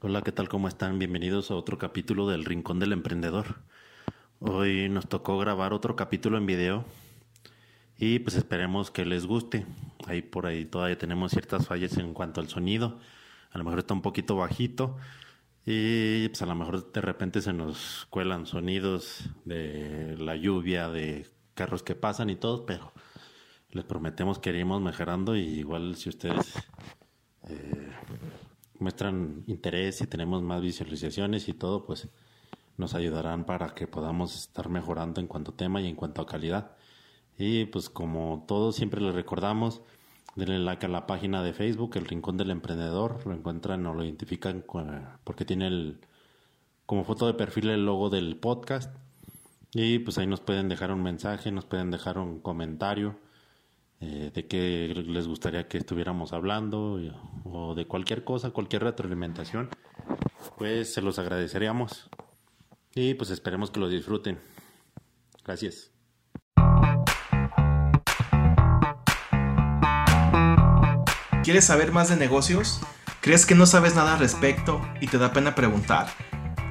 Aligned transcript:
Hola, 0.00 0.22
¿qué 0.22 0.32
tal? 0.32 0.48
¿Cómo 0.48 0.66
están? 0.66 0.98
Bienvenidos 0.98 1.50
a 1.50 1.54
otro 1.54 1.78
capítulo 1.78 2.26
del 2.28 2.44
Rincón 2.44 2.78
del 2.78 2.92
Emprendedor. 2.92 3.56
Hoy 4.40 4.88
nos 4.88 5.08
tocó 5.08 5.38
grabar 5.38 5.72
otro 5.72 5.94
capítulo 5.94 6.38
en 6.38 6.46
video 6.46 6.84
y 7.98 8.18
pues 8.18 8.36
esperemos 8.36 8.90
que 8.90 9.04
les 9.04 9.26
guste. 9.26 9.66
Ahí 10.06 10.22
por 10.22 10.46
ahí 10.46 10.64
todavía 10.64 10.98
tenemos 10.98 11.32
ciertas 11.32 11.66
fallas 11.66 11.96
en 11.98 12.14
cuanto 12.14 12.40
al 12.40 12.48
sonido. 12.48 12.98
A 13.52 13.58
lo 13.58 13.64
mejor 13.64 13.80
está 13.80 13.94
un 13.94 14.02
poquito 14.02 14.36
bajito 14.36 14.96
y 15.66 16.28
pues 16.28 16.42
a 16.42 16.46
lo 16.46 16.54
mejor 16.54 16.92
de 16.92 17.00
repente 17.00 17.40
se 17.40 17.52
nos 17.52 18.06
cuelan 18.10 18.46
sonidos 18.46 19.30
de 19.44 20.16
la 20.18 20.34
lluvia, 20.36 20.88
de 20.88 21.26
carros 21.54 21.82
que 21.82 21.94
pasan 21.94 22.30
y 22.30 22.36
todo, 22.36 22.66
pero 22.66 22.92
les 23.70 23.84
prometemos 23.84 24.38
que 24.38 24.50
iremos 24.50 24.80
mejorando 24.80 25.36
y 25.36 25.42
igual 25.42 25.96
si 25.96 26.08
ustedes 26.08 26.54
eh, 27.48 27.92
muestran 28.78 29.44
interés 29.46 30.00
y 30.00 30.06
tenemos 30.06 30.42
más 30.42 30.60
visualizaciones 30.60 31.48
y 31.48 31.54
todo, 31.54 31.86
pues 31.86 32.08
nos 32.76 32.94
ayudarán 32.94 33.44
para 33.44 33.74
que 33.74 33.86
podamos 33.86 34.34
estar 34.34 34.68
mejorando 34.68 35.20
en 35.20 35.26
cuanto 35.26 35.52
a 35.52 35.56
tema 35.56 35.80
y 35.80 35.88
en 35.88 35.96
cuanto 35.96 36.22
a 36.22 36.26
calidad. 36.26 36.72
Y 37.38 37.66
pues 37.66 37.88
como 37.88 38.44
todos 38.48 38.76
siempre 38.76 39.00
les 39.00 39.14
recordamos, 39.14 39.82
denle 40.36 40.58
like 40.58 40.86
a 40.86 40.88
la 40.88 41.06
página 41.06 41.42
de 41.42 41.52
Facebook, 41.52 41.96
El 41.96 42.06
Rincón 42.06 42.36
del 42.36 42.50
Emprendedor, 42.50 43.26
lo 43.26 43.34
encuentran 43.34 43.86
o 43.86 43.94
lo 43.94 44.04
identifican 44.04 44.64
porque 45.24 45.44
tiene 45.44 45.68
el, 45.68 46.00
como 46.86 47.04
foto 47.04 47.26
de 47.26 47.34
perfil 47.34 47.70
el 47.70 47.86
logo 47.86 48.10
del 48.10 48.36
podcast. 48.36 48.94
Y 49.72 49.98
pues 49.98 50.18
ahí 50.18 50.26
nos 50.26 50.40
pueden 50.40 50.68
dejar 50.68 50.92
un 50.92 51.02
mensaje, 51.02 51.50
nos 51.50 51.64
pueden 51.64 51.90
dejar 51.90 52.18
un 52.18 52.40
comentario 52.40 53.16
eh, 54.04 54.30
de 54.34 54.46
qué 54.46 54.92
les 54.94 55.26
gustaría 55.26 55.66
que 55.66 55.78
estuviéramos 55.78 56.34
hablando 56.34 57.00
o 57.44 57.74
de 57.74 57.86
cualquier 57.86 58.22
cosa, 58.22 58.50
cualquier 58.50 58.84
retroalimentación, 58.84 59.70
pues 60.58 60.92
se 60.92 61.00
los 61.00 61.18
agradeceríamos. 61.18 62.10
Y 62.94 63.14
pues 63.14 63.30
esperemos 63.30 63.70
que 63.70 63.80
lo 63.80 63.88
disfruten. 63.88 64.38
Gracias. 65.42 65.90
¿Quieres 71.42 71.64
saber 71.64 71.92
más 71.92 72.10
de 72.10 72.16
negocios? 72.16 72.80
¿Crees 73.20 73.46
que 73.46 73.54
no 73.54 73.64
sabes 73.64 73.94
nada 73.96 74.14
al 74.14 74.20
respecto 74.20 74.82
y 75.00 75.06
te 75.06 75.16
da 75.16 75.32
pena 75.32 75.54
preguntar? 75.54 76.08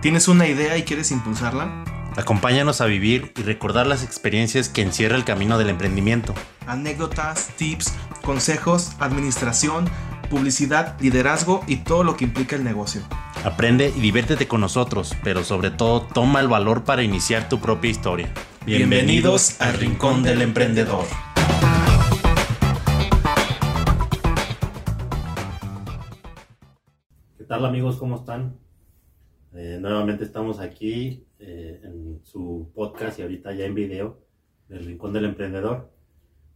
¿Tienes 0.02 0.28
una 0.28 0.48
idea 0.48 0.78
y 0.78 0.84
quieres 0.84 1.12
impulsarla? 1.12 1.93
Acompáñanos 2.16 2.80
a 2.80 2.86
vivir 2.86 3.34
y 3.36 3.42
recordar 3.42 3.88
las 3.88 4.04
experiencias 4.04 4.70
que 4.70 4.84
encierra 4.84 5.16
el 5.16 5.26
camino 5.26 5.58
del 5.58 5.70
emprendimiento. 5.70 6.36
Anécdotas, 6.68 7.48
tips, 7.58 7.92
consejos, 8.24 8.92
administración, 9.00 9.86
publicidad, 10.30 10.96
liderazgo 11.02 11.64
y 11.66 11.78
todo 11.78 12.04
lo 12.04 12.16
que 12.16 12.26
implica 12.26 12.56
el 12.56 12.64
negocio. 12.64 13.02
Aprende 13.44 13.92
y 13.96 14.00
diviértete 14.00 14.48
con 14.48 14.62
nosotros, 14.62 15.16
pero 15.24 15.44
sobre 15.44 15.72
todo 15.72 16.04
toma 16.04 16.40
el 16.40 16.48
valor 16.48 16.84
para 16.84 17.02
iniciar 17.02 17.50
tu 17.50 17.60
propia 17.60 17.90
historia. 17.90 18.32
Bienvenidos 18.64 19.60
al 19.60 19.74
Rincón 19.74 20.22
del 20.22 20.44
Emprendedor. 20.44 21.06
¿Qué 27.40 27.44
tal 27.46 27.66
amigos? 27.66 27.96
¿Cómo 27.98 28.18
están? 28.18 28.56
Eh, 29.56 29.78
nuevamente 29.82 30.24
estamos 30.24 30.60
aquí 30.60 31.26
eh, 31.46 31.82
en 31.84 32.22
su 32.24 32.72
podcast 32.74 33.20
y 33.20 33.22
ahorita 33.22 33.54
ya 33.54 33.66
en 33.66 33.76
video 33.76 34.18
del 34.70 34.86
Rincón 34.86 35.12
del 35.12 35.26
Emprendedor. 35.26 35.92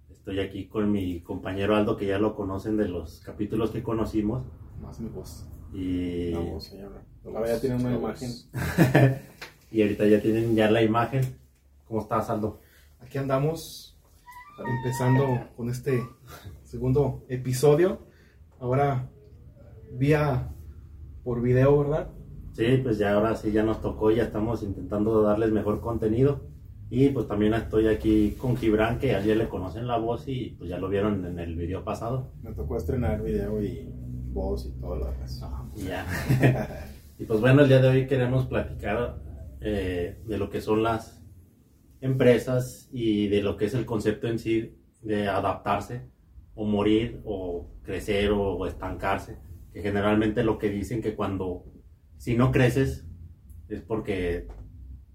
Estoy 0.09 0.39
aquí 0.39 0.67
con 0.67 0.89
mi 0.91 1.19
compañero 1.19 1.75
Aldo, 1.75 1.97
que 1.97 2.05
ya 2.05 2.19
lo 2.19 2.35
conocen 2.35 2.77
de 2.77 2.87
los 2.87 3.19
capítulos 3.19 3.71
que 3.71 3.83
conocimos. 3.83 4.45
Más 4.81 5.01
mi 5.01 5.09
voz. 5.09 5.45
Y... 5.73 6.31
La 6.31 6.39
voz, 6.39 6.63
señora. 6.63 7.03
Ahora 7.25 7.47
ya 7.47 7.59
tienen 7.59 7.81
una 7.85 7.95
imagen. 7.95 8.31
y 9.71 9.81
ahorita 9.81 10.07
ya 10.07 10.21
tienen 10.21 10.55
ya 10.55 10.71
la 10.71 10.81
imagen. 10.81 11.21
¿Cómo 11.85 12.01
estás, 12.01 12.29
Aldo? 12.29 12.61
Aquí 13.01 13.17
andamos 13.17 13.97
empezando 14.65 15.49
con 15.57 15.69
este 15.69 16.01
segundo 16.63 17.25
episodio. 17.27 18.07
Ahora 18.59 19.09
vía 19.91 20.49
por 21.25 21.41
video, 21.41 21.79
¿verdad? 21.79 22.16
Sí, 22.57 22.79
pues 22.81 22.97
ya 22.97 23.13
ahora 23.13 23.35
sí 23.35 23.51
ya 23.51 23.61
nos 23.61 23.83
tocó, 23.83 24.09
ya 24.09 24.23
estamos 24.23 24.63
intentando 24.63 25.21
darles 25.21 25.51
mejor 25.51 25.79
contenido. 25.79 26.41
Y 26.89 27.09
pues 27.09 27.27
también 27.27 27.53
estoy 27.53 27.87
aquí 27.87 28.31
con 28.31 28.57
Gibran, 28.57 28.97
que 28.97 29.13
ayer 29.13 29.37
le 29.37 29.47
conocen 29.47 29.85
la 29.85 29.97
voz 29.97 30.27
y 30.27 30.55
pues 30.57 30.67
ya 30.67 30.79
lo 30.79 30.89
vieron 30.89 31.23
en 31.23 31.37
el 31.37 31.55
video 31.55 31.83
pasado. 31.83 32.31
Me 32.41 32.53
tocó 32.53 32.75
estrenar 32.75 33.21
video 33.21 33.61
y 33.61 33.87
voz 34.33 34.65
y 34.65 34.71
todo 34.81 34.95
lo 34.95 35.05
demás. 35.05 35.39
Ya. 35.75 36.03
y 37.19 37.25
pues 37.25 37.39
bueno, 37.41 37.61
el 37.61 37.67
día 37.67 37.79
de 37.79 37.89
hoy 37.89 38.07
queremos 38.07 38.47
platicar 38.47 39.19
eh, 39.61 40.19
de 40.25 40.37
lo 40.39 40.49
que 40.49 40.59
son 40.59 40.81
las 40.81 41.23
empresas 42.01 42.89
y 42.91 43.27
de 43.27 43.43
lo 43.43 43.55
que 43.55 43.65
es 43.65 43.75
el 43.75 43.85
concepto 43.85 44.27
en 44.27 44.39
sí 44.39 44.79
de 45.03 45.27
adaptarse 45.27 46.07
o 46.55 46.65
morir 46.65 47.21
o 47.23 47.67
crecer 47.83 48.31
o 48.31 48.65
estancarse. 48.65 49.37
Que 49.71 49.83
generalmente 49.83 50.43
lo 50.43 50.57
que 50.57 50.71
dicen 50.71 51.03
que 51.03 51.13
cuando 51.13 51.76
si 52.17 52.35
no 52.35 52.51
creces 52.51 53.05
es 53.69 53.81
porque 53.81 54.47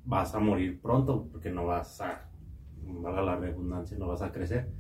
vas 0.05 0.35
a 0.35 0.41
morir 0.41 0.81
pronto, 0.81 1.29
porque 1.31 1.51
no 1.51 1.67
vas 1.67 2.01
a, 2.01 2.31
valga 2.83 3.23
la 3.23 3.37
redundancia, 3.37 3.97
no 3.99 4.09
vas 4.09 4.23
a 4.23 4.33
crecer. 4.33 4.73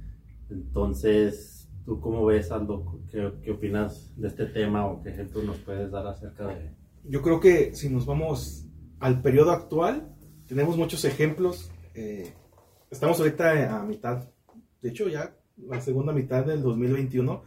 Entonces, 0.51 1.71
¿tú 1.85 2.01
cómo 2.01 2.25
ves, 2.27 2.51
Aldo? 2.51 3.01
¿Qué, 3.11 3.33
qué 3.43 3.51
opinas 3.53 4.13
de 4.17 4.29
este 4.29 4.47
tema 4.47 4.87
o 4.87 5.03
qué 5.03 5.11
ejemplo 5.11 5.43
nos 5.43 5.59
puedes 5.59 5.91
dar 5.91 6.07
acerca 6.07 6.47
de...? 6.49 6.75
Yo 7.05 7.23
creo 7.23 7.41
que 7.41 7.75
si 7.75 7.89
nos 7.89 8.07
vamos 8.07 8.67
al 9.01 9.21
periodo 9.21 9.51
actual, 9.51 10.15
tenemos 10.47 10.77
muchos 10.77 11.05
ejemplos. 11.05 11.71
Eh, 11.95 12.33
estamos 12.91 13.19
ahorita 13.19 13.81
a 13.81 13.85
mitad, 13.85 14.29
de 14.81 14.89
hecho 14.89 15.09
ya 15.09 15.35
la 15.57 15.81
segunda 15.81 16.13
mitad 16.13 16.45
del 16.45 16.63
2021, 16.63 17.43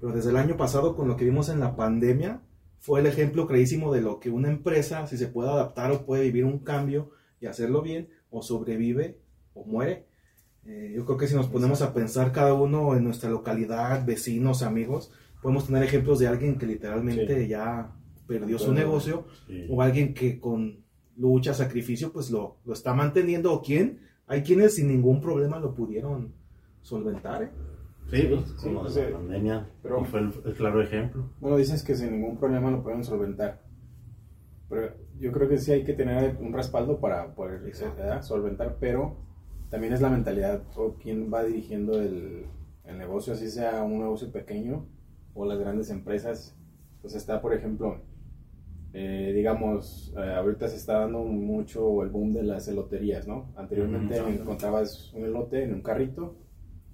pero 0.00 0.12
desde 0.12 0.30
el 0.30 0.36
año 0.36 0.56
pasado 0.56 0.94
con 0.94 1.08
lo 1.08 1.16
que 1.16 1.24
vimos 1.24 1.48
en 1.48 1.60
la 1.60 1.76
pandemia, 1.76 2.42
fue 2.82 2.98
el 2.98 3.06
ejemplo 3.06 3.46
clarísimo 3.46 3.94
de 3.94 4.00
lo 4.00 4.18
que 4.18 4.28
una 4.28 4.48
empresa, 4.50 5.06
si 5.06 5.16
se 5.16 5.28
puede 5.28 5.48
adaptar 5.50 5.92
o 5.92 6.04
puede 6.04 6.24
vivir 6.24 6.44
un 6.44 6.58
cambio 6.58 7.10
y 7.40 7.46
hacerlo 7.46 7.80
bien, 7.80 8.08
o 8.28 8.42
sobrevive 8.42 9.20
o 9.54 9.64
muere. 9.64 10.06
Eh, 10.66 10.92
yo 10.94 11.04
creo 11.06 11.16
que 11.16 11.28
si 11.28 11.36
nos 11.36 11.46
ponemos 11.46 11.80
a 11.80 11.94
pensar 11.94 12.32
cada 12.32 12.54
uno 12.54 12.96
en 12.96 13.04
nuestra 13.04 13.30
localidad, 13.30 14.04
vecinos, 14.04 14.64
amigos, 14.64 15.12
podemos 15.40 15.66
tener 15.66 15.84
ejemplos 15.84 16.18
de 16.18 16.26
alguien 16.26 16.58
que 16.58 16.66
literalmente 16.66 17.46
ya 17.46 17.92
perdió 18.26 18.58
su 18.58 18.72
negocio 18.74 19.26
Sí. 19.46 19.66
o 19.70 19.80
alguien 19.80 20.12
que 20.12 20.40
con 20.40 20.82
lucha, 21.16 21.54
sacrificio, 21.54 22.12
pues 22.12 22.30
lo, 22.32 22.56
lo 22.64 22.72
está 22.72 22.94
manteniendo 22.94 23.52
o 23.52 23.62
quién. 23.62 24.00
Hay 24.26 24.42
quienes 24.42 24.74
sin 24.74 24.88
ningún 24.88 25.20
problema 25.20 25.60
lo 25.60 25.72
pudieron 25.72 26.32
solventar. 26.80 27.44
¿eh? 27.44 27.50
Sí, 28.20 28.26
pues, 28.28 28.44
Sí, 28.58 28.66
como 28.68 28.80
pues, 28.82 28.94
de 28.94 29.10
la 29.10 29.16
pandemia, 29.16 29.70
pero- 29.82 30.04
fue 30.04 30.20
el, 30.20 30.32
el 30.44 30.54
claro 30.54 30.82
ejemplo. 30.82 31.30
Bueno, 31.40 31.56
dices 31.56 31.82
que 31.82 31.94
sin 31.94 32.12
ningún 32.12 32.36
problema 32.36 32.70
lo 32.70 32.82
pueden 32.82 33.02
solventar. 33.04 33.62
Pero 34.68 34.92
yo 35.18 35.32
creo 35.32 35.48
que 35.48 35.58
sí 35.58 35.72
hay 35.72 35.84
que 35.84 35.92
tener 35.94 36.36
un 36.40 36.52
respaldo 36.52 36.98
para 37.00 37.34
poder 37.34 37.60
solventar, 38.22 38.76
pero 38.80 39.16
también 39.70 39.92
es 39.92 40.00
la 40.00 40.10
mentalidad 40.10 40.62
o 40.76 40.94
quién 40.94 41.32
va 41.32 41.42
dirigiendo 41.44 42.00
el, 42.00 42.46
el 42.84 42.98
negocio, 42.98 43.32
así 43.32 43.50
sea 43.50 43.82
un 43.82 43.98
negocio 44.00 44.30
pequeño 44.30 44.86
o 45.34 45.46
las 45.46 45.58
grandes 45.58 45.90
empresas. 45.90 46.56
Pues 47.00 47.14
está, 47.14 47.40
por 47.40 47.52
ejemplo, 47.54 48.00
eh, 48.92 49.32
digamos, 49.34 50.12
eh, 50.16 50.34
ahorita 50.34 50.68
se 50.68 50.76
está 50.76 51.00
dando 51.00 51.20
mucho 51.24 52.02
el 52.02 52.10
boom 52.10 52.32
de 52.32 52.42
las 52.42 52.68
eloterías, 52.68 53.26
¿no? 53.26 53.52
Anteriormente 53.56 54.20
Ujú. 54.20 54.30
encontrabas 54.30 55.12
un 55.14 55.24
elote 55.24 55.64
en 55.64 55.74
un 55.74 55.82
carrito 55.82 56.36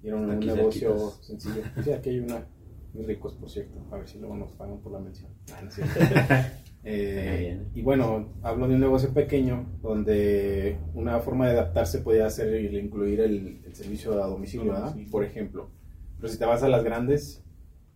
y 0.03 0.07
era 0.07 0.17
un, 0.17 0.31
Aquí 0.31 0.47
negocio 0.47 0.97
cerquitas. 0.97 1.25
sencillo. 1.25 1.61
Sí, 1.83 1.91
aquí 1.91 2.09
hay 2.09 2.19
una, 2.19 2.45
muy 2.93 3.05
ricos, 3.05 3.33
por 3.35 3.49
cierto. 3.49 3.79
A 3.91 3.97
ver 3.97 4.07
si 4.07 4.19
luego 4.19 4.35
nos 4.35 4.51
pagan 4.53 4.79
por 4.79 4.91
la 4.91 4.99
mención. 4.99 5.31
Ah, 5.53 5.61
no. 5.61 5.69
Eh, 6.81 7.61
y 7.73 7.81
bueno, 7.81 8.29
hablo 8.41 8.65
de 8.69 8.75
un 8.75 8.79
negocio 8.79 9.13
pequeño 9.13 9.67
donde 9.81 10.79
una 10.93 11.19
forma 11.19 11.45
de 11.47 11.51
adaptarse 11.51 11.99
podía 11.99 12.29
ser 12.29 12.53
el 12.53 12.73
incluir 12.73 13.19
el, 13.19 13.61
el 13.65 13.75
servicio 13.75 14.13
a 14.23 14.27
domicilio, 14.27 14.71
¿verdad? 14.71 14.95
por 15.11 15.25
ejemplo. 15.25 15.69
Pero 16.17 16.29
si 16.29 16.39
te 16.39 16.45
vas 16.45 16.63
a 16.63 16.69
las 16.69 16.83
grandes, 16.85 17.43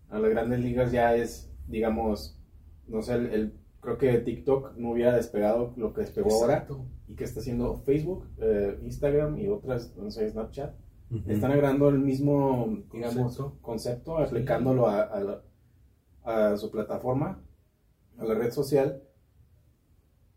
a 0.09 0.19
las 0.19 0.29
grandes 0.29 0.59
ligas 0.59 0.91
ya 0.91 1.15
es, 1.15 1.49
digamos, 1.67 2.37
no 2.87 3.01
sé, 3.01 3.13
el, 3.15 3.25
el- 3.27 3.53
creo 3.79 3.97
que 3.97 4.17
TikTok 4.17 4.75
no 4.77 4.91
hubiera 4.91 5.15
despegado 5.15 5.73
lo 5.77 5.93
que 5.93 6.01
despegó 6.01 6.33
ahora 6.33 6.67
y 7.07 7.15
que 7.15 7.23
está 7.23 7.39
haciendo 7.39 7.77
Facebook, 7.85 8.27
eh, 8.39 8.77
Instagram 8.83 9.39
y 9.39 9.47
otras, 9.47 9.93
no 9.95 10.11
sé, 10.11 10.29
Snapchat. 10.29 10.73
Están 11.27 11.51
agarrando 11.51 11.89
el 11.89 11.99
mismo, 11.99 12.77
digamos, 12.91 13.15
Concepto. 13.37 13.57
concepto, 13.61 14.17
aplicándolo 14.17 14.87
a, 14.87 15.01
a 15.03 15.19
la- 15.21 15.41
a 16.23 16.57
su 16.57 16.71
plataforma, 16.71 17.41
a 18.17 18.23
la 18.25 18.33
red 18.35 18.51
social, 18.51 19.01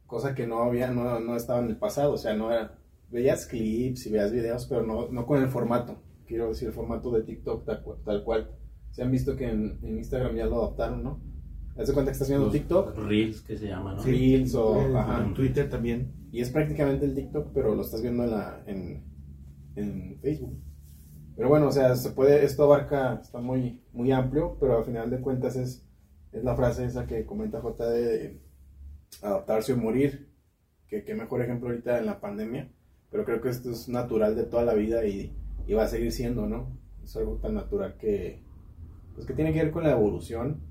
cosa 0.07 0.35
que 0.35 0.47
no 0.47 0.63
había, 0.63 0.91
no, 0.91 1.21
no 1.21 1.37
estaba 1.37 1.61
en 1.61 1.69
el 1.69 1.77
pasado, 1.77 2.13
o 2.15 2.19
sea, 2.19 2.35
no 2.35 2.51
era, 2.53 2.79
veías 3.11 3.47
clips 3.47 4.07
y 4.07 4.11
veías 4.11 4.33
videos, 4.33 4.67
pero 4.67 4.83
no, 4.85 5.09
no 5.09 5.27
con 5.27 5.43
el 5.43 5.49
formato, 5.49 5.97
quiero 6.27 6.49
decir, 6.49 6.69
el 6.69 6.75
formato 6.75 7.11
de 7.11 7.23
TikTok 7.23 7.65
tal, 7.65 7.83
cual- 7.83 7.99
tal 8.05 8.25
cual. 8.25 8.51
Se 8.91 9.03
han 9.03 9.11
visto 9.11 9.37
que 9.37 9.49
en, 9.51 9.79
en 9.83 9.99
Instagram 9.99 10.37
ya 10.37 10.47
lo 10.47 10.63
adaptaron, 10.63 11.03
¿no? 11.03 11.21
Haz 11.77 11.89
de 11.89 11.93
cuenta 11.93 12.11
que 12.11 12.15
estás 12.15 12.29
viendo 12.29 12.47
Los 12.47 12.53
TikTok 12.55 12.97
Reels 12.97 13.43
que 13.43 13.59
se 13.59 13.67
llaman, 13.69 13.97
¿no? 13.97 14.03
Sí. 14.03 14.11
Reels 14.11 14.55
o- 14.55 14.97
ajá. 14.97 15.23
en 15.25 15.35
Twitter 15.35 15.69
también. 15.69 16.13
y 16.33 16.41
es 16.41 16.51
prácticamente 16.51 17.05
el 17.05 17.15
TikTok, 17.15 17.51
pero 17.53 17.75
lo 17.75 17.83
estás 17.83 18.01
viendo 18.03 18.25
en, 18.25 18.31
la, 18.31 18.63
en, 18.67 19.05
en 19.77 20.19
Facebook. 20.21 20.59
Pero 21.37 21.51
bueno, 21.51 21.69
o 21.69 21.73
sea, 21.73 21.95
se 21.97 22.11
puede, 22.11 22.45
esto 22.45 22.65
abarca, 22.65 23.21
está 23.23 23.39
muy, 23.41 23.83
muy 23.93 24.11
amplio, 24.11 24.57
pero 24.59 24.79
al 24.79 24.85
final 24.85 25.11
de 25.11 25.21
cuentas 25.21 25.55
es, 25.57 25.87
es 26.33 26.43
la 26.43 26.57
frase 26.57 26.87
esa 26.87 27.07
que 27.07 27.27
comenta 27.27 27.61
JD 27.61 27.79
de 27.79 28.41
adaptarse 29.23 29.75
o 29.75 29.77
morir, 29.77 30.33
que 30.89 31.05
qué 31.05 31.15
mejor 31.15 31.43
ejemplo 31.43 31.69
ahorita 31.69 31.99
en 31.99 32.07
la 32.07 32.21
pandemia, 32.21 32.73
pero 33.11 33.25
creo 33.25 33.43
que 33.43 33.51
esto 33.51 33.71
es 33.71 33.89
natural 33.89 34.35
de 34.35 34.45
toda 34.45 34.65
la 34.65 34.73
vida 34.73 35.05
y, 35.07 35.37
y 35.67 35.75
va 35.75 35.85
a 35.85 35.89
seguir 35.89 36.11
siendo, 36.11 36.47
¿no? 36.47 36.79
Es 37.05 37.15
algo 37.17 37.37
tan 37.37 37.55
natural 37.55 37.97
que, 37.99 38.43
pues 39.15 39.27
que 39.27 39.35
tiene 39.35 39.53
que 39.53 39.63
ver 39.63 39.73
con 39.73 39.85
la 39.85 39.93
evolución, 39.93 40.63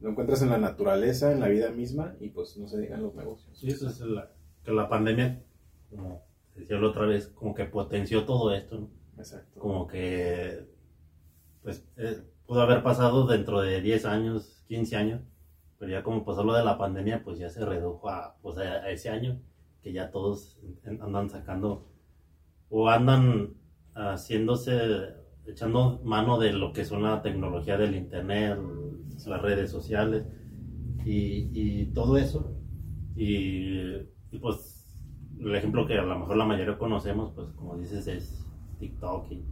lo 0.00 0.10
encuentras 0.10 0.42
en 0.42 0.50
la 0.50 0.58
naturaleza, 0.58 1.30
en 1.30 1.40
la 1.40 1.48
vida 1.48 1.70
misma 1.70 2.16
y 2.20 2.30
pues 2.30 2.56
no 2.56 2.66
se 2.66 2.80
digan 2.80 3.02
los 3.02 3.14
negocios. 3.14 3.56
Sí, 3.56 3.68
eso 3.68 3.88
es 3.88 4.00
la, 4.00 4.32
que 4.64 4.72
la 4.72 4.88
pandemia, 4.88 5.44
como 5.88 6.24
decía 6.56 6.78
la 6.78 6.88
otra 6.88 7.06
vez, 7.06 7.28
como 7.28 7.54
que 7.54 7.64
potenció 7.66 8.24
todo 8.24 8.52
esto, 8.54 8.80
¿no? 8.80 8.99
Exacto. 9.20 9.60
Como 9.60 9.86
que, 9.86 10.66
pues, 11.62 11.86
eh, 11.96 12.22
pudo 12.46 12.62
haber 12.62 12.82
pasado 12.82 13.26
dentro 13.26 13.60
de 13.60 13.80
10 13.82 14.06
años, 14.06 14.64
15 14.66 14.96
años, 14.96 15.20
pero 15.78 15.90
ya 15.92 16.02
como 16.02 16.24
pasó 16.24 16.42
lo 16.42 16.54
de 16.54 16.64
la 16.64 16.78
pandemia, 16.78 17.22
pues 17.22 17.38
ya 17.38 17.50
se 17.50 17.64
redujo 17.64 18.08
a, 18.08 18.36
pues, 18.42 18.56
a, 18.58 18.62
a 18.62 18.90
ese 18.90 19.10
año, 19.10 19.40
que 19.82 19.92
ya 19.92 20.10
todos 20.10 20.58
andan 21.00 21.28
sacando, 21.30 21.86
o 22.70 22.88
andan 22.88 23.54
haciéndose, 23.94 25.14
echando 25.46 26.00
mano 26.04 26.38
de 26.38 26.52
lo 26.52 26.72
que 26.72 26.84
son 26.84 27.02
la 27.02 27.22
tecnología 27.22 27.76
del 27.76 27.96
internet, 27.96 28.58
las 29.26 29.42
redes 29.42 29.70
sociales, 29.70 30.24
y, 31.04 31.50
y 31.52 31.86
todo 31.92 32.16
eso. 32.16 32.56
Y, 33.16 33.96
y, 34.30 34.38
pues 34.40 34.96
el 35.40 35.54
ejemplo 35.54 35.86
que 35.86 35.98
a 35.98 36.02
lo 36.02 36.18
mejor 36.18 36.36
la 36.36 36.44
mayoría 36.46 36.78
conocemos, 36.78 37.32
pues 37.34 37.48
como 37.52 37.76
dices, 37.76 38.06
es 38.06 38.46
TikTok 38.80 39.30
y 39.30 39.34
Sí, 39.36 39.42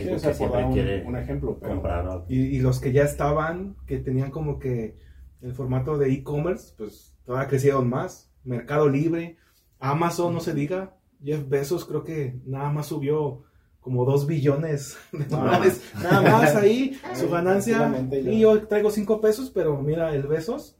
Facebook 0.00 0.16
o 0.16 0.18
sea, 0.18 0.30
que 0.30 0.36
siempre 0.36 0.64
un, 0.64 0.72
quiere 0.72 1.04
un 1.06 1.16
ejemplo, 1.16 1.56
pero 1.60 1.72
comprar. 1.74 2.04
¿no? 2.04 2.24
Y, 2.28 2.38
y 2.40 2.58
los 2.60 2.80
que 2.80 2.90
ya 2.92 3.04
estaban, 3.04 3.76
que 3.86 3.98
tenían 3.98 4.30
como 4.30 4.58
que 4.58 4.96
el 5.40 5.52
formato 5.52 5.98
de 5.98 6.10
e-commerce, 6.12 6.74
pues 6.76 7.14
todavía 7.24 7.48
crecieron 7.48 7.88
más. 7.88 8.30
Mercado 8.44 8.88
Libre, 8.88 9.36
Amazon, 9.78 10.32
no 10.34 10.40
se 10.40 10.52
diga. 10.54 10.96
Jeff 11.22 11.48
Bezos 11.48 11.84
creo 11.84 12.02
que 12.02 12.40
nada 12.44 12.70
más 12.70 12.86
subió 12.86 13.44
como 13.80 14.04
2 14.04 14.26
billones 14.26 14.96
de 15.12 15.24
Ah. 15.24 15.26
dólares. 15.28 15.82
Nada 16.02 16.22
más 16.22 16.56
ahí, 16.56 16.98
su 17.14 17.28
ganancia. 17.30 17.92
Y 18.10 18.40
yo 18.40 18.66
traigo 18.66 18.90
5 18.90 19.20
pesos, 19.20 19.50
pero 19.50 19.80
mira, 19.80 20.14
el 20.14 20.24
Besos 20.24 20.76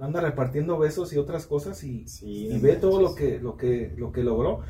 anda 0.00 0.20
repartiendo 0.22 0.78
besos 0.78 1.12
y 1.12 1.18
otras 1.18 1.46
cosas 1.46 1.84
y, 1.84 2.08
Sí, 2.08 2.48
y 2.50 2.58
ve 2.58 2.76
todo 2.76 3.02
lo 3.02 3.14
que, 3.14 3.38
lo 3.38 3.56
que, 3.58 3.92
lo 3.98 4.10
que 4.12 4.24
logró. 4.24 4.60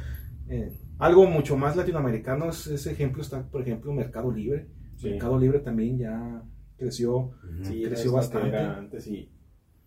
Eh, 0.50 0.72
algo 0.98 1.26
mucho 1.26 1.56
más 1.56 1.76
latinoamericano 1.76 2.50
es 2.50 2.66
ese 2.66 2.92
ejemplo 2.92 3.22
está, 3.22 3.42
por 3.48 3.62
ejemplo, 3.62 3.92
Mercado 3.92 4.30
Libre. 4.30 4.66
Sí. 4.96 5.10
Mercado 5.10 5.38
Libre 5.38 5.60
también 5.60 5.96
ya 5.98 6.42
creció. 6.76 7.30
Sí, 7.62 7.82
creció 7.84 8.12
bastante. 8.12 8.56
antes 8.56 9.06
y, 9.06 9.30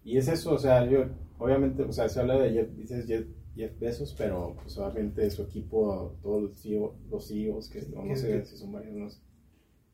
y 0.03 0.17
es 0.17 0.27
eso, 0.27 0.53
o 0.53 0.57
sea, 0.59 0.85
yo, 0.89 1.05
obviamente, 1.37 1.83
o 1.83 1.91
sea, 1.91 2.07
se 2.09 2.19
habla 2.19 2.37
de 2.39 2.51
Jeff, 2.51 2.69
dices 2.75 3.05
Jeff, 3.07 3.25
Jeff 3.55 3.77
Bezos, 3.79 4.15
pero 4.17 4.55
pues 4.61 4.77
obviamente 4.77 5.29
su 5.29 5.43
equipo, 5.43 6.17
todos 6.23 6.41
los, 6.43 6.61
CEO, 6.61 6.95
los 7.11 7.27
CEOs, 7.27 7.69
que 7.69 7.81
no, 7.93 8.03
no 8.05 8.15
sé 8.15 8.27
que- 8.39 8.45
si 8.45 8.57
son 8.57 8.71
varios, 8.71 8.95
no 8.95 9.09
sé, 9.09 9.19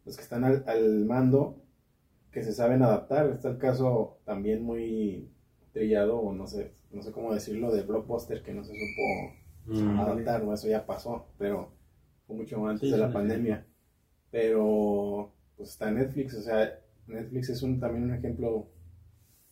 los 0.06 0.16
que 0.16 0.24
están 0.24 0.44
al, 0.45 0.63
al 0.68 1.06
mando, 1.06 1.62
que 2.31 2.44
se 2.44 2.54
saben 2.54 2.81
adaptar. 2.83 3.30
Está 3.31 3.50
el 3.50 3.57
caso 3.57 4.19
también 4.25 4.62
muy 4.63 5.30
trillado, 5.74 6.18
o 6.19 6.33
no 6.33 6.48
sé, 6.48 6.74
no 6.92 7.01
sé 7.04 7.12
cómo 7.12 7.33
decirlo, 7.33 7.71
de 7.74 7.83
Blockbuster, 7.83 8.42
que 8.44 8.54
no 8.54 8.63
se 8.63 8.71
supo 8.71 9.33
Mm. 9.69 10.00
adaptar, 10.00 10.44
eso 10.54 10.68
ya 10.68 10.86
pasó, 10.86 11.25
pero 11.38 11.71
fue 12.27 12.36
mucho 12.36 12.66
antes 12.68 12.81
Sí, 12.89 12.92
de 12.92 12.98
la 12.98 13.07
sí, 13.07 13.13
pandemia. 13.13 13.66
Pero 14.31 15.31
pues 15.57 15.69
está 15.69 15.92
Netflix, 15.92 16.36
o 16.36 16.42
sea, 16.42 16.80
Netflix 17.07 17.50
es 17.50 17.62
un, 17.63 17.80
también 17.80 18.04
un 18.06 18.13
ejemplo 18.13 18.68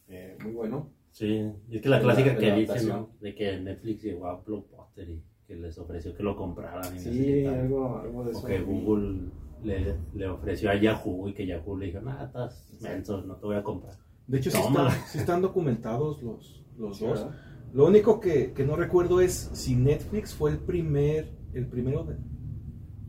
eh, 0.07 0.37
muy 0.43 0.53
bueno. 0.53 0.89
Sí, 1.11 1.51
y 1.69 1.75
es 1.77 1.81
que 1.81 1.89
la 1.89 1.99
clásica 1.99 2.33
la- 2.33 2.39
que 2.39 2.51
dicen. 2.53 2.87
¿no? 2.89 3.09
De 3.19 3.33
que 3.35 3.59
Netflix 3.59 4.03
llegó 4.03 4.27
a 4.27 4.39
Blockbuster 4.41 5.09
y 5.09 5.23
que 5.47 5.55
les 5.55 5.77
ofreció 5.77 6.15
que 6.15 6.23
lo 6.23 6.35
compraran. 6.35 6.95
y 6.95 6.99
Sí, 6.99 7.45
algo, 7.45 7.97
algo 7.97 8.23
de 8.23 8.29
O 8.29 8.37
eso. 8.37 8.45
que 8.47 8.59
Google 8.61 9.29
le, 9.63 9.95
le 10.13 10.27
ofreció 10.27 10.69
a 10.69 10.75
Yahoo 10.75 11.27
y 11.29 11.33
que 11.33 11.47
Yahoo 11.47 11.75
le 11.77 11.87
dijo, 11.87 11.99
nada, 12.01 12.25
estás 12.27 12.77
menso, 12.81 13.21
no 13.23 13.35
te 13.37 13.45
voy 13.47 13.55
a 13.55 13.63
comprar. 13.63 13.95
De 14.27 14.37
hecho, 14.37 14.51
sí, 14.51 14.57
Tómala. 14.61 14.89
está- 14.91 15.07
sí 15.07 15.17
están 15.17 15.41
documentados 15.41 16.21
los, 16.21 16.63
los 16.77 16.97
Sí, 16.97 17.05
dos. 17.05 17.23
¿verdad? 17.23 17.37
Lo 17.77 17.85
único 17.85 18.19
que, 18.19 18.53
que 18.53 18.65
no 18.65 18.75
recuerdo 18.75 19.21
es 19.21 19.51
si 19.53 19.75
Netflix 19.75 20.33
fue 20.33 20.49
el 20.49 20.57
primer, 20.57 21.31
el 21.53 21.67
primero 21.67 22.03
de- 22.05 22.17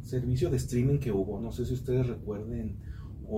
servicio 0.03 0.51
de 0.51 0.59
streaming 0.59 0.99
que 0.99 1.11
hubo. 1.11 1.41
No 1.41 1.53
sé 1.53 1.65
si 1.65 1.73
ustedes 1.73 2.07
recuerden. 2.07 2.79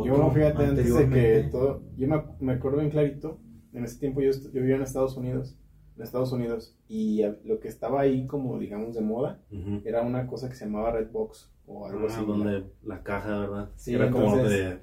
Yo, 0.05 0.31
fíjate, 0.33 0.65
antes 0.65 0.93
de 0.93 1.09
que 1.09 1.49
todo, 1.51 1.83
yo 1.97 2.09
me, 2.09 2.21
me 2.41 2.53
acuerdo 2.55 2.79
bien 2.79 2.91
clarito, 2.91 3.39
en 3.73 3.85
ese 3.85 4.01
tiempo 4.01 4.21
yo, 4.21 4.31
yo 4.33 4.61
vivía 4.61 4.75
en 4.75 4.83
Estados 4.83 5.17
Unidos, 5.17 5.57
en 5.97 6.03
Estados 6.03 6.33
Unidos, 6.33 6.77
y 6.89 7.23
lo 7.45 7.61
que 7.61 7.69
estaba 7.69 8.01
ahí 8.01 8.27
como, 8.27 8.59
digamos, 8.59 8.95
de 8.97 9.01
moda, 9.01 9.41
era 9.85 10.03
una 10.03 10.27
cosa 10.27 10.49
que 10.49 10.57
se 10.57 10.65
llamaba 10.65 10.91
Redbox, 10.93 11.53
o 11.67 11.87
algo 11.87 12.07
Ah, 12.09 12.13
así. 12.13 12.25
donde 12.27 12.65
la 12.83 13.03
caja, 13.05 13.39
¿verdad? 13.39 13.71
Sí, 13.77 13.95
Era 13.95 14.11
como 14.11 14.25
entonces- 14.35 14.51
de, 14.51 14.65
de 14.65 14.79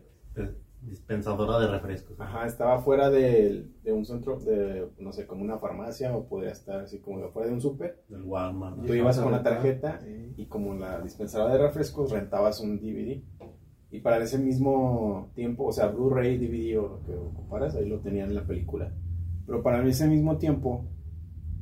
dispensadora 0.90 1.60
de 1.60 1.68
refrescos. 1.68 2.20
Ajá, 2.20 2.46
estaba 2.46 2.80
fuera 2.80 3.10
de, 3.10 3.66
de 3.84 3.92
un 3.94 4.06
centro, 4.06 4.40
de, 4.40 4.88
no 5.00 5.12
sé, 5.12 5.28
como 5.28 5.42
una 5.44 5.58
farmacia, 5.60 6.16
o 6.16 6.28
podría 6.28 6.52
estar 6.52 6.80
así 6.82 7.00
como 7.00 7.20
de 7.20 7.30
fuera 7.30 7.48
de 7.50 7.54
un 7.54 7.62
súper, 7.62 8.04
Del 8.08 8.24
Walmart. 8.24 8.78
¿no? 8.78 8.84
Tú 8.86 8.94
ibas 8.94 9.20
con 9.20 9.32
la 9.32 9.44
tarjeta 9.44 10.00
Sí. 10.02 10.34
y 10.38 10.46
como 10.48 10.74
la 10.76 11.02
dispensadora 11.02 11.54
de 11.54 11.60
refrescos 11.60 12.12
rentabas 12.12 12.60
un 12.60 12.80
DVD. 12.80 13.22
Y 13.90 14.02
para 14.02 14.18
ese 14.18 14.38
mismo 14.38 15.32
tiempo, 15.34 15.66
o 15.66 15.72
sea, 15.72 15.88
Blu-ray, 15.88 16.38
DVD 16.38 16.78
o 16.80 16.88
lo 16.90 17.04
que 17.04 17.16
ocuparas, 17.16 17.76
ahí 17.76 17.88
lo 17.88 18.00
tenían 18.00 18.30
en 18.30 18.36
la 18.36 18.46
película. 18.46 18.92
Pero 19.46 19.64
para 19.64 19.86
ese 19.88 20.08
mismo 20.08 20.38
tiempo, 20.38 20.86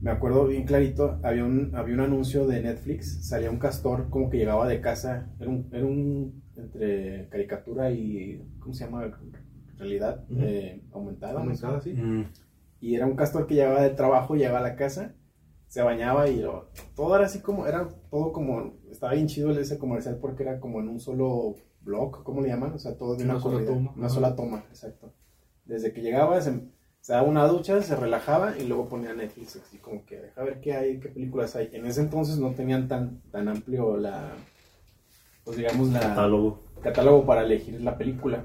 me 0.01 0.10
acuerdo 0.12 0.48
bien 0.48 0.66
clarito, 0.66 1.19
había 1.24 1.45
un, 1.45 1.75
había 1.75 1.94
un 1.94 2.01
anuncio 2.01 2.48
de 2.48 2.62
Netflix, 2.62 3.27
salía 3.27 3.51
un 3.51 3.60
castor 3.60 4.10
como 4.10 4.30
que 4.30 4.38
llegaba 4.38 4.68
de 4.68 4.81
casa, 4.81 5.30
era 5.39 5.50
un, 5.50 5.69
era 5.72 5.86
un 5.86 6.44
entre 6.57 7.28
caricatura 7.30 7.92
y, 7.92 8.42
¿cómo 8.60 8.74
se 8.74 8.86
llama? 8.86 9.12
Realidad 9.78 10.24
Ujú. 10.30 10.40
eh, 10.42 10.81
aumentada. 10.94 11.40
Aumentada, 11.40 11.81
sí. 11.81 11.94
Mm, 11.94 12.25
Y 12.81 12.96
era 12.96 13.06
un 13.06 13.16
castor 13.16 13.48
que 13.48 13.56
llegaba 13.56 13.81
del 13.81 13.96
trabajo, 13.96 14.36
llegaba 14.36 14.60
a 14.60 14.63
la 14.63 14.75
casa, 14.75 15.13
se 15.68 15.82
bañaba 15.82 16.29
y 16.29 16.39
lo- 16.41 16.70
todo 16.96 17.15
era 17.15 17.25
así 17.25 17.39
como, 17.39 17.65
era 17.68 17.88
todo 18.10 18.32
como, 18.32 18.74
estaba 18.91 19.13
bien 19.13 19.27
chido 19.27 19.51
ese 19.51 19.77
comercial 19.77 20.18
porque 20.22 20.44
era 20.44 20.60
como 20.60 20.79
en 20.79 20.88
un 20.89 21.00
solo 21.00 21.56
blog, 21.82 22.24
¿cómo 22.24 22.41
le 22.41 22.50
llaman? 22.50 22.74
O 22.74 22.79
sea, 22.79 22.96
todo 22.98 23.15
de 23.15 23.24
Una 23.24 23.34
una, 23.34 23.41
sola 23.41 23.56
corrida, 23.56 23.72
toma. 23.74 23.94
Una 23.98 24.10
sola 24.10 24.36
toma, 24.36 24.63
exacto. 24.70 25.13
Desde 25.65 25.91
que 25.94 26.01
llegaba 26.01 26.39
se, 26.41 26.60
se 27.01 27.13
daba 27.13 27.27
una 27.27 27.48
ducha, 27.48 27.82
se 27.82 27.96
relajaba 27.96 28.58
y 28.58 28.68
luego 28.68 28.88
ponía 28.88 29.13
Netflix, 29.13 29.56
así 29.58 29.77
como 29.79 30.06
que 30.06 30.22
deja 30.22 30.44
ver 30.44 30.62
qué 30.62 30.74
hay, 30.74 31.00
qué 31.00 31.10
películas 31.10 31.56
hay. 31.56 31.70
En 31.74 31.86
ese 31.86 32.01
entonces 32.01 32.38
no 32.38 32.51
tenían 32.51 32.88
tan, 32.88 33.22
tan 33.32 33.48
amplio 33.48 33.98
la, 33.98 34.32
pues 35.46 35.58
digamos, 35.58 35.90
la 35.90 36.00
catálogo. 36.02 36.64
catálogo 36.82 37.25
para 37.25 37.44
elegir 37.44 37.80
la 37.82 37.98
película. 37.98 38.44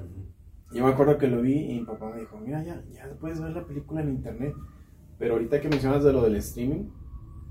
Yo 0.73 0.85
me 0.85 0.93
acuerdo 0.93 1.19
que 1.19 1.27
lo 1.27 1.43
vi 1.43 1.73
y 1.73 1.81
mi 1.81 1.85
papá 1.87 2.11
me 2.11 2.21
dijo, 2.21 2.39
mira, 2.39 2.63
ya, 2.63 2.83
ya 2.93 3.11
puedes 3.19 3.41
ver 3.41 3.53
la 3.53 3.67
película 3.67 4.03
en 4.03 4.11
internet. 4.11 4.55
Pero 5.19 5.35
ahorita 5.35 5.61
que 5.61 5.69
mencionas 5.69 6.05
de 6.05 6.13
lo 6.13 6.23
del 6.23 6.37
streaming, 6.37 6.85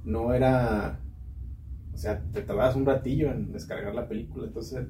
no 0.05 0.33
era... 0.33 1.01
O 1.93 1.97
sea, 1.97 2.23
te 2.31 2.41
tardabas 2.43 2.77
un 2.77 2.85
ratillo 2.85 3.29
en 3.31 3.51
descargar 3.51 3.93
la 3.93 4.07
película. 4.07 4.47
Entonces, 4.47 4.87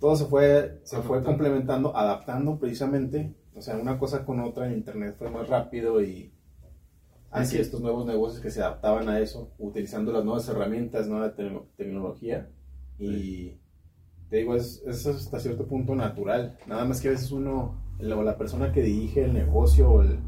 todo 0.00 0.16
se 0.16 0.24
fue, 0.24 0.80
se 0.82 1.00
fue 1.02 1.22
complementando, 1.22 1.96
adaptando 1.96 2.58
precisamente. 2.58 3.34
O 3.54 3.60
sea, 3.62 3.76
una 3.76 3.98
cosa 3.98 4.24
con 4.24 4.40
otra 4.40 4.66
en 4.66 4.72
internet 4.74 5.14
fue 5.16 5.30
más 5.30 5.48
rápido 5.48 6.02
y 6.02 6.32
así 7.30 7.58
estos 7.58 7.80
nuevos 7.80 8.04
negocios 8.06 8.40
que 8.40 8.50
se 8.50 8.62
adaptaban 8.62 9.08
a 9.08 9.20
eso, 9.20 9.52
utilizando 9.58 10.12
las 10.12 10.24
nuevas 10.24 10.48
herramientas, 10.48 11.06
nueva 11.08 11.34
te- 11.34 11.62
tecnología. 11.76 12.50
Y 12.98 13.58
te 14.28 14.38
digo, 14.38 14.54
es, 14.54 14.82
es 14.86 15.06
hasta 15.06 15.40
cierto 15.40 15.66
punto 15.66 15.94
natural. 15.94 16.58
Nada 16.66 16.84
más 16.84 17.00
que 17.00 17.08
a 17.08 17.12
veces 17.12 17.30
uno, 17.32 17.80
la, 17.98 18.16
la 18.22 18.36
persona 18.36 18.72
que 18.72 18.82
dirige 18.82 19.24
el 19.24 19.32
negocio 19.32 19.90
o 19.90 20.02
el, 20.02 20.18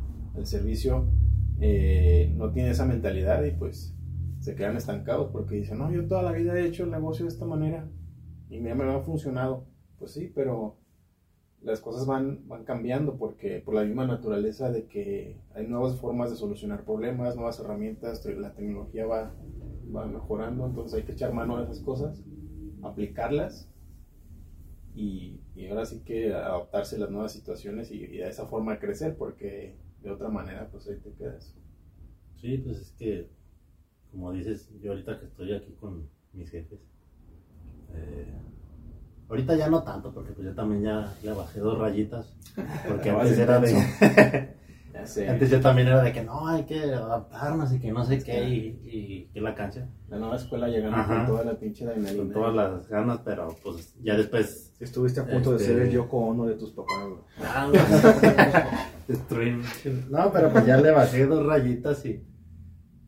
servicio, 0.45 1.07
eh, 1.61 2.33
no 2.35 2.51
tiene 2.51 2.71
esa 2.71 2.87
mentalidad 2.87 3.45
y 3.45 3.51
pues 3.51 3.95
se 4.39 4.55
quedan 4.55 4.79
estancados 4.79 5.31
porque 5.33 5.57
dicen, 5.57 5.79
no, 5.79 5.93
yo 5.93 6.07
toda 6.07 6.23
la 6.23 6.33
vida 6.33 6.59
he 6.59 6.65
hecho 6.65 6.85
el 6.85 6.91
negocio 6.91 7.27
de 7.27 7.31
esta 7.31 7.45
manera 7.45 7.87
y 8.49 8.61
me, 8.61 8.75
me 8.75 8.85
ha 8.85 9.01
funcionado. 9.01 9.67
Pues 9.99 10.13
sí, 10.13 10.33
pero 10.35 10.79
las 11.63 11.81
cosas 11.81 12.07
van, 12.07 12.49
van 12.49 12.65
cambiando 12.65 13.17
porque 13.19 13.61
por 13.61 13.75
la 13.75 13.85
misma 13.85 14.07
naturaleza 14.07 14.71
de 14.71 14.87
que 14.87 15.41
hay 15.55 15.67
nuevas 15.67 15.97
formas 15.97 16.31
de 16.31 16.37
solucionar 16.37 16.85
problemas, 16.85 17.37
nuevas 17.37 17.61
herramientas, 17.61 18.25
la 18.25 18.55
tecnología 18.55 19.07
va, 19.07 19.35
va 19.95 20.07
mejorando, 20.07 20.67
entonces 20.67 20.99
hay 20.99 21.05
que 21.05 21.13
echar 21.13 21.35
mano 21.35 21.59
a 21.59 21.65
esas 21.65 21.81
cosas, 21.81 22.25
aplicarlas 22.83 23.69
y, 24.95 25.41
y 25.55 25.69
ahora 25.69 25.87
sí 25.87 26.01
que 26.05 26.35
adaptarse 26.35 26.97
a 26.97 27.01
las 27.01 27.11
nuevas 27.11 27.33
situaciones 27.33 27.91
y, 27.91 28.03
y 28.03 28.19
de 28.19 28.29
esa 28.29 28.47
forma 28.47 28.79
crecer 28.79 29.17
porque 29.17 29.77
de 30.03 30.11
otra 30.11 30.29
manera, 30.29 30.69
pues 30.71 30.89
ahí 30.89 30.97
te 30.97 31.13
quedas. 31.13 31.55
Sí, 32.41 32.59
pues 32.59 32.79
es 32.79 32.91
que, 32.93 33.29
como 34.11 34.33
dices, 34.33 34.71
yo 34.81 34.93
ahorita 34.93 35.21
que 35.21 35.27
estoy 35.27 35.53
aquí 35.55 35.73
con 35.79 36.09
mis 36.33 36.51
jefes, 36.51 36.81
eh, 37.93 38.33
ahorita 39.29 39.57
ya 39.57 39.69
no 39.69 39.83
tanto, 39.83 40.13
porque 40.13 40.33
pues 40.33 40.47
yo 40.47 40.55
también 40.55 40.83
ya 40.83 41.15
le 41.23 41.33
bajé 41.33 41.61
dos 41.61 41.79
rayitas, 41.79 42.35
porque 42.89 43.11
antes 43.11 43.39
era 43.39 43.61
de... 43.61 44.55
Ya 44.93 45.07
sé. 45.07 45.29
antes 45.29 45.51
yo 45.51 45.61
también 45.61 45.87
era 45.89 46.03
de 46.03 46.13
que 46.13 46.23
no, 46.25 46.49
hay 46.49 46.65
que 46.65 46.81
adaptarnos 46.83 47.73
y 47.73 47.79
que 47.81 47.93
no 47.93 48.05
sé 48.05 48.23
qué, 48.23 48.43
y, 48.49 48.81
y 48.85 49.25
que 49.33 49.41
la 49.41 49.55
cancha, 49.55 49.89
La 50.09 50.19
nueva 50.19 50.37
escuela 50.37 50.69
llegando 50.69 50.97
Ajá. 50.97 51.19
con 51.19 51.27
toda 51.27 51.45
la 51.45 51.59
pinche 51.59 51.85
adrenalina. 51.85 52.23
con 52.25 52.33
todas 52.33 52.55
las 52.55 52.89
ganas, 52.89 53.21
pero 53.25 53.55
pues 53.63 53.95
ya 54.03 54.17
después 54.17 54.67
Estuviste 54.81 55.21
a 55.21 55.27
punto 55.27 55.55
Este- 55.57 55.63
de 55.73 55.75
ser 55.79 55.83
el 55.87 55.91
Yoko 55.93 56.19
Ono 56.29 56.47
de 56.47 56.55
tus 56.55 56.71
papás. 56.73 56.97
Ah. 57.43 57.71
No, 60.11 60.33
pero 60.33 60.51
pues 60.53 60.67
ya 60.67 60.77
le 60.77 60.91
bajé 60.91 61.27
dos 61.27 61.45
rayitas 61.45 62.05
y. 62.07 62.23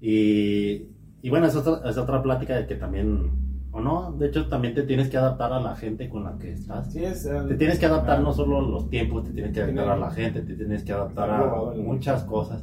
Y, 0.01 0.89
y 1.23 1.31
bueno, 1.31 1.47
es 1.47 1.55
otra, 1.55 1.89
es 1.89 1.97
otra 1.97 2.23
plática 2.23 2.57
de 2.57 2.67
que 2.67 2.75
también. 2.75 3.31
O 3.75 3.81
no, 3.81 4.13
de 4.13 4.27
hecho, 4.27 4.49
también 4.49 4.75
te 4.75 4.83
tienes 4.83 5.09
que 5.09 5.17
adaptar 5.17 5.53
a 5.53 5.59
la 5.61 5.75
gente 5.75 6.09
con 6.11 6.25
la 6.25 6.37
que 6.39 6.53
estás. 6.53 6.93
Sí, 6.93 7.03
es, 7.03 7.27
ah, 7.27 7.47
Te 7.49 7.55
tienes 7.55 7.79
que 7.79 7.87
adaptar 7.87 8.21
no 8.21 8.33
solo 8.33 8.59
a 8.59 8.63
los 8.63 8.91
tiempos, 8.91 9.25
te 9.25 9.31
tienes 9.33 9.53
que 9.53 9.63
adaptar 9.63 9.89
a 9.89 9.97
la 9.97 10.11
gente, 10.11 10.43
te 10.43 10.55
tienes 10.55 10.85
que 10.85 10.93
adaptar 10.93 11.31
a 11.31 11.73
muchas 11.77 12.23
cosas 12.25 12.63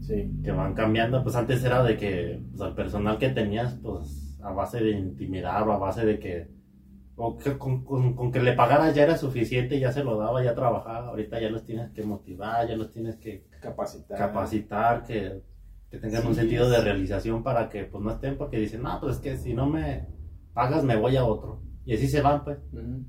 Sí. 0.00 0.32
que 0.42 0.50
van 0.50 0.74
cambiando. 0.74 1.22
Pues 1.22 1.36
antes 1.36 1.62
era 1.64 1.84
de 1.84 1.96
que 1.96 2.42
pues, 2.50 2.60
al 2.60 2.74
personal 2.74 3.18
que 3.18 3.28
tenías, 3.28 3.74
pues 3.82 4.36
a 4.42 4.50
base 4.52 4.80
de 4.82 4.90
intimidar 4.90 5.62
o 5.68 5.72
a 5.72 5.78
base 5.78 6.04
de 6.04 6.18
que. 6.18 6.48
O 7.14 7.36
que 7.36 7.56
con, 7.56 7.84
con- 7.84 8.14
con 8.16 8.32
que 8.32 8.42
le 8.42 8.54
pagaras 8.54 8.94
ya 8.96 9.04
era 9.04 9.16
suficiente, 9.16 9.78
ya 9.78 9.92
se 9.92 10.02
lo 10.02 10.16
daba, 10.18 10.42
ya 10.42 10.54
trabajaba. 10.56 11.08
Ahorita 11.10 11.40
ya 11.40 11.50
los 11.50 11.64
tienes 11.64 11.90
que 11.90 12.02
motivar, 12.02 12.66
ya 12.66 12.74
los 12.74 12.90
tienes 12.90 13.16
que 13.16 13.44
Capacitar. 13.60 14.18
capacitar, 14.18 15.04
que, 15.04 15.40
que 15.88 15.98
tengan 15.98 16.26
un 16.26 16.34
sentido 16.34 16.68
de 16.68 16.80
realización 16.80 17.44
para 17.44 17.68
que 17.68 17.84
pues 17.84 18.02
no 18.02 18.10
estén 18.10 18.36
porque 18.36 18.58
dicen, 18.58 18.82
no, 18.82 18.98
pues 18.98 19.16
es 19.16 19.20
que 19.20 19.36
si 19.36 19.54
no 19.54 19.66
me 19.68 20.06
pagas 20.54 20.84
me 20.84 20.96
voy 20.96 21.16
a 21.16 21.24
otro. 21.24 21.60
Y 21.84 21.94
así 21.94 22.06
se 22.06 22.20
van, 22.22 22.44
pues. 22.44 22.58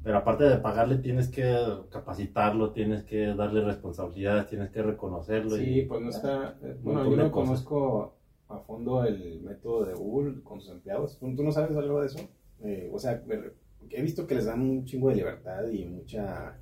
Pero 0.03 0.17
aparte 0.17 0.45
de 0.45 0.57
pagarle, 0.57 0.97
tienes 0.97 1.29
que 1.29 1.55
capacitarlo, 1.91 2.71
tienes 2.71 3.03
que 3.03 3.27
darle 3.35 3.63
responsabilidades, 3.63 4.47
tienes 4.47 4.71
que 4.71 4.81
reconocerlo. 4.81 5.51
Sí, 5.57 5.81
y, 5.81 5.85
pues 5.85 6.01
no 6.01 6.09
está. 6.09 6.57
eh, 6.63 6.75
Bueno, 6.81 7.07
yo 7.09 7.15
no 7.15 7.31
conozco 7.31 8.15
a 8.49 8.57
fondo 8.59 9.03
el 9.05 9.41
método 9.41 9.85
de 9.85 9.93
Google 9.93 10.41
con 10.43 10.59
sus 10.59 10.71
empleados. 10.71 11.19
¿Tú, 11.19 11.27
no 11.27 11.51
sabes 11.51 11.77
algo 11.77 12.01
de 12.01 12.07
eso? 12.07 12.19
Eh, 12.63 12.89
o 12.91 12.97
sea, 12.97 13.21
me- 13.27 13.51
he 13.91 14.01
visto 14.01 14.25
que 14.25 14.35
les 14.35 14.45
dan 14.45 14.61
un 14.61 14.85
chingo 14.85 15.09
de 15.09 15.15
libertad 15.15 15.67
y 15.71 15.85
mucha. 15.85 16.57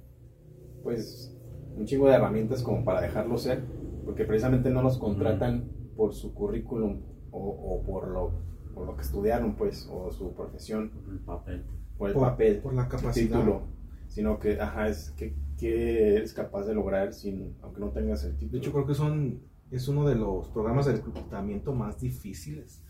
Pues. 0.83 1.37
Un 1.77 1.85
chingo 1.85 2.07
de 2.09 2.15
herramientas 2.15 2.61
como 2.61 2.83
para 2.83 2.99
dejarlo 3.01 3.37
ser. 3.37 3.61
Porque 4.03 4.25
precisamente 4.25 4.69
no 4.69 4.81
los 4.81 4.97
contratan 4.97 5.69
por 5.95 6.13
su 6.13 6.33
currículum 6.33 6.99
o, 7.31 7.39
o 7.39 7.83
por, 7.83 8.07
lo, 8.09 8.31
por 8.73 8.85
lo 8.87 8.95
que 8.95 9.01
estudiaron, 9.03 9.55
pues, 9.55 9.87
o 9.91 10.11
su 10.11 10.33
profesión, 10.33 10.91
el 11.11 11.19
papel. 11.19 11.63
o 11.97 12.07
el 12.07 12.13
Por- 12.13 12.23
papel. 12.29 12.57
Por 12.59 12.73
la 12.73 12.87
capacidad. 12.87 13.37
título, 13.39 13.61
sino 14.07 14.39
que, 14.39 14.59
ajá, 14.59 14.87
es 14.87 15.11
que, 15.11 15.35
que 15.57 16.15
eres 16.15 16.33
capaz 16.33 16.63
de 16.65 16.73
lograr 16.73 17.13
sin, 17.13 17.55
aunque 17.61 17.79
no 17.79 17.89
tengas 17.89 18.23
el 18.23 18.31
título. 18.37 18.51
De 18.53 18.57
hecho, 18.57 18.71
creo 18.73 18.87
que 18.87 18.95
son, 18.95 19.41
es 19.69 19.87
uno 19.87 20.07
de 20.07 20.15
los 20.15 20.47
programas 20.49 20.85
de 20.87 20.93
reclutamiento 20.93 21.73
más 21.73 21.99
difíciles 21.99 22.83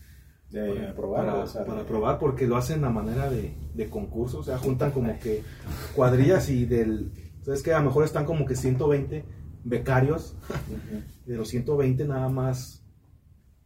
de 0.50 0.74
para, 0.74 0.96
probar, 0.96 1.26
para- 1.26 1.44
o 1.44 1.48
sea, 1.48 1.66
para 1.66 1.80
de- 1.80 1.86
probar, 1.86 2.20
porque 2.20 2.48
lo 2.48 2.56
hacen 2.58 2.84
a 2.86 2.90
manera 2.90 3.30
de, 3.30 3.54
de 3.74 3.90
concurso, 3.90 4.40
o 4.40 4.44
sea, 4.44 4.58
juntan 4.58 4.92
como 4.92 5.18
que 5.20 5.44
cuadrillas 5.96 6.50
y 6.50 6.66
del, 6.66 7.12
¿sabes 7.42 7.64
que 7.64 7.74
A 7.74 7.80
lo 7.80 7.86
mejor 7.86 8.04
están 8.06 8.26
como 8.26 8.46
que 8.46 8.56
120 8.56 9.26
becarios, 9.64 10.36
Ujú. 10.70 11.02
de 11.26 11.36
los 11.38 11.50
120 11.50 12.06
nada 12.08 12.30
más, 12.30 12.84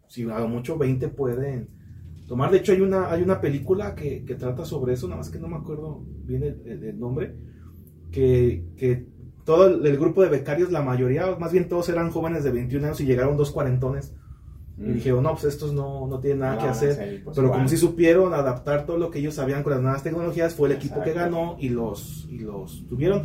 si 0.07 0.23
a 0.29 0.39
lo 0.39 0.47
mucho 0.47 0.77
20 0.77 1.07
pueden 1.09 1.69
tomar. 2.27 2.51
De 2.51 2.57
hecho, 2.57 2.71
hay 2.71 2.81
una, 2.81 3.11
hay 3.11 3.21
una 3.21 3.39
película 3.41 3.95
que, 3.95 4.23
que 4.25 4.35
trata 4.35 4.65
sobre 4.65 4.93
eso, 4.93 5.07
nada 5.07 5.17
más 5.19 5.29
que 5.29 5.39
no 5.39 5.47
me 5.47 5.57
acuerdo 5.57 6.01
bien 6.25 6.43
el, 6.43 6.99
nombre, 6.99 7.35
que, 8.11 8.65
que 8.77 9.07
todo 9.43 9.67
el, 9.67 9.85
el 9.85 9.97
grupo 9.97 10.23
de 10.23 10.29
becarios, 10.29 10.71
la 10.71 10.81
mayoría, 10.81 11.35
más 11.37 11.51
bien 11.51 11.67
todos 11.67 11.89
eran 11.89 12.11
jóvenes 12.11 12.43
de 12.43 12.51
21 12.51 12.85
años 12.87 13.01
y 13.01 13.05
llegaron 13.05 13.37
dos 13.37 13.51
cuarentones. 13.51 14.13
Y 14.77 14.91
dijeron, 14.91 15.23
no, 15.23 15.31
pues 15.31 15.45
estos 15.45 15.71
no, 15.71 16.05
no 16.05 16.19
tienen 16.19 16.39
nada 16.39 16.55
No, 16.55 16.61
que 16.63 16.67
hacer. 16.67 16.93
sí, 16.95 17.21
pues, 17.23 17.33
Pero 17.35 17.47
igual. 17.47 17.59
como 17.59 17.69
si 17.69 17.77
supieron 17.77 18.33
adaptar 18.33 18.85
todo 18.85 18.97
lo 18.97 19.09
que 19.09 19.19
ellos 19.19 19.33
sabían 19.35 19.63
con 19.63 19.71
las 19.71 19.81
nuevas 19.81 20.03
tecnologías, 20.03 20.53
fue 20.53 20.67
el 20.67 20.75
equipo 20.75 21.01
que 21.01 21.13
ganó 21.13 21.55
y 21.59 21.69
los, 21.69 22.27
y 22.29 22.39
los 22.39 22.85
tuvieron. 22.85 23.23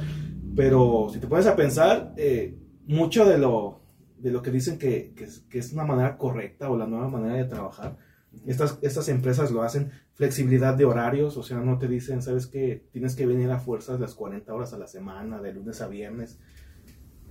Pero 0.54 1.08
si 1.12 1.18
te 1.18 1.26
pones 1.26 1.48
a 1.48 1.56
pensar, 1.56 2.14
eh, 2.16 2.56
mucho 2.86 3.24
de 3.24 3.38
lo, 3.38 3.80
de 4.18 4.30
lo 4.30 4.42
que 4.42 4.52
dicen 4.52 4.78
que, 4.78 5.12
que 5.48 5.58
es 5.58 5.72
una 5.72 5.84
manera 5.84 6.16
correcta 6.16 6.70
o 6.70 6.76
la 6.76 6.86
nueva 6.86 7.08
manera 7.08 7.34
de 7.34 7.44
trabajar, 7.46 7.96
estas, 8.46 8.78
estas 8.82 9.08
empresas 9.08 9.50
lo 9.50 9.62
hacen, 9.62 9.90
flexibilidad 10.14 10.74
de 10.74 10.84
horarios, 10.84 11.36
o 11.36 11.42
sea, 11.42 11.58
no 11.58 11.78
te 11.78 11.88
dicen, 11.88 12.22
sabes 12.22 12.46
que 12.46 12.86
tienes 12.92 13.14
que 13.16 13.26
venir 13.26 13.50
a 13.50 13.58
fuerzas 13.58 13.98
las 14.00 14.14
40 14.14 14.52
horas 14.54 14.72
a 14.72 14.78
la 14.78 14.86
semana, 14.86 15.40
de 15.40 15.52
lunes 15.52 15.80
a 15.80 15.88
viernes. 15.88 16.38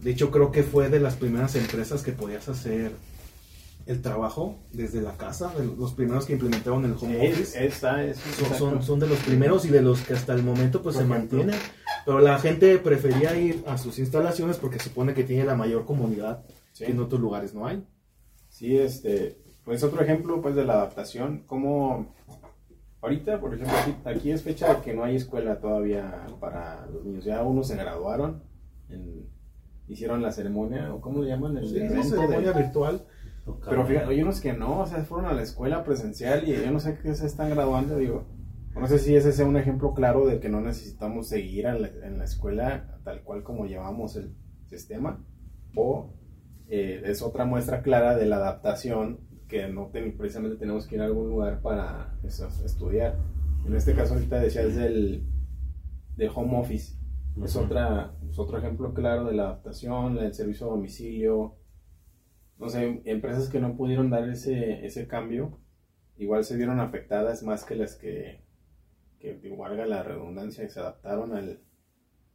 De 0.01 0.11
hecho, 0.11 0.31
creo 0.31 0.51
que 0.51 0.63
fue 0.63 0.89
de 0.89 0.99
las 0.99 1.15
primeras 1.15 1.55
empresas 1.55 2.03
que 2.03 2.11
podías 2.13 2.47
hacer 2.49 2.91
el 3.85 4.01
trabajo 4.01 4.59
desde 4.71 5.01
la 5.01 5.17
casa, 5.17 5.51
de 5.57 5.65
los 5.65 5.93
primeros 5.93 6.25
que 6.25 6.33
implementaron 6.33 6.85
el 6.85 6.93
home 6.99 7.25
Es- 7.27 7.33
office. 7.33 7.65
esa 7.65 8.03
es 8.03 8.17
Son, 8.17 8.53
son, 8.57 8.83
son 8.83 8.99
de 8.99 9.07
los 9.07 9.17
primeros 9.19 9.65
y 9.65 9.69
de 9.69 9.81
los 9.81 10.01
que 10.01 10.13
hasta 10.13 10.33
el 10.33 10.43
momento 10.43 10.81
pues 10.83 10.95
Por 10.95 11.05
se 11.05 11.11
ejemplo. 11.11 11.37
mantienen. 11.39 11.69
Pero 12.05 12.19
la 12.19 12.37
gente 12.39 12.77
prefería 12.77 13.35
ir 13.39 13.63
a 13.67 13.77
sus 13.77 13.97
instalaciones 13.99 14.57
porque 14.57 14.79
supone 14.79 15.13
que 15.13 15.23
tiene 15.23 15.43
la 15.45 15.55
mayor 15.55 15.85
comodidad 15.85 16.45
Sí. 16.71 16.85
que 16.85 16.91
en 16.91 16.99
otros 16.99 17.19
lugares 17.19 17.53
no 17.53 17.65
hay. 17.65 17.83
Sí, 18.47 18.77
este, 18.77 19.37
pues 19.69 19.83
otro 19.83 20.01
ejemplo 20.01 20.41
pues 20.41 20.55
de 20.55 20.65
la 20.65 20.73
adaptación, 20.73 21.43
como 21.45 22.07
ahorita, 23.01 23.39
por 23.39 23.53
ejemplo, 23.53 23.75
aquí, 23.77 23.95
aquí 24.03 24.31
es 24.31 24.41
fecha 24.41 24.73
de 24.73 24.81
que 24.81 24.95
no 24.95 25.03
hay 25.03 25.15
escuela 25.15 25.59
todavía 25.59 26.25
para 26.39 26.87
los 26.87 27.05
niños, 27.05 27.23
ya 27.23 27.43
unos 27.43 27.67
se 27.67 27.75
graduaron, 27.75 28.41
en- 28.89 29.29
hicieron 29.87 30.23
la 30.23 30.31
ceremonia, 30.31 30.91
o 30.91 30.99
cómo 31.01 31.21
le 31.21 31.29
llaman, 31.29 31.55
el 31.57 31.67
Sí, 31.67 31.77
evento 31.77 32.01
ceremonia 32.03 32.51
de- 32.51 32.63
virtual. 32.63 33.05
Pero 33.67 33.85
fíjate, 33.85 34.09
hay 34.09 34.21
unos 34.23 34.41
que 34.41 34.53
no, 34.53 34.79
o 34.81 34.85
sea, 34.87 35.03
fueron 35.05 35.27
a 35.29 35.33
la 35.33 35.43
escuela 35.43 35.83
presencial 35.83 36.47
y 36.49 36.53
yo 36.55 36.71
no 36.71 36.79
sé 36.79 36.97
qué 36.97 37.13
se 37.13 37.27
están 37.27 37.51
graduando, 37.51 37.97
digo, 37.97 38.25
no 38.75 38.87
sé 38.87 38.97
si 38.97 39.15
ese 39.15 39.33
sea 39.33 39.45
un 39.45 39.57
ejemplo 39.57 39.93
claro 39.93 40.25
de 40.25 40.39
que 40.39 40.49
no 40.49 40.61
necesitamos 40.61 41.27
seguir 41.29 41.65
la- 41.65 41.89
en 42.07 42.17
la 42.17 42.23
escuela 42.23 42.99
tal 43.03 43.21
cual 43.21 43.43
como 43.43 43.65
llevamos 43.67 44.15
el 44.15 44.35
sistema, 44.65 45.23
o 45.75 46.15
eh, 46.71 47.01
es 47.05 47.21
otra 47.21 47.45
muestra 47.45 47.81
clara 47.83 48.15
de 48.15 48.25
la 48.25 48.37
adaptación 48.37 49.19
que 49.49 49.67
no 49.67 49.87
ten- 49.87 50.15
precisamente 50.15 50.55
tenemos 50.57 50.87
que 50.87 50.95
ir 50.95 51.01
a 51.01 51.05
algún 51.05 51.27
lugar 51.29 51.61
para 51.61 52.17
eso, 52.23 52.47
estudiar. 52.63 53.17
En 53.65 53.75
este 53.75 53.93
caso 53.93 54.13
ahorita 54.13 54.39
decías 54.39 54.75
del, 54.75 55.23
del 56.15 56.29
home 56.33 56.57
office, 56.57 56.95
es, 57.43 57.55
otra, 57.55 58.13
es 58.29 58.37
otro 58.39 58.57
ejemplo 58.57 58.93
claro 58.93 59.25
de 59.25 59.33
la 59.33 59.43
adaptación, 59.43 60.15
del 60.15 60.33
servicio 60.33 60.67
a 60.67 60.69
domicilio. 60.69 61.55
No 62.57 62.69
sé, 62.69 63.01
empresas 63.05 63.49
que 63.49 63.59
no 63.59 63.75
pudieron 63.75 64.09
dar 64.09 64.27
ese, 64.29 64.85
ese 64.85 65.07
cambio, 65.07 65.57
igual 66.17 66.43
se 66.43 66.55
vieron 66.55 66.79
afectadas 66.79 67.41
más 67.43 67.63
que 67.65 67.75
las 67.75 67.95
que, 67.95 68.41
que 69.19 69.39
igual 69.43 69.71
valga 69.71 69.85
la 69.87 70.03
redundancia, 70.03 70.63
que 70.65 70.69
se 70.69 70.79
adaptaron 70.79 71.33
al, 71.33 71.59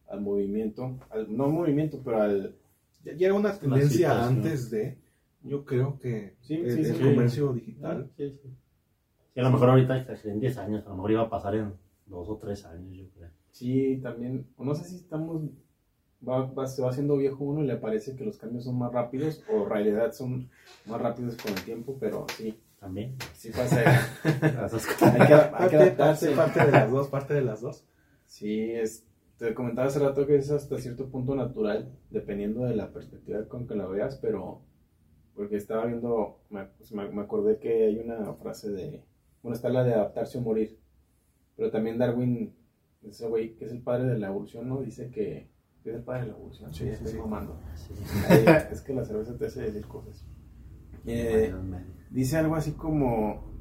al 0.09 0.21
movimiento, 0.21 0.99
al, 1.11 1.35
no 1.35 1.49
movimiento, 1.49 2.01
pero 2.05 2.23
al... 2.23 2.57
Ya, 3.05 3.13
era 3.27 3.35
una 3.35 3.53
tendencia 3.53 4.09
situación. 4.11 4.37
antes 4.37 4.71
de, 4.71 4.99
yo 5.45 5.65
creo 5.65 5.99
que 5.99 6.35
Sí, 6.41 6.55
el, 6.57 6.71
sí, 6.75 6.81
el 6.81 6.97
sí. 6.97 7.03
comercio 7.03 7.53
digital. 7.53 8.11
Sí, 8.17 8.39
a 9.37 9.43
lo 9.43 9.51
mejor 9.51 9.71
ahorita 9.71 10.07
en 10.25 10.41
10 10.41 10.59
años, 10.59 10.85
a 10.87 10.91
lo 10.91 10.97
mejor 10.97 11.11
iba 11.13 11.23
a 11.23 11.31
pasar 11.31 11.55
en 11.57 11.73
2 12.07 12.29
o 12.29 12.37
3 12.37 12.65
años, 12.67 12.93
yo 12.97 13.05
creo. 13.17 13.31
Sí, 13.51 14.01
también, 14.03 14.47
no 14.59 14.75
sé 14.75 14.85
si 14.85 14.97
estamos, 14.97 15.43
va, 16.27 16.47
va- 16.53 16.67
se 16.67 16.83
va 16.83 16.91
haciendo 16.91 17.17
viejo 17.17 17.45
uno 17.45 17.63
y 17.63 17.67
le 17.67 17.77
parece 17.77 18.17
que 18.17 18.25
los 18.25 18.39
cambios 18.39 18.65
son 18.65 18.79
más 18.79 18.93
rápidos 18.93 19.43
o 19.51 19.65
en 19.65 19.71
realidad 19.71 20.13
son 20.13 20.49
más 20.87 21.01
rápidos 21.01 21.37
con 21.37 21.53
el 21.53 21.63
tiempo, 21.65 21.97
pero 22.01 22.27
sí, 22.37 22.59
También. 22.81 23.17
sí 23.35 23.51
pasa. 23.51 23.81
Hay, 24.25 25.27
que, 25.27 25.35
hay 25.35 25.49
que 25.49 25.51
Parte, 25.51 25.77
adaptarse. 25.77 26.31
parte 26.33 26.65
de 26.67 26.73
las 26.73 26.91
dos, 26.91 27.09
parte 27.09 27.35
de 27.35 27.43
las 27.43 27.61
dos. 27.61 27.85
Sí, 28.27 28.71
es, 28.73 29.05
te 29.39 29.53
comentaba 29.55 29.89
hace 29.89 29.99
rato 29.99 30.27
que 30.27 30.37
es 30.37 30.51
hasta 30.51 30.79
cierto 30.79 31.09
punto 31.09 31.35
natural, 31.35 31.91
dependiendo 32.11 32.65
de 32.65 32.77
la 32.77 32.93
perspectiva 32.93 33.45
con 33.49 33.67
que 33.67 33.75
la 33.75 33.87
veas, 33.87 34.17
pero 34.17 34.61
porque 35.35 35.57
estaba 35.57 35.87
viendo, 35.87 36.41
me, 36.51 36.65
pues, 36.67 36.93
me- 36.93 37.09
me 37.11 37.23
acordé 37.23 37.59
que 37.59 37.85
hay 37.87 37.99
una 37.99 38.35
frase 38.35 38.71
de, 38.71 39.03
bueno, 39.43 39.55
está 39.57 39.69
la 39.69 39.83
de 39.85 39.95
adaptarse 39.95 40.39
o 40.39 40.41
morir, 40.43 40.79
pero 41.57 41.71
también 41.71 41.99
Darwin, 41.99 42.53
ese 43.03 43.29
güey 43.29 43.55
que 43.57 43.65
es 43.67 43.73
el 43.73 43.83
padre 43.83 44.07
de 44.07 44.19
la 44.19 44.29
evolución, 44.29 44.69
¿no? 44.69 44.81
Dice 44.81 45.11
que 45.11 45.49
es 45.85 45.95
el 45.95 46.03
padre 46.03 46.23
de 46.23 46.27
la 46.29 46.37
evolución, 46.39 46.73
Sí, 46.73 46.89
estoy 46.89 47.13
sí. 47.13 47.19
mamando. 47.19 47.59
Sí. 47.75 47.93
Es 48.73 48.81
que 48.81 48.95
la 48.95 49.05
cerveza 49.05 49.37
te 49.37 49.47
hace 49.47 49.63
decir 49.63 49.87
cosas. 49.87 50.25
Eh, 51.07 51.53
dice 52.11 52.39
algo 52.39 52.55
así 52.57 52.73
como 52.73 53.53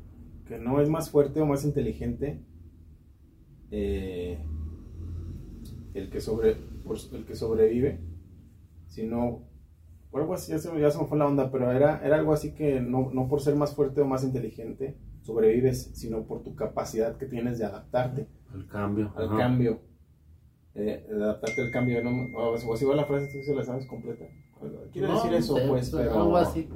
que 0.47 0.57
no 0.57 0.79
es 0.81 0.87
más 0.89 1.09
fuerte 1.09 1.41
o 1.41 1.45
más 1.45 1.65
inteligente 1.65 2.39
eh, 3.71 4.39
el, 5.93 6.09
que 6.09 6.21
sobre, 6.21 6.51
el 6.51 7.25
que 7.25 7.35
sobrevive, 7.35 7.99
sino 8.87 9.41
o 10.13 10.17
algo 10.19 10.33
así, 10.35 10.51
ya 10.53 10.59
se, 10.59 10.79
ya 10.79 10.91
se 10.91 10.99
me 10.99 11.05
fue 11.05 11.17
la 11.17 11.27
onda, 11.27 11.51
pero 11.51 11.71
era, 11.71 11.99
era 12.05 12.17
algo 12.17 12.31
así 12.33 12.53
que 12.53 12.79
no, 12.79 13.09
no 13.11 13.27
por 13.27 13.41
ser 13.41 13.55
más 13.55 13.75
fuerte 13.75 13.99
o 14.01 14.05
más 14.05 14.23
inteligente 14.23 14.95
sobrevives, 15.23 15.91
sino 15.93 16.23
por 16.23 16.43
tu 16.43 16.55
capacidad 16.55 17.17
que 17.17 17.25
tienes 17.25 17.57
de 17.59 17.65
adaptarte 17.65 18.27
El 18.53 18.67
cambio. 18.67 19.11
al 19.15 19.25
ajá. 19.27 19.37
cambio. 19.37 19.79
Eh, 20.75 21.05
de 21.09 21.15
adaptarte 21.23 21.61
al 21.61 21.71
cambio. 21.71 22.03
No, 22.03 22.11
o, 22.37 22.53
o 22.53 22.77
si 22.77 22.85
va 22.85 22.95
la 22.95 23.05
frase, 23.05 23.27
tú 23.31 23.43
se 23.45 23.55
la 23.55 23.63
sabes 23.63 23.85
completa. 23.87 24.25
Quiere 24.93 25.07
No, 25.09 25.15
decir 25.15 25.33
eso, 25.33 25.57
pues, 25.67 25.89
pero, 25.91 26.13
Algo 26.13 26.37
así. 26.37 26.69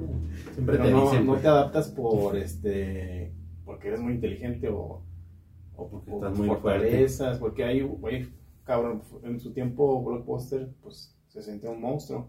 Siempre 0.54 0.76
pero 0.76 0.84
te 0.84 0.90
no, 0.90 1.00
dicen. 1.02 1.26
no 1.26 1.32
pues, 1.32 1.42
te 1.42 1.48
adaptas 1.48 1.88
por 1.90 2.36
este 2.36 3.32
porque 3.64 3.88
eres 3.88 4.00
muy 4.00 4.14
inteligente 4.14 4.68
o, 4.68 5.02
o 5.76 5.88
Porque 5.88 6.10
por 6.10 6.24
estás 6.24 6.38
muy 6.38 6.48
fortalezas, 6.48 7.38
porque 7.38 7.64
hay, 7.64 7.82
güey, 7.82 8.28
cabrón, 8.64 9.02
en 9.22 9.40
su 9.40 9.52
tiempo 9.52 10.02
Blockbuster, 10.02 10.68
pues 10.82 11.14
se 11.28 11.42
sentía 11.42 11.70
un 11.70 11.80
monstruo. 11.80 12.28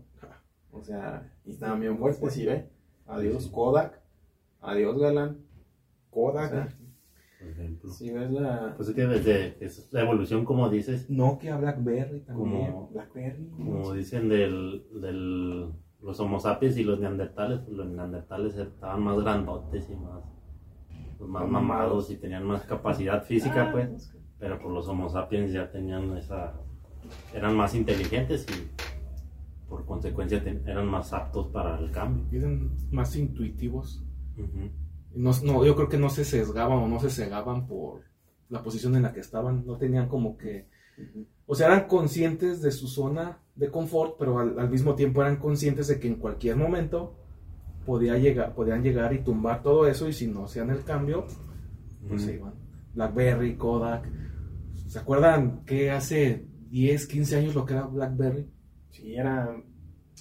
O 0.72 0.84
sea, 0.84 1.32
y 1.46 1.52
estaban 1.52 1.80
bien 1.80 1.98
fuertes, 1.98 2.34
¿sí 2.34 2.46
ve? 2.46 2.70
Adiós 3.08 3.48
Kodak, 3.48 4.00
adiós 4.62 4.98
Galán. 5.00 5.38
Kodak, 6.12 6.52
O 6.52 6.56
sea, 6.56 6.78
por 7.40 7.48
ejemplo. 7.50 7.90
si 7.92 8.12
ves 8.12 8.32
la 8.32 8.74
Pues 8.76 8.90
es 8.90 8.96
que 8.96 9.08
desde 9.08 9.64
es 9.64 9.92
la 9.94 10.02
evolución, 10.02 10.46
como 10.46 10.70
dices, 10.70 11.10
Nokia, 11.10 11.58
BlackBerry 11.58 12.22
también. 12.22 12.72
como, 12.72 12.90
BlackBerry, 12.90 13.48
como 13.50 13.94
dicen 13.94 14.30
del, 14.30 14.86
del 15.02 15.72
los 16.02 16.20
homo 16.20 16.40
sapiens 16.40 16.78
y 16.78 16.84
los 16.84 17.00
neandertales, 17.00 17.60
pues 17.62 17.76
los 17.78 17.88
neandertales 17.88 18.56
estaban 18.56 19.02
más 19.04 19.20
grandotes 19.20 19.90
y 19.90 19.96
más, 19.96 20.24
pues, 21.18 21.30
más 21.30 21.48
mamados 21.50 22.10
y 22.12 22.16
tenían 22.18 22.46
más 22.46 22.64
capacidad 22.66 23.24
física, 23.24 23.68
Ah, 23.70 23.72
pues. 23.72 24.14
Pero 24.40 24.58
por 24.60 24.72
los 24.72 24.88
homo 24.88 25.10
sapiens 25.10 25.52
ya 25.52 25.70
tenían 25.70 26.16
esa... 26.16 26.54
Eran 27.34 27.56
más 27.58 27.76
inteligentes 27.76 28.46
y 28.50 28.70
por 29.70 29.86
consecuencia 29.86 30.44
eran 30.66 30.88
más 30.88 31.14
aptos 31.14 31.48
para 31.48 31.78
el 31.80 31.92
cambio. 31.92 32.26
Eran 32.32 32.72
más 32.92 33.16
intuitivos. 33.16 34.04
Ujú. 34.38 34.72
No, 35.16 35.32
no, 35.44 35.66
yo 35.66 35.76
creo 35.76 35.90
que 35.90 35.98
no 35.98 36.10
se 36.10 36.26
sesgaban 36.26 36.80
o 36.80 36.88
no 36.88 37.00
se 37.00 37.10
cegaban 37.10 37.68
por 37.68 38.02
la 38.50 38.64
posición 38.64 38.96
en 38.96 39.04
la 39.04 39.14
que 39.14 39.20
estaban. 39.20 39.66
No 39.66 39.78
tenían 39.78 40.08
como 40.08 40.38
que. 40.38 40.68
O 41.46 41.56
sea, 41.56 41.68
eran 41.68 41.88
conscientes 41.88 42.62
de 42.62 42.72
su 42.72 42.88
zona 42.88 43.40
de 43.56 43.72
confort, 43.72 44.16
pero 44.20 44.40
al, 44.40 44.60
al 44.60 44.70
mismo 44.70 44.96
tiempo 44.96 45.22
eran 45.22 45.38
conscientes 45.38 45.88
de 45.88 46.00
que 46.00 46.08
en 46.08 46.16
cualquier 46.16 46.56
momento 46.56 47.16
podía 47.86 48.18
llegar, 48.18 48.54
podían 48.54 48.84
llegar 48.84 49.14
y 49.14 49.20
tumbar 49.24 49.64
todo 49.64 49.88
eso. 49.88 50.08
Y 50.08 50.14
si 50.14 50.28
no 50.28 50.46
hacían 50.46 50.70
el 50.70 50.84
cambio, 50.84 51.26
pues 52.08 52.24
se 52.24 52.36
iban. 52.36 52.54
Blackberry, 52.94 53.56
Kodak. 53.56 54.08
¿Se 54.88 55.00
acuerdan 55.00 55.64
que 55.66 55.92
hace 55.92 56.48
10, 56.70 57.08
15 57.08 57.38
años 57.38 57.56
lo 57.56 57.66
que 57.66 57.74
era 57.74 57.86
Blackberry? 57.86 58.50
Sí, 59.02 59.16
era. 59.16 59.56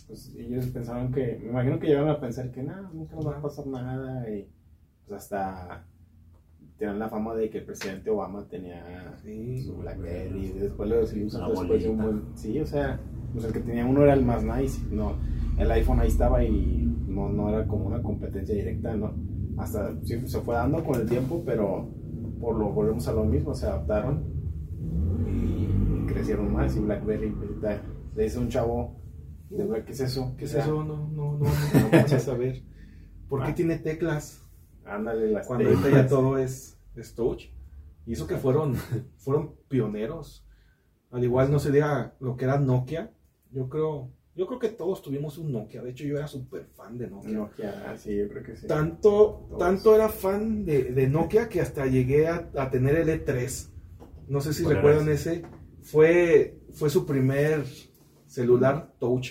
Pues 0.06 0.34
ellos 0.36 0.66
pensaban 0.68 1.12
que. 1.12 1.38
Me 1.42 1.50
imagino 1.50 1.78
que 1.78 1.86
llegaron 1.88 2.08
a 2.10 2.20
pensar 2.20 2.50
que 2.50 2.62
nada, 2.62 2.90
nunca 2.92 3.16
nos 3.16 3.26
va 3.26 3.38
a 3.38 3.42
pasar 3.42 3.66
nada. 3.66 4.28
Y 4.30 4.48
pues 5.06 5.22
hasta. 5.22 5.84
Tenían 6.78 7.00
la 7.00 7.08
fama 7.08 7.34
de 7.34 7.50
que 7.50 7.58
el 7.58 7.64
presidente 7.64 8.08
Obama 8.08 8.46
tenía 8.48 9.12
Sí. 9.22 9.62
su 9.62 9.76
Blackberry. 9.78 10.46
Y 10.46 10.58
después 10.60 10.88
lo 10.88 10.94
La 10.94 11.00
después 11.00 11.82
de 11.82 11.88
un 11.90 11.96
bolita. 11.98 12.02
buen. 12.04 12.22
Sí, 12.36 12.60
o 12.60 12.66
sea. 12.66 13.00
Pues 13.32 13.44
el 13.44 13.52
que 13.52 13.60
tenía 13.60 13.84
uno 13.84 14.02
era 14.04 14.14
el 14.14 14.24
más 14.24 14.42
nice. 14.44 14.80
No, 14.90 15.14
el 15.58 15.70
iPhone 15.72 16.00
ahí 16.00 16.08
estaba 16.08 16.42
y 16.44 16.86
no, 17.08 17.28
no 17.28 17.48
era 17.50 17.66
como 17.66 17.86
una 17.86 18.02
competencia 18.02 18.54
directa, 18.54 18.94
¿no? 18.96 19.12
Hasta 19.58 20.00
sí, 20.02 20.26
se 20.28 20.40
fue 20.40 20.54
dando 20.54 20.82
con 20.84 21.00
el 21.00 21.06
tiempo, 21.08 21.42
pero 21.44 21.88
por 22.40 22.56
lo 22.56 22.70
volvemos 22.72 23.06
a 23.08 23.12
lo 23.12 23.24
mismo, 23.24 23.52
se 23.54 23.66
adaptaron 23.66 24.22
y 25.26 26.06
crecieron 26.06 26.52
más. 26.52 26.76
Y 26.76 26.80
Blackberry, 26.80 27.34
ahorita 27.38 27.82
le 28.18 28.24
dice 28.24 28.38
un 28.40 28.48
chavo, 28.48 28.96
de 29.48 29.64
verdad, 29.64 29.84
¿qué 29.84 29.92
es 29.92 30.00
eso? 30.00 30.34
¿Qué 30.36 30.44
es 30.46 30.54
eso? 30.54 30.82
No, 30.82 30.84
no, 30.84 31.08
no, 31.08 31.38
no, 31.38 31.46
vamos 31.92 32.12
a 32.12 32.18
saber. 32.18 32.62
¿Por 33.28 33.44
qué 33.44 33.50
Ah. 33.50 33.54
tiene 33.54 33.78
teclas? 33.78 34.42
Ándale, 34.84 35.30
las 35.30 35.46
cuando 35.46 35.66
ahorita 35.68 35.84
ya 35.84 35.90
teclas. 35.94 36.08
todo 36.10 36.36
es, 36.38 36.78
es 36.96 37.14
touch. 37.14 37.44
Y 38.06 38.12
eso 38.14 38.26
que 38.26 38.36
fueron, 38.36 38.74
fueron 39.18 39.54
pioneros. 39.68 40.44
Al 41.12 41.22
igual 41.22 41.50
no 41.52 41.60
se 41.60 41.70
diga 41.70 42.16
lo 42.18 42.36
que 42.36 42.44
era 42.46 42.58
Nokia. 42.58 43.12
Yo 43.52 43.68
creo, 43.68 44.10
yo 44.34 44.46
creo 44.48 44.58
que 44.58 44.70
todos 44.70 45.00
tuvimos 45.00 45.38
un 45.38 45.52
Nokia. 45.52 45.82
De 45.82 45.90
hecho, 45.90 46.04
yo 46.04 46.16
era 46.18 46.26
súper 46.26 46.66
fan 46.74 46.98
de 46.98 47.08
Nokia. 47.08 47.30
Nokia, 47.30 47.84
ah, 47.86 47.96
sí, 47.96 48.16
yo 48.16 48.28
creo 48.28 48.42
que 48.42 48.56
sí. 48.56 48.66
Tanto, 48.66 49.46
Todos. 49.48 49.58
tanto 49.60 49.94
era 49.94 50.08
fan 50.08 50.64
de, 50.64 50.92
de 50.92 51.06
Nokia 51.08 51.48
que 51.48 51.60
hasta 51.60 51.86
llegué 51.86 52.26
a, 52.26 52.50
a 52.56 52.68
tener 52.68 52.96
el 52.96 53.08
E3. 53.08 53.68
No 54.26 54.40
sé 54.40 54.52
si 54.52 54.64
¿Cuál 54.64 54.78
era 54.78 54.82
recuerdan 54.82 55.08
ese. 55.14 55.42
Fue, 55.82 56.58
fue 56.72 56.90
su 56.90 57.06
primer 57.06 57.64
celular 58.28 58.92
touch. 58.98 59.30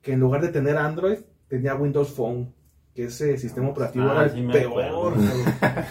Que 0.00 0.12
en 0.12 0.20
lugar 0.20 0.40
de 0.40 0.48
tener 0.48 0.76
Android, 0.78 1.18
tenía 1.48 1.74
Windows 1.74 2.10
Phone. 2.10 2.54
Que 2.94 3.04
ese 3.04 3.36
sistema 3.38 3.68
operativo 3.68 4.06
Ah, 4.08 4.22
era 4.24 4.28
sí 4.30 4.40
el 4.40 4.50
peor. 4.50 5.14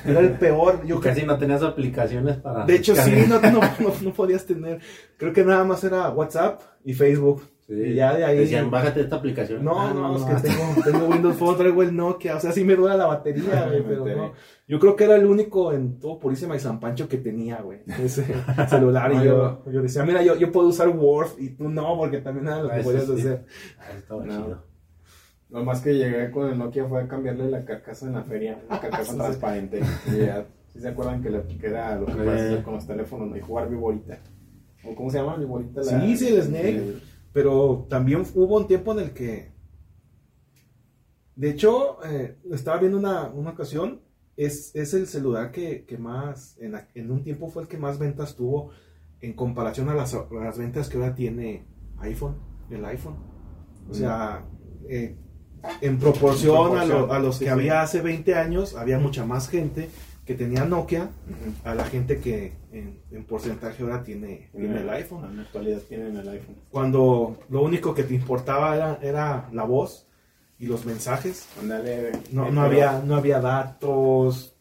Era 0.06 0.20
el 0.20 0.32
peor. 0.34 0.84
Yo 0.88 1.00
Casi 1.00 1.24
no 1.24 1.38
tenías 1.38 1.64
aplicaciones 1.64 2.38
para... 2.38 2.66
de 2.66 2.76
hecho, 2.76 2.96
sí, 2.96 3.26
no, 3.28 3.40
no, 3.40 3.52
no, 3.52 3.94
no 4.02 4.14
podías 4.14 4.46
tener. 4.46 4.80
Creo 5.18 5.32
que 5.32 5.46
nada 5.46 5.64
más 5.64 5.84
era 5.84 6.10
WhatsApp 6.10 6.62
y 6.84 6.94
Facebook. 6.94 7.44
Sí. 7.70 7.76
Y 7.76 7.94
ya 7.94 8.16
de 8.18 8.26
ahí. 8.26 8.40
Decían, 8.40 8.72
bájate 8.72 9.02
esta 9.02 9.18
aplicación. 9.18 9.64
No, 9.64 9.80
Ah, 9.80 9.94
no, 9.94 10.16
es 10.16 10.22
no. 10.22 10.28
que 10.28 10.42
tengo, 10.42 10.84
tengo 10.84 11.06
Windows 11.14 11.36
Phone, 11.38 11.56
traigo 11.56 11.84
el 11.84 11.96
Nokia. 11.96 12.36
O 12.38 12.40
sea, 12.40 12.52
sí 12.52 12.64
me 12.64 12.76
dura 12.76 12.98
la 12.98 13.06
batería, 13.06 13.68
güey, 13.68 13.84
pero 13.88 14.06
no. 14.08 14.34
Yo 14.68 14.80
creo 14.80 14.96
que 14.96 15.04
era 15.04 15.16
el 15.16 15.26
único 15.28 15.72
en 15.72 16.00
todo 16.00 16.18
Purísima 16.18 16.56
y 16.56 16.60
San 16.60 16.80
Pancho 16.80 17.08
que 17.08 17.18
tenía, 17.20 17.62
güey, 17.62 17.82
ese 18.04 18.26
celular. 18.70 19.12
Y 19.14 19.24
yo, 19.24 19.64
yo 19.72 19.82
decía, 19.84 20.04
mira, 20.04 20.24
yo, 20.24 20.36
yo 20.36 20.52
puedo 20.52 20.68
usar 20.70 20.90
Word 20.90 21.30
y 21.38 21.50
tú 21.52 21.70
no, 21.70 21.96
porque 21.96 22.18
también 22.22 22.48
era 22.48 22.64
lo 22.64 22.72
Ah, 22.72 22.78
que 22.78 22.82
podías 22.84 23.06
sí. 23.06 23.14
hacer. 23.14 23.46
Ah, 23.80 23.84
estaba 23.96 24.26
No. 24.26 24.32
chido. 24.46 24.64
Lo 25.52 25.64
más 25.64 25.82
que 25.82 25.94
llegué 25.96 26.32
con 26.32 26.50
el 26.50 26.58
Nokia 26.58 26.86
fue 26.86 27.02
a 27.04 27.08
cambiarle 27.08 27.50
la 27.52 27.66
carcasa 27.66 28.08
en 28.08 28.14
la 28.14 28.24
feria, 28.24 28.60
la 28.70 28.80
carcasa 28.80 29.14
transparente. 29.18 29.82
Y 30.12 30.26
ya, 30.26 30.44
¿sí 30.74 30.80
se 30.80 30.88
acuerdan 30.88 31.22
que, 31.22 31.30
la- 31.30 31.44
que 31.44 31.68
era 31.68 31.96
lo 32.00 32.08
que 32.08 32.14
Eh. 32.14 32.62
con 32.64 32.74
los 32.76 32.88
teléfonos 32.88 33.30
¿no? 33.30 33.38
y 33.38 33.42
jugar 33.42 33.70
Viborita? 33.70 34.18
¿O 34.84 34.96
cómo 34.96 35.10
se 35.12 35.18
llama? 35.20 35.36
Viborita. 35.38 35.82
la- 35.82 36.02
Sí, 36.02 36.18
sí, 36.18 36.28
el 36.36 36.42
Snake. 36.44 36.94
Pero 37.34 37.86
también 37.90 38.24
hubo 38.36 38.58
un 38.58 38.68
tiempo 38.68 38.92
en 38.94 39.00
el 39.00 39.12
que. 39.12 39.52
De 41.36 41.50
hecho, 41.52 42.04
eh, 42.06 42.38
estaba 42.52 42.78
viendo 42.80 42.98
una, 42.98 43.30
una 43.30 43.52
ocasión. 43.52 44.02
Es, 44.36 44.74
es 44.76 44.94
el 44.94 45.08
celular 45.08 45.52
que, 45.52 45.86
que 45.86 45.98
más. 45.98 46.58
En, 46.60 46.72
la- 46.74 46.88
en 46.96 47.12
un 47.12 47.24
tiempo 47.24 47.50
fue 47.50 47.64
el 47.64 47.68
que 47.68 47.78
más 47.78 48.00
ventas 48.00 48.36
tuvo 48.36 48.72
en 49.22 49.34
comparación 49.34 49.90
a 49.90 49.94
las, 49.96 50.14
a 50.14 50.28
las 50.32 50.58
ventas 50.58 50.88
que 50.90 50.98
ahora 50.98 51.14
tiene 51.16 51.66
iPhone. 52.00 52.38
El 52.70 52.84
iPhone. 52.86 53.16
O 53.90 53.94
sea, 53.94 54.46
eh, 54.88 55.18
en 55.82 55.98
proporción, 56.00 56.78
a, 56.78 56.86
lo- 56.86 57.12
a 57.12 57.20
los 57.20 57.40
que 57.40 57.46
sí. 57.46 57.50
había 57.52 57.82
hace 57.82 58.02
20 58.02 58.36
años, 58.36 58.76
había 58.76 58.98
mucha 59.00 59.26
más 59.26 59.50
gente 59.50 59.90
que 60.30 60.36
tenía 60.36 60.64
Nokia 60.64 61.06
Ujú. 61.06 61.68
a 61.68 61.74
la 61.74 61.86
gente 61.86 62.20
que 62.20 62.54
en, 62.72 63.02
en 63.10 63.26
porcentaje 63.26 63.82
ahora 63.82 64.04
tiene, 64.04 64.52
tiene 64.56 64.82
el 64.82 64.90
iPhone 64.92 65.26
En 65.26 65.38
la 65.38 65.42
actualidad 65.42 65.80
tienen 65.90 66.16
el 66.18 66.30
iPhone. 66.30 66.56
cuando 66.70 67.40
lo 67.50 67.64
único 67.64 67.96
que 67.96 68.04
te 68.04 68.14
importaba 68.14 68.76
era, 68.76 69.00
era 69.02 69.50
la 69.52 69.64
voz 69.64 70.06
y 70.60 70.68
los 70.68 70.86
mensajes. 70.86 71.48
Ándale. 71.60 72.12
No, 72.32 72.52
no, 72.52 72.62
había, 72.62 73.02
no 73.04 73.16
había 73.16 73.42
datos, 73.42 74.54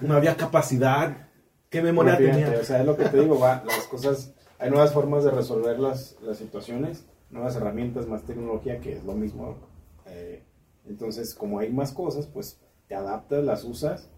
no 0.00 0.14
había 0.14 0.34
capacidad. 0.34 1.28
¿Qué 1.68 1.82
memoria 1.82 2.16
tenía? 2.16 2.50
O 2.58 2.64
sea, 2.64 2.80
es 2.80 2.86
lo 2.86 2.96
que 2.96 3.04
te 3.04 3.20
digo, 3.20 3.38
va, 3.38 3.62
las 3.66 3.84
cosas, 3.88 4.32
hay 4.58 4.70
nuevas 4.70 4.94
formas 4.94 5.24
de 5.24 5.30
resolver 5.30 5.78
las, 5.78 6.16
las 6.22 6.38
situaciones, 6.38 7.04
nuevas 7.28 7.54
herramientas, 7.54 8.06
más 8.06 8.22
tecnología, 8.22 8.80
que 8.80 8.94
es 8.94 9.04
lo 9.04 9.12
mismo. 9.12 9.58
eh, 10.06 10.42
entonces, 10.86 11.34
como 11.34 11.58
hay 11.58 11.70
más 11.70 11.92
cosas, 11.92 12.26
pues 12.26 12.58
te 12.88 12.94
adaptas, 12.94 13.44
las 13.44 13.62
usas 13.64 14.08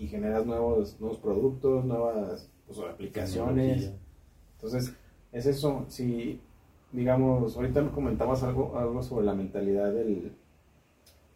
y 0.00 0.08
generas 0.08 0.46
nuevos, 0.46 0.96
nuevos 0.98 1.18
productos, 1.18 1.84
nuevas 1.84 2.48
pues, 2.66 2.78
aplicaciones. 2.80 3.92
Entonces, 4.56 4.94
es 5.30 5.44
eso. 5.44 5.84
Si, 5.88 6.40
digamos, 6.90 7.54
ahorita 7.54 7.82
me 7.82 7.90
comentabas 7.90 8.42
algo, 8.42 8.78
algo 8.78 9.02
sobre 9.02 9.26
la 9.26 9.34
mentalidad 9.34 9.92
del, 9.92 10.32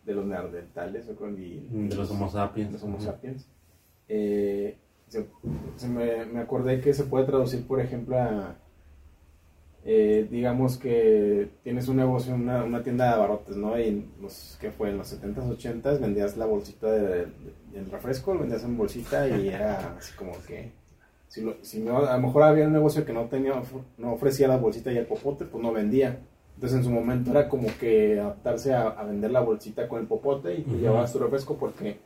de 0.06 0.14
los 0.14 0.24
neandertales 0.24 1.06
y- 1.38 1.88
De 1.88 1.94
los 1.94 2.10
Homo 2.10 2.30
sapiens. 2.30 2.72
los 2.72 2.82
Homo 2.84 2.98
sapiens. 2.98 3.46
Eh, 4.08 4.78
se, 5.08 5.26
se 5.76 5.86
me, 5.88 6.24
me 6.24 6.40
acordé 6.40 6.80
que 6.80 6.94
se 6.94 7.04
puede 7.04 7.26
traducir, 7.26 7.66
por 7.66 7.80
ejemplo, 7.80 8.18
a, 8.18 8.56
eh, 9.84 10.26
digamos 10.30 10.78
que 10.78 11.48
tienes 11.62 11.88
un 11.88 11.96
negocio, 11.98 12.34
una, 12.34 12.64
una 12.64 12.82
tienda 12.82 13.06
de 13.08 13.12
abarrotes, 13.14 13.56
¿no? 13.56 13.78
Y 13.78 14.06
los, 14.20 14.56
¿qué 14.60 14.70
fue? 14.70 14.90
En 14.90 14.98
los 14.98 15.12
70s, 15.20 15.58
80s 15.58 16.00
vendías 16.00 16.36
la 16.36 16.46
bolsita 16.46 16.90
de, 16.90 17.00
de- 17.00 17.26
del 17.72 17.90
refresco, 17.90 18.32
lo 18.34 18.40
vendías 18.40 18.64
en 18.64 18.76
bolsita 18.76 19.28
y 19.28 19.48
era 19.54 19.94
así 19.98 20.14
como 20.16 20.32
que... 20.46 20.72
Si, 21.28 21.42
lo- 21.42 21.56
si 21.62 21.80
no, 21.80 21.98
a 21.98 22.16
lo 22.16 22.22
mejor 22.26 22.44
había 22.44 22.66
un 22.66 22.72
negocio 22.72 23.04
que 23.04 23.12
no 23.12 23.24
tenía, 23.24 23.60
no 23.98 24.12
ofrecía 24.12 24.46
la 24.48 24.56
bolsita 24.56 24.92
y 24.92 24.96
el 24.98 25.06
popote, 25.06 25.44
pues 25.44 25.62
no 25.62 25.72
vendía. 25.72 26.18
Entonces 26.54 26.78
en 26.78 26.84
su 26.84 26.90
momento 26.90 27.32
era 27.32 27.48
como 27.48 27.66
que 27.80 28.20
adaptarse 28.20 28.72
a, 28.72 28.82
a 28.88 29.04
vender 29.04 29.32
la 29.32 29.40
bolsita 29.40 29.88
con 29.88 30.00
el 30.00 30.06
popote 30.06 30.54
y 30.54 30.62
te 30.62 30.76
llevabas 30.78 31.12
tu 31.12 31.18
refresco 31.18 31.56
porque 31.56 31.98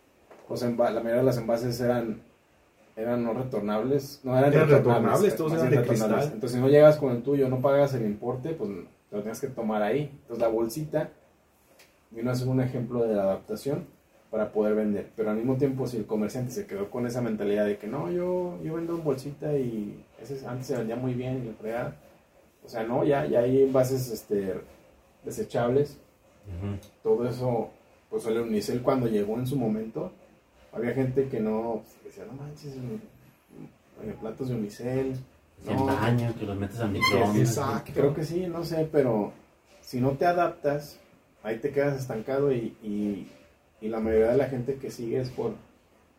enva- 0.49 0.91
la 0.91 1.01
mayoría 1.01 1.17
de 1.19 1.23
los 1.25 1.37
envases 1.37 1.79
eran 1.83 2.23
eran 2.99 3.23
no 3.23 3.33
retornables, 3.33 4.21
no 4.25 4.37
eran, 4.37 4.53
Eran 4.53 4.69
retornables, 4.69 5.33
retornables, 5.33 5.37
todos 5.37 5.53
eran 5.53 5.71
de 5.71 5.77
retornables. 5.77 6.17
cristal. 6.17 6.35
Entonces 6.35 6.57
si 6.57 6.63
no 6.63 6.69
llegas 6.69 6.97
con 6.97 7.13
el 7.13 7.23
tuyo, 7.23 7.49
no 7.49 7.61
pagas 7.61 7.95
el 7.95 8.05
importe, 8.05 8.51
pues 8.51 8.71
lo 9.11 9.21
tienes 9.23 9.41
que 9.41 9.47
tomar 9.47 9.83
ahí. 9.83 10.11
Entonces 10.23 10.39
la 10.41 10.49
bolsita 10.49 11.11
vino 12.11 12.31
a 12.31 12.35
ser 12.35 12.49
un 12.49 12.61
ejemplo 12.61 13.05
de 13.05 13.15
la 13.15 13.23
adaptación 13.23 13.87
para 14.31 14.51
poder 14.53 14.75
vender. 14.75 15.11
Pero 15.17 15.31
al 15.31 15.37
mismo 15.37 15.57
tiempo, 15.57 15.87
si 15.87 15.97
el 15.97 16.07
comerciante 16.07 16.51
se 16.51 16.67
quedó 16.67 16.91
con 16.91 17.07
esa 17.07 17.21
mentalidad 17.21 17.67
de 17.67 17.79
que 17.79 17.87
no, 17.87 18.11
yo, 18.11 18.59
yo 18.65 18.75
vendo 18.75 18.97
en 18.97 19.05
bolsita 19.05 19.57
y 19.57 20.05
ese 20.21 20.45
antes 20.47 20.67
se 20.67 20.77
vendía 20.77 20.97
muy 20.97 21.15
bien 21.15 21.45
y 21.45 21.49
la. 21.49 21.95
O 22.65 22.69
sea, 22.69 22.83
no, 22.83 23.05
ya, 23.05 23.25
ya 23.27 23.41
hay 23.41 23.63
envases 23.63 24.11
este, 24.11 24.55
desechables. 25.25 25.99
Todo 27.03 27.29
eso, 27.29 27.71
pues 28.11 28.27
el 28.27 28.39
unicel 28.39 28.83
cuando 28.83 29.07
llegó 29.07 29.39
en 29.39 29.47
su 29.47 29.57
momento, 29.57 30.11
había 30.79 30.95
gente 30.95 31.29
que 31.29 31.41
no, 31.41 31.83
pues, 31.83 32.05
decía, 32.05 32.25
no 32.25 32.33
manches, 32.43 32.75
en, 32.75 33.01
platos 34.21 34.49
de 34.49 34.55
unicel. 34.55 35.17
No, 35.67 35.87
daño, 35.87 36.33
que 36.39 36.47
los 36.47 36.57
metes 36.57 36.79
al 36.81 36.93
microondas. 36.93 37.83
Creo 37.93 38.15
que 38.15 38.25
sí, 38.25 38.47
no 38.47 38.65
sé, 38.65 38.89
pero 38.91 39.33
si 39.81 40.01
no 40.01 40.13
te 40.13 40.25
adaptas, 40.25 41.01
ahí 41.43 41.59
te 41.59 41.71
quedas 41.71 41.99
estancado 41.99 42.53
y, 42.53 42.77
y, 42.83 43.89
la 43.89 44.01
mayoría 44.01 44.33
de 44.33 44.37
la 44.37 44.47
gente 44.49 44.77
que 44.77 44.91
sigue 44.91 45.21
es 45.21 45.31
por, 45.31 45.55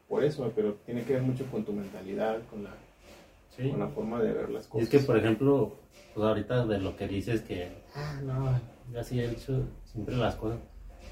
por 0.07 0.23
eso, 0.23 0.51
pero 0.55 0.73
tiene 0.85 1.03
que 1.03 1.13
ver 1.13 1.21
mucho 1.21 1.45
con 1.45 1.63
tu 1.63 1.71
mentalidad, 1.71 2.39
con 2.49 2.63
la, 2.63 2.71
con 3.57 3.79
la 3.79 3.87
forma 3.89 4.19
de 4.21 4.33
ver 4.33 4.49
las 4.49 4.67
cosas. 4.67 4.81
Y 4.81 4.83
es 4.83 4.89
que, 4.89 5.05
por 5.05 5.17
ejemplo, 5.17 5.73
pues 6.13 6.25
ahorita 6.25 6.65
de 6.65 6.79
lo 6.79 6.95
que 6.97 7.07
dices 7.07 7.41
que, 7.41 7.69
ah, 7.95 8.19
no, 8.23 8.59
yo 8.91 8.99
así 8.99 9.19
he 9.19 9.29
hecho 9.29 9.63
siempre 9.85 10.15
las 10.17 10.35
cosas, 10.35 10.59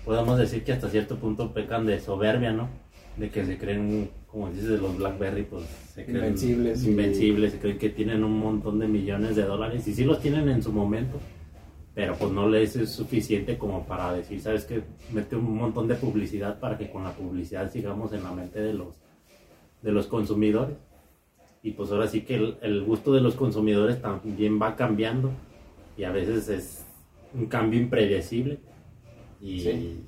podemos 0.03 0.37
decir 0.37 0.63
que 0.63 0.73
hasta 0.73 0.89
cierto 0.89 1.17
punto 1.17 1.53
pecan 1.53 1.85
de 1.85 1.99
soberbia, 1.99 2.51
¿no? 2.51 2.69
De 3.17 3.29
que 3.29 3.45
se 3.45 3.57
creen, 3.57 4.09
como 4.27 4.49
dices, 4.49 4.79
los 4.79 4.97
Blackberry, 4.97 5.43
pues 5.43 5.63
se 5.93 6.05
creen 6.05 6.17
invencibles, 6.17 6.83
invencibles, 6.83 7.51
se 7.53 7.59
creen 7.59 7.77
que 7.77 7.89
tienen 7.89 8.23
un 8.23 8.37
montón 8.37 8.79
de 8.79 8.87
millones 8.87 9.35
de 9.35 9.43
dólares 9.43 9.87
y 9.87 9.93
sí 9.93 10.03
los 10.03 10.21
tienen 10.21 10.47
en 10.49 10.61
su 10.61 10.71
momento 10.71 11.19
pero 11.97 12.15
pues 12.15 12.31
no 12.31 12.47
les 12.47 12.75
es 12.75 12.91
suficiente 12.91 13.57
como 13.57 13.87
para 13.87 14.13
decir, 14.13 14.39
sabes 14.39 14.65
que 14.65 14.83
mete 15.11 15.35
un 15.35 15.57
montón 15.57 15.87
de 15.87 15.95
publicidad 15.95 16.59
para 16.59 16.77
que 16.77 16.91
con 16.91 17.03
la 17.03 17.11
publicidad 17.11 17.71
sigamos 17.71 18.13
en 18.13 18.23
la 18.23 18.31
mente 18.31 18.59
de 18.59 18.71
los, 18.71 19.01
de 19.81 19.91
los 19.91 20.05
consumidores. 20.05 20.77
Y 21.63 21.71
pues 21.71 21.89
ahora 21.91 22.05
sí 22.05 22.21
que 22.21 22.55
el, 22.61 22.83
gusto 22.83 23.13
de 23.13 23.21
los 23.21 23.33
consumidores 23.33 23.99
también 23.99 24.61
va 24.61 24.75
cambiando 24.75 25.31
y 25.97 26.03
a 26.03 26.11
veces 26.11 26.49
es 26.49 26.85
un 27.33 27.47
cambio 27.47 27.79
impredecible. 27.79 28.59
Y, 29.41 30.03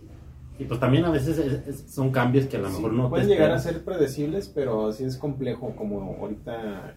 y 0.60 0.66
pues 0.66 0.78
también 0.78 1.06
a 1.06 1.10
veces 1.10 1.86
son 1.90 2.12
cambios 2.12 2.48
que 2.48 2.58
a 2.58 2.60
lo 2.60 2.70
mejor 2.70 2.92
no 2.92 3.10
pueden 3.10 3.30
llegar 3.30 3.52
a 3.52 3.60
ser 3.60 3.82
predecibles, 3.86 4.50
pero 4.50 4.92
sí 4.92 5.06
es 5.06 5.16
complejo 5.16 5.74
como 5.74 6.18
ahorita 6.20 6.96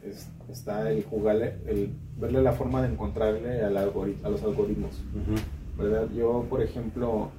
está 0.51 0.91
el 0.91 1.05
jugarle, 1.05 1.59
el 1.67 1.91
verle 2.19 2.43
la 2.43 2.53
forma 2.53 2.83
de 2.83 2.89
encontrarle 2.89 3.63
al 3.63 3.77
a 3.77 3.85
los 3.85 4.43
algoritmos. 4.43 5.01
¿verdad? 5.79 6.09
Yo, 6.11 6.45
por 6.51 6.61
ejemplo, 6.61 7.31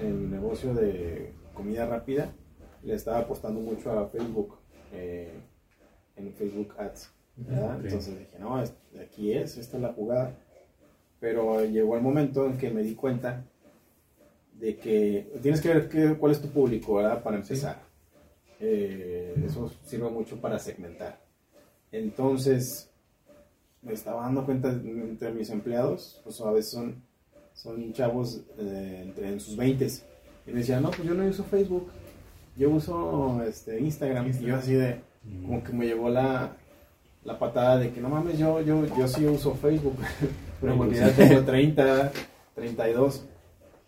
en 0.00 0.22
mi 0.22 0.26
negocio 0.28 0.74
de 0.74 1.32
comida 1.54 1.86
rápida, 1.86 2.32
le 2.84 2.94
estaba 2.94 3.18
apostando 3.18 3.60
mucho 3.60 3.90
a 3.98 4.06
Facebook, 4.06 4.54
eh, 4.92 5.32
en 6.14 6.32
Facebook 6.34 6.72
Ads. 6.78 7.12
Entonces 7.36 8.16
dije, 8.16 8.38
no, 8.38 8.62
aquí 9.02 9.32
es, 9.32 9.56
esta 9.56 9.76
es 9.76 9.82
la 9.82 9.92
jugada. 9.92 10.36
Pero 11.18 11.64
llegó 11.64 11.96
el 11.96 12.02
momento 12.02 12.46
en 12.46 12.58
que 12.58 12.70
me 12.70 12.82
di 12.84 12.94
cuenta 12.94 13.44
de 14.58 14.76
que 14.76 15.38
tienes 15.42 15.60
que 15.60 15.68
ver 15.68 16.18
cuál 16.18 16.32
es 16.32 16.40
tu 16.40 16.48
público, 16.48 16.94
¿verdad? 16.96 17.22
Para 17.22 17.36
empezar. 17.36 17.80
Eh, 18.60 19.34
eso 19.46 19.72
sirve 19.84 20.10
mucho 20.10 20.40
para 20.40 20.58
segmentar. 20.58 21.20
Entonces, 21.92 22.90
me 23.82 23.92
estaba 23.92 24.22
dando 24.22 24.44
cuenta 24.44 24.70
entre 24.70 25.32
mis 25.32 25.50
empleados, 25.50 26.20
pues 26.24 26.40
a 26.40 26.50
veces 26.50 26.72
son, 26.72 27.02
son 27.54 27.92
chavos 27.92 28.42
eh, 28.58 29.02
entre, 29.06 29.28
en 29.28 29.40
sus 29.40 29.56
20 29.56 29.86
y 30.46 30.50
me 30.50 30.60
decían, 30.60 30.82
no, 30.82 30.90
pues 30.90 31.06
yo 31.06 31.14
no 31.14 31.24
uso 31.24 31.44
Facebook, 31.44 31.88
yo 32.56 32.70
uso 32.70 33.42
este, 33.46 33.78
Instagram. 33.78 34.28
Y 34.28 34.46
yo 34.46 34.56
así 34.56 34.72
de, 34.72 35.00
como 35.42 35.62
que 35.62 35.72
me 35.72 35.86
llevó 35.86 36.08
la, 36.08 36.56
la 37.24 37.38
patada 37.38 37.78
de 37.78 37.92
que 37.92 38.00
no 38.00 38.08
mames, 38.08 38.38
yo, 38.38 38.60
yo, 38.62 38.84
yo 38.96 39.06
sí 39.06 39.26
uso 39.26 39.54
Facebook, 39.54 39.96
pero 40.60 40.76
porque 40.76 40.96
ya 40.96 41.14
tengo 41.14 41.42
30, 41.42 42.12
32. 42.54 43.27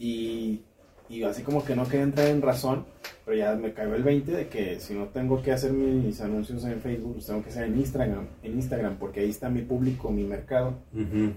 Y, 0.00 0.62
y 1.10 1.22
así 1.24 1.42
como 1.42 1.62
que 1.62 1.76
no 1.76 1.84
quería 1.84 2.04
entrar 2.04 2.28
en 2.28 2.40
razón, 2.40 2.86
pero 3.26 3.36
ya 3.36 3.54
me 3.54 3.74
cayó 3.74 3.94
el 3.94 4.02
20 4.02 4.32
de 4.32 4.48
que 4.48 4.80
si 4.80 4.94
no 4.94 5.08
tengo 5.08 5.42
que 5.42 5.52
hacer 5.52 5.72
mis 5.72 6.20
anuncios 6.22 6.64
en 6.64 6.80
Facebook, 6.80 7.14
pues 7.14 7.26
tengo 7.26 7.42
que 7.42 7.50
hacer 7.50 7.64
en 7.64 7.78
Instagram, 7.78 8.26
en 8.42 8.54
Instagram, 8.54 8.96
porque 8.96 9.20
ahí 9.20 9.28
está 9.28 9.50
mi 9.50 9.60
público, 9.60 10.10
mi 10.10 10.24
mercado. 10.24 10.74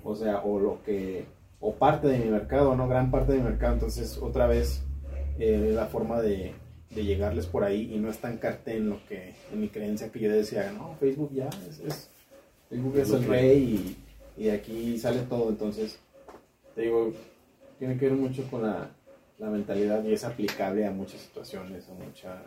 O 0.04 0.15
sea, 0.15 0.39
o 0.43 0.60
lo 0.60 0.82
que, 0.84 1.26
o 1.60 1.76
parte 1.76 2.08
de 2.08 2.19
mi 2.19 2.32
mercado, 2.32 2.73
no 2.76 2.88
gran 2.88 3.12
parte 3.12 3.34
de 3.34 3.39
mi 3.39 3.43
mercado. 3.43 3.73
Entonces, 3.73 4.17
otra 4.17 4.47
vez, 4.47 4.82
eh, 5.39 5.71
la 5.76 5.88
forma 5.88 6.21
de, 6.21 6.54
de, 6.95 7.04
llegarles 7.04 7.45
por 7.45 7.65
ahí 7.65 7.93
y 7.93 7.99
no 7.99 8.10
estancarte 8.10 8.78
en 8.78 8.89
lo 8.89 9.06
que, 9.08 9.34
en 9.52 9.60
mi 9.60 9.67
creencia 9.67 10.10
que 10.10 10.19
yo 10.19 10.32
decía, 10.32 10.71
no, 10.71 10.95
Facebook 11.02 11.32
ya 11.34 11.49
es, 11.67 12.10
Facebook 12.69 12.97
es 12.97 13.12
el 13.12 13.26
rey 13.26 13.97
y, 14.38 14.41
y 14.41 14.45
de 14.45 14.52
aquí 14.54 14.97
sale 14.97 15.19
todo. 15.23 15.49
Entonces, 15.49 15.99
te 16.76 16.84
digo, 16.84 17.12
tiene 17.84 17.98
que 17.98 18.08
ver 18.08 18.17
mucho 18.17 18.43
con 18.50 18.62
la, 18.62 18.88
la 19.39 19.50
mentalidad 19.50 20.02
y 20.06 20.13
es 20.13 20.24
aplicable 20.24 20.88
a 20.88 20.91
muchas 20.91 21.19
situaciones, 21.19 21.84
a 21.89 21.93
mucha... 21.93 22.41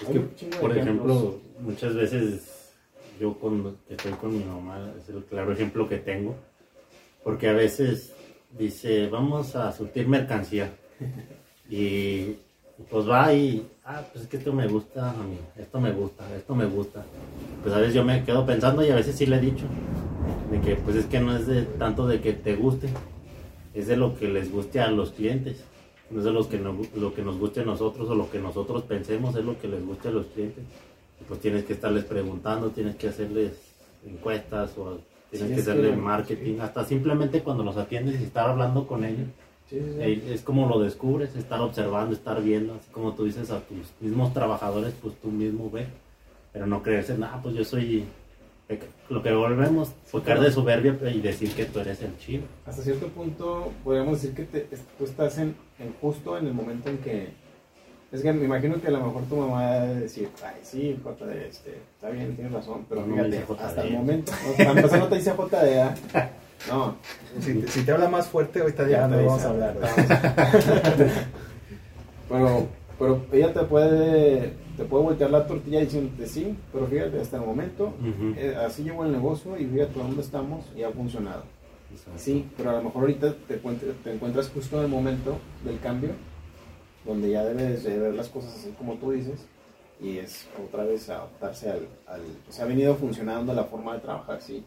Es 0.00 0.08
que, 0.08 0.20
por 0.58 0.74
ejemplo, 0.74 1.40
muchas 1.60 1.94
veces 1.94 2.72
yo 3.20 3.34
cuando 3.34 3.76
estoy 3.86 4.12
con 4.12 4.32
mi 4.32 4.42
mamá, 4.42 4.94
es 4.98 5.10
el 5.10 5.22
claro 5.24 5.52
ejemplo 5.52 5.86
que 5.86 5.98
tengo, 5.98 6.34
porque 7.22 7.50
a 7.50 7.52
veces 7.52 8.14
dice, 8.58 9.08
vamos 9.08 9.54
a 9.56 9.70
surtir 9.72 10.08
mercancía. 10.08 10.70
y 11.68 12.36
pues 12.88 13.06
va 13.06 13.34
y, 13.34 13.68
ah, 13.84 14.02
pues 14.10 14.24
es 14.24 14.30
que 14.30 14.38
esto 14.38 14.54
me 14.54 14.66
gusta 14.68 15.10
a 15.10 15.22
mí, 15.22 15.38
esto 15.58 15.78
me 15.78 15.92
gusta, 15.92 16.24
esto 16.34 16.54
me 16.54 16.64
gusta. 16.64 17.04
Pues 17.62 17.74
a 17.74 17.78
veces 17.78 17.92
yo 17.92 18.04
me 18.04 18.24
quedo 18.24 18.46
pensando 18.46 18.82
y 18.82 18.88
a 18.88 18.94
veces 18.94 19.16
sí 19.16 19.26
le 19.26 19.36
he 19.36 19.40
dicho, 19.40 19.66
de 20.50 20.60
que 20.62 20.76
pues 20.76 20.96
es 20.96 21.04
que 21.04 21.20
no 21.20 21.36
es 21.36 21.46
de 21.46 21.62
tanto 21.62 22.06
de 22.06 22.22
que 22.22 22.32
te 22.32 22.56
guste, 22.56 22.88
es 23.76 23.86
de 23.86 23.96
lo 23.96 24.16
que 24.16 24.28
les 24.28 24.50
guste 24.50 24.80
a 24.80 24.90
los 24.90 25.10
clientes. 25.10 25.62
No 26.10 26.20
es 26.20 26.24
de 26.24 26.32
los 26.32 26.46
que 26.46 26.58
lo 26.58 27.14
que 27.14 27.22
nos 27.22 27.38
guste 27.38 27.60
a 27.60 27.64
nosotros 27.64 28.08
o 28.08 28.14
lo 28.14 28.30
que 28.30 28.38
nosotros 28.38 28.82
pensemos 28.84 29.36
es 29.36 29.44
lo 29.44 29.58
que 29.58 29.68
les 29.68 29.84
guste 29.84 30.08
a 30.08 30.12
los 30.12 30.26
clientes. 30.26 30.64
pues 31.28 31.40
tienes 31.40 31.64
que 31.64 31.74
estarles 31.74 32.04
preguntando, 32.04 32.70
tienes 32.70 32.96
que 32.96 33.08
hacerles 33.08 33.52
encuestas 34.06 34.76
o 34.78 34.98
tienes 35.30 35.54
que 35.54 35.60
hacerle 35.60 35.96
marketing, 35.96 36.60
hasta 36.60 36.84
simplemente 36.84 37.42
cuando 37.42 37.64
los 37.64 37.76
atiendes 37.76 38.20
y 38.20 38.24
estar 38.24 38.48
hablando 38.48 38.86
con 38.86 39.04
ellos. 39.04 39.28
es 39.70 40.42
como 40.42 40.68
lo 40.68 40.78
descubres, 40.78 41.34
estar 41.34 41.60
observando, 41.60 42.14
estar 42.14 42.40
viendo, 42.42 42.74
así 42.74 42.88
como 42.92 43.12
tú 43.12 43.24
dices 43.24 43.50
a 43.50 43.60
tus 43.60 43.78
mismos 44.00 44.32
trabajadores, 44.32 44.94
pues 45.02 45.14
tú 45.20 45.28
mismo 45.28 45.70
ves, 45.70 45.88
pero 46.52 46.66
no 46.66 46.82
creerse, 46.82 47.18
nada, 47.18 47.40
pues 47.42 47.56
yo 47.56 47.64
soy 47.64 48.04
lo 49.08 49.22
que 49.22 49.32
volvemos, 49.32 49.92
focar 50.06 50.40
de 50.40 50.50
soberbia 50.50 50.96
y 51.10 51.20
decir 51.20 51.54
que 51.54 51.66
tú 51.66 51.78
eres 51.78 52.02
el 52.02 52.18
chido. 52.18 52.44
Hasta 52.66 52.82
cierto 52.82 53.06
punto 53.08 53.72
podríamos 53.84 54.20
decir 54.20 54.34
que 54.34 54.44
tú 54.98 55.04
estás 55.04 55.38
en, 55.38 55.54
justo 56.00 56.36
en 56.36 56.46
el 56.46 56.54
momento 56.54 56.90
en 56.90 56.98
que... 56.98 57.46
Es 58.12 58.22
que 58.22 58.32
me 58.32 58.44
imagino 58.44 58.80
que 58.80 58.86
a 58.86 58.92
lo 58.92 59.04
mejor 59.04 59.24
tu 59.24 59.36
mamá 59.36 59.52
va 59.52 59.82
a 59.82 59.86
decir, 59.86 60.28
ay, 60.44 60.54
sí, 60.62 60.98
JD, 61.04 61.30
este, 61.48 61.80
está 61.94 62.08
bien, 62.10 62.34
tienes 62.36 62.52
razón, 62.52 62.86
pero 62.88 63.04
fíjate, 63.04 63.44
hasta 63.58 63.82
el 63.82 63.94
momento, 63.94 64.32
a 64.32 64.62
empezar 64.62 64.98
no 65.00 65.08
te 65.08 65.16
dice 65.16 65.32
JD, 65.32 66.68
no. 66.68 66.96
Si, 67.40 67.62
si, 67.62 67.82
te 67.82 67.92
habla 67.92 68.08
más 68.08 68.28
fuerte, 68.28 68.60
ahorita 68.60 68.88
ya, 68.88 69.08
no 69.08 69.16
vamos 69.16 69.42
a 69.42 69.48
hablar. 69.50 69.76
pero, 72.28 72.68
pero 72.98 73.22
ella 73.32 73.52
te 73.52 73.60
puede 73.64 74.54
te 74.76 74.84
puedo 74.84 75.04
voltear 75.04 75.30
la 75.30 75.46
tortilla 75.46 75.80
diciéndote 75.80 76.26
sí, 76.26 76.56
pero 76.72 76.86
fíjate, 76.86 77.20
hasta 77.20 77.38
el 77.38 77.46
momento, 77.46 77.94
eh, 78.36 78.54
así 78.64 78.82
llevo 78.82 79.04
el 79.04 79.12
negocio 79.12 79.58
y 79.58 79.64
fíjate 79.64 79.98
dónde 79.98 80.20
estamos 80.20 80.66
y 80.76 80.82
ha 80.82 80.90
funcionado. 80.90 81.44
Sí, 82.16 82.46
pero 82.56 82.70
a 82.70 82.72
lo 82.74 82.82
mejor 82.82 83.02
ahorita 83.02 83.34
te, 83.48 83.56
te 83.56 84.12
encuentras 84.12 84.50
justo 84.50 84.78
en 84.78 84.84
el 84.84 84.90
momento 84.90 85.38
del 85.64 85.80
cambio, 85.80 86.10
donde 87.06 87.30
ya 87.30 87.44
debes 87.44 87.84
de 87.84 87.98
ver 87.98 88.14
las 88.14 88.28
cosas 88.28 88.54
así 88.54 88.74
como 88.76 88.94
tú 88.94 89.12
dices, 89.12 89.46
y 90.00 90.18
es 90.18 90.46
otra 90.62 90.84
vez 90.84 91.08
adaptarse 91.08 91.70
al, 91.70 91.88
al 92.06 92.20
ha 92.60 92.64
venido 92.66 92.94
funcionando 92.96 93.54
la 93.54 93.64
forma 93.64 93.94
de 93.94 94.00
trabajar, 94.00 94.42
sí, 94.42 94.62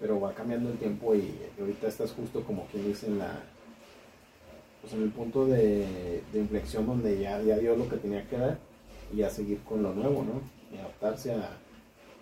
pero 0.00 0.20
va 0.20 0.32
cambiando 0.32 0.70
el 0.70 0.78
tiempo 0.78 1.14
y, 1.14 1.34
ahorita 1.58 1.88
estás 1.88 2.12
justo 2.12 2.42
como 2.42 2.66
quien 2.66 2.86
dice 2.86 3.06
en 3.06 3.18
la 3.18 3.32
pues 4.80 4.92
en 4.94 5.02
el 5.02 5.10
punto 5.10 5.46
de, 5.46 6.22
de 6.32 6.38
inflexión 6.38 6.86
donde 6.86 7.20
ya, 7.20 7.40
ya 7.42 7.58
dio 7.58 7.76
lo 7.76 7.88
que 7.88 7.96
tenía 7.96 8.26
que 8.28 8.38
dar 8.38 8.58
y 9.14 9.22
a 9.22 9.30
seguir 9.30 9.58
con 9.60 9.82
lo 9.82 9.92
nuevo, 9.92 10.24
¿no? 10.24 10.40
Y 10.74 10.78
adaptarse 10.78 11.32
a 11.32 11.50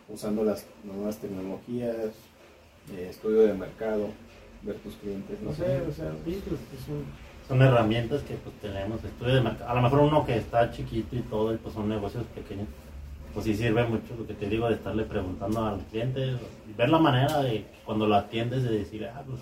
usando 0.08 0.42
las 0.44 0.66
nuevas 0.84 1.18
tecnologías, 1.18 2.12
eh, 2.92 3.08
estudio 3.10 3.40
de 3.40 3.54
mercado, 3.54 4.08
ver 4.62 4.76
tus 4.76 4.94
clientes, 4.96 5.40
no 5.42 5.52
sé, 5.52 5.82
o 5.82 5.92
sea, 5.92 6.12
pues, 6.24 6.38
son 7.46 7.62
herramientas 7.62 8.22
que 8.22 8.34
pues 8.34 8.54
tenemos, 8.60 9.02
estudio 9.04 9.36
de 9.36 9.40
mercado, 9.42 9.70
a 9.70 9.74
lo 9.74 9.82
mejor 9.82 10.00
uno 10.00 10.24
que 10.24 10.36
está 10.36 10.70
chiquito 10.70 11.16
y 11.16 11.20
todo, 11.20 11.54
y 11.54 11.58
pues 11.58 11.74
son 11.74 11.88
negocios 11.88 12.24
pequeños, 12.34 12.66
pues 13.34 13.44
sí 13.44 13.54
sirve 13.54 13.84
mucho 13.84 14.16
lo 14.18 14.26
que 14.26 14.34
te 14.34 14.48
digo 14.48 14.68
de 14.68 14.74
estarle 14.74 15.04
preguntando 15.04 15.64
al 15.64 15.80
cliente, 15.86 16.36
ver 16.76 16.88
la 16.88 16.98
manera 16.98 17.42
de 17.42 17.64
cuando 17.84 18.06
lo 18.06 18.16
atiendes 18.16 18.62
de 18.64 18.78
decir, 18.78 19.06
ah, 19.06 19.22
pues 19.26 19.40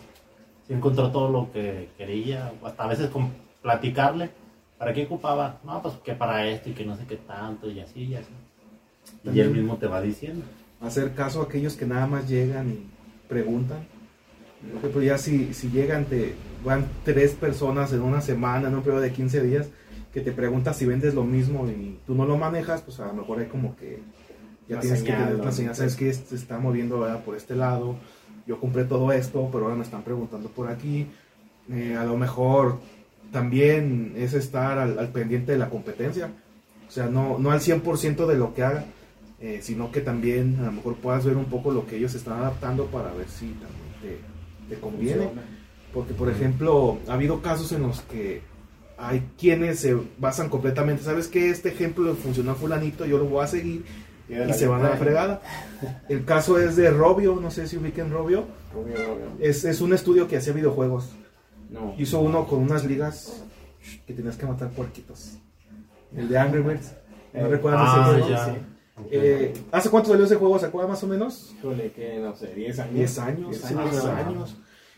si 0.66 0.74
encontró 0.74 1.10
todo 1.10 1.30
lo 1.30 1.52
que 1.52 1.88
quería, 1.96 2.52
hasta 2.64 2.84
a 2.84 2.88
veces 2.88 3.10
con 3.10 3.30
platicarle. 3.62 4.30
¿Para 4.78 4.92
qué 4.92 5.04
ocupaba? 5.04 5.58
No, 5.64 5.80
pues 5.82 5.94
que 6.04 6.12
para 6.14 6.46
esto 6.46 6.68
y 6.68 6.72
que 6.72 6.84
no 6.84 6.96
sé 6.96 7.04
qué 7.06 7.16
tanto 7.16 7.70
y 7.70 7.80
así 7.80 8.04
y 8.04 8.14
así. 8.14 8.28
Y 9.24 9.40
él 9.40 9.50
mismo 9.50 9.76
te 9.76 9.86
va 9.86 10.00
diciendo. 10.00 10.44
Hacer 10.80 11.14
caso 11.14 11.40
a 11.40 11.44
aquellos 11.44 11.76
que 11.76 11.86
nada 11.86 12.06
más 12.06 12.28
llegan 12.28 12.70
y 12.70 12.86
preguntan. 13.28 13.86
Por 14.60 14.78
ejemplo, 14.78 15.02
ya 15.02 15.16
si, 15.16 15.54
si 15.54 15.70
llegan, 15.70 16.04
te 16.04 16.34
van 16.64 16.86
tres 17.04 17.32
personas 17.32 17.92
en 17.92 18.02
una 18.02 18.20
semana, 18.20 18.68
en 18.68 18.74
un 18.74 18.82
periodo 18.82 19.00
de 19.00 19.12
15 19.12 19.42
días, 19.42 19.68
que 20.12 20.20
te 20.20 20.32
preguntan 20.32 20.74
si 20.74 20.86
vendes 20.86 21.14
lo 21.14 21.24
mismo 21.24 21.68
y 21.68 21.98
tú 22.06 22.14
no 22.14 22.26
lo 22.26 22.36
manejas, 22.36 22.82
pues 22.82 22.98
a 23.00 23.06
lo 23.06 23.14
mejor 23.14 23.38
hay 23.38 23.46
como 23.46 23.76
que 23.76 24.02
ya 24.68 24.76
Una 24.76 24.80
tienes 24.80 25.00
señal, 25.00 25.18
que 25.18 25.24
tener 25.24 25.40
una 25.40 25.52
señal, 25.52 25.76
sabes 25.76 25.94
que 25.94 26.12
se 26.12 26.34
está 26.34 26.58
moviendo 26.58 27.00
¿verdad? 27.00 27.22
por 27.22 27.36
este 27.36 27.54
lado, 27.54 27.96
yo 28.46 28.60
compré 28.60 28.84
todo 28.84 29.12
esto, 29.12 29.48
pero 29.52 29.64
ahora 29.64 29.76
me 29.76 29.84
están 29.84 30.02
preguntando 30.02 30.48
por 30.48 30.68
aquí. 30.68 31.06
Eh, 31.70 31.96
a 31.98 32.04
lo 32.04 32.16
mejor 32.16 32.78
también 33.32 34.14
es 34.16 34.34
estar 34.34 34.78
al, 34.78 34.98
al 34.98 35.08
pendiente 35.08 35.52
de 35.52 35.58
la 35.58 35.68
competencia, 35.68 36.30
o 36.88 36.90
sea, 36.90 37.06
no, 37.06 37.38
no 37.38 37.50
al 37.50 37.60
100% 37.60 38.26
de 38.26 38.36
lo 38.36 38.54
que 38.54 38.62
haga, 38.62 38.84
eh, 39.40 39.60
sino 39.62 39.90
que 39.90 40.00
también 40.00 40.56
a 40.60 40.66
lo 40.66 40.72
mejor 40.72 40.96
puedas 40.96 41.24
ver 41.24 41.36
un 41.36 41.46
poco 41.46 41.72
lo 41.72 41.86
que 41.86 41.96
ellos 41.96 42.14
están 42.14 42.38
adaptando 42.38 42.86
para 42.86 43.12
ver 43.12 43.28
si 43.28 43.48
también 43.48 44.20
te, 44.68 44.74
te 44.74 44.80
conviene. 44.80 45.24
Funciona. 45.24 45.42
Porque, 45.92 46.14
por 46.14 46.30
ejemplo, 46.30 46.98
ha 47.08 47.14
habido 47.14 47.42
casos 47.42 47.72
en 47.72 47.82
los 47.82 48.02
que 48.02 48.42
hay 48.98 49.22
quienes 49.38 49.80
se 49.80 49.96
basan 50.18 50.48
completamente, 50.48 51.02
¿sabes 51.02 51.28
qué? 51.28 51.50
Este 51.50 51.70
ejemplo 51.70 52.14
funcionó 52.14 52.52
a 52.52 52.54
fulanito, 52.54 53.04
yo 53.04 53.18
lo 53.18 53.26
voy 53.26 53.44
a 53.44 53.46
seguir 53.46 53.84
Y, 54.28 54.34
y 54.34 54.52
se 54.54 54.66
van 54.66 54.84
a 54.84 54.90
la 54.90 54.96
fregada. 54.96 55.40
El 56.08 56.24
caso 56.24 56.58
es 56.58 56.76
de 56.76 56.90
Robio, 56.90 57.36
no 57.40 57.50
sé 57.50 57.68
si 57.68 57.76
ubiquen 57.76 58.10
Robio. 58.10 58.44
Obvio, 58.74 58.94
obvio. 58.94 59.26
Es, 59.40 59.64
es 59.64 59.80
un 59.80 59.92
estudio 59.94 60.26
que 60.28 60.36
hacía 60.36 60.52
videojuegos. 60.52 61.10
No. 61.70 61.94
Hizo 61.98 62.20
uno 62.20 62.46
con 62.46 62.60
unas 62.60 62.84
ligas 62.84 63.44
que 64.06 64.12
tenías 64.14 64.36
que 64.36 64.46
matar 64.46 64.70
puerquitos. 64.70 65.38
El 66.14 66.28
de 66.28 66.38
Angry 66.38 66.62
Birds. 66.62 66.92
¿No 67.32 67.40
Eh, 67.40 67.48
recuerdas 67.48 67.82
ah, 67.84 68.06
ese 68.10 68.20
juego? 68.22 68.28
ya. 68.30 68.44
Sí. 68.46 68.60
Eh, 69.10 69.52
¿Hace 69.72 69.90
cuánto 69.90 70.10
salió 70.10 70.24
ese 70.24 70.36
juego? 70.36 70.58
¿Se 70.58 70.66
acuerda 70.66 70.88
más 70.88 71.02
o 71.04 71.06
menos? 71.06 71.54
Híjole, 71.58 71.92
que 71.92 72.18
no 72.18 72.34
sé, 72.34 72.54
10 72.54 72.78
años. 72.78 72.94
10 72.94 73.18
años, 73.18 73.50
10 73.50 73.64
hace 73.64 73.74
10 73.74 74.04
¿no? 74.04 74.10
años. 74.12 74.56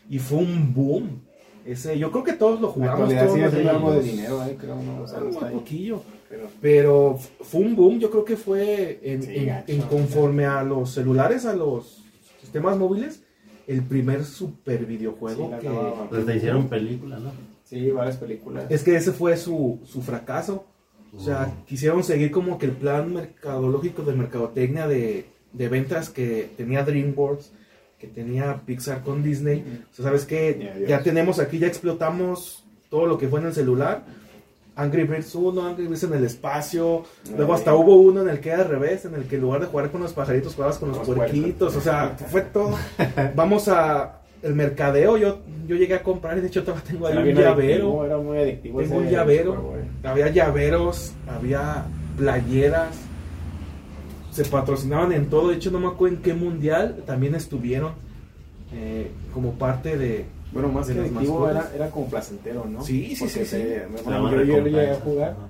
Y 0.09 0.19
fue 0.19 0.37
un 0.39 0.73
boom. 0.73 1.21
Ese, 1.65 1.99
yo 1.99 2.09
creo 2.11 2.23
que 2.23 2.33
todos 2.33 2.61
lo 2.61 2.69
jugamos. 2.69 3.09
todos 3.13 3.37
los 3.37 3.51
siendo 3.51 3.69
algo 3.69 3.91
de 3.91 4.01
dinero, 4.01 4.43
eh, 4.45 4.55
creo, 4.59 4.75
no, 4.77 5.01
o 5.03 5.07
sea, 5.07 5.19
no 5.19 5.25
Ah, 5.25 5.37
un 5.39 5.43
ahí. 5.43 5.53
Pero, 6.29 6.47
Pero 6.61 7.19
fue 7.41 7.61
un 7.61 7.75
boom, 7.75 7.99
yo 7.99 8.09
creo 8.11 8.23
que 8.23 8.37
fue 8.37 8.99
en, 9.03 9.23
Sí, 9.23 9.35
en- 9.35 9.45
gacho. 9.47 9.71
en 9.73 9.81
conforme 9.81 10.45
a 10.45 10.63
los 10.63 10.91
celulares, 10.91 11.45
a 11.45 11.53
los 11.55 12.03
sistemas 12.39 12.77
móviles, 12.77 13.23
el 13.67 13.81
primer 13.83 14.23
super 14.25 14.85
videojuego 14.85 15.51
Sí, 15.59 15.67
que... 15.67 15.69
Pues 16.09 16.25
te 16.25 16.35
hicieron 16.37 16.67
película, 16.69 17.19
¿no? 17.19 17.31
sí, 17.63 17.89
varias 17.91 18.17
películas. 18.17 18.65
Es 18.69 18.83
que 18.83 18.95
ese 18.95 19.11
fue 19.11 19.37
su, 19.37 19.79
su 19.85 20.01
fracaso. 20.01 20.65
O 21.15 21.19
sea, 21.19 21.51
quisieron 21.67 22.03
seguir 22.03 22.29
como 22.31 22.57
que 22.59 22.67
el 22.67 22.71
plan 22.73 23.11
mercadológico 23.13 24.03
de 24.03 24.13
mercadotecnia 24.13 24.87
de, 24.87 25.25
de 25.53 25.67
ventas 25.69 26.09
que 26.09 26.51
tenía 26.55 26.83
DreamWorks, 26.83 27.51
que 27.97 28.07
tenía 28.07 28.61
Pixar 28.65 29.01
con 29.03 29.23
Disney. 29.23 29.63
O 29.91 29.95
sea, 29.95 30.05
¿sabes 30.05 30.25
qué? 30.25 30.85
Ya 30.87 31.01
tenemos 31.01 31.39
aquí, 31.39 31.57
ya 31.57 31.65
explotamos 31.67 32.63
todo 32.89 33.07
lo 33.07 33.17
que 33.17 33.27
fue 33.27 33.39
en 33.39 33.47
el 33.47 33.53
celular. 33.53 34.03
Angry 34.79 35.03
Birds 35.03 35.35
1, 35.35 35.67
Angry 35.67 35.87
Birds 35.87 36.03
en 36.03 36.13
el 36.13 36.23
espacio. 36.25 37.03
Luego 37.35 37.53
hasta 37.53 37.75
hubo 37.75 37.97
uno 37.97 38.21
en 38.21 38.29
el 38.29 38.39
que 38.39 38.49
era 38.49 38.63
al 38.63 38.69
revés, 38.69 39.05
en 39.05 39.13
el 39.15 39.23
que 39.25 39.35
en 39.35 39.41
lugar 39.41 39.61
de 39.61 39.67
jugar 39.67 39.91
con 39.91 40.01
los 40.01 40.13
pajaritos, 40.13 40.55
jugabas 40.55 40.77
con 40.77 40.89
los 40.89 40.97
Los 40.99 41.07
puerquitos. 41.07 41.75
O 41.75 41.81
sea, 41.81 42.15
fue 42.27 42.41
todo. 42.41 42.75
Vamos 43.35 43.67
a 43.67 44.19
el 44.41 44.55
mercadeo. 44.55 45.17
Yo, 45.17 45.39
yo 45.67 45.75
llegué 45.75 45.95
a 45.95 46.03
comprar 46.03 46.37
y 46.37 46.41
de 46.41 46.47
hecho 46.47 46.63
todavía 46.63 46.83
tengo 46.89 47.07
ahí 47.07 47.13
Era 47.13 47.21
un 47.21 47.27
llavero. 47.35 47.53
adictivo, 47.53 48.05
Era 48.05 48.17
muy 48.17 48.37
adictivo. 48.37 48.79
Tengo 48.81 48.95
un 48.97 49.09
llavero. 49.09 49.73
Había 50.03 50.29
llaveros, 50.29 51.13
había 51.27 51.85
playeras. 52.17 52.95
Se 54.31 54.45
patrocinaban 54.45 55.11
en 55.11 55.25
todo. 55.29 55.49
De 55.49 55.55
hecho, 55.55 55.71
no 55.71 55.79
me 55.79 55.87
acuerdo 55.87 56.15
en 56.17 56.21
qué 56.21 56.33
mundial 56.33 57.03
también 57.05 57.35
estuvieron 57.35 57.93
eh, 58.73 59.11
como 59.33 59.53
parte 59.53 59.97
de. 59.97 60.25
Bueno, 60.51 60.69
más 60.69 60.87
que 60.89 60.99
adictivo 60.99 61.49
era, 61.49 61.71
era 61.75 61.89
como 61.91 62.07
placentero, 62.07 62.65
¿no? 62.65 62.81
Sí, 62.83 63.15
sí, 63.15 63.23
Porque 63.25 63.45
sí, 63.45 63.57
sí. 63.57 63.63
yo, 64.47 64.63
llegué 64.63 64.91
a 64.91 64.95
jugar. 64.99 65.31
Ajá. 65.31 65.49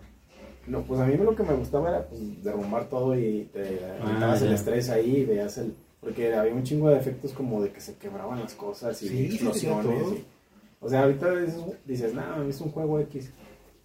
No, 0.67 0.81
pues 0.83 0.99
a 0.99 1.05
mí 1.05 1.17
lo 1.17 1.35
que 1.35 1.43
me 1.43 1.53
gustaba 1.53 1.89
era 1.89 2.05
pues, 2.05 2.43
derrumbar 2.43 2.89
todo 2.89 3.17
y 3.17 3.49
te 3.51 3.79
Ah, 4.01 4.13
quitabas 4.13 4.41
el 4.43 4.53
estrés 4.53 4.89
ahí, 4.89 5.25
veías 5.25 5.57
el... 5.57 5.73
Porque 5.99 6.33
había 6.33 6.53
un 6.53 6.63
chingo 6.63 6.89
de 6.89 6.97
efectos 6.97 7.33
como 7.33 7.61
de 7.61 7.71
que 7.71 7.81
se 7.81 7.95
quebraban 7.95 8.39
las 8.39 8.53
cosas 8.53 9.01
y 9.01 9.09
Sí, 9.09 9.25
explosiones. 9.25 10.07
y- 10.13 10.25
o 10.81 10.87
sea, 10.89 11.03
ahorita 11.03 11.27
dices, 11.85 12.13
nah, 12.13 12.41
es 12.47 12.61
un 12.61 12.71
juego 12.71 12.99
X. 13.01 13.31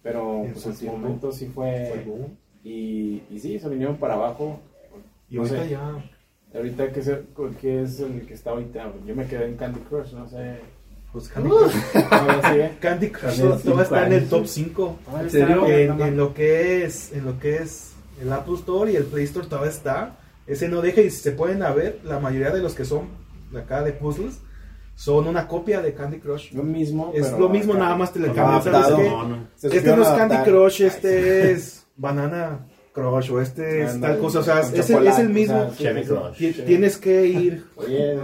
Pero 0.01 0.43
En 0.45 0.53
pues 0.53 0.65
en 0.67 0.75
su 0.75 0.85
momento 0.85 1.31
sí 1.31 1.47
fue. 1.47 2.05
Y, 2.63 3.23
y 3.29 3.39
sí, 3.39 3.59
se 3.59 3.67
vinieron 3.67 3.97
para 3.97 4.13
abajo. 4.13 4.59
Y 5.29 5.35
No 5.35 5.41
ahorita 5.41 5.63
sé. 5.63 5.69
ya. 5.71 6.09
Ahorita, 6.53 6.91
¿qué 6.93 6.99
es, 7.01 7.07
el, 7.07 7.25
qué 7.59 7.81
es 7.81 7.99
el 7.99 8.25
que 8.25 8.33
está 8.33 8.51
ahorita? 8.51 8.93
Yo 9.05 9.15
me 9.15 9.25
quedé 9.27 9.45
en 9.47 9.57
Candy 9.57 9.79
Crush, 9.81 10.13
no 10.13 10.29
sé. 10.29 10.59
Pues 11.15 11.29
Candy 11.29 11.49
Crush, 11.49 11.73
¿Todavía 12.09 12.41
sigue? 12.51 12.71
Candy 12.81 13.09
Crush 13.09 13.21
También 13.37 13.47
todavía 13.47 13.61
cinco 13.63 13.81
está 13.81 14.05
en 14.07 14.13
el 14.13 14.27
top 14.27 14.45
5. 14.47 14.99
Ah, 15.07 15.11
En, 15.15 15.21
¿en 15.21 15.29
serio? 15.31 15.67
en- 15.67 16.01
en 16.01 16.17
lo 16.17 16.33
que 16.33 16.83
es 16.83 17.13
en 17.13 17.25
lo 17.25 17.39
que 17.39 17.55
es 17.57 17.91
el 18.21 18.33
Apple 18.33 18.55
Store 18.55 18.91
y 18.91 18.95
el 18.97 19.05
Play 19.05 19.23
Store 19.23 19.47
todavía 19.47 19.71
está. 19.71 20.17
Ese 20.45 20.67
no 20.67 20.81
deja 20.81 20.99
y 21.01 21.09
se 21.09 21.31
pueden 21.31 21.63
a 21.63 21.71
ver, 21.71 21.99
la 22.03 22.19
mayoría 22.19 22.51
de 22.51 22.61
los 22.61 22.75
que 22.75 22.83
son 22.83 23.07
de 23.51 23.59
acá 23.61 23.81
de 23.81 23.93
puzzles 23.93 24.39
son 24.95 25.27
una 25.27 25.47
copia 25.47 25.81
de 25.81 25.93
Candy 25.93 26.19
Crush. 26.19 26.51
Lo 26.53 26.63
mismo. 26.63 27.11
Es 27.15 27.27
pero 27.27 27.39
lo 27.39 27.49
mismo, 27.49 27.73
acá. 27.73 27.83
nada 27.83 27.95
más 27.95 28.11
te 28.13 28.19
le 28.19 28.31
cambias. 28.33 28.65
No, 28.65 29.27
no. 29.27 29.47
Este 29.61 29.95
no 29.95 30.01
es 30.01 30.07
Candy. 30.09 30.35
Crush, 30.43 30.81
Ay, 30.81 30.87
este 30.87 31.51
es 31.51 31.85
Banana 31.95 32.65
Crush 32.93 33.31
o 33.31 33.41
este 33.41 33.83
es 33.83 33.99
tal 34.01 34.19
cosa. 34.19 34.39
O 34.39 34.43
sea, 34.43 34.59
es 34.61 34.89
el, 34.89 35.07
es 35.07 35.19
el 35.19 35.29
mismo. 35.29 35.57
o 35.61 35.65
sea, 35.67 35.71
sí, 35.77 35.83
Cherry 35.83 36.03
sí, 36.03 36.09
Crush. 36.09 36.37
sí. 36.37 36.51
Ti- 36.53 36.61
Tienes 36.63 36.97
que 36.97 37.25
ir 37.25 37.65
Oye, 37.77 38.15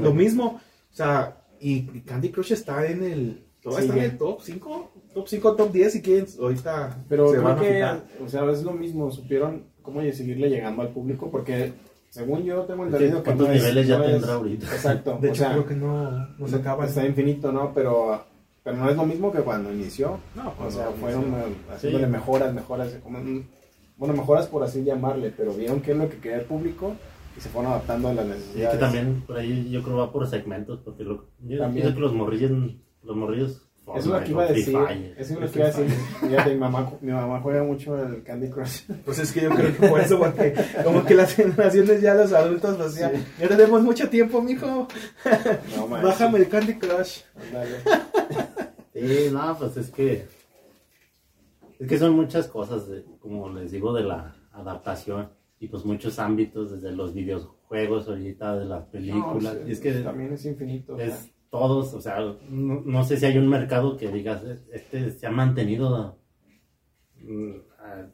lo 0.00 0.12
mismo. 0.14 0.60
O 0.92 0.96
sea, 0.98 1.36
y 1.60 1.82
Candy 2.00 2.30
Crush 2.30 2.52
está 2.52 2.86
en 2.86 3.02
el. 3.02 3.44
todavía 3.62 3.86
está 3.88 3.98
en 4.04 4.10
el 4.12 4.18
top 4.18 4.40
5, 4.42 4.90
top 5.14 5.28
5, 5.28 5.56
top 5.56 5.72
10 5.72 5.92
si 5.92 6.02
quieren. 6.02 6.26
Ahorita 6.40 7.04
Pero 7.08 7.26
se 7.28 7.32
creo 7.34 7.42
van 7.44 7.58
a 7.58 7.60
que, 7.60 8.22
o 8.24 8.28
sea, 8.28 8.50
es 8.50 8.62
lo 8.62 8.72
mismo, 8.72 9.10
supieron 9.10 9.64
cómo 9.82 10.00
seguirle 10.12 10.48
llegando 10.50 10.82
al 10.82 10.88
público, 10.90 11.30
porque 11.30 11.72
según 12.10 12.42
yo 12.44 12.62
tengo 12.62 12.84
entendido 12.84 13.18
que 13.18 13.24
¿Cuántos 13.24 13.48
no 13.48 13.54
es- 13.54 13.60
niveles 13.62 13.86
ya 13.88 13.98
no 13.98 14.04
es- 14.04 14.10
tendrá 14.12 14.34
ahorita? 14.34 14.66
Exacto, 14.66 15.18
De 15.20 15.28
o 15.28 15.30
hecho, 15.30 15.40
sea, 15.42 15.52
creo 15.52 15.66
que 15.66 15.74
no, 15.74 16.10
no 16.38 16.48
se 16.48 16.56
acaba. 16.56 16.86
está 16.86 17.04
infinito, 17.06 17.50
¿no? 17.52 17.72
Pero, 17.74 18.22
pero 18.62 18.76
no 18.76 18.88
es 18.90 18.96
lo 18.96 19.04
mismo 19.06 19.32
que 19.32 19.40
cuando 19.40 19.72
inició, 19.72 20.18
No, 20.34 20.50
o 20.50 20.52
pues 20.52 20.74
sea, 20.74 20.86
no, 20.86 20.92
fueron 20.92 21.30
no. 21.30 21.38
eh, 21.38 21.52
haciéndole 21.74 22.04
Sí. 22.06 22.10
mejoras, 22.12 22.54
mejoras, 22.54 22.94
como, 23.02 23.18
bueno, 23.96 24.14
mejoras 24.14 24.46
por 24.46 24.62
así 24.62 24.84
llamarle, 24.84 25.32
pero 25.36 25.52
vieron 25.54 25.80
qué 25.80 25.92
es 25.92 25.96
lo 25.98 26.08
que 26.08 26.18
quería 26.18 26.38
el 26.38 26.44
público 26.44 26.94
y 27.38 27.40
se 27.40 27.48
fueron 27.48 27.70
adaptando 27.72 28.08
a 28.08 28.14
las 28.14 28.26
Y 28.26 28.28
necesidades. 28.30 28.74
que 28.74 28.78
también 28.80 29.22
por 29.26 29.36
ahí 29.38 29.70
yo 29.70 29.82
creo 29.82 29.96
va 29.98 30.12
por 30.12 30.26
segmentos, 30.28 30.80
porque 30.84 31.04
lo, 31.04 31.26
yo 31.46 31.58
También. 31.58 31.72
pienso 31.84 31.94
que 31.94 32.00
los 32.00 32.12
morrillos, 32.12 32.50
los 33.04 33.16
morrillos 33.16 33.62
Eso 33.86 33.98
es 33.98 34.06
lo 34.06 34.24
que 34.24 34.30
iba 34.32 34.42
a 34.42 34.46
decir. 34.46 34.76
Eso 35.16 35.34
es 35.34 35.40
lo 35.40 35.50
que 35.50 35.58
iba 35.60 35.68
a 35.68 35.70
decir. 35.70 35.88
Fíjate, 36.20 36.50
mi 36.50 36.56
mamá, 36.60 36.92
mi 37.00 37.12
mamá 37.12 37.40
juega 37.40 37.62
mucho 37.62 37.96
el 38.02 38.22
Candy 38.22 38.50
Crush. 38.50 38.82
Pues 39.04 39.18
es 39.20 39.32
que 39.32 39.40
yo 39.42 39.50
creo 39.50 39.74
que 39.78 39.88
por 39.88 39.98
eso, 40.00 40.18
porque 40.18 40.52
como 40.84 41.04
que 41.06 41.14
las 41.14 41.32
generaciones 41.34 42.02
ya 42.02 42.12
los 42.14 42.32
adultos, 42.34 42.76
pues 42.76 42.96
ya, 42.96 43.10
Sí. 43.10 43.24
ya 43.40 43.48
tenemos 43.48 43.82
mucho 43.82 44.08
tiempo, 44.10 44.42
mijo. 44.42 44.66
No, 45.76 45.86
manches. 45.86 46.08
Bájame 46.10 46.38
el 46.40 46.48
Candy 46.48 46.74
Crush. 46.74 47.20
Sí, 48.92 49.28
no, 49.32 49.56
pues 49.58 49.76
es 49.76 49.90
que. 49.90 50.26
Es 51.78 51.86
que 51.88 51.98
son 51.98 52.16
muchas 52.16 52.48
cosas, 52.48 52.88
de- 52.88 53.04
como 53.20 53.48
les 53.50 53.70
digo, 53.70 53.92
de 53.94 54.02
la 54.02 54.34
adaptación. 54.52 55.28
Y 55.60 55.68
pues 55.68 55.84
muchos 55.84 56.18
ámbitos, 56.18 56.70
desde 56.70 56.94
los 56.94 57.14
videojuegos, 57.14 58.08
ahorita 58.08 58.56
de 58.58 58.64
las 58.64 58.84
películas. 58.86 59.56
No, 59.60 59.68
y 59.68 59.72
es 59.72 59.80
que 59.80 59.92
también 59.92 60.32
es 60.32 60.44
infinito. 60.46 60.98
es 60.98 61.30
todos, 61.50 61.94
o 61.94 62.00
sea, 62.00 62.20
no, 62.50 62.82
no 62.84 63.04
sé 63.04 63.16
si 63.16 63.24
hay 63.26 63.38
un 63.38 63.48
mercado 63.48 63.96
que 63.96 64.08
digas, 64.08 64.42
este 64.72 65.10
se 65.10 65.26
ha 65.26 65.30
mantenido 65.30 66.18
mm, 67.22 67.52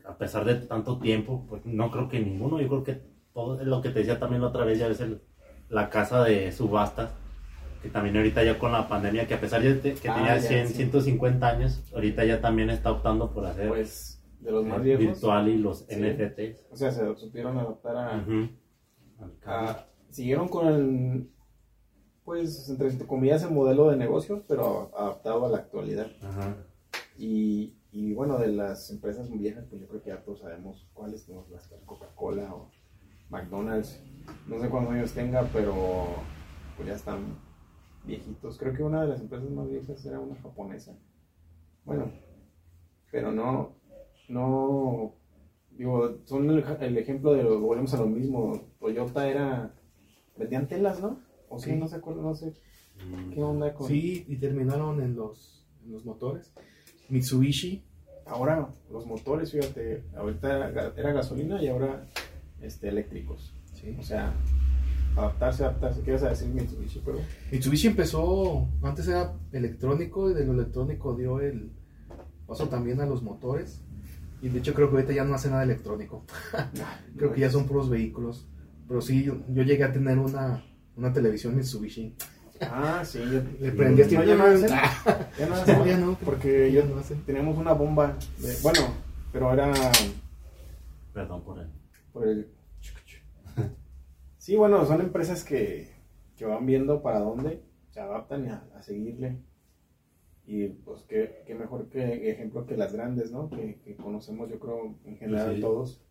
a, 0.06 0.10
a 0.10 0.18
pesar 0.18 0.44
de 0.44 0.54
tanto 0.54 0.98
tiempo. 0.98 1.44
Pues 1.48 1.64
no 1.66 1.90
creo 1.90 2.08
que 2.08 2.20
ninguno. 2.20 2.60
Yo 2.60 2.68
creo 2.68 2.84
que 2.84 3.00
todo 3.32 3.62
lo 3.64 3.82
que 3.82 3.90
te 3.90 3.98
decía 4.00 4.18
también 4.18 4.42
la 4.42 4.48
otra 4.48 4.64
vez, 4.64 4.78
ya 4.78 4.88
ves 4.88 5.00
el- 5.00 5.20
la 5.68 5.90
casa 5.90 6.22
de 6.24 6.52
subastas 6.52 7.10
que 7.82 7.88
también 7.90 8.16
ahorita 8.16 8.42
ya 8.42 8.58
con 8.58 8.72
la 8.72 8.88
pandemia, 8.88 9.26
que 9.26 9.34
a 9.34 9.40
pesar 9.40 9.60
de 9.62 9.78
que 9.94 10.08
Ah, 10.08 10.14
tenía 10.14 10.38
ya, 10.38 10.48
100, 10.48 10.68
sí. 10.68 10.74
150 10.74 11.48
años, 11.48 11.82
ahorita 11.92 12.24
ya 12.24 12.40
también 12.40 12.70
está 12.70 12.90
optando 12.92 13.30
por 13.30 13.44
hacer 13.44 13.68
Pues 13.68 14.13
de 14.44 14.52
los 14.52 14.64
más 14.64 14.82
viejos. 14.82 15.04
virtual 15.06 15.48
y 15.48 15.58
los 15.58 15.78
Sí. 15.80 15.94
NFTs. 15.96 16.66
O 16.70 16.76
sea, 16.76 16.90
se 16.92 17.16
supieron 17.16 17.58
adaptar 17.58 17.96
a, 17.96 19.86
Siguieron 20.10 20.48
con 20.48 20.66
el. 20.68 21.30
Pues, 22.24 22.68
entre 22.70 22.96
comillas, 23.06 23.42
el 23.42 23.50
modelo 23.50 23.90
de 23.90 23.96
negocios, 23.96 24.42
pero 24.48 24.90
adaptado 24.96 25.44
a 25.46 25.48
la 25.48 25.58
actualidad. 25.58 26.06
Ajá. 26.22 26.56
Y, 27.18 27.74
y 27.92 28.12
bueno, 28.14 28.38
de 28.38 28.48
las 28.48 28.90
empresas 28.90 29.30
viejas, 29.30 29.66
pues 29.68 29.80
yo 29.82 29.88
creo 29.88 30.02
que 30.02 30.10
ya 30.10 30.22
todos 30.22 30.40
sabemos 30.40 30.86
cuáles. 30.94 31.28
A 31.28 31.56
estar 31.56 31.78
Coca-Cola 31.84 32.54
o 32.54 32.70
McDonald's. 33.30 34.00
No 34.46 34.58
sé 34.60 34.68
cuántos 34.70 34.94
años 34.94 35.12
tenga, 35.12 35.42
pero 35.52 35.74
pues 36.76 36.88
ya 36.88 36.94
están 36.94 37.36
viejitos. 38.04 38.56
Creo 38.58 38.72
que 38.74 38.82
una 38.82 39.02
de 39.02 39.08
las 39.08 39.20
empresas 39.20 39.50
más 39.50 39.68
viejas 39.68 40.04
era 40.06 40.18
una 40.20 40.36
japonesa. 40.36 40.96
Bueno, 41.84 42.10
pero 43.10 43.32
no, 43.32 43.74
no, 44.34 45.14
digo, 45.70 46.18
son 46.24 46.50
el, 46.50 46.64
el 46.80 46.98
ejemplo 46.98 47.32
de 47.32 47.42
lo, 47.44 47.60
volvemos 47.60 47.94
a 47.94 47.98
lo 47.98 48.06
mismo, 48.06 48.60
Toyota 48.80 49.28
era, 49.28 49.74
vendían 50.36 50.66
telas, 50.68 51.00
¿no? 51.00 51.20
O 51.48 51.58
sí, 51.58 51.70
Sí. 51.70 51.76
no 51.76 51.88
sé 51.88 52.00
cuál, 52.00 52.20
no 52.20 52.34
sé, 52.34 52.52
Mm. 53.06 53.30
qué 53.32 53.42
onda 53.42 53.74
con, 53.74 53.88
Sí, 53.88 54.24
y 54.28 54.36
terminaron 54.36 55.00
en 55.02 55.16
los, 55.16 55.66
en 55.84 55.92
los 55.92 56.04
motores. 56.04 56.52
Mitsubishi, 57.08 57.82
ahora 58.26 58.68
los 58.90 59.06
motores, 59.06 59.50
fíjate, 59.52 60.04
ahorita 60.16 60.68
era 60.96 61.12
gasolina 61.12 61.62
y 61.62 61.68
ahora, 61.68 62.06
este, 62.60 62.88
eléctricos, 62.88 63.52
sí. 63.74 63.96
o 63.98 64.02
sea, 64.02 64.32
adaptarse, 65.16 65.64
adaptarse, 65.64 66.02
¿qué 66.02 66.10
ibas 66.10 66.22
a 66.24 66.30
decir 66.30 66.48
Mitsubishi, 66.48 67.02
pero? 67.04 67.18
Mitsubishi 67.52 67.88
empezó, 67.88 68.68
antes 68.82 69.06
era 69.08 69.34
electrónico 69.52 70.30
y 70.30 70.34
de 70.34 70.44
lo 70.44 70.52
electrónico 70.54 71.14
dio 71.14 71.40
el 71.40 71.70
paso 72.46 72.68
también 72.68 73.00
a 73.00 73.06
los 73.06 73.22
motores. 73.22 73.80
Y 74.44 74.50
de 74.50 74.58
hecho 74.58 74.74
creo 74.74 74.90
que 74.90 74.96
ahorita 74.96 75.14
ya 75.14 75.24
no 75.24 75.34
hace 75.34 75.48
nada 75.48 75.62
electrónico. 75.62 76.26
Creo 77.16 77.32
que 77.32 77.40
ya 77.40 77.48
son 77.50 77.66
puros 77.66 77.88
vehículos. 77.88 78.46
Pero 78.86 79.00
sí, 79.00 79.24
yo, 79.24 79.38
yo 79.48 79.62
llegué 79.62 79.84
a 79.84 79.92
tener 79.92 80.18
una, 80.18 80.62
una 80.96 81.10
televisión 81.14 81.56
Mitsubishi. 81.56 82.14
Ah, 82.60 83.02
sí, 83.06 83.20
yo, 83.20 83.40
Le 83.58 83.72
prendías 83.72 84.12
No, 84.12 84.22
ya 84.22 84.34
no 84.36 84.44
hacen. 84.44 84.70
Ah, 84.70 85.30
ya 85.38 85.46
no, 85.48 85.56
no, 85.66 85.86
ya 85.86 85.96
no, 85.96 86.18
porque 86.22 86.70
yo 86.70 86.84
no 86.84 86.98
hacen. 86.98 87.22
teníamos 87.22 87.56
una 87.56 87.72
bomba, 87.72 88.18
de- 88.38 88.54
bueno, 88.62 88.80
pero 89.32 89.50
era 89.50 89.72
Perdón 91.14 91.42
por 91.42 91.60
él. 91.60 91.68
por 92.12 92.28
el... 92.28 92.50
Sí, 94.36 94.56
bueno, 94.56 94.84
son 94.84 95.00
empresas 95.00 95.42
que, 95.42 95.90
que 96.36 96.44
van 96.44 96.66
viendo 96.66 97.00
para 97.02 97.20
dónde 97.20 97.62
se 97.92 98.00
adaptan 98.00 98.44
y 98.44 98.48
a, 98.50 98.62
a 98.76 98.82
seguirle. 98.82 99.38
Y 100.46 100.68
pues 100.68 101.02
qué, 101.08 101.42
qué 101.46 101.54
mejor 101.54 101.88
que 101.88 102.30
ejemplo 102.30 102.66
que 102.66 102.76
las 102.76 102.92
grandes, 102.92 103.32
¿no? 103.32 103.48
Que, 103.48 103.80
que 103.84 103.96
conocemos 103.96 104.50
yo 104.50 104.58
creo 104.58 104.94
en 105.04 105.16
general 105.16 105.54
Sí. 105.54 105.60
todos. 105.60 106.02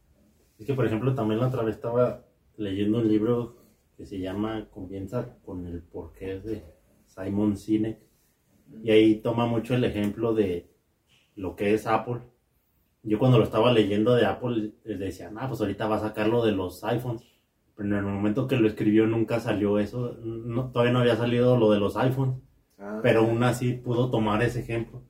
Es 0.57 0.65
que, 0.65 0.73
por 0.73 0.85
ejemplo, 0.85 1.13
también 1.13 1.39
la 1.39 1.47
otra 1.47 1.63
vez 1.63 1.75
estaba 1.75 2.25
leyendo 2.57 2.99
un 2.99 3.07
libro 3.07 3.57
que 3.97 4.05
se 4.05 4.19
llama 4.19 4.67
Comienza 4.71 5.37
con 5.45 5.67
el 5.67 5.81
porqué 5.81 6.39
de 6.39 6.63
Simon 7.07 7.57
Sinek. 7.57 7.99
Y 8.83 8.89
ahí 8.91 9.15
toma 9.15 9.45
mucho 9.45 9.75
el 9.75 9.83
ejemplo 9.83 10.33
de 10.33 10.69
lo 11.35 11.55
que 11.55 11.73
es 11.73 11.85
Apple. 11.85 12.21
Yo 13.03 13.19
cuando 13.19 13.37
lo 13.37 13.43
estaba 13.43 13.71
leyendo 13.71 14.15
de 14.15 14.25
Apple, 14.25 14.71
les 14.83 14.99
decía, 14.99 15.31
ah, 15.35 15.47
pues 15.47 15.59
ahorita 15.61 15.87
va 15.87 15.97
a 15.97 15.99
sacar 15.99 16.27
lo 16.27 16.43
de 16.43 16.53
los 16.53 16.83
iPhones. 16.83 17.23
Pero 17.75 17.89
en 17.89 17.95
el 17.95 18.03
momento 18.03 18.47
que 18.47 18.55
lo 18.55 18.67
escribió 18.67 19.05
nunca 19.05 19.39
salió 19.39 19.77
eso. 19.79 20.15
No, 20.23 20.71
todavía 20.71 20.93
no 20.93 20.99
había 20.99 21.15
salido 21.17 21.57
lo 21.57 21.71
de 21.71 21.79
los 21.79 21.97
iPhones. 21.97 22.35
Ah, 22.83 22.99
pero 23.01 23.21
aún 23.21 23.41
así 23.43 23.73
pudo 23.73 24.11
tomar 24.11 24.43
ese 24.43 24.59
ejemplo. 24.59 25.01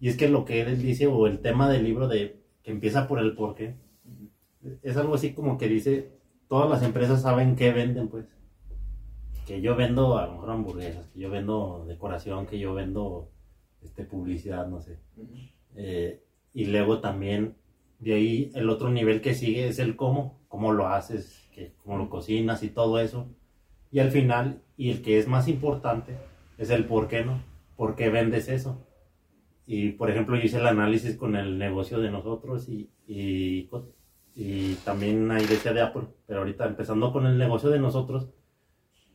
Y 0.00 0.08
es 0.08 0.16
que 0.16 0.28
lo 0.28 0.46
que 0.46 0.62
él 0.62 0.80
dice, 0.80 1.06
o 1.06 1.26
el 1.26 1.40
tema 1.40 1.68
del 1.68 1.84
libro 1.84 2.08
de 2.08 2.40
que 2.62 2.70
empieza 2.70 3.06
por 3.06 3.18
el 3.18 3.34
porqué, 3.34 3.76
es 4.82 4.96
algo 4.96 5.14
así 5.14 5.34
como 5.34 5.58
que 5.58 5.68
dice, 5.68 6.12
todas 6.48 6.70
las 6.70 6.82
empresas 6.82 7.20
saben 7.20 7.54
qué 7.54 7.70
venden, 7.70 8.08
pues. 8.08 8.24
Que 9.46 9.60
yo 9.60 9.76
vendo 9.76 10.16
a 10.16 10.26
lo 10.26 10.32
mejor 10.32 10.50
hamburguesas, 10.50 11.06
que 11.08 11.20
yo 11.20 11.30
vendo 11.30 11.84
decoración, 11.86 12.46
que 12.46 12.58
yo 12.58 12.72
vendo 12.72 13.30
este, 13.82 14.04
publicidad, 14.04 14.66
no 14.66 14.80
sé. 14.80 14.98
Eh, 15.76 16.22
y 16.54 16.64
luego 16.66 17.00
también, 17.00 17.56
de 17.98 18.14
ahí 18.14 18.52
el 18.54 18.70
otro 18.70 18.88
nivel 18.88 19.20
que 19.20 19.34
sigue 19.34 19.68
es 19.68 19.78
el 19.78 19.96
cómo, 19.96 20.40
cómo 20.48 20.72
lo 20.72 20.88
haces, 20.88 21.48
que, 21.52 21.74
cómo 21.84 21.98
lo 21.98 22.08
cocinas 22.08 22.62
y 22.62 22.70
todo 22.70 23.00
eso. 23.00 23.26
Y 23.90 23.98
al 23.98 24.10
final, 24.10 24.62
y 24.78 24.90
el 24.90 25.02
que 25.02 25.18
es 25.18 25.28
más 25.28 25.46
importante, 25.48 26.16
es 26.62 26.70
el 26.70 26.84
por 26.84 27.08
qué 27.08 27.24
no, 27.24 27.42
por 27.76 27.96
qué 27.96 28.08
vendes 28.08 28.48
eso. 28.48 28.86
Y 29.66 29.90
por 29.92 30.10
ejemplo, 30.10 30.36
yo 30.36 30.42
hice 30.42 30.58
el 30.58 30.66
análisis 30.66 31.16
con 31.16 31.36
el 31.36 31.58
negocio 31.58 31.98
de 32.00 32.10
nosotros 32.10 32.68
y, 32.68 32.90
y, 33.06 33.68
y 34.34 34.74
también 34.84 35.30
ahí 35.30 35.44
decía 35.46 35.72
de 35.72 35.82
Apple, 35.82 36.06
pero 36.26 36.40
ahorita 36.40 36.66
empezando 36.66 37.12
con 37.12 37.26
el 37.26 37.38
negocio 37.38 37.70
de 37.70 37.78
nosotros, 37.78 38.28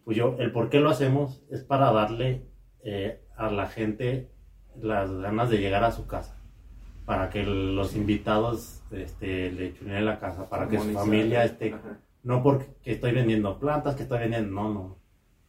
pues 0.04 0.18
yo, 0.18 0.36
el 0.40 0.52
por 0.52 0.70
qué 0.70 0.80
lo 0.80 0.90
hacemos 0.90 1.44
es 1.50 1.64
para 1.64 1.92
darle 1.92 2.46
eh, 2.84 3.22
a 3.36 3.50
la 3.52 3.68
gente 3.68 4.30
las 4.82 5.12
ganas 5.12 5.50
de 5.50 5.58
llegar 5.58 5.84
a 5.84 5.92
su 5.92 6.08
casa, 6.08 6.38
para 7.06 7.30
que 7.30 7.44
los 7.44 7.96
invitados 7.96 8.84
este, 8.92 9.52
le 9.52 9.74
chulen 9.74 10.06
la 10.06 10.20
casa, 10.20 10.50
para 10.50 10.68
que 10.68 10.80
su 10.80 10.92
familia 10.92 11.44
esté, 11.44 11.74
Ajá. 11.74 12.00
no 12.24 12.44
porque 12.44 12.68
estoy 12.86 13.12
vendiendo 13.12 13.60
plantas, 13.60 13.96
que 13.96 14.04
estoy 14.04 14.20
vendiendo, 14.20 14.52
no, 14.52 14.74
no. 14.74 15.07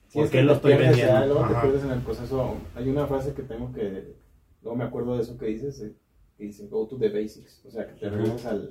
Sí, 0.08 0.18
¿Por 0.18 0.24
es 0.24 0.30
qué 0.30 0.38
que 0.38 0.44
lo 0.44 0.52
estoy 0.54 0.74
vendiendo? 0.76 1.26
luego 1.26 1.46
te 1.48 1.54
pierdes 1.60 1.84
en 1.84 1.90
el 1.90 2.00
proceso. 2.00 2.56
Hay 2.74 2.88
una 2.88 3.06
frase 3.06 3.34
que 3.34 3.42
tengo 3.42 3.70
que, 3.72 4.14
luego 4.62 4.76
me 4.76 4.84
acuerdo 4.84 5.16
de 5.16 5.22
eso 5.22 5.36
que 5.36 5.46
dices, 5.46 5.80
eh, 5.82 5.92
que 6.36 6.44
dice 6.44 6.66
go 6.68 6.86
to 6.88 6.96
the 6.98 7.08
basics, 7.10 7.62
o 7.66 7.70
sea, 7.70 7.86
que 7.86 7.92
te 7.94 8.06
Ujú. 8.06 8.16
regreses 8.16 8.46
al, 8.46 8.70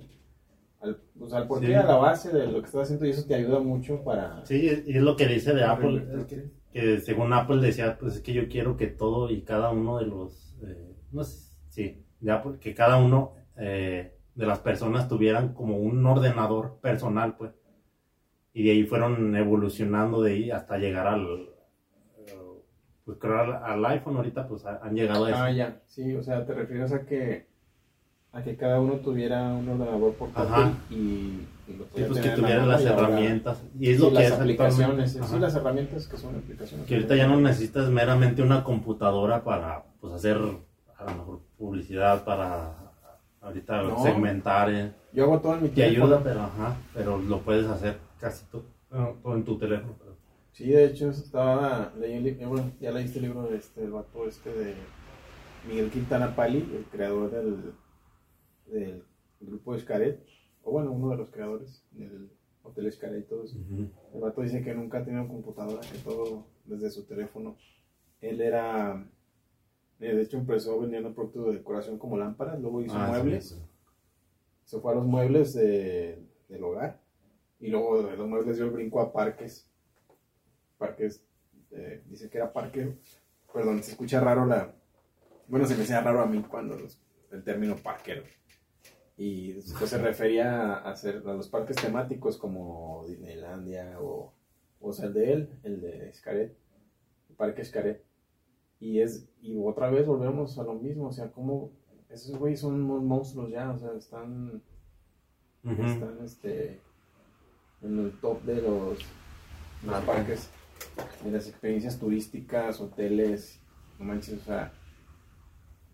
al, 0.82 0.97
pues, 1.17 1.34
al 1.34 1.47
porqué, 1.47 1.67
Sí. 1.67 1.73
a 1.73 1.84
la 1.86 1.97
base 1.97 2.32
de 2.34 2.47
lo 2.47 2.60
que 2.60 2.65
estás 2.65 2.82
haciendo 2.84 3.06
y 3.06 3.12
eso 3.12 3.26
te 3.28 3.36
ayuda 3.36 3.60
mucho 3.60 4.04
para... 4.04 4.43
Sí, 4.47 4.84
y 4.88 4.97
es 4.97 5.02
lo 5.04 5.15
que 5.15 5.28
dice 5.28 5.54
de 5.54 5.63
Apple, 5.63 6.06
que 6.73 7.00
según 7.02 7.32
Apple 7.34 7.62
decía, 7.62 7.97
pues 8.00 8.15
es 8.15 8.21
que 8.21 8.34
yo 8.34 8.47
quiero 8.50 8.76
que 8.76 8.88
todo 8.88 9.30
y 9.30 9.41
cada 9.43 9.69
uno 9.69 10.00
de 10.00 10.06
los, 10.08 10.56
eh, 10.63 10.95
no 11.12 11.23
sé, 11.23 11.54
sí, 11.69 12.04
de 12.19 12.32
Apple, 12.32 12.54
que 12.60 12.73
cada 12.73 12.97
uno 12.97 13.34
eh, 13.58 14.12
de 14.34 14.45
las 14.47 14.60
personas 14.60 15.08
tuvieran 15.08 15.54
como 15.54 15.78
un 15.78 16.04
ordenador 16.06 16.80
personal, 16.82 17.36
pues. 17.38 17.52
Y 18.57 18.63
de 18.63 18.71
ahí 18.71 18.83
fueron 18.85 19.35
evolucionando 19.35 20.23
de 20.23 20.31
ahí 20.31 20.49
hasta 20.49 20.79
llegar 20.79 21.05
al, 21.05 21.49
pues 23.05 23.19
creo 23.19 23.39
al, 23.39 23.53
al 23.63 23.85
iPhone 23.85 24.17
ahorita, 24.17 24.47
pues 24.47 24.65
ha- 24.65 24.79
han 24.83 24.95
llegado 24.95 25.25
a 25.25 25.29
eso. 25.29 25.39
Ah, 25.39 25.51
ya, 25.51 25.79
sí, 25.85 26.15
o 26.15 26.23
sea, 26.23 26.43
te 26.43 26.55
refieres 26.55 26.91
a 26.91 27.05
que 27.05 27.45
a 28.33 28.41
que 28.41 28.57
cada 28.57 28.79
uno 28.81 28.93
tuviera 28.95 29.43
un 29.53 29.69
ordenador 29.69 30.11
portátil 30.15 30.51
Ajá. 30.53 30.71
y, 30.89 30.95
y 30.95 31.77
lo 31.77 31.83
Sí, 31.95 32.03
pues 32.07 32.19
que 32.19 32.29
tuvieran 32.31 32.67
las 32.67 32.81
y 32.81 32.85
herramientas. 32.87 33.61
Y 33.79 33.91
es 33.91 33.97
sí, 33.97 34.01
lo 34.03 34.07
que 34.09 34.13
las 34.15 34.23
es 34.25 34.31
aplicaciones, 34.33 35.11
sí, 35.23 35.39
las 35.39 35.55
herramientas 35.55 36.07
que 36.07 36.17
son 36.17 36.35
aplicaciones. 36.35 36.87
Que 36.87 36.95
ahorita 36.95 37.15
ya 37.15 37.27
no 37.27 37.39
necesitas 37.39 37.89
meramente 37.91 38.41
una 38.41 38.63
computadora 38.63 39.43
para 39.43 39.83
pues, 40.01 40.13
hacer 40.13 40.37
a 40.97 41.03
lo 41.05 41.11
mejor 41.15 41.39
publicidad, 41.59 42.23
para 42.25 42.73
ahorita 43.41 43.83
No. 43.83 44.01
segmentar. 44.01 44.71
eh. 44.73 44.91
Yo 45.13 45.25
hago 45.25 45.39
todo 45.41 45.53
en 45.57 45.61
mi 45.63 45.69
Te 45.69 45.75
teléfono. 45.83 46.05
ayuda, 46.15 46.21
pero, 46.23 46.41
ajá, 46.41 46.75
pero 46.95 47.19
lo 47.19 47.39
puedes 47.41 47.67
hacer 47.67 48.06
casi 48.19 48.45
todo, 48.45 48.63
bueno, 48.89 49.17
todo 49.21 49.36
en 49.36 49.43
tu 49.45 49.58
teléfono. 49.58 49.95
pero- 49.99 50.17
Sí, 50.51 50.69
de 50.71 50.86
hecho, 50.86 51.10
estaba 51.12 51.93
leyendo, 51.99 52.49
bueno, 52.49 52.71
ya 52.82 52.91
leíste 52.91 53.19
el 53.19 53.25
libro 53.25 53.43
de 53.43 53.58
este, 53.58 53.84
el 53.84 53.91
vato 53.91 54.25
este 54.27 54.51
de 54.51 54.73
Miguel 55.67 55.91
Quintana 55.91 56.36
Pali, 56.36 56.58
el 56.75 56.86
creador 56.86 57.30
del, 57.30 57.73
del 58.65 59.03
grupo 59.39 59.75
Escaret, 59.75 60.25
o 60.63 60.71
bueno, 60.71 60.91
uno 60.91 61.10
de 61.12 61.17
los 61.17 61.30
creadores 61.30 61.86
del 61.91 62.32
Hotel 62.63 62.88
Escaret 62.88 63.19
y 63.23 63.27
todo 63.30 63.43
eso. 63.43 63.56
El 64.13 64.19
vato 64.19 64.41
dice 64.41 64.63
que 64.63 64.73
nunca 64.73 64.97
ha 64.99 65.06
tenido 65.06 65.27
computadora, 65.27 65.82
que 65.82 65.99
todo 65.99 66.47
desde 66.65 66.89
su 66.89 67.06
teléfono. 67.06 67.56
Él 68.19 68.41
era, 68.41 69.08
eh, 69.99 70.15
de 70.15 70.21
hecho, 70.23 70.38
empezó 70.38 70.80
vendiendo 70.80 71.13
productos 71.13 71.45
de 71.47 71.53
decoración 71.60 71.99
como 71.99 72.17
lámparas, 72.17 72.60
luego 72.60 72.82
hizo 72.82 72.95
Ah, 72.97 73.06
sí, 73.06 73.12
muebles, 73.21 73.49
sí. 73.49 73.56
se 74.63 74.80
fue 74.80 74.91
a 74.91 74.95
los 74.95 75.06
muebles 75.06 75.53
de- 75.53 76.25
del 76.49 76.63
hogar 76.63 76.99
y 77.59 77.67
luego 77.69 78.03
de 78.03 78.15
los 78.17 78.27
muebles 78.27 78.57
dio 78.57 78.65
el 78.65 78.71
brinco 78.71 78.99
a 79.01 79.11
parques. 79.11 79.69
Parques, 80.77 81.23
eh, 81.71 82.03
dice 82.07 82.29
que 82.29 82.37
era 82.37 82.53
parque, 82.53 82.97
perdón, 83.51 83.81
se 83.83 83.91
escucha 83.91 84.19
raro 84.19 84.45
la, 84.45 84.73
bueno, 85.47 85.65
se 85.65 85.75
me 85.75 85.83
hacía 85.83 86.01
raro 86.01 86.21
a 86.21 86.25
mí 86.27 86.43
cuando 86.43 86.77
los- 86.77 86.99
el 87.31 87.43
término 87.43 87.75
parquero. 87.77 88.23
Y 89.17 89.53
pues, 89.53 89.89
se 89.89 89.97
refería 89.97 90.75
a 90.75 90.91
hacer 90.91 91.23
a 91.25 91.33
los 91.33 91.49
parques 91.49 91.75
temáticos 91.77 92.37
como 92.37 93.03
Disneylandia 93.07 93.99
o, 93.99 94.33
o 94.79 94.93
sea, 94.93 95.07
el 95.07 95.13
de 95.13 95.33
él, 95.33 95.49
el 95.63 95.81
de 95.81 96.13
Xcaret, 96.13 96.55
el 97.29 97.35
parque 97.35 97.65
Xcaret. 97.65 98.03
Y 98.79 98.99
es, 99.01 99.27
y 99.41 99.58
otra 99.58 99.89
vez 99.89 100.05
volvemos 100.05 100.60
a 100.60 100.63
lo 100.63 100.75
mismo, 100.75 101.08
o 101.08 101.12
sea, 101.12 101.31
como 101.31 101.71
esos 102.10 102.37
güeyes 102.37 102.60
son 102.60 102.75
unos 102.83 103.03
monstruos 103.03 103.49
ya, 103.49 103.71
o 103.71 103.77
sea, 103.79 103.93
están 103.97 104.62
están 105.87 106.23
este 106.23 106.79
en 107.82 108.00
el 108.00 108.12
top 108.19 108.44
de 108.44 108.62
los, 108.62 109.00
los 109.86 110.04
parques 110.04 110.50
de 111.23 111.32
las 111.32 111.48
experiencias 111.48 112.00
turísticas 112.00 112.80
hoteles 112.80 113.60
no 114.00 114.06
manches 114.06 114.42
o 114.42 114.44
sea 114.44 114.73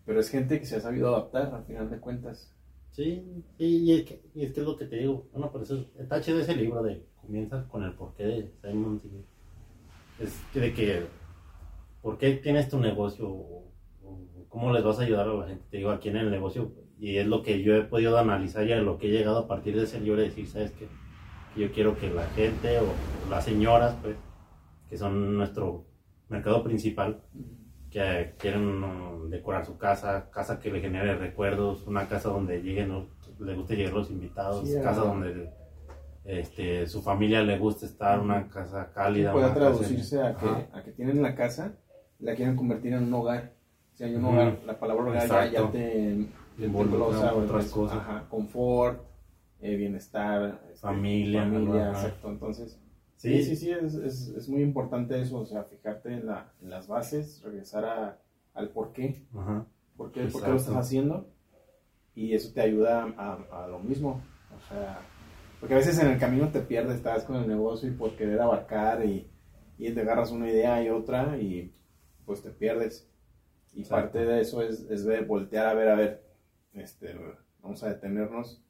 pero 0.04 0.20
es 0.20 0.28
gente 0.30 0.58
que 0.60 0.66
se 0.66 0.76
ha 0.76 0.80
sabido 0.80 1.08
adaptar 1.08 1.54
al 1.54 1.64
final 1.64 1.90
de 1.90 1.98
cuentas 1.98 2.54
Sí, 2.94 3.24
sí, 3.58 3.64
y 3.64 3.92
es, 3.92 4.04
que, 4.04 4.22
y 4.36 4.44
es 4.44 4.52
que 4.52 4.60
es 4.60 4.66
lo 4.66 4.76
que 4.76 4.84
te 4.84 4.96
digo. 4.96 5.26
Bueno, 5.32 5.50
por 5.50 5.62
eso 5.62 5.84
está 5.98 6.20
chido 6.20 6.38
ese 6.38 6.54
libro 6.54 6.80
de 6.80 7.04
comienza 7.20 7.66
con 7.68 7.82
el 7.82 7.92
porqué 7.94 8.22
de 8.22 8.52
Simon 8.62 9.00
Sinek. 9.00 9.24
Es 10.20 10.40
que 10.52 10.60
de 10.60 10.72
que, 10.72 11.06
¿por 12.02 12.18
qué 12.18 12.34
tienes 12.34 12.68
tu 12.68 12.78
negocio? 12.78 13.28
O, 13.28 13.64
o 14.04 14.20
¿Cómo 14.48 14.72
les 14.72 14.84
vas 14.84 15.00
a 15.00 15.02
ayudar 15.02 15.28
a 15.28 15.34
la 15.34 15.48
gente? 15.48 15.64
Te 15.72 15.78
digo, 15.78 15.90
aquí 15.90 16.08
en 16.08 16.18
el 16.18 16.30
negocio. 16.30 16.70
Y 17.00 17.16
es 17.16 17.26
lo 17.26 17.42
que 17.42 17.64
yo 17.64 17.74
he 17.74 17.82
podido 17.82 18.16
analizar 18.16 18.64
y 18.64 18.72
a 18.72 18.76
lo 18.76 18.96
que 18.96 19.08
he 19.08 19.10
llegado 19.10 19.38
a 19.38 19.48
partir 19.48 19.74
de 19.74 19.82
ese 19.82 20.00
libro 20.00 20.20
de 20.20 20.28
decir, 20.28 20.46
¿sabes 20.46 20.70
qué? 20.70 20.86
Yo 21.56 21.70
quiero 21.72 21.96
que 21.96 22.10
la 22.10 22.24
gente 22.28 22.78
o 22.80 22.84
las 23.30 23.44
señoras, 23.44 23.94
pues, 24.02 24.16
que 24.88 24.96
son 24.98 25.36
nuestro 25.36 25.84
mercado 26.28 26.62
principal, 26.64 27.20
que 27.90 28.34
quieren 28.38 29.30
decorar 29.30 29.64
su 29.64 29.78
casa, 29.78 30.28
casa 30.30 30.58
que 30.58 30.70
le 30.70 30.80
genere 30.80 31.16
recuerdos, 31.16 31.86
una 31.86 32.08
casa 32.08 32.28
donde 32.30 32.60
lleguen, 32.60 32.88
¿no? 32.88 33.06
le 33.38 33.54
guste 33.54 33.76
llegar 33.76 33.94
los 33.94 34.10
invitados, 34.10 34.68
Sí, 34.68 34.74
casa 34.82 35.00
donde 35.02 35.50
este, 36.24 36.86
su 36.86 37.02
familia 37.02 37.42
le 37.42 37.58
guste 37.58 37.86
estar, 37.86 38.18
una 38.20 38.48
casa 38.48 38.90
cálida. 38.94 39.32
puede 39.32 39.46
una 39.46 39.54
casa- 39.54 39.66
traducirse 39.70 40.22
a 40.22 40.36
que, 40.36 40.46
Ajá. 40.46 40.66
a 40.72 40.82
que 40.82 40.92
tienen 40.92 41.20
la 41.22 41.34
casa, 41.34 41.74
la 42.20 42.34
quieren 42.34 42.56
convertir 42.56 42.92
en 42.94 43.04
un 43.04 43.14
hogar. 43.14 43.52
Si 43.94 44.02
hay 44.04 44.14
un 44.16 44.24
hogar, 44.24 44.58
la 44.66 44.78
palabra 44.78 45.04
hogar 45.04 45.28
ya, 45.28 45.46
ya 45.50 45.70
te, 45.70 46.26
te 46.56 46.64
Involucra 46.66 47.32
otras 47.32 47.50
pues, 47.50 47.70
cosas. 47.70 47.98
Ajá, 47.98 48.24
confort, 48.28 49.00
eh, 49.64 49.76
bienestar, 49.76 50.60
este, 50.70 50.80
Familia, 50.86 51.42
familia, 51.44 51.88
exacto. 51.90 52.28
Entonces, 52.30 52.78
Sí. 53.16 53.42
sí, 53.42 53.44
sí, 53.44 53.56
sí, 53.56 53.70
es, 53.70 53.94
es, 53.94 54.28
es 54.28 54.48
muy 54.50 54.60
importante 54.62 55.18
eso, 55.18 55.38
o 55.38 55.46
sea, 55.46 55.64
fijarte 55.64 56.12
en, 56.12 56.26
la, 56.26 56.52
en 56.60 56.68
las 56.68 56.86
bases, 56.86 57.40
regresar 57.42 57.84
a, 57.86 58.18
al 58.52 58.68
por 58.68 58.92
qué, 58.92 59.22
Ajá. 59.34 59.64
por 59.96 60.12
qué, 60.12 60.26
por 60.26 60.42
qué 60.42 60.50
lo 60.50 60.56
estás 60.56 60.76
haciendo, 60.76 61.26
y 62.14 62.34
eso 62.34 62.52
te 62.52 62.60
ayuda 62.60 63.04
a, 63.16 63.64
a 63.64 63.68
lo 63.68 63.78
mismo, 63.78 64.20
o 64.54 64.68
sea, 64.68 65.00
porque 65.58 65.74
a 65.74 65.78
veces 65.78 65.98
en 66.00 66.08
el 66.08 66.18
camino 66.18 66.50
te 66.50 66.60
pierdes, 66.60 66.96
estás 66.96 67.24
con 67.24 67.36
el 67.36 67.48
negocio 67.48 67.88
y 67.88 67.92
por 67.92 68.14
querer 68.14 68.38
abarcar 68.42 69.02
y, 69.06 69.26
y 69.78 69.90
te 69.92 70.02
agarras 70.02 70.30
una 70.30 70.50
idea 70.50 70.82
y 70.82 70.90
otra 70.90 71.38
y 71.38 71.72
pues 72.26 72.42
te 72.42 72.50
pierdes. 72.50 73.08
Y 73.72 73.80
Exacto. 73.80 74.02
parte 74.12 74.26
de 74.26 74.40
eso 74.42 74.60
es, 74.60 74.80
es 74.90 75.06
ver, 75.06 75.24
voltear 75.24 75.66
a 75.66 75.74
ver, 75.74 75.88
a 75.88 75.94
ver, 75.96 76.22
este, 76.74 77.14
vamos 77.62 77.82
a 77.82 77.88
detenernos, 77.88 78.62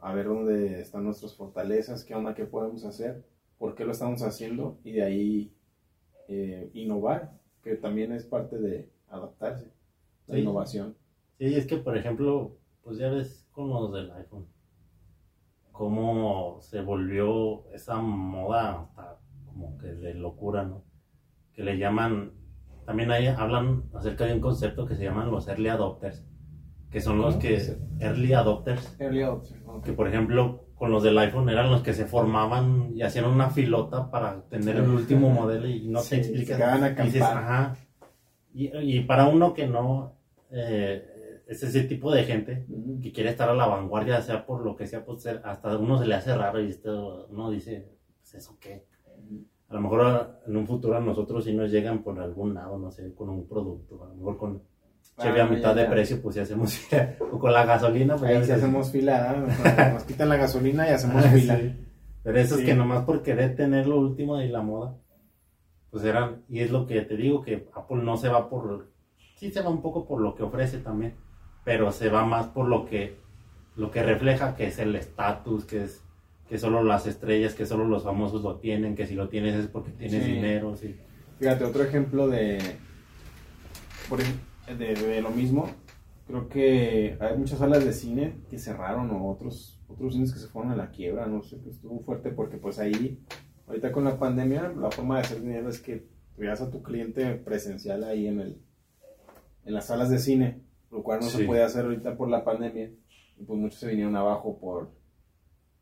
a 0.00 0.12
ver 0.14 0.26
dónde 0.26 0.80
están 0.80 1.04
nuestras 1.04 1.34
fortalezas, 1.36 2.04
qué 2.04 2.14
onda, 2.14 2.34
qué 2.34 2.44
podemos 2.46 2.84
hacer, 2.84 3.24
por 3.58 3.74
qué 3.74 3.84
lo 3.84 3.92
estamos 3.92 4.22
haciendo 4.22 4.78
y 4.84 4.92
de 4.92 5.02
ahí 5.02 5.54
eh, 6.28 6.70
innovar, 6.74 7.32
que 7.62 7.74
también 7.76 8.12
es 8.12 8.24
parte 8.24 8.58
de 8.58 8.90
adaptarse, 9.08 9.72
la 10.26 10.34
Sí. 10.36 10.40
innovación. 10.42 10.96
Sí, 11.38 11.54
es 11.54 11.66
que 11.66 11.76
por 11.78 11.96
ejemplo, 11.96 12.56
pues 12.82 12.98
ya 12.98 13.10
ves 13.10 13.46
con 13.52 13.68
los 13.68 13.92
del 13.92 14.10
iPhone, 14.12 14.46
cómo 15.72 16.58
se 16.60 16.80
volvió 16.82 17.68
esa 17.72 17.96
moda 17.96 18.80
hasta 18.82 19.18
como 19.46 19.78
que 19.78 19.88
de 19.88 20.14
locura, 20.14 20.64
¿no? 20.64 20.84
Que 21.52 21.62
le 21.62 21.78
llaman, 21.78 22.32
también 22.86 23.10
ahí 23.10 23.26
hablan 23.26 23.84
acerca 23.94 24.24
de 24.26 24.34
un 24.34 24.40
concepto 24.40 24.86
que 24.86 24.94
se 24.96 25.04
llaman 25.04 25.30
los 25.30 25.48
early 25.48 25.68
adopters, 25.68 26.24
que 26.90 27.00
son 27.00 27.18
los 27.20 27.36
que, 27.36 27.76
early 28.00 28.32
adopters, 28.32 28.96
Early 28.98 29.22
adopter, 29.22 29.56
ok. 29.66 29.84
que 29.84 29.92
por 29.92 30.08
ejemplo 30.08 30.64
con 30.74 30.90
los 30.90 31.02
del 31.02 31.16
iPhone 31.18 31.48
eran 31.50 31.70
los 31.70 31.82
que 31.82 31.92
se 31.92 32.06
formaban 32.06 32.92
y 32.96 33.02
hacían 33.02 33.26
una 33.26 33.50
filota 33.50 34.10
para 34.10 34.42
tener 34.48 34.76
el 34.76 34.88
último 34.88 35.28
modelo 35.30 35.68
y 35.68 35.86
no 35.88 36.00
Sí, 36.00 36.20
te 36.20 36.54
a 36.54 36.90
y 36.98 37.04
dices, 37.04 37.22
ajá. 37.22 37.76
Y, 38.52 38.76
y 38.78 39.00
para 39.00 39.26
uno 39.28 39.52
que 39.52 39.66
no 39.66 40.14
eh, 40.50 41.42
es 41.46 41.62
ese 41.62 41.82
tipo 41.84 42.10
de 42.12 42.24
gente 42.24 42.64
Ujú. 42.68 42.98
que 43.00 43.12
quiere 43.12 43.30
estar 43.30 43.48
a 43.48 43.54
la 43.54 43.66
vanguardia, 43.66 44.20
sea 44.22 44.46
por 44.46 44.64
lo 44.64 44.74
que 44.74 44.86
sea, 44.86 45.04
pues 45.04 45.26
hasta 45.26 45.76
uno 45.76 45.98
se 45.98 46.06
le 46.06 46.14
hace 46.14 46.34
raro 46.34 46.60
y 46.60 46.68
esto, 46.70 47.26
uno 47.30 47.50
dice, 47.50 47.88
pues 48.18 48.34
eso 48.34 48.56
qué. 48.58 48.86
A 49.68 49.74
lo 49.74 49.80
mejor 49.82 50.00
a- 50.00 50.40
en 50.46 50.56
un 50.56 50.66
futuro 50.66 50.96
a 50.96 51.00
nosotros 51.00 51.44
si 51.44 51.52
nos 51.52 51.70
llegan 51.70 52.02
por 52.02 52.18
algún 52.18 52.54
lado, 52.54 52.78
no 52.78 52.90
sé, 52.90 53.14
con 53.14 53.28
un 53.28 53.46
producto, 53.46 54.02
a 54.02 54.08
lo 54.08 54.14
mejor 54.14 54.38
con 54.38 54.62
Ah, 55.18 55.28
a 55.28 55.46
mitad 55.46 55.70
ya, 55.70 55.74
de 55.74 55.82
ya. 55.84 55.90
precio, 55.90 56.22
pues 56.22 56.34
si 56.34 56.40
hacemos, 56.40 56.80
o 57.20 57.38
con 57.38 57.52
la 57.52 57.66
gasolina, 57.66 58.16
pues 58.16 58.30
Ahí 58.30 58.38
ves, 58.38 58.50
hacemos 58.50 58.90
fila, 58.90 59.34
¿eh? 59.36 59.90
nos 59.92 60.04
quitan 60.06 60.28
la 60.30 60.36
gasolina 60.36 60.88
y 60.88 60.92
hacemos 60.92 61.24
Ah, 61.24 61.28
fila. 61.30 61.56
sí. 61.58 61.74
Pero 62.22 62.38
eso 62.38 62.54
Sí. 62.56 62.62
es 62.62 62.68
que 62.68 62.74
nomás 62.74 63.04
por 63.04 63.22
querer 63.22 63.54
tener 63.54 63.86
lo 63.86 63.98
último 63.98 64.36
de 64.38 64.48
la 64.48 64.62
moda, 64.62 64.94
pues 65.90 66.04
eran, 66.04 66.42
y 66.48 66.60
es 66.60 66.70
lo 66.70 66.86
que 66.86 67.02
te 67.02 67.16
digo, 67.16 67.42
que 67.42 67.68
Apple 67.74 67.98
no 68.02 68.16
se 68.16 68.28
va 68.28 68.48
por, 68.48 68.88
sí 69.36 69.50
se 69.50 69.60
va 69.60 69.68
un 69.70 69.82
poco 69.82 70.06
por 70.06 70.20
lo 70.22 70.34
que 70.34 70.42
ofrece 70.42 70.78
también, 70.78 71.14
pero 71.64 71.92
se 71.92 72.08
va 72.08 72.24
más 72.24 72.46
por 72.46 72.66
lo 72.68 72.86
que, 72.86 73.16
lo 73.76 73.90
que 73.90 74.02
refleja, 74.02 74.54
que 74.56 74.68
es 74.68 74.78
el 74.78 74.94
estatus, 74.96 75.64
que 75.66 75.84
es 75.84 76.02
que 76.48 76.58
solo 76.58 76.82
las 76.82 77.06
estrellas, 77.06 77.54
que 77.54 77.64
solo 77.66 77.84
los 77.84 78.04
famosos 78.04 78.42
lo 78.42 78.56
tienen, 78.56 78.96
que 78.96 79.06
si 79.06 79.14
lo 79.14 79.28
tienes 79.28 79.54
es 79.54 79.66
porque 79.68 79.90
tienes 79.92 80.24
Sí. 80.24 80.32
dinero, 80.32 80.76
sí. 80.76 80.96
Fíjate, 81.38 81.64
otro 81.64 81.82
ejemplo 81.84 82.26
de, 82.28 82.58
por 84.08 84.20
ej- 84.20 84.34
de, 84.74 84.94
de 84.94 85.22
lo 85.22 85.30
mismo, 85.30 85.68
creo 86.26 86.48
que 86.48 87.16
hay 87.20 87.36
muchas 87.36 87.58
salas 87.58 87.84
de 87.84 87.92
cine 87.92 88.40
que 88.48 88.58
cerraron 88.58 89.10
o 89.10 89.30
otros, 89.30 89.80
otros 89.88 90.14
cines 90.14 90.32
que 90.32 90.38
se 90.38 90.48
fueron 90.48 90.72
a 90.72 90.76
la 90.76 90.90
quiebra, 90.90 91.26
no 91.26 91.42
sé, 91.42 91.60
que 91.60 91.70
estuvo 91.70 92.00
fuerte 92.00 92.30
porque 92.30 92.56
pues 92.56 92.78
ahí, 92.78 93.18
ahorita 93.66 93.92
con 93.92 94.04
la 94.04 94.18
pandemia, 94.18 94.72
la 94.76 94.90
forma 94.90 95.16
de 95.16 95.22
hacer 95.22 95.40
dinero 95.40 95.68
es 95.68 95.80
que 95.80 96.06
tuvieras 96.34 96.60
a 96.60 96.70
tu 96.70 96.82
cliente 96.82 97.34
presencial 97.34 98.04
ahí 98.04 98.26
en 98.26 98.40
el 98.40 98.62
en 99.64 99.74
las 99.74 99.86
salas 99.86 100.10
de 100.10 100.18
cine, 100.18 100.62
lo 100.90 101.02
cual 101.02 101.20
no 101.20 101.26
se 101.26 101.44
puede 101.44 101.62
hacer 101.62 101.84
ahorita 101.84 102.16
por 102.16 102.28
la 102.28 102.44
pandemia, 102.44 102.90
y 103.38 103.44
pues 103.44 103.58
muchos 103.58 103.80
se 103.80 103.88
vinieron 103.88 104.16
abajo 104.16 104.58
por, 104.58 104.90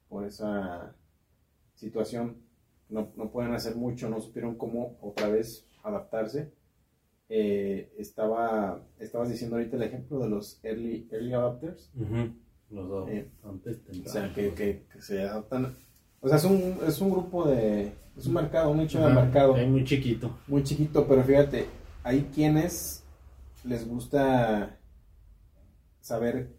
por 0.08 0.26
esa 0.26 0.94
situación. 1.74 2.42
No, 2.88 3.12
no 3.16 3.30
pueden 3.30 3.52
hacer 3.52 3.76
mucho, 3.76 4.08
no 4.08 4.20
supieron 4.20 4.56
cómo 4.56 4.96
otra 5.00 5.28
vez 5.28 5.68
adaptarse. 5.82 6.52
Eh, 7.30 7.92
estaba, 7.98 8.82
estabas 8.98 9.28
diciendo 9.28 9.56
ahorita 9.56 9.76
el 9.76 9.82
ejemplo 9.82 10.18
de 10.18 10.28
los 10.30 10.58
early, 10.64 11.06
early 11.12 11.32
adapters, 11.34 11.90
Ujú. 11.94 12.32
Los 12.70 12.88
dos. 12.88 13.08
Eh, 13.10 13.28
antes 13.44 13.80
o 14.04 14.08
sea, 14.08 14.32
que, 14.34 14.52
que- 14.54 14.84
que 14.92 15.00
se 15.02 15.22
adaptan. 15.22 15.74
O 16.20 16.28
sea, 16.28 16.36
es 16.38 16.44
un, 16.44 16.78
es 16.86 17.00
un 17.00 17.10
grupo 17.10 17.46
de, 17.46 17.92
es 18.16 18.26
un 18.26 18.34
mercado, 18.34 18.70
un 18.70 18.78
nicho 18.78 18.98
de 19.06 19.12
mercado 19.14 19.56
es 19.56 19.68
muy 19.68 19.84
chiquito. 19.84 20.36
muy 20.46 20.62
chiquito, 20.62 21.06
pero 21.06 21.22
fíjate, 21.22 21.66
hay 22.02 22.22
quienes 22.34 23.04
les 23.64 23.86
gusta 23.88 24.76
saber 26.00 26.50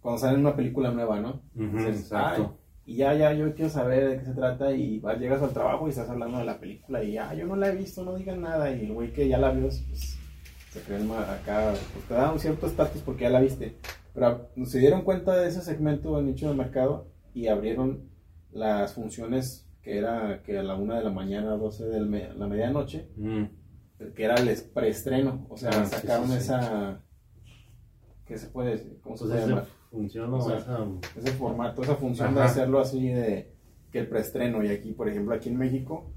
cuando 0.00 0.20
sale 0.20 0.38
una 0.38 0.56
película 0.56 0.90
nueva, 0.90 1.20
¿no? 1.20 1.42
Exacto. 1.86 2.58
"Ay, 2.90 2.94
y 2.94 2.96
ya, 2.96 3.14
ya, 3.14 3.32
yo 3.32 3.54
quiero 3.54 3.70
saber 3.70 4.08
de 4.08 4.18
qué 4.18 4.24
se 4.24 4.34
trata 4.34 4.72
y 4.72 4.98
vas, 5.00 5.18
llegas 5.18 5.42
al 5.42 5.52
trabajo 5.52 5.86
y 5.86 5.90
estás 5.90 6.08
hablando 6.10 6.38
de 6.38 6.44
la 6.44 6.58
película 6.58 7.02
y 7.02 7.12
ya, 7.12 7.32
yo 7.34 7.46
no 7.46 7.56
la 7.56 7.68
he 7.68 7.76
visto, 7.76 8.04
no 8.04 8.16
digan 8.16 8.40
nada 8.42 8.70
y 8.74 8.84
el 8.86 8.92
güey 8.92 9.12
que 9.12 9.28
ya 9.28 9.38
la 9.38 9.50
vio, 9.52 9.68
pues, 9.68 10.18
se 10.70 10.80
cree 10.82 10.98
acá, 10.98 11.72
pues 11.92 12.04
te 12.06 12.14
da 12.14 12.32
un 12.32 12.38
cierto 12.38 12.66
estatus 12.66 13.02
porque 13.02 13.22
ya 13.22 13.30
la 13.30 13.40
viste. 13.40 13.76
Pero 14.14 14.48
se 14.64 14.78
dieron 14.78 15.02
cuenta 15.02 15.36
de 15.36 15.48
ese 15.48 15.60
segmento 15.62 16.16
del 16.16 16.26
nicho 16.26 16.48
de 16.48 16.54
mercado 16.56 17.06
y 17.34 17.46
abrieron 17.48 18.08
las 18.52 18.94
funciones 18.94 19.66
que 19.82 19.96
era 19.98 20.42
que 20.44 20.58
a 20.58 20.62
la 20.62 20.74
una 20.74 20.98
de 20.98 21.04
la 21.04 21.10
mañana, 21.10 21.52
12 21.56 21.86
de 21.86 22.00
la 22.00 22.46
medianoche, 22.46 23.08
Mm. 23.16 23.44
que 24.14 24.24
era 24.24 24.34
el 24.34 24.48
es- 24.48 24.62
preestreno, 24.62 25.46
o 25.48 25.56
sea, 25.56 25.70
Ah, 25.72 25.86
sacaron 25.86 26.26
sí, 26.26 26.32
sí. 26.32 26.38
esa, 26.38 27.00
¿qué 28.26 28.36
se 28.36 28.48
puede? 28.48 28.98
¿Cómo 29.02 29.16
se 29.16 29.24
Pues 29.24 29.34
puede 29.36 29.46
llamar? 29.48 29.64
Función 29.90 30.32
O 30.34 30.40
sea, 30.40 30.58
esa- 30.58 30.86
ese 31.16 31.30
formato, 31.32 31.82
esa 31.82 31.96
función 31.96 32.34
de 32.34 32.40
hacerlo 32.42 32.78
así 32.80 33.08
de 33.08 33.52
que 33.90 33.98
el 34.00 34.08
preestreno 34.08 34.62
y 34.62 34.68
aquí, 34.68 34.92
por 34.92 35.08
ejemplo, 35.08 35.34
aquí 35.34 35.48
en 35.48 35.56
México, 35.56 36.10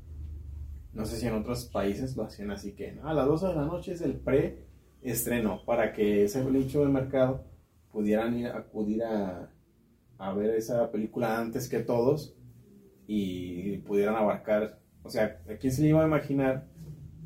no 0.94 1.06
sé 1.06 1.18
si 1.18 1.26
en 1.28 1.34
otros 1.34 1.66
países 1.66 2.16
lo 2.16 2.24
hacían 2.24 2.52
así 2.52 2.74
que 2.74 2.92
"No, 2.94 3.08
a 3.08 3.14
las 3.14 3.26
12 3.28 3.48
de 3.48 3.56
la 3.56 3.66
noche 3.66 3.94
es 3.94 4.02
el 4.02 4.14
preestreno 4.16 5.66
para 5.66 5.92
que 5.94 6.24
ese 6.26 6.44
nicho 6.46 6.82
de 6.86 6.90
mercado 6.92 7.46
pudieran 7.92 8.38
ir, 8.38 8.48
acudir 8.48 9.04
a, 9.04 9.50
a 10.20 10.34
ver 10.34 10.52
esa 10.56 10.92
película 10.92 11.40
antes 11.40 11.68
que 11.68 11.80
todos 11.80 12.36
y 13.08 13.78
pudieran 13.80 14.16
abarcar, 14.16 14.80
o 15.04 15.10
sea, 15.10 15.42
¿a 15.50 15.56
quién 15.58 15.74
se 15.74 15.82
le 15.82 15.90
iba 15.90 16.04
a 16.04 16.08
imaginar 16.08 16.68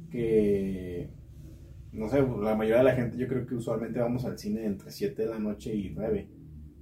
que 0.10 1.10
no 1.92 2.08
sé, 2.10 2.22
la 2.22 2.56
mayoría 2.56 2.78
de 2.78 2.84
la 2.84 2.96
gente 2.96 3.18
yo 3.18 3.28
creo 3.28 3.46
que 3.46 3.56
usualmente 3.56 4.00
vamos 4.00 4.24
al 4.26 4.38
cine 4.38 4.66
entre 4.66 4.92
7 4.92 5.24
de 5.24 5.30
la 5.30 5.40
noche 5.40 5.74
y 5.76 5.90
9 5.96 6.28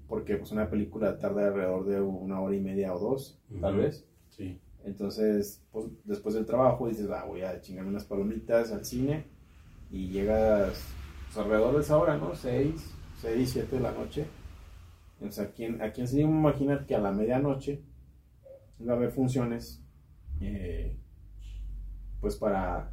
porque 0.08 0.36
pues 0.36 0.52
una 0.52 0.70
película 0.70 1.18
tarda 1.18 1.48
alrededor 1.48 1.86
de 1.86 2.02
una 2.02 2.40
hora 2.40 2.56
y 2.56 2.62
media 2.62 2.94
o 2.94 3.00
dos, 3.00 3.40
tal 3.60 3.78
vez. 3.78 4.08
Sí. 4.30 4.60
Entonces, 4.84 5.64
pues, 5.72 5.88
después 6.04 6.36
del 6.36 6.46
trabajo 6.46 6.88
dices, 6.88 7.10
ah, 7.10 7.26
voy 7.26 7.42
a 7.42 7.60
chingarme 7.60 7.90
unas 7.90 8.06
palomitas 8.06 8.72
al 8.72 8.86
cine 8.86 9.26
y 9.90 10.10
llegas 10.10 10.80
pues, 11.26 11.38
alrededor 11.38 11.76
de 11.76 11.82
esa 11.82 11.98
hora, 11.98 12.18
¿no? 12.18 12.36
6, 12.36 12.94
6, 13.22 13.50
7 13.52 13.76
de 13.76 13.82
la 13.82 13.92
noche. 13.92 14.28
O 15.22 15.32
sea, 15.32 15.46
¿a 15.46 15.52
quién, 15.52 15.82
a 15.82 15.92
quién 15.92 16.08
se 16.08 16.20
iba 16.20 16.30
a 16.30 16.32
imaginar 16.32 16.86
que 16.86 16.94
a 16.94 17.00
la 17.00 17.12
medianoche 17.12 17.82
iba 18.80 18.94
a 18.94 18.96
haber 18.98 19.12
funciones 19.12 19.82
eh, 20.42 20.96
pues 22.22 22.36
para, 22.36 22.92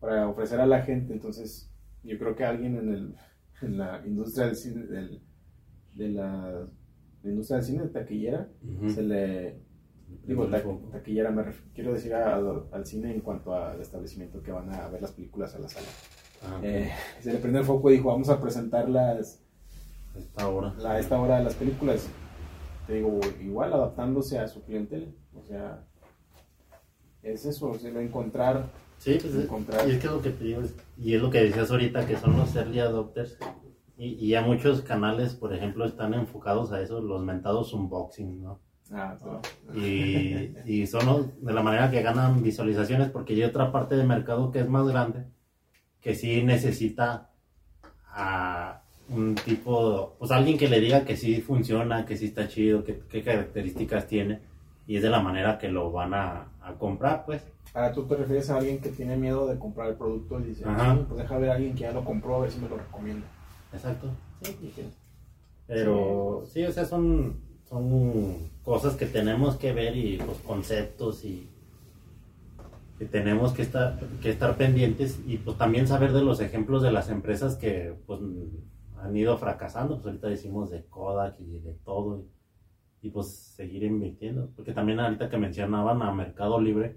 para 0.00 0.28
ofrecer 0.28 0.60
a 0.60 0.66
la 0.66 0.82
gente? 0.82 1.14
Entonces, 1.14 1.70
yo 2.02 2.18
creo 2.18 2.36
que 2.36 2.44
alguien 2.44 2.76
en, 2.76 2.88
el, 2.92 3.14
en 3.62 3.78
la 3.78 4.02
industria 4.04 4.46
del 4.46 4.56
cine, 4.56 4.84
del, 4.86 5.22
de 5.94 6.08
la, 6.10 6.66
industria 7.24 7.56
del 7.58 7.66
cine, 7.66 7.82
de 7.84 7.88
taquillera, 7.88 8.48
se 8.88 9.02
le 9.02 9.64
Digo, 10.26 10.46
ta- 10.46 10.62
taquillera, 10.92 11.30
me 11.30 11.42
ref- 11.42 11.62
quiero 11.74 11.92
decir 11.94 12.14
a- 12.14 12.36
al, 12.36 12.64
al 12.72 12.86
cine 12.86 13.12
en 13.12 13.20
cuanto 13.20 13.54
al 13.54 13.80
establecimiento 13.80 14.42
que 14.42 14.52
van 14.52 14.72
a 14.72 14.88
ver 14.88 15.00
las 15.02 15.12
películas 15.12 15.54
a 15.54 15.58
la 15.58 15.68
sala. 15.68 15.86
Ah. 16.42 16.60
Eh, 16.62 16.90
se 17.20 17.32
le 17.32 17.38
prende 17.38 17.60
el 17.60 17.64
foco 17.64 17.90
y 17.90 17.94
dijo, 17.94 18.08
vamos 18.10 18.28
a 18.28 18.40
presentar 18.40 18.88
las, 18.88 19.42
Esta 20.16 20.48
hora. 20.48 20.74
la, 20.78 20.92
a 20.92 20.98
esta 21.00 21.18
hora 21.20 21.38
de 21.38 21.44
las 21.44 21.54
películas. 21.54 22.06
Te 22.86 22.94
digo, 22.94 23.18
igual 23.42 23.72
adaptándose 23.72 24.38
a 24.38 24.46
su 24.46 24.62
clientela. 24.62 25.06
O 25.34 25.42
sea, 25.42 25.84
es 27.22 27.44
eso, 27.46 27.72
lo 27.82 28.00
encontrar. 28.00 28.70
Sí, 28.98 29.18
pues 29.20 29.34
encontrar. 29.34 29.88
y 29.88 29.92
es 29.92 29.98
que 29.98 30.06
lo 30.06 30.20
que 30.22 30.30
te 30.30 30.44
digo, 30.44 30.62
y 30.98 31.14
es 31.14 31.20
lo 31.22 31.30
que 31.30 31.42
decías 31.42 31.70
ahorita, 31.70 32.06
que 32.06 32.16
son 32.16 32.36
los 32.36 32.54
early 32.54 32.78
adopters, 32.80 33.36
y, 33.96 34.24
y 34.24 34.28
ya 34.28 34.42
muchos 34.42 34.82
canales, 34.82 35.34
por 35.34 35.54
ejemplo, 35.54 35.84
están 35.84 36.14
enfocados 36.14 36.72
a 36.72 36.80
eso, 36.80 37.00
los 37.00 37.22
mentados 37.22 37.72
unboxing, 37.72 38.42
¿no? 38.42 38.60
Ah, 38.92 39.16
y, 39.74 40.54
y, 40.66 40.86
son 40.86 41.32
de 41.40 41.52
la 41.52 41.62
manera 41.62 41.90
que 41.90 42.02
ganan 42.02 42.42
visualizaciones 42.42 43.08
porque 43.08 43.32
hay 43.32 43.42
otra 43.42 43.72
parte 43.72 43.96
del 43.96 44.06
mercado 44.06 44.50
que 44.50 44.60
es 44.60 44.68
más 44.68 44.86
grande 44.86 45.24
que 46.02 46.14
sí 46.14 46.42
necesita 46.42 47.30
a 48.08 48.82
un 49.08 49.34
tipo, 49.34 50.14
pues 50.18 50.30
alguien 50.30 50.58
que 50.58 50.68
le 50.68 50.80
diga 50.80 51.04
que 51.04 51.16
sí 51.16 51.40
funciona, 51.40 52.04
que 52.04 52.18
sí 52.18 52.26
está 52.26 52.46
chido, 52.46 52.84
que, 52.84 53.00
qué 53.08 53.22
características 53.22 54.06
tiene 54.06 54.40
y 54.86 54.96
es 54.96 55.02
de 55.02 55.08
la 55.08 55.20
manera 55.20 55.56
que 55.56 55.70
lo 55.70 55.90
van 55.90 56.12
a, 56.12 56.48
a, 56.60 56.74
comprar, 56.74 57.24
pues. 57.24 57.42
Ahora 57.72 57.90
tú 57.92 58.04
te 58.04 58.16
refieres 58.16 58.50
a 58.50 58.58
alguien 58.58 58.80
que 58.80 58.90
tiene 58.90 59.16
miedo 59.16 59.46
de 59.46 59.58
comprar 59.58 59.88
el 59.88 59.96
producto 59.96 60.38
y 60.40 60.44
dice, 60.44 60.64
pues 61.08 61.18
deja 61.18 61.38
ver 61.38 61.50
a 61.50 61.54
alguien 61.54 61.74
que 61.74 61.80
ya 61.80 61.92
lo 61.92 62.04
compró 62.04 62.36
a 62.36 62.40
ver 62.40 62.50
si 62.50 62.60
me 62.60 62.68
lo 62.68 62.76
recomienda. 62.76 63.26
Exacto, 63.74 64.08
sí, 64.42 64.56
pero 65.66 66.44
sí, 66.46 66.64
o 66.64 66.72
sea, 66.72 66.84
son, 66.84 67.40
son 67.68 68.50
cosas 68.62 68.96
que 68.96 69.06
tenemos 69.06 69.56
que 69.56 69.72
ver 69.72 69.96
y 69.96 70.18
los 70.18 70.38
conceptos 70.38 71.24
y 71.24 71.48
que 72.98 73.06
tenemos 73.06 73.52
que 73.52 73.62
estar, 73.62 73.98
que 74.22 74.30
estar 74.30 74.56
pendientes 74.56 75.18
y 75.26 75.38
pues 75.38 75.58
también 75.58 75.88
saber 75.88 76.12
de 76.12 76.22
los 76.22 76.40
ejemplos 76.40 76.82
de 76.82 76.92
las 76.92 77.08
empresas 77.10 77.56
que 77.56 77.94
pues 78.06 78.20
han 79.02 79.16
ido 79.16 79.36
fracasando, 79.38 79.96
pues 79.96 80.06
ahorita 80.06 80.28
decimos 80.28 80.70
de 80.70 80.84
Kodak 80.84 81.40
y 81.40 81.58
de 81.58 81.74
todo 81.84 82.24
y, 83.02 83.10
pues 83.10 83.26
seguir 83.26 83.82
invirtiendo, 83.82 84.50
porque 84.56 84.72
también 84.72 84.98
ahorita 84.98 85.28
que 85.28 85.36
mencionaban 85.36 86.00
a 86.00 86.10
Mercado 86.12 86.58
Libre, 86.58 86.96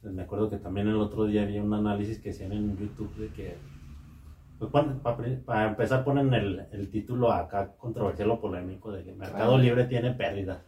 pues, 0.00 0.14
me 0.14 0.22
acuerdo 0.22 0.48
que 0.48 0.58
también 0.58 0.86
el 0.86 0.96
otro 0.96 1.26
día 1.26 1.42
había 1.42 1.64
un 1.64 1.74
análisis 1.74 2.20
que 2.20 2.30
hacían 2.30 2.52
en 2.52 2.76
YouTube 2.78 3.12
de 3.16 3.28
que 3.28 3.56
pues 4.70 5.38
para, 5.44 5.68
empezar 5.68 6.04
ponen 6.04 6.32
el, 6.34 6.66
el, 6.72 6.90
título 6.90 7.32
acá 7.32 7.72
controversial 7.76 8.30
o 8.30 8.40
polémico 8.40 8.92
de 8.92 9.04
que 9.04 9.12
Mercado 9.12 9.58
Libre 9.58 9.84
tiene 9.84 10.12
pérdidas 10.12 10.58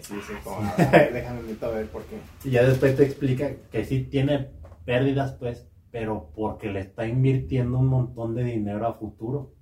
sí, 0.00 0.14
sí, 0.26 0.32
como, 0.42 0.60
déjame 1.12 1.42
ver 1.42 1.86
por 1.88 2.02
qué. 2.04 2.18
Y 2.44 2.50
ya 2.50 2.64
después 2.64 2.96
te 2.96 3.04
explica 3.04 3.50
que 3.70 3.84
sí 3.84 4.04
tiene 4.04 4.50
pérdidas, 4.84 5.32
pues, 5.32 5.68
pero 5.90 6.30
porque 6.34 6.70
le 6.70 6.80
está 6.80 7.06
invirtiendo 7.06 7.78
un 7.78 7.88
montón 7.88 8.34
de 8.34 8.44
dinero 8.44 8.86
a 8.86 8.94
futuro. 8.94 9.52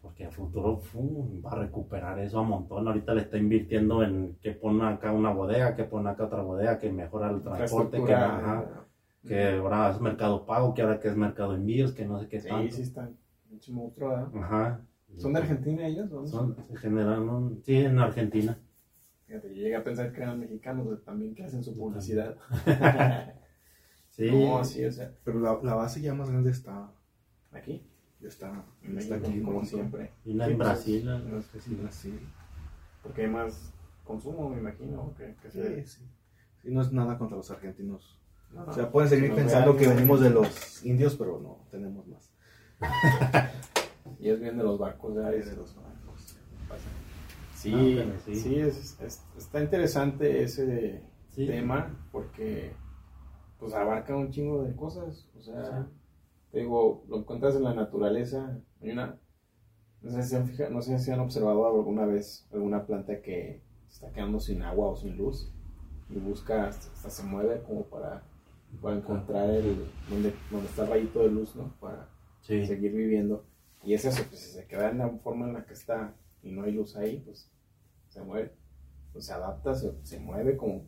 Porque 0.00 0.24
a 0.24 0.30
futuro 0.30 0.82
va 1.44 1.52
a 1.52 1.56
recuperar 1.56 2.18
eso 2.18 2.40
a 2.40 2.42
montón. 2.42 2.88
Ahorita 2.88 3.14
le 3.14 3.22
está 3.22 3.36
invirtiendo 3.38 4.02
en 4.02 4.36
que 4.40 4.52
pone 4.52 4.84
acá 4.84 5.12
una 5.12 5.32
bodega, 5.32 5.76
que 5.76 5.84
pone 5.84 6.10
acá 6.10 6.24
otra 6.24 6.42
bodega, 6.42 6.78
que 6.78 6.90
mejora 6.90 7.30
el 7.30 7.42
transporte, 7.42 8.02
que, 8.02 8.16
que 9.26 9.48
ahora 9.50 9.90
es 9.90 10.00
mercado 10.00 10.46
pago, 10.46 10.74
que 10.74 10.82
ahora 10.82 10.98
que 10.98 11.08
es 11.08 11.16
mercado 11.16 11.54
envíos, 11.54 11.92
que 11.92 12.04
no 12.04 12.18
sé 12.20 12.28
qué 12.28 12.40
Sí, 12.40 12.48
sí, 12.70 12.82
están. 12.82 13.16
Mucho 13.50 13.72
monstruo, 13.72 14.30
Ajá. 14.34 14.80
¿Son 15.18 15.32
de 15.32 15.40
Argentina 15.40 15.86
ellos? 15.86 16.08
Son, 16.30 16.56
se 16.64 16.76
generaron, 16.76 17.60
sí, 17.62 17.76
en 17.76 17.98
Argentina. 17.98 18.58
Fíjate, 19.26 19.48
yo 19.48 19.62
llegué 19.62 19.76
a 19.76 19.84
pensar 19.84 20.12
que 20.12 20.22
eran 20.22 20.40
mexicanos 20.40 21.04
también 21.04 21.34
que 21.34 21.44
hacen 21.44 21.62
su 21.62 21.76
publicidad. 21.76 22.36
sí. 24.10 24.30
No, 24.30 24.64
sí, 24.64 24.84
o 24.84 24.92
sea. 24.92 25.12
Pero 25.24 25.40
la, 25.40 25.58
la, 25.62 25.74
base 25.74 26.00
ya 26.00 26.14
más 26.14 26.30
grande 26.30 26.50
está 26.50 26.90
aquí. 27.50 27.86
Ya 28.20 28.28
está, 28.28 28.64
está 28.96 29.16
aquí, 29.16 29.40
como 29.42 29.64
siempre. 29.64 30.12
Y 30.24 30.40
en 30.40 30.58
Brasil. 30.58 31.04
No 31.04 31.38
es 31.38 31.46
que 31.46 31.60
sí, 31.60 31.74
Brasil. 31.74 32.20
Porque 33.02 33.22
hay 33.22 33.28
más 33.28 33.72
consumo, 34.04 34.48
me 34.48 34.58
imagino. 34.58 35.14
Que, 35.16 35.34
que 35.42 35.50
sí, 35.50 35.84
sí. 35.84 36.08
Sí, 36.62 36.70
no 36.70 36.80
es 36.80 36.92
nada 36.92 37.18
contra 37.18 37.36
los 37.36 37.50
argentinos. 37.50 38.21
O 38.54 38.72
sea, 38.72 38.90
pueden 38.90 39.08
seguir 39.08 39.34
pensando 39.34 39.76
que 39.76 39.88
venimos 39.88 40.20
de 40.20 40.30
los 40.30 40.84
indios, 40.84 41.16
pero 41.16 41.40
no, 41.40 41.58
tenemos 41.70 42.06
más. 42.06 42.30
y 44.18 44.28
es 44.28 44.40
bien 44.40 44.56
de 44.56 44.64
los 44.64 44.78
barcos 44.78 45.14
de, 45.14 45.22
de 45.22 45.56
los 45.56 45.74
barcos. 45.74 46.36
Sí, 47.54 48.00
ah, 48.00 48.18
sí, 48.24 48.58
es, 48.58 48.98
está 49.36 49.62
interesante 49.62 50.42
ese 50.42 51.00
tema 51.34 51.96
porque 52.10 52.72
pues 53.58 53.72
abarca 53.74 54.16
un 54.16 54.30
chingo 54.30 54.64
de 54.64 54.74
cosas. 54.74 55.28
O 55.38 55.42
sea, 55.42 55.86
te 56.50 56.58
digo, 56.58 57.04
lo 57.08 57.18
encuentras 57.18 57.54
en 57.54 57.62
la 57.62 57.74
naturaleza. 57.74 58.58
Hay 58.80 58.90
una, 58.90 59.16
no 60.02 60.10
sé, 60.10 60.24
si 60.24 60.34
han 60.34 60.72
no 60.72 60.82
sé 60.82 60.98
si 60.98 61.12
han 61.12 61.20
observado 61.20 61.66
alguna 61.66 62.04
vez 62.04 62.48
alguna 62.52 62.84
planta 62.84 63.22
que 63.22 63.62
está 63.88 64.10
quedando 64.10 64.40
sin 64.40 64.62
agua 64.62 64.88
o 64.88 64.96
sin 64.96 65.16
luz 65.16 65.52
y 66.10 66.18
busca, 66.18 66.66
hasta, 66.66 67.10
se 67.10 67.22
mueve 67.22 67.62
como 67.62 67.84
para, 67.84 68.22
para 68.80 68.96
encontrar 68.96 69.50
el, 69.50 69.84
donde, 70.08 70.32
donde 70.50 70.66
está 70.66 70.82
el 70.84 70.90
rayito 70.90 71.22
de 71.22 71.30
luz, 71.30 71.54
¿no? 71.56 71.74
Para 71.80 72.08
seguir 72.40 72.92
viviendo. 72.92 73.44
Y 73.84 73.94
es 73.94 74.04
eso, 74.04 74.22
pues 74.28 74.40
si 74.40 74.50
se 74.52 74.66
queda 74.66 74.90
en 74.90 74.98
la 74.98 75.08
forma 75.08 75.46
en 75.46 75.54
la 75.54 75.64
que 75.64 75.74
está 75.74 76.14
y 76.42 76.52
no 76.52 76.62
hay 76.62 76.72
luz 76.72 76.96
ahí, 76.96 77.20
pues 77.24 77.50
se 78.08 78.22
mueve, 78.22 78.52
pues 79.12 79.26
se 79.26 79.32
adapta, 79.32 79.74
se, 79.74 80.20
mueve 80.20 80.56
como, 80.56 80.84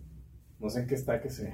no 0.59 0.70
sé 0.70 0.80
en 0.80 0.87
qué 0.87 0.95
está 0.95 1.20
que 1.20 1.30
se, 1.30 1.53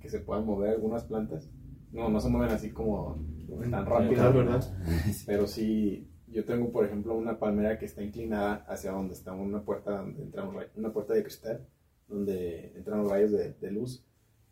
que 0.00 0.08
se 0.08 0.20
puedan 0.20 0.44
mover 0.44 0.70
algunas 0.70 1.04
plantas. 1.04 1.50
No, 1.92 2.08
no 2.08 2.20
se 2.20 2.28
mueven 2.28 2.54
así 2.54 2.72
como 2.72 3.24
tan 3.70 3.86
rápido, 3.86 4.32
¿verdad? 4.32 4.62
Pero 5.26 5.46
sí, 5.46 6.10
yo 6.26 6.44
tengo, 6.44 6.70
por 6.72 6.84
ejemplo, 6.84 7.14
una 7.14 7.38
palmera 7.38 7.78
que 7.78 7.86
está 7.86 8.02
inclinada 8.02 8.64
hacia 8.68 8.92
donde 8.92 9.14
está 9.14 9.32
una 9.32 9.64
puerta, 9.64 9.92
donde 9.92 10.22
entran 10.22 10.50
una 10.74 10.92
puerta 10.92 11.14
de 11.14 11.22
cristal, 11.22 11.66
donde 12.08 12.72
entran 12.76 12.98
los 12.98 13.10
rayos 13.10 13.32
de, 13.32 13.52
de, 13.54 13.70
luz. 13.70 14.05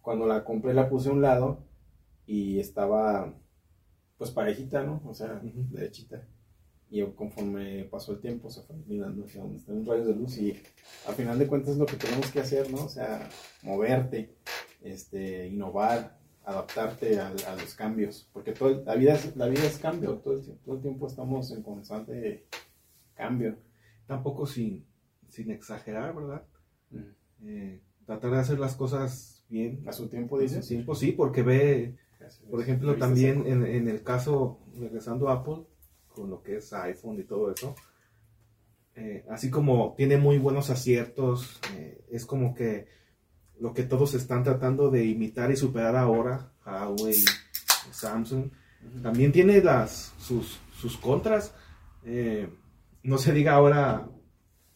Cuando 0.05 0.27
la 0.27 0.45
compré 0.45 0.73
la 0.73 0.89
puse 0.89 1.09
a 1.09 1.13
un 1.13 1.23
lado 1.23 1.65
y 2.27 2.61
estaba, 2.61 3.35
pues 4.17 4.31
parejita, 4.31 4.85
¿no? 4.85 5.03
O 5.05 5.15
sea, 5.15 5.41
derechita 5.43 6.29
y 6.95 7.05
conforme 7.13 7.85
pasó 7.91 8.13
el 8.13 8.21
tiempo 8.21 8.49
se 8.49 8.63
fue 8.63 8.77
mirando 8.87 9.25
hacia 9.25 9.43
donde 9.43 9.59
están 9.59 9.79
los 9.79 9.87
rayos 9.89 10.07
de 10.07 10.15
luz 10.15 10.39
y 10.39 10.57
al 11.09 11.15
final 11.15 11.37
de 11.37 11.49
cuentas 11.49 11.73
es 11.73 11.79
lo 11.79 11.87
que 11.87 11.97
tenemos 11.97 12.31
que 12.31 12.39
hacer, 12.39 12.71
¿no? 12.71 12.85
O 12.85 12.89
sea, 12.89 13.29
moverte, 13.63 14.37
este, 14.81 15.49
innovar, 15.49 16.17
adaptarte 16.45 17.19
a, 17.19 17.31
los 17.31 17.75
cambios, 17.75 18.29
porque 18.33 18.53
todo, 18.53 18.85
la, 18.85 18.95
vida 18.95 19.15
es, 19.15 19.35
la 19.35 19.49
vida 19.49 19.65
es 19.65 19.79
cambio, 19.79 20.19
todo 20.19 20.35
el, 20.35 20.45
todo 20.59 20.77
el 20.77 20.83
tiempo 20.83 21.09
estamos 21.09 21.51
en 21.51 21.65
constante 21.65 22.47
cambio. 23.17 23.57
Tampoco 24.07 24.47
sin, 24.47 24.87
sin 25.29 25.51
exagerar, 25.51 26.15
¿verdad? 26.15 26.45
Eh, 27.45 27.81
tratar 28.07 28.31
de 28.31 28.39
hacer 28.39 28.61
las 28.61 28.77
cosas 28.77 29.34
bien. 29.55 29.83
A 29.87 29.93
su 29.93 30.09
tiempo, 30.09 30.39
dices. 30.39 30.67
tiempo, 30.67 30.95
sí, 30.95 31.13
porque 31.13 31.43
ve, 31.43 31.95
por 32.51 32.61
ejemplo, 32.61 32.97
también 32.97 33.47
en, 33.47 33.65
en 33.65 33.89
el 33.89 34.03
caso, 34.03 34.59
regresando 34.79 35.29
a 35.29 35.35
Apple, 35.35 35.65
con 36.09 36.31
lo 36.31 36.43
que 36.43 36.57
es 36.57 36.73
iPhone 36.73 37.19
y 37.19 37.25
todo 37.25 37.53
eso. 37.53 37.75
Eh, 38.97 39.25
así 39.29 39.51
como 39.51 39.95
tiene 39.97 40.19
muy 40.19 40.39
buenos 40.39 40.71
aciertos, 40.71 41.61
eh, 41.75 42.05
es 42.11 42.25
como 42.27 42.55
que 42.55 42.87
lo 43.59 43.75
que 43.75 43.83
todos 43.83 44.15
están 44.15 44.45
tratando 44.45 44.91
de 44.91 45.05
imitar 45.05 45.51
y 45.51 45.57
superar 45.57 45.97
ahora, 45.97 46.53
Huawei, 46.65 47.25
Samsung, 47.91 48.51
también 49.03 49.33
tiene 49.33 49.61
las, 49.63 50.13
sus, 50.19 50.61
sus 50.77 50.97
contras. 50.97 51.55
Eh, 52.05 52.49
no 53.03 53.19
se 53.19 53.33
diga 53.33 53.55
ahora 53.55 54.09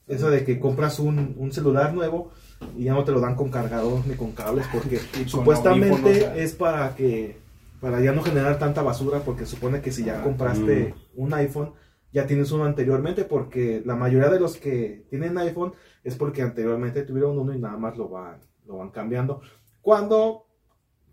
eso 0.07 0.31
de 0.31 0.45
que 0.45 0.59
compras 0.59 0.99
un, 0.99 1.35
un, 1.37 1.53
celular 1.53 1.93
nuevo 1.93 2.33
y 2.76 2.84
ya 2.84 2.94
no 2.94 3.04
te 3.04 3.12
lo 3.12 3.20
dan 3.20 3.34
con 3.34 3.50
cargador 3.50 4.06
ni 4.06 4.14
con 4.14 4.32
cables 4.32 4.66
porque 4.72 4.98
supuestamente 5.26 6.42
es 6.42 6.54
para 6.54 6.94
que 6.94 7.48
para 7.80 8.00
ya 8.00 8.12
no 8.12 8.22
generar 8.22 8.59
tanta 8.59 8.82
basura, 8.82 9.20
porque 9.20 9.46
supone 9.46 9.80
que 9.80 9.92
si 9.92 10.04
ya 10.04 10.22
compraste 10.22 10.94
mm. 10.94 11.20
un 11.22 11.34
iPhone, 11.34 11.72
ya 12.12 12.26
tienes 12.26 12.50
uno 12.50 12.64
anteriormente, 12.64 13.24
porque 13.24 13.82
la 13.84 13.94
mayoría 13.94 14.28
de 14.28 14.40
los 14.40 14.56
que 14.56 15.04
tienen 15.11 15.38
iPhone 15.38 15.74
es 16.02 16.16
porque 16.16 16.42
anteriormente 16.42 17.02
tuvieron 17.02 17.38
uno 17.38 17.54
y 17.54 17.59
nada 17.59 17.76
más 17.76 17.96
lo 17.96 18.09
van, 18.09 18.40
lo 18.66 18.78
van 18.78 18.90
cambiando. 18.90 19.40
Cuando 19.80 20.46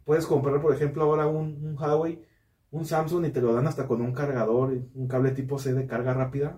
puedes 0.06 0.26
comprar, 0.26 0.62
por 0.62 0.74
ejemplo, 0.74 1.04
ahora 1.04 1.28
un, 1.28 1.76
Huawei, 1.80 2.24
un 2.72 2.86
Samsung 2.86 3.26
y 3.26 3.30
te 3.30 3.42
lo 3.42 3.54
dan 3.54 3.68
hasta 3.68 3.88
con 3.88 4.02
un 4.02 4.14
cargador, 4.14 4.76
un 4.94 5.08
cable 5.08 5.32
tipo 5.32 5.60
C 5.60 5.74
de 5.74 5.86
carga 5.86 6.14
rápida. 6.14 6.58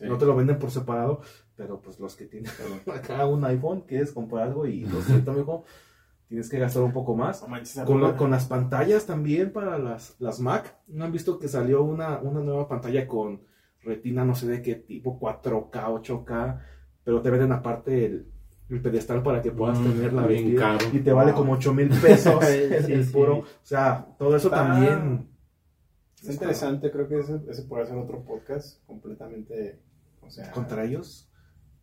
No 0.00 0.18
te 0.18 0.26
lo 0.26 0.36
venden 0.36 0.58
por 0.58 0.70
separado, 0.70 1.22
pero 1.56 1.80
pues 1.80 1.98
los 1.98 2.14
que 2.16 2.26
tienen 2.26 2.50
acá 2.94 3.26
un 3.26 3.44
iPhone, 3.44 3.82
quieres 3.82 4.12
comprar 4.12 4.48
algo 4.48 4.66
y 4.66 4.84
lo 4.84 5.00
siento, 5.02 5.30
amigo, 5.32 5.64
tienes 6.28 6.48
que 6.48 6.58
gastar 6.58 6.82
un 6.82 6.92
poco 6.92 7.16
más. 7.16 7.44
con, 7.84 8.30
las 8.30 8.46
pantallas 8.46 9.06
también 9.06 9.52
para 9.52 9.78
las, 9.78 10.16
las 10.18 10.40
Mac. 10.40 10.76
¿No 10.86 11.04
han 11.04 11.12
visto 11.12 11.38
que 11.38 11.48
salió 11.48 11.82
una, 11.82 12.18
una 12.18 12.40
nueva 12.40 12.68
pantalla 12.68 13.06
con 13.06 13.40
retina 13.82 14.24
no 14.24 14.34
sé 14.34 14.48
de 14.48 14.62
qué 14.62 14.74
tipo, 14.74 15.18
4K, 15.18 15.70
8K, 15.70 16.60
pero 17.04 17.22
te 17.22 17.30
venden 17.30 17.52
aparte 17.52 18.04
el, 18.04 18.32
el 18.68 18.82
pedestal 18.82 19.22
para 19.22 19.40
que 19.40 19.52
puedas 19.52 19.78
mm, 19.78 19.84
tener 19.84 20.12
la 20.12 20.26
bien 20.26 20.56
y 20.92 20.98
te 20.98 21.12
vale 21.12 21.32
como 21.32 21.52
8 21.52 21.72
mil 21.72 21.88
pesos 21.88 22.44
el 22.48 23.08
puro. 23.10 23.38
O 23.38 23.46
sea, 23.62 24.06
todo 24.18 24.36
eso 24.36 24.50
también... 24.50 25.30
Es 26.20 26.30
interesante, 26.30 26.90
creo 26.90 27.06
que 27.06 27.20
ese, 27.20 27.40
ese 27.48 27.62
puede 27.62 27.86
ser 27.86 27.96
otro 27.96 28.24
podcast 28.24 28.84
completamente... 28.86 29.80
O 30.20 30.30
sea, 30.30 30.50
¿Contra 30.50 30.84
ellos? 30.84 31.30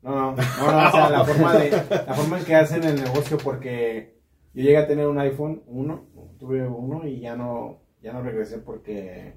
No, 0.03 0.15
no, 0.15 0.35
no, 0.35 0.87
o 0.87 0.91
sea, 0.91 1.09
la 1.09 1.23
forma, 1.23 1.53
de, 1.53 1.71
la 1.71 2.13
forma 2.13 2.39
en 2.39 2.45
que 2.45 2.55
hacen 2.55 2.83
el 2.83 2.95
negocio, 2.95 3.37
porque 3.37 4.19
Yo 4.53 4.63
llegué 4.63 4.77
a 4.77 4.87
tener 4.87 5.07
un 5.07 5.17
iPhone 5.17 5.63
1, 5.65 6.05
tuve 6.37 6.67
uno 6.67 7.07
y 7.07 7.21
ya 7.21 7.37
no, 7.37 7.79
ya 8.01 8.11
no 8.11 8.21
regresé 8.21 8.57
porque, 8.57 9.35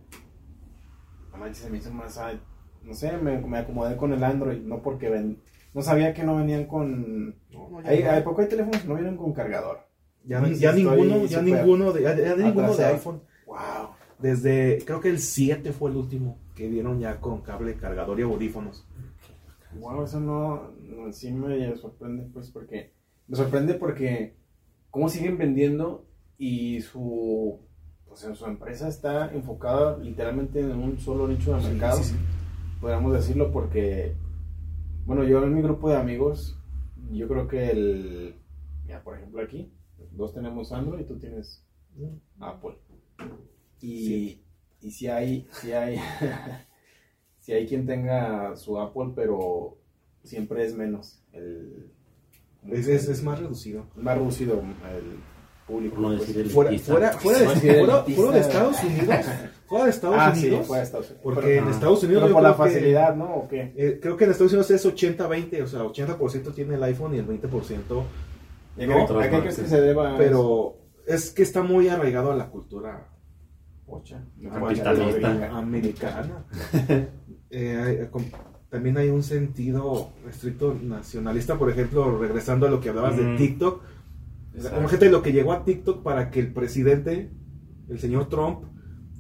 no 1.30 1.38
manches, 1.38 1.58
se 1.58 1.70
me 1.70 1.78
hizo 1.78 1.92
más, 1.92 2.20
no 2.82 2.94
sé, 2.94 3.16
me, 3.16 3.38
me 3.38 3.58
acomodé 3.58 3.96
con 3.96 4.12
el 4.12 4.24
Android, 4.24 4.60
no 4.60 4.82
porque 4.82 5.08
ven, 5.08 5.40
no 5.72 5.82
sabía 5.82 6.12
que 6.12 6.24
no 6.24 6.36
venían 6.36 6.64
con, 6.64 7.36
No, 7.52 7.80
hay, 7.84 8.02
no. 8.02 8.10
hay 8.10 8.22
poco 8.22 8.40
hay 8.40 8.48
teléfonos 8.48 8.82
que 8.82 8.88
no 8.88 8.94
vienen 8.94 9.16
con 9.16 9.32
cargador. 9.32 9.86
Ya, 10.24 10.40
ninguno, 10.40 11.24
ya 11.26 11.40
ninguno 11.40 11.92
de, 11.92 12.02
ya, 12.02 12.16
ya 12.16 12.34
ninguno 12.34 12.74
de 12.74 12.84
iPhone. 12.86 13.22
Wow. 13.46 13.90
Desde, 14.18 14.82
creo 14.84 15.00
que 15.00 15.10
el 15.10 15.20
7 15.20 15.72
fue 15.72 15.90
el 15.90 15.96
último 15.96 16.38
que 16.56 16.68
dieron 16.68 16.98
ya 16.98 17.20
con 17.20 17.42
cable 17.42 17.76
cargador 17.76 18.18
y 18.18 18.22
audífonos. 18.22 18.88
Wow, 19.80 20.04
eso 20.04 20.20
no, 20.20 20.70
no, 20.78 21.12
sí 21.12 21.32
me 21.32 21.76
sorprende, 21.76 22.28
pues, 22.32 22.50
porque, 22.50 22.92
me 23.28 23.36
sorprende 23.36 23.74
porque 23.74 24.34
cómo 24.90 25.08
siguen 25.08 25.38
vendiendo 25.38 26.04
y 26.38 26.80
su, 26.80 27.60
pues, 28.08 28.20
su 28.34 28.46
empresa 28.46 28.88
está 28.88 29.32
enfocada 29.34 29.98
literalmente 29.98 30.60
en 30.60 30.72
un 30.72 30.98
solo 30.98 31.28
nicho 31.28 31.56
de 31.56 31.68
mercado, 31.68 31.98
Sí, 31.98 32.04
sí, 32.04 32.10
sí. 32.14 32.18
podríamos 32.80 33.12
decirlo, 33.12 33.52
porque, 33.52 34.14
bueno, 35.04 35.24
yo 35.24 35.42
en 35.42 35.54
mi 35.54 35.62
grupo 35.62 35.88
de 35.90 35.96
amigos, 35.96 36.58
yo 37.12 37.28
creo 37.28 37.46
que 37.48 37.70
el, 37.70 38.34
mira, 38.84 39.02
por 39.02 39.16
ejemplo 39.16 39.42
aquí, 39.42 39.70
dos 40.12 40.32
tenemos 40.34 40.72
Android 40.72 41.00
y 41.02 41.04
tú 41.04 41.18
tienes 41.18 41.62
Apple. 42.40 42.76
Y, 43.80 44.40
y 44.80 44.90
si 44.90 45.06
hay, 45.08 45.46
si 45.52 45.72
hay, 45.72 45.98
si 47.46 47.52
hay 47.52 47.64
quien 47.64 47.86
tenga 47.86 48.56
su 48.56 48.76
Apple, 48.80 49.12
pero 49.14 49.78
siempre 50.24 50.64
es 50.64 50.74
menos. 50.74 51.22
El, 51.32 51.92
Es, 52.72 52.88
es, 52.88 53.08
es 53.08 53.22
más 53.22 53.38
reducido. 53.38 53.86
más 53.94 54.18
reducido 54.18 54.54
el 54.54 55.20
público. 55.64 56.00
No 56.00 56.08
pues. 56.08 56.20
decir 56.22 56.38
el- 56.40 56.50
Fuera, 56.50 56.76
fuera, 56.76 57.12
fuera, 57.12 57.38
de, 57.38 57.44
fuera, 58.16 58.32
de 58.32 58.40
Estados 58.40 58.82
Unidos, 58.82 59.26
fuera 59.68 59.84
de 59.84 59.90
Estados 59.90 60.16
ah, 60.18 60.34
sí, 60.34 60.46
Unidos, 60.48 60.66
fuera 60.66 60.80
de 60.80 60.86
Estados 60.86 61.06
Unidos. 61.06 61.22
porque 61.22 61.40
Pero- 61.42 61.62
en 61.62 61.68
ah, 61.68 61.70
Estados 61.70 62.02
Unidos 62.02 62.22
pero 62.22 62.28
yo 62.28 62.34
por 62.34 62.42
la 62.42 62.54
creo 62.56 62.64
que- 62.66 62.72
facilidad, 62.72 63.14
¿no? 63.14 63.34
¿O 63.36 63.48
qué? 63.48 63.72
eh, 63.76 63.98
creo 64.02 64.16
que 64.16 64.24
en 64.24 64.30
Estados 64.32 64.52
Unidos 64.52 64.70
es 64.72 64.84
80-20, 64.84 65.62
o 65.62 65.66
sea, 65.68 65.84
80% 65.84 66.52
tiene 66.52 66.74
el 66.74 66.82
iPhone 66.82 67.14
y 67.14 67.18
el 67.18 67.26
20%, 67.28 68.02
¿Y 68.76 68.82
a 68.82 68.86
no, 68.88 68.94
qué- 68.96 69.02
otras 69.02 69.18
¿A 69.20 69.22
qué 69.22 69.28
crees 69.28 69.32
marcas. 69.44 69.56
que 69.58 69.66
se 69.68 69.80
deba? 69.80 70.08
eso? 70.08 70.18
pero 70.18 70.76
es 71.06 71.30
que 71.30 71.42
está 71.44 71.62
muy 71.62 71.86
arraigado 71.88 72.32
a 72.32 72.34
la 72.34 72.48
cultura 72.50 73.06
Pocha. 73.86 74.20
Capitalista. 74.42 75.56
americana. 75.56 76.44
Eh, 77.58 77.76
hay- 78.02 78.08
com- 78.10 78.24
también 78.68 78.98
hay 78.98 79.08
un 79.08 79.22
sentido 79.22 80.10
estricto 80.28 80.74
nacionalista, 80.74 81.56
por 81.58 81.70
ejemplo, 81.70 82.18
regresando 82.18 82.66
a 82.66 82.70
lo 82.70 82.80
que 82.80 82.90
hablabas 82.90 83.16
de 83.16 83.22
Mm. 83.24 83.36
TikTok. 83.38 83.82
Exacto. 84.54 84.78
Imagínate 84.78 85.10
lo 85.10 85.22
que 85.22 85.32
llegó 85.32 85.52
a 85.52 85.64
TikTok 85.64 86.02
para 86.02 86.30
que 86.30 86.40
el 86.40 86.52
presidente, 86.52 87.30
el 87.88 87.98
señor 87.98 88.28
Trump, 88.28 88.64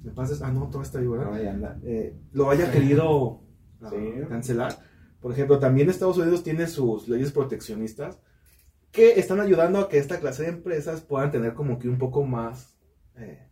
entonces, 0.04 0.42
ah, 0.42 0.52
no, 0.52 0.68
todo 0.68 0.82
está 0.82 0.98
ahí, 0.98 1.06
¿verdad? 1.06 1.34
Anda. 1.48 1.78
Eh, 1.84 2.14
lo 2.32 2.50
haya 2.50 2.70
querido 2.70 3.40
ah, 3.80 3.90
Sí. 3.90 3.96
cancelar. 4.28 4.76
Por 5.20 5.32
ejemplo, 5.32 5.58
también 5.58 5.88
Estados 5.88 6.18
Unidos 6.18 6.42
tiene 6.42 6.66
sus 6.66 7.08
leyes 7.08 7.32
proteccionistas 7.32 8.18
que 8.92 9.18
están 9.18 9.40
ayudando 9.40 9.78
a 9.78 9.88
que 9.88 9.98
esta 9.98 10.20
clase 10.20 10.42
de 10.42 10.48
empresas 10.50 11.00
puedan 11.00 11.30
tener 11.30 11.54
como 11.54 11.78
que 11.78 11.88
un 11.88 11.98
poco 11.98 12.24
más 12.24 12.76
eh, 13.16 13.48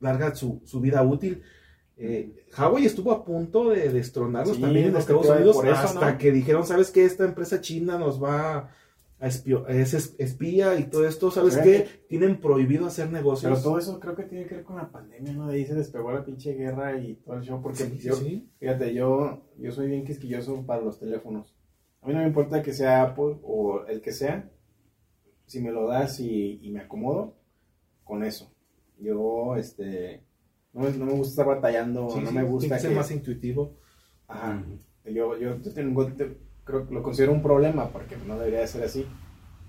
larga 0.00 0.34
su, 0.34 0.62
su 0.64 0.80
vida 0.80 1.02
útil. 1.02 1.42
Eh, 1.98 2.44
Huawei 2.58 2.84
estuvo 2.84 3.10
a 3.12 3.24
punto 3.24 3.70
de 3.70 3.88
destronarlos 3.88 4.56
Sí, 4.56 4.62
también 4.62 4.86
en 4.86 4.92
que 4.92 4.98
Estados 4.98 5.28
Unidos 5.30 5.56
eso, 5.64 5.72
hasta 5.72 6.12
¿no? 6.12 6.18
que 6.18 6.30
dijeron, 6.30 6.66
¿sabes 6.66 6.90
qué? 6.90 7.04
Esta 7.04 7.24
empresa 7.24 7.60
china 7.60 7.98
nos 7.98 8.22
va 8.22 8.70
a 9.18 9.26
espio- 9.28 9.66
es 9.66 9.94
es- 9.94 10.14
espía 10.18 10.78
y 10.78 10.90
todo 10.90 11.08
esto, 11.08 11.30
¿sabes 11.30 11.56
qué? 11.56 11.86
Tienen 12.06 12.38
prohibido 12.38 12.84
hacer 12.86 13.10
negocios. 13.10 13.50
Pero 13.50 13.62
todo 13.62 13.78
eso 13.78 13.98
creo 13.98 14.14
que 14.14 14.24
tiene 14.24 14.44
que 14.46 14.56
ver 14.56 14.64
con 14.64 14.76
la 14.76 14.90
pandemia, 14.92 15.32
¿no? 15.32 15.46
De 15.46 15.54
ahí 15.56 15.64
se 15.64 15.74
despegó 15.74 16.12
la 16.12 16.22
pinche 16.22 16.52
guerra 16.52 16.98
y 17.00 17.14
todo 17.14 17.36
el 17.36 17.42
show. 17.42 17.62
Porque 17.62 17.84
Sí, 17.84 17.98
sí, 17.98 18.08
yo, 18.08 18.14
sí. 18.14 18.46
fíjate, 18.60 18.92
yo, 18.92 19.40
yo 19.56 19.72
soy 19.72 19.86
bien 19.88 20.04
quisquilloso 20.04 20.66
para 20.66 20.82
los 20.82 20.98
teléfonos. 20.98 21.54
A 22.02 22.08
mí 22.08 22.12
no 22.12 22.20
me 22.20 22.26
importa 22.26 22.62
que 22.62 22.74
sea 22.74 23.02
Apple 23.04 23.38
o 23.42 23.86
el 23.88 24.02
que 24.02 24.12
sea. 24.12 24.50
Si 25.46 25.60
me 25.62 25.70
lo 25.72 25.88
das 25.88 26.20
y, 26.20 26.58
y 26.62 26.70
me 26.70 26.80
acomodo, 26.80 27.36
con 28.04 28.22
eso. 28.22 28.52
Yo, 28.98 29.56
este, 29.56 30.25
no 30.76 30.82
me, 30.84 30.90
no 30.96 31.06
me 31.06 31.12
gusta 31.12 31.30
estar 31.42 31.46
batallando, 31.46 32.10
Sí, 32.10 32.20
no 32.20 32.28
sí, 32.28 32.34
me 32.34 32.42
gusta 32.44 32.76
que 32.78 32.88
que... 32.88 32.94
más 32.94 33.10
intuitivo. 33.10 33.72
Ajá. 34.28 34.62
Yo, 35.04 35.36
yo 35.38 35.56
tengo, 35.72 36.06
te- 36.12 36.36
creo 36.64 36.86
que 36.86 36.94
lo 36.94 37.02
considero 37.02 37.32
un 37.32 37.42
problema 37.42 37.88
porque 37.90 38.16
no 38.26 38.38
debería 38.38 38.60
de 38.60 38.66
ser 38.68 38.84
así. 38.84 39.06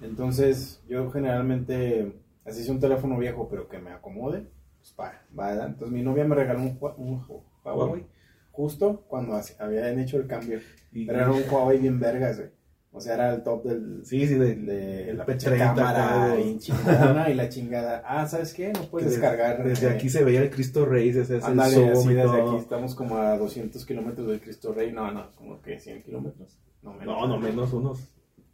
Entonces, 0.02 0.84
yo 0.88 1.10
generalmente, 1.12 2.14
así 2.46 2.62
es 2.62 2.70
un 2.70 2.80
teléfono 2.80 3.18
viejo, 3.18 3.48
pero 3.50 3.68
que 3.68 3.80
me 3.80 3.92
acomode, 3.92 4.48
pues 4.78 4.96
va, 5.00 5.14
va, 5.38 5.48
¿verdad? 5.50 5.68
Entonces, 5.68 5.92
mi 5.96 6.04
novia 6.04 6.24
me 6.26 6.36
regaló 6.36 6.60
un, 6.62 6.80
Hua- 6.80 6.96
un 6.98 7.20
Hu- 7.28 7.44
Huawei 7.64 7.88
Huawei. 7.88 8.06
justo 8.52 9.06
cuando 9.08 9.40
habían 9.60 10.00
hecho 10.00 10.18
el 10.18 10.28
cambio. 10.28 10.60
Y- 10.92 11.06
Pero 11.06 11.20
era 11.20 11.32
un 11.32 11.44
Huawei 11.52 11.80
bien 11.80 12.00
vergas, 12.00 12.38
güey. 12.38 12.50
O 12.98 13.02
sea, 13.02 13.14
era 13.14 13.34
el 13.36 13.44
top 13.44 13.64
del, 13.66 14.02
Sí, 14.06 14.28
sí, 14.28 14.34
de, 14.36 14.56
de 14.56 15.10
el 15.12 15.18
la 15.18 15.26
P30 15.26 15.28
pinche 15.28 15.58
cámara 15.58 16.34
bien 16.36 16.60
chingona 16.60 17.30
y 17.30 17.34
la 17.36 17.48
chingada. 17.50 18.04
Ah, 18.06 18.28
¿sabes 18.28 18.54
qué? 18.54 18.74
No 18.74 18.82
puedes 18.90 19.08
Que 19.08 19.12
des- 19.14 19.22
descargar. 19.22 19.64
Desde 19.64 19.88
eh, 19.88 19.92
aquí 19.92 20.10
se 20.10 20.24
veía 20.24 20.42
el 20.42 20.50
Cristo 20.50 20.86
Rey, 20.86 21.12
desde 21.12 21.38
ese 21.38 21.46
Ándale, 21.48 21.74
zoom 21.76 21.92
así 21.92 22.10
y 22.10 22.14
desde 22.14 22.28
todo. 22.30 22.50
aquí 22.52 22.58
estamos 22.62 22.96
como 22.96 23.18
a 23.18 23.38
200 23.38 23.86
kilómetros 23.86 24.28
del 24.28 24.42
Cristo 24.42 24.74
Rey. 24.74 24.92
No, 24.92 25.12
no, 25.12 25.32
como 25.36 25.62
que 25.62 25.80
100 25.80 26.04
kilómetros. 26.04 26.58
No, 26.82 26.96
No, 27.06 27.28
no 27.28 27.38
menos 27.40 27.72
unos 27.74 28.00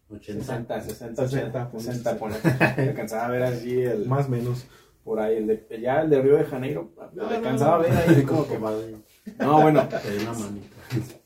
80. 0.09 0.43
60, 0.43 0.81
60, 0.81 1.27
60, 1.27 1.71
60, 1.71 1.79
60 1.79 2.17
pone. 2.17 2.35
Alcanzaba 2.89 3.25
a 3.25 3.29
ver 3.29 3.43
así 3.43 3.81
el, 3.81 4.05
más 4.07 4.29
menos. 4.29 4.65
por 5.03 5.19
ahí, 5.19 5.37
el 5.37 5.47
de, 5.47 5.65
ya 5.81 6.01
el 6.01 6.09
de 6.09 6.21
Río 6.21 6.37
de 6.37 6.43
Janeiro. 6.45 6.91
No, 7.13 7.27
alcanzaba 7.27 7.77
no, 7.77 7.83
a 7.83 7.87
ver 7.87 8.09
ahí 8.09 8.23
como 8.23 8.47
que... 8.47 8.57
Madre, 8.59 8.95
No, 9.39 9.61
bueno, 9.61 9.87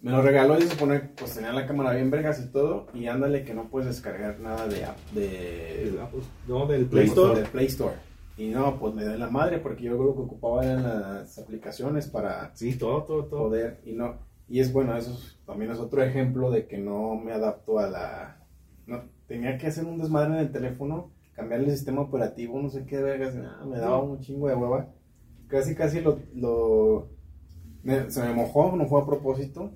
me 0.01 0.11
lo 0.11 0.21
regaló 0.21 0.57
y 0.57 0.63
se 0.63 0.69
supone 0.69 0.99
pues 1.17 1.33
tenía 1.35 1.51
la 1.53 1.65
cámara 1.67 1.93
bien 1.93 2.09
vergas 2.11 2.39
y 2.43 2.51
todo. 2.51 2.87
Y 2.93 3.07
ándale 3.07 3.43
que 3.43 3.53
no 3.53 3.69
puedes 3.69 3.87
descargar 3.89 4.39
nada 4.39 4.67
de 4.67 4.85
app, 4.85 4.97
de... 5.13 5.93
No, 6.47 6.65
del 6.67 6.85
Play 6.85 7.07
Store. 7.07 7.39
Del 7.41 7.49
Play 7.49 7.65
Store. 7.67 7.95
Y 8.37 8.49
no, 8.49 8.77
pues 8.79 8.93
me 8.93 9.03
da 9.03 9.17
la 9.17 9.29
madre 9.29 9.57
porque 9.57 9.83
yo 9.83 9.93
lo 9.93 10.13
que 10.13 10.21
ocupaba 10.21 10.63
eran 10.63 10.83
las 10.83 11.39
aplicaciones 11.39 12.07
para 12.07 12.51
Sí, 12.55 12.77
todo, 12.77 13.03
todo, 13.03 13.25
todo. 13.25 13.39
poder 13.45 13.81
y 13.85 13.93
no 13.93 14.15
y 14.49 14.59
es 14.61 14.71
bueno 14.71 14.95
eso 14.95 15.11
es- 15.11 15.37
también 15.45 15.71
es 15.71 15.79
otro 15.79 16.01
ejemplo 16.03 16.51
de 16.51 16.67
que 16.67 16.77
no 16.77 17.15
me 17.15 17.33
adapto 17.33 17.79
a 17.79 17.87
la 17.89 18.45
no 18.85 19.01
tenía 19.27 19.57
que 19.57 19.67
hacer 19.67 19.83
un 19.85 19.97
desmadre 19.97 20.33
en 20.35 20.39
el 20.39 20.51
teléfono 20.51 21.11
cambiarle 21.33 21.65
el 21.71 21.75
sistema 21.75 22.01
operativo 22.01 22.61
no 22.61 22.69
sé 22.69 22.85
qué 22.85 23.01
vergas 23.01 23.35
nada, 23.35 23.65
me 23.65 23.77
daba 23.77 24.01
un 24.01 24.19
chingo 24.21 24.47
de 24.47 24.55
hueva 24.55 24.87
casi 25.47 25.75
casi 25.75 25.99
lo, 25.99 26.19
lo 26.35 27.09
me- 27.87 28.11
se 28.11 28.21
me 28.23 28.33
mojó 28.33 28.75
no 28.75 28.85
fue 28.85 29.01
a 29.01 29.05
propósito 29.05 29.71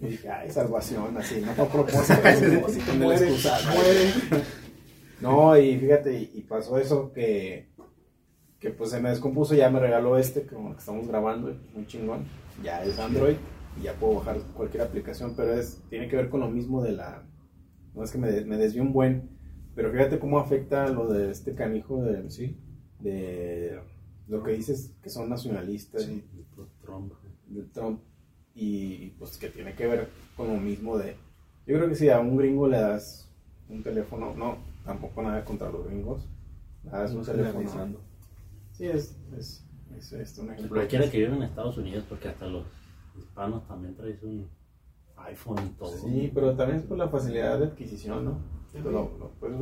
y 0.00 0.06
dije 0.08 0.28
ay 0.28 0.50
salvación 0.50 1.16
así 1.16 1.40
no 1.40 1.52
fue 1.52 1.64
a 1.64 1.68
propósito 1.68 2.14
Muere, 2.98 3.30
muere. 3.30 4.12
no, 5.20 5.56
y 5.56 5.76
fíjate, 5.78 6.18
y, 6.20 6.30
y 6.34 6.40
pasó 6.42 6.78
eso 6.78 7.12
que, 7.12 7.68
que 8.60 8.70
pues 8.70 8.90
se 8.90 9.00
me 9.00 9.10
descompuso, 9.10 9.54
ya 9.54 9.70
me 9.70 9.80
regaló 9.80 10.16
este, 10.18 10.46
como 10.46 10.72
que 10.72 10.78
estamos 10.80 11.06
grabando, 11.08 11.56
muy 11.74 11.86
chingón, 11.86 12.24
ya 12.62 12.84
es 12.84 12.98
Android, 12.98 13.36
y 13.80 13.82
ya 13.84 13.94
puedo 13.94 14.14
bajar 14.16 14.38
cualquier 14.54 14.82
aplicación, 14.84 15.34
pero 15.36 15.54
es, 15.54 15.80
tiene 15.90 16.08
que 16.08 16.16
ver 16.16 16.28
con 16.28 16.40
lo 16.40 16.48
mismo 16.50 16.82
de 16.82 16.92
la, 16.92 17.22
no 17.94 18.04
es 18.04 18.10
que 18.12 18.18
me, 18.18 18.30
me 18.44 18.56
desvió 18.56 18.82
un 18.82 18.92
buen, 18.92 19.28
pero 19.74 19.90
fíjate 19.90 20.18
cómo 20.20 20.38
afecta 20.38 20.86
lo 20.88 21.08
de 21.08 21.30
este 21.32 21.54
canijo 21.54 22.02
de, 22.02 22.30
Sí. 22.30 22.56
de 23.00 23.80
lo 24.28 24.42
que 24.44 24.52
dices 24.52 24.92
que 25.02 25.10
son 25.10 25.28
nacionalistas 25.28 26.02
Sí. 26.02 26.24
Trump. 26.82 27.12
Y 27.50 27.54
de 27.54 27.62
Trump, 27.64 28.00
y 28.54 29.10
pues 29.18 29.36
que 29.38 29.48
tiene 29.48 29.74
que 29.74 29.86
ver 29.86 30.08
con 30.36 30.48
lo 30.48 30.54
mismo 30.58 30.98
de, 30.98 31.16
yo 31.66 31.76
creo 31.76 31.88
que 31.88 31.94
si 31.94 32.08
a 32.10 32.20
un 32.20 32.36
gringo 32.36 32.66
le 32.68 32.78
das 32.80 33.28
un 33.68 33.82
teléfono, 33.82 34.34
no, 34.34 34.56
tampoco 34.84 35.22
nada 35.22 35.44
contra 35.44 35.70
los 35.70 35.86
gringos, 35.86 36.22
le 36.84 36.90
das 36.90 37.10
un 37.12 37.18
No 37.18 37.24
teléfono, 37.24 37.52
generalizando. 37.58 38.00
sí, 38.72 38.86
es, 38.86 39.16
es, 39.38 39.64
es, 39.96 40.12
es 40.12 40.38
un 40.38 40.50
ejemplo. 40.52 40.76
Cualquiera 40.76 41.10
que 41.10 41.18
vive 41.18 41.36
en 41.36 41.42
Estados 41.42 41.76
Unidos, 41.78 42.04
porque 42.08 42.28
hasta 42.28 42.46
los 42.46 42.64
hispanos 43.18 43.66
también 43.68 43.94
traes 43.96 44.22
un 44.22 44.48
iPhone 45.16 45.58
y 45.66 45.78
todo. 45.78 45.90
Sí, 45.98 46.30
pero 46.34 46.54
también 46.56 46.78
es 46.80 46.84
por 46.86 46.96
la 46.98 47.08
facilidad 47.08 47.58
de 47.58 47.66
adquisición, 47.66 48.24
¿no? 48.24 48.38
Te, 48.72 48.80
lo- 48.80 48.90
lo 49.18 49.30
puedes, 49.40 49.58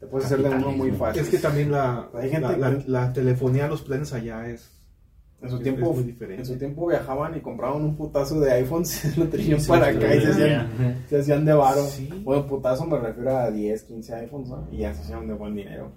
te 0.00 0.06
puedes 0.06 0.26
hacer 0.26 0.42
de 0.42 0.50
uno 0.50 0.70
muy 0.72 0.92
fácil. 0.92 1.22
Es 1.22 1.28
que 1.30 1.38
también 1.38 1.70
la, 1.72 2.08
la, 2.14 2.56
la- 2.56 2.82
la 2.86 3.12
telefonía, 3.12 3.66
los 3.68 3.82
planes 3.82 4.12
allá 4.12 4.48
es. 4.48 4.70
En 5.40 5.50
su 5.50 5.60
tiempo 5.60 5.96
en 6.20 6.44
su 6.44 6.56
tiempo 6.56 6.88
viajaban 6.88 7.36
y 7.36 7.40
compraban 7.40 7.82
un 7.82 7.96
putazo 7.96 8.40
de 8.40 8.52
iPhones, 8.52 9.16
lo 9.18 9.28
traían 9.28 9.60
Sí, 9.60 9.68
para 9.68 9.88
acá 9.88 10.14
y 10.14 10.20
se 10.20 10.28
hacían, 10.28 10.68
se 11.08 11.18
hacían 11.18 11.44
de 11.44 11.52
varo. 11.52 11.82
Sí. 11.84 12.08
Bueno, 12.24 12.46
putazo 12.46 12.86
me 12.86 12.98
refiero 12.98 13.36
a 13.36 13.50
10, 13.50 13.82
15 13.84 14.14
iPhones, 14.14 14.48
¿no? 14.48 14.68
Y 14.72 14.78
ya 14.78 14.94
se 14.94 15.02
hacían 15.02 15.28
de 15.28 15.34
buen 15.34 15.54
dinero. 15.54 15.92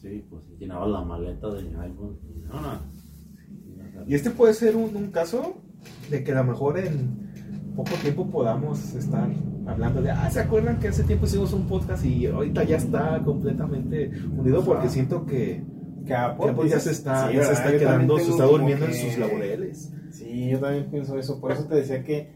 Sí, 0.00 0.24
pues 0.28 0.42
llenaba 0.58 0.86
la 0.86 1.00
maleta 1.02 1.48
de 1.48 1.60
iPhone. 1.60 2.18
y 2.28 2.40
No, 2.48 2.60
no. 2.60 3.02
Y 4.06 4.14
este 4.14 4.30
puede 4.30 4.52
ser 4.52 4.76
un, 4.76 4.94
un 4.96 5.10
caso 5.10 5.56
de 6.10 6.24
que 6.24 6.32
a 6.32 6.36
lo 6.36 6.44
mejor 6.44 6.78
en 6.78 7.32
poco 7.74 7.90
tiempo 8.02 8.26
podamos 8.26 8.94
estar 8.94 9.28
hablando 9.66 10.02
de, 10.02 10.10
ah, 10.10 10.30
¿se 10.30 10.40
acuerdan 10.40 10.78
que 10.78 10.88
hace 10.88 11.04
tiempo 11.04 11.26
hicimos 11.26 11.52
un 11.52 11.66
podcast 11.66 12.04
y 12.04 12.26
ahorita 12.26 12.64
ya 12.64 12.76
está 12.76 13.22
completamente 13.24 14.10
unido? 14.36 14.64
Porque 14.64 14.88
siento 14.88 15.24
que, 15.24 15.62
Que 16.04 16.14
Apple, 16.14 16.50
Apple 16.50 16.68
ya 16.68 16.80
se 16.80 16.90
está, 16.90 17.28
sí, 17.28 17.36
ya 17.36 17.44
se 17.44 17.52
está 17.52 17.70
quedando, 17.70 18.18
se 18.18 18.30
está 18.30 18.44
durmiendo 18.44 18.86
en 18.86 18.94
sus 18.94 19.18
laureles. 19.18 19.92
Sí, 20.10 20.50
yo 20.50 20.58
también 20.58 20.90
pienso 20.90 21.18
eso. 21.18 21.40
Por 21.40 21.52
eso 21.52 21.66
te 21.66 21.76
decía 21.76 22.02
que, 22.02 22.32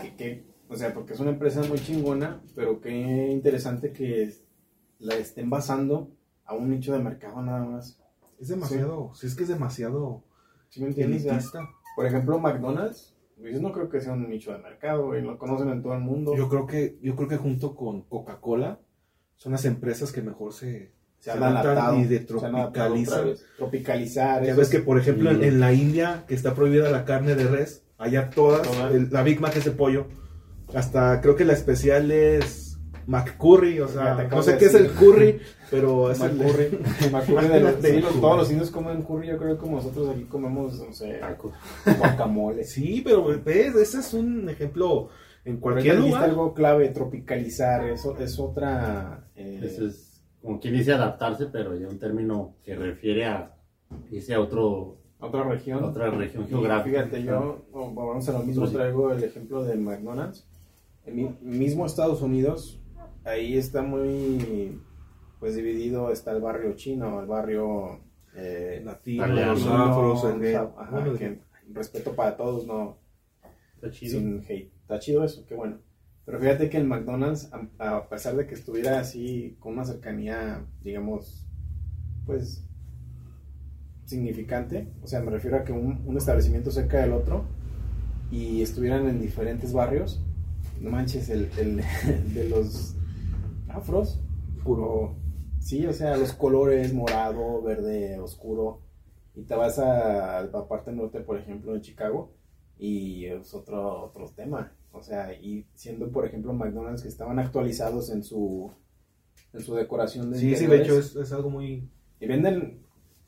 que, 0.00 0.16
que, 0.16 0.46
o 0.68 0.76
sea, 0.76 0.92
porque 0.94 1.12
es 1.12 1.20
una 1.20 1.30
empresa 1.30 1.62
muy 1.64 1.78
chingona, 1.78 2.42
pero 2.54 2.80
qué 2.80 3.30
interesante 3.30 3.92
que 3.92 4.32
la 4.98 5.14
estén 5.16 5.50
basando 5.50 6.10
a 6.44 6.54
un 6.54 6.70
nicho 6.70 6.92
de 6.92 6.98
mercado 6.98 7.42
nada 7.42 7.64
más. 7.64 8.00
Es 8.40 8.48
demasiado, 8.48 9.12
si 9.14 9.26
es 9.26 9.34
que 9.34 9.44
es 9.44 9.48
demasiado 9.48 10.24
¿Sí 10.74 10.80
me 10.80 10.88
entiendes? 10.88 11.24
Elitista. 11.24 11.60
Por 11.94 12.04
ejemplo, 12.04 12.36
McDonald's, 12.40 13.14
pues, 13.38 13.60
no 13.60 13.70
creo 13.70 13.88
que 13.88 14.00
sea 14.00 14.14
un 14.14 14.28
nicho 14.28 14.50
de 14.50 14.58
mercado, 14.58 15.16
y 15.16 15.22
lo 15.22 15.38
conocen 15.38 15.68
en 15.68 15.82
todo 15.82 15.94
el 15.94 16.00
mundo. 16.00 16.34
Yo 16.36 16.48
creo 16.48 16.66
que, 16.66 16.98
yo 17.00 17.14
creo 17.14 17.28
que 17.28 17.36
junto 17.36 17.76
con 17.76 18.02
Coca-Cola 18.02 18.80
son 19.36 19.52
las 19.52 19.66
empresas 19.66 20.10
que 20.10 20.20
mejor 20.20 20.52
se, 20.52 20.92
se 21.24 21.30
han 21.32 21.42
adaptado. 21.42 21.98
y 21.98 22.04
de 22.04 22.26
se 22.26 22.32
han 22.46 22.54
adaptado 22.54 22.64
otra 22.64 22.72
tropicalizan. 22.72 23.24
vez. 23.26 23.44
Tropicalizar. 23.56 24.44
Ya 24.44 24.54
ves 24.54 24.68
es- 24.68 24.72
que, 24.72 24.80
por 24.80 24.98
ejemplo, 24.98 25.30
en, 25.30 25.40
Sí. 25.40 25.44
en 25.46 25.60
la 25.60 25.72
India, 25.72 26.24
que 26.28 26.34
está 26.34 26.54
prohibida 26.54 26.90
la 26.90 27.04
carne 27.04 27.34
de 27.34 27.44
res, 27.44 27.82
allá 27.98 28.30
todas, 28.30 28.66
el- 28.92 29.08
la 29.10 29.22
Big 29.22 29.40
Mac 29.40 29.56
es 29.56 29.64
de 29.64 29.70
pollo. 29.70 30.06
Hasta 30.74 31.20
creo 31.20 31.36
que 31.36 31.44
la 31.44 31.52
especial 31.52 32.10
es 32.10 32.78
McCurry, 33.06 33.80
o 33.80 33.88
sea, 33.88 34.26
no 34.30 34.42
sé 34.42 34.52
de 34.52 34.58
qué 34.58 34.64
es 34.66 34.72
decir. 34.72 34.86
el 34.90 34.92
curry, 34.96 35.38
pero 35.70 36.10
es 36.10 36.20
el 36.20 36.32
McCurry. 36.34 36.78
McCurry 37.12 37.48
de 37.48 37.60
los- 37.60 37.82
De 37.82 37.90
sí, 37.90 38.00
los- 38.00 38.10
curry. 38.10 38.20
todos 38.20 38.36
los 38.38 38.50
indios 38.50 38.70
comen 38.70 39.02
curry, 39.02 39.28
yo 39.28 39.38
creo 39.38 39.54
que 39.54 39.60
como 39.60 39.76
nosotros 39.76 40.08
aquí 40.10 40.24
comemos, 40.24 40.78
no 40.80 40.92
sé, 40.92 41.20
guacamole. 41.98 42.64
Sí, 42.64 43.02
pero 43.04 43.24
ves, 43.44 43.74
ese 43.76 44.00
es 44.00 44.14
un 44.14 44.48
ejemplo 44.48 45.08
en 45.44 45.58
cualquier 45.58 45.98
lugar. 46.00 46.24
algo 46.24 46.54
clave, 46.54 46.88
tropicalizar, 46.88 47.84
eso 47.88 48.16
es 48.18 48.38
otra... 48.38 49.28
eh, 49.36 49.60
Eso 49.62 49.86
es 49.86 50.03
como 50.44 50.60
quien 50.60 50.74
dice 50.74 50.92
adaptarse, 50.92 51.46
pero 51.46 51.74
ya 51.74 51.88
un 51.88 51.98
término 51.98 52.54
que 52.62 52.76
refiere 52.76 53.24
a 53.24 53.56
irse 54.10 54.34
a 54.34 54.40
otro, 54.40 54.98
otra 55.18 55.42
región. 55.44 55.82
a 55.82 55.86
otra 55.86 56.10
región 56.10 56.46
geográfica. 56.46 57.04
Fíjate, 57.04 57.22
yo, 57.24 57.64
vamos 57.72 58.28
a 58.28 58.32
lo 58.32 58.40
mismo, 58.40 58.68
traigo 58.68 59.10
el 59.12 59.24
ejemplo 59.24 59.64
de 59.64 59.76
McDonald's. 59.76 60.46
En 61.06 61.16
mi- 61.16 61.36
mismo 61.40 61.86
Estados 61.86 62.20
Unidos, 62.20 62.78
ahí 63.24 63.56
está 63.56 63.80
muy, 63.82 64.78
pues 65.40 65.54
dividido, 65.56 66.10
está 66.12 66.32
el 66.32 66.42
barrio 66.42 66.74
chino, 66.74 67.20
el 67.20 67.26
barrio... 67.26 68.00
Eh, 68.36 68.84
Italiano, 69.06 69.52
afros, 69.52 70.24
respeto 71.72 72.12
para 72.14 72.36
todos, 72.36 72.66
no, 72.66 72.98
Está 73.76 73.90
chido. 73.90 74.18
sin 74.18 74.38
hate. 74.46 74.72
Está 74.82 74.98
chido 74.98 75.22
eso, 75.24 75.44
qué 75.46 75.54
bueno. 75.54 75.78
Pero 76.24 76.40
fíjate 76.40 76.70
que 76.70 76.78
el 76.78 76.86
McDonald's, 76.86 77.50
a, 77.78 78.08
pesar 78.08 78.36
de 78.36 78.46
que 78.46 78.54
estuviera 78.54 78.98
así 78.98 79.56
con 79.60 79.74
una 79.74 79.84
cercanía, 79.84 80.64
digamos, 80.82 81.46
pues 82.24 82.64
significante, 84.06 84.92
o 85.02 85.06
sea, 85.06 85.20
me 85.20 85.30
refiero 85.30 85.58
a 85.58 85.64
que 85.64 85.72
un, 85.72 86.02
un 86.06 86.16
establecimiento 86.16 86.70
cerca 86.70 87.00
del 87.00 87.12
otro 87.12 87.44
y 88.30 88.62
estuvieran 88.62 89.06
en 89.08 89.20
diferentes 89.20 89.72
barrios, 89.72 90.22
no 90.80 90.90
manches, 90.90 91.28
el, 91.28 91.50
el 91.58 91.82
de 92.34 92.48
los 92.48 92.96
afros, 93.68 94.20
puro, 94.62 95.16
sí, 95.58 95.86
o 95.86 95.92
sea, 95.92 96.16
los 96.16 96.32
colores 96.32 96.94
morado, 96.94 97.62
verde, 97.62 98.18
oscuro, 98.18 98.80
y 99.34 99.42
te 99.42 99.54
vas 99.54 99.78
a 99.78 100.42
la 100.42 100.68
parte 100.68 100.92
norte, 100.92 101.20
por 101.20 101.38
ejemplo, 101.38 101.74
en 101.74 101.82
Chicago, 101.82 102.32
y 102.78 103.26
es 103.26 103.52
otro, 103.54 104.04
otro 104.04 104.28
tema. 104.30 104.72
O 104.94 105.02
sea, 105.02 105.34
y 105.34 105.66
siendo, 105.74 106.08
por 106.10 106.24
ejemplo, 106.24 106.52
McDonald's 106.52 107.02
que 107.02 107.08
estaban 107.08 107.38
actualizados 107.38 108.10
en 108.10 108.22
su, 108.22 108.70
en 109.52 109.60
su 109.60 109.74
decoración 109.74 110.30
de 110.30 110.38
Sí, 110.38 110.54
sí, 110.56 110.66
de 110.66 110.82
hecho 110.82 110.98
es, 110.98 111.16
es 111.16 111.32
algo 111.32 111.50
muy... 111.50 111.88
Y 112.20 112.26
venden, 112.26 112.78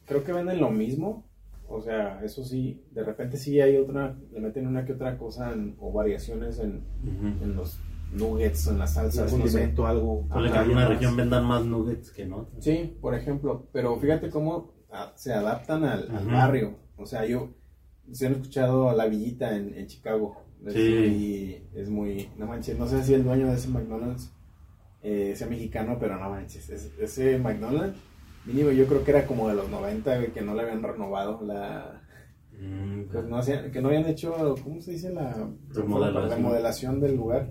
creo 0.06 0.24
que 0.24 0.32
venden 0.32 0.60
lo 0.60 0.70
mismo. 0.70 1.24
O 1.68 1.80
sea, 1.82 2.22
eso 2.22 2.44
sí, 2.44 2.80
de 2.92 3.02
repente 3.02 3.36
sí 3.36 3.60
hay 3.60 3.76
otra, 3.76 4.16
le 4.32 4.40
meten 4.40 4.68
una 4.68 4.84
que 4.84 4.92
otra 4.92 5.18
cosa 5.18 5.52
en- 5.52 5.74
o 5.80 5.92
variaciones 5.92 6.60
en, 6.60 6.84
en 7.42 7.56
los 7.56 7.80
nuggets, 8.12 8.68
en 8.68 8.78
las 8.78 8.94
salsas, 8.94 9.32
un 9.32 9.40
no 9.40 9.46
sé. 9.48 9.74
algo... 9.84 10.28
Que 10.28 10.48
Ajá, 10.48 10.62
en 10.62 10.70
una 10.70 10.80
más. 10.82 10.88
región 10.90 11.16
vendan 11.16 11.44
más 11.44 11.64
nuggets 11.64 12.12
que 12.12 12.22
en 12.22 12.32
otra. 12.34 12.60
Sí, 12.60 12.96
por 13.00 13.16
ejemplo, 13.16 13.66
pero 13.72 13.96
fíjate 13.96 14.30
cómo 14.30 14.72
se 15.16 15.32
adaptan 15.32 15.84
al, 15.84 16.08
barrio. 16.30 16.76
O 16.96 17.04
sea, 17.04 17.26
yo, 17.26 17.50
se 18.12 18.28
han 18.28 18.34
escuchado 18.34 18.88
a 18.88 18.94
La 18.94 19.06
Villita 19.06 19.56
en, 19.56 19.74
en 19.74 19.88
Chicago. 19.88 20.36
Es 20.66 20.72
Sí. 20.74 20.80
muy- 20.90 21.80
es 21.80 21.88
muy, 21.90 22.28
no 22.38 22.46
manches, 22.46 22.78
no 22.78 22.86
sé 22.88 23.02
si 23.04 23.14
el 23.14 23.24
dueño 23.24 23.46
de 23.48 23.54
ese 23.54 23.68
McDonald's 23.68 24.32
eh, 25.02 25.34
sea 25.36 25.46
mexicano, 25.46 25.96
pero 26.00 26.18
no 26.18 26.28
manches, 26.30 26.68
es- 26.70 26.90
ese 27.00 27.38
McDonald's, 27.38 27.96
mínimo 28.44 28.70
yo 28.72 28.86
creo 28.86 29.04
que 29.04 29.10
era 29.12 29.26
como 29.26 29.48
de 29.48 29.54
los 29.54 29.68
90, 29.70 30.16
güey, 30.16 30.32
que 30.32 30.40
no 30.42 30.54
le 30.54 30.62
habían 30.62 30.82
renovado 30.82 31.40
la... 31.44 32.02
Mm, 32.58 33.02
pues 33.12 33.24
no 33.26 33.36
hacían- 33.36 33.70
que 33.70 33.80
no 33.80 33.88
habían 33.88 34.06
hecho, 34.06 34.54
¿cómo 34.64 34.80
se 34.80 34.92
dice? 34.92 35.12
La 35.12 35.36
Remodelación. 35.74 36.30
remodelación 36.30 37.00
del 37.00 37.16
lugar. 37.16 37.50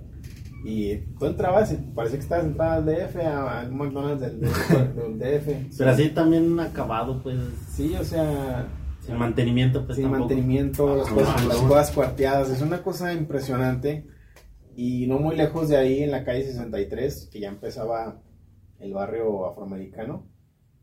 Y 0.66 0.95
tú 1.20 1.28
entrabas 1.28 1.72
y 1.74 1.76
parecía 1.78 2.18
que 2.18 2.24
estabas 2.24 2.45
entrando 2.45 2.74
al 2.74 2.86
DF, 2.88 3.16
a, 3.24 3.68
un 3.70 3.78
McDonald's 3.78 4.20
del, 4.22 4.39
del, 4.41 4.95
del 4.95 5.20
DF. 5.20 5.78
Pero 5.78 5.91
así 5.91 6.09
también 6.09 6.59
acabado, 6.59 7.22
pues, 7.22 7.38
Sí, 7.70 7.93
o 7.95 8.03
sea, 8.03 8.66
sin 9.06 9.18
mantenimiento, 9.18 9.86
pues 9.86 9.95
sin 9.97 10.03
tampoco. 10.06 10.20
mantenimiento, 10.28 10.95
las 10.97 11.08
Ah, 11.10 11.14
cosas, 11.14 11.45
las 11.47 11.58
cosas 11.58 11.91
cuarteadas. 11.91 12.49
Es 12.49 12.62
una 12.62 12.82
cosa 12.84 13.14
impresionante. 13.14 14.08
Y 14.76 15.08
no 15.08 15.20
muy 15.20 15.36
lejos 15.36 15.70
de 15.70 15.78
ahí, 15.78 16.03
en 16.03 16.12
la 16.12 16.24
calle 16.26 16.43
63, 16.43 17.30
que 17.32 17.39
ya 17.39 17.49
empezaba 17.49 18.22
el 18.80 18.93
barrio 18.93 19.45
afroamericano. 19.45 20.28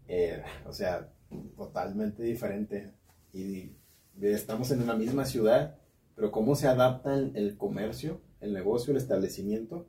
eh, 0.08 0.42
o 0.66 0.72
sea, 0.72 1.10
totalmente 1.56 2.22
diferente. 2.22 2.92
Y 3.32 3.76
estamos 4.20 4.70
en 4.72 4.86
la 4.86 4.94
misma 4.94 5.24
ciudad, 5.24 5.78
pero 6.14 6.30
cómo 6.30 6.54
se 6.54 6.66
adapta 6.68 7.14
el, 7.14 7.32
el 7.34 7.56
comercio, 7.56 8.20
el 8.40 8.52
negocio, 8.52 8.90
el 8.90 8.98
establecimiento 8.98 9.88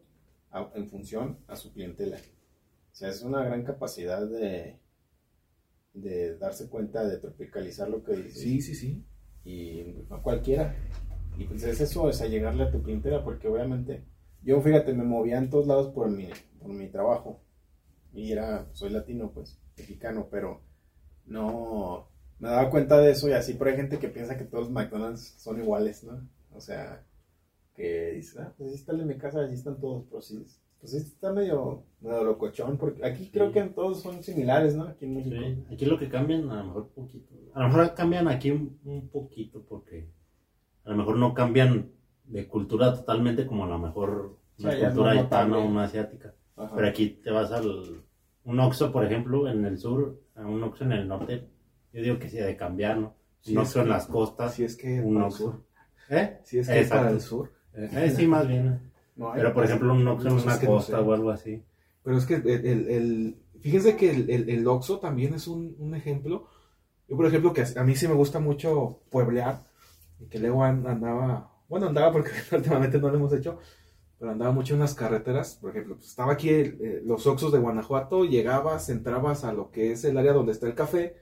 a- 0.51 0.71
en 0.75 0.87
función 0.87 1.39
a 1.47 1.55
su 1.57 1.73
clientela. 1.73 2.17
O 2.17 2.95
sea, 2.95 3.09
es 3.09 3.21
una 3.23 3.43
gran 3.43 3.63
capacidad 3.63 4.25
de, 4.25 4.79
de 5.93 6.37
darse 6.37 6.69
cuenta, 6.69 7.05
de 7.05 7.17
tropicalizar 7.17 7.89
lo 7.89 8.03
que 8.03 8.15
dices. 8.15 8.39
Sí, 8.39 8.61
sí, 8.61 8.75
sí. 8.75 9.05
Y 9.45 10.05
no 10.09 10.21
cualquiera. 10.21 10.75
Y 11.37 11.45
pues 11.45 11.63
es 11.63 11.81
eso, 11.81 12.09
es 12.09 12.21
a 12.21 12.27
llegarle 12.27 12.63
a 12.63 12.71
tu 12.71 12.81
clientela, 12.83 13.23
porque 13.23 13.47
obviamente 13.47 14.03
yo, 14.43 14.61
fíjate, 14.61 14.93
me 14.93 15.03
movía 15.03 15.37
en 15.37 15.49
todos 15.49 15.67
lados 15.67 15.93
por 15.93 16.09
mi, 16.09 16.29
por 16.59 16.71
mi 16.71 16.89
trabajo. 16.89 17.41
Y 18.13 18.31
era, 18.31 18.67
soy 18.73 18.91
latino, 18.91 19.31
pues, 19.31 19.59
mexicano, 19.77 20.27
pero 20.29 20.61
no 21.25 22.09
me 22.39 22.49
daba 22.49 22.69
cuenta 22.69 22.99
de 22.99 23.11
eso 23.11 23.29
y 23.29 23.31
así, 23.31 23.53
pero 23.53 23.71
hay 23.71 23.77
gente 23.77 23.99
que 23.99 24.09
piensa 24.09 24.37
que 24.37 24.43
todos 24.43 24.65
los 24.65 24.71
McDonald's 24.71 25.35
son 25.37 25.61
iguales, 25.61 26.03
¿no? 26.03 26.27
O 26.53 26.59
sea, 26.59 27.03
que 27.73 28.11
dice, 28.11 28.39
ah, 28.41 28.53
pues 28.57 28.69
ahí 28.69 28.75
está 28.75 28.91
el 28.91 28.99
de 28.99 29.05
mi 29.05 29.17
casa, 29.17 29.39
allí 29.39 29.55
están 29.55 29.79
todos, 29.79 30.05
pero 30.09 30.21
sí, 30.21 30.45
pues 30.83 30.91
sí 30.91 30.97
está 30.97 31.31
medio, 31.31 31.85
medio 32.01 32.25
locochón, 32.25 32.77
porque 32.77 33.05
aquí 33.05 33.29
creo 33.31 33.53
que 33.53 33.61
todos 33.63 34.01
son 34.01 34.21
similares, 34.21 34.75
¿no? 34.75 34.83
Aquí 34.83 35.05
en 35.05 35.15
México. 35.15 35.37
Sí, 35.39 35.73
aquí 35.73 35.85
lo 35.85 35.97
que 35.97 36.09
cambian, 36.09 36.49
a 36.51 36.57
lo 36.57 36.65
mejor 36.65 36.89
poquito. 36.89 37.33
A 37.53 37.61
lo 37.61 37.67
mejor 37.69 37.93
cambian 37.93 38.27
aquí 38.27 38.51
un, 38.51 38.77
un 38.83 39.07
poquito 39.07 39.63
porque 39.63 40.09
a 40.83 40.89
lo 40.89 40.97
mejor 40.97 41.15
no 41.15 41.33
cambian 41.33 41.89
de 42.25 42.49
cultura 42.49 42.93
totalmente 42.93 43.47
como 43.47 43.63
a 43.63 43.69
lo 43.69 43.79
mejor 43.79 44.37
una 44.59 44.77
cultura 44.77 45.13
gitana 45.13 45.57
o 45.57 45.65
una 45.65 45.85
asiática. 45.85 46.35
Ajá. 46.57 46.75
Pero 46.75 46.87
aquí 46.89 47.21
te 47.23 47.31
vas 47.31 47.49
al 47.53 48.03
un 48.43 48.59
Oxxo, 48.59 48.91
por 48.91 49.05
ejemplo, 49.05 49.47
en 49.47 49.63
el 49.63 49.77
sur, 49.77 50.19
a 50.35 50.45
un 50.45 50.61
Oxxo 50.63 50.83
en 50.83 50.91
el 50.91 51.07
norte. 51.07 51.47
Yo 51.93 52.01
digo 52.01 52.19
que 52.19 52.27
sí, 52.27 52.35
de 52.35 52.57
cambiar, 52.57 52.97
¿no? 52.97 53.15
Sí, 53.39 53.53
un 53.53 53.59
Oxxo 53.59 53.83
en 53.83 53.89
las 53.89 54.05
costas, 54.07 54.53
Si 54.55 54.65
es 54.65 54.75
que 54.75 54.99
un 54.99 55.21
Oxxo. 55.21 55.65
¿Eh? 56.09 56.39
Si 56.43 56.59
es 56.59 56.67
que 56.67 56.81
Exacto. 56.81 57.03
para 57.05 57.11
el 57.15 57.21
sur. 57.21 57.53
Eh, 57.73 58.13
sí, 58.13 58.27
más 58.27 58.45
bien. 58.45 58.91
No 59.15 59.31
hay- 59.31 59.37
Pero 59.41 59.53
por 59.53 59.63
ejemplo, 59.65 59.93
un 59.93 60.07
Oxxo 60.07 60.27
en 60.29 60.33
una 60.33 60.59
que 60.59 60.65
no 60.65 60.71
costa 60.73 60.97
sé. 60.97 61.03
o 61.03 61.13
algo 61.13 61.29
así. 61.31 61.63
Pero 62.03 62.17
es 62.17 62.25
que 62.25 62.35
el, 62.35 62.47
el, 62.47 62.89
el- 62.89 63.37
fíjense 63.61 63.95
que 63.95 64.09
el, 64.11 64.29
el, 64.29 64.49
el 64.49 64.67
Oxxo 64.67 64.99
también 64.99 65.33
es 65.33 65.47
un, 65.47 65.75
un 65.79 65.95
ejemplo. 65.95 66.47
Yo, 67.07 67.15
por 67.15 67.25
ejemplo, 67.25 67.53
que 67.53 67.61
a, 67.61 67.67
a 67.77 67.83
mí 67.83 67.95
sí 67.95 68.07
me 68.07 68.13
gusta 68.15 68.39
mucho 68.39 68.99
pueblear. 69.09 69.61
Y 70.19 70.25
que 70.25 70.39
luego 70.39 70.63
an- 70.63 70.85
andaba, 70.87 71.51
bueno, 71.69 71.87
andaba 71.87 72.11
porque 72.11 72.31
últimamente 72.55 72.97
no 72.99 73.09
lo 73.09 73.15
hemos 73.17 73.33
hecho, 73.33 73.59
pero 74.19 74.31
andaba 74.31 74.51
mucho 74.51 74.73
en 74.73 74.79
las 74.81 74.95
carreteras. 74.95 75.57
Por 75.61 75.71
ejemplo, 75.71 75.95
pues, 75.95 76.07
estaba 76.09 76.33
aquí 76.33 76.49
el- 76.49 76.77
eh, 76.81 77.01
los 77.05 77.25
Oxxos 77.27 77.51
de 77.51 77.59
Guanajuato, 77.59 78.25
llegabas, 78.25 78.89
entrabas 78.89 79.43
a 79.43 79.53
lo 79.53 79.69
que 79.71 79.91
es 79.91 80.03
el 80.05 80.17
área 80.17 80.33
donde 80.33 80.51
está 80.53 80.67
el 80.67 80.75
café. 80.75 81.15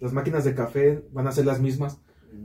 Las 0.00 0.12
máquinas 0.12 0.44
de 0.44 0.54
café 0.54 1.02
van 1.12 1.26
a 1.28 1.32
ser 1.32 1.46
las 1.46 1.60
mismas, 1.60 1.98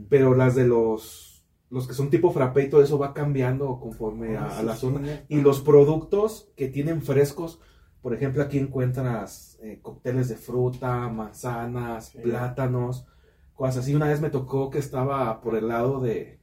pero 0.08 0.34
las 0.34 0.54
de 0.54 0.66
los, 0.66 1.29
los 1.70 1.86
que 1.86 1.94
son 1.94 2.10
tipo 2.10 2.30
frappé 2.32 2.64
y 2.64 2.68
todo 2.68 2.82
eso 2.82 2.98
va 2.98 3.14
cambiando 3.14 3.78
conforme 3.80 4.36
a, 4.36 4.58
a 4.58 4.62
la 4.62 4.74
zona. 4.76 5.24
Y 5.28 5.40
los 5.40 5.60
productos 5.60 6.50
que 6.56 6.68
tienen 6.68 7.00
frescos, 7.00 7.60
por 8.02 8.12
ejemplo, 8.12 8.42
aquí 8.42 8.58
encuentras 8.58 9.58
eh, 9.62 9.78
cócteles 9.80 10.28
de 10.28 10.36
fruta, 10.36 11.08
manzanas, 11.08 12.06
Sí. 12.08 12.18
plátanos, 12.18 13.06
cosas 13.54 13.78
así. 13.78 13.94
Una 13.94 14.08
vez 14.08 14.20
me 14.20 14.30
tocó 14.30 14.70
que 14.70 14.78
estaba 14.78 15.40
por 15.40 15.54
el 15.54 15.68
lado 15.68 16.00
de, 16.00 16.40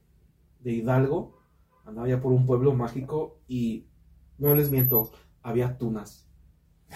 de 0.60 0.72
Hidalgo, 0.72 1.36
andaba 1.84 2.08
ya 2.08 2.20
por 2.20 2.32
un 2.32 2.46
pueblo 2.46 2.74
mágico 2.74 3.38
y 3.48 3.86
no 4.38 4.54
les 4.54 4.70
miento, 4.70 5.10
había 5.42 5.76
tunas. 5.78 6.27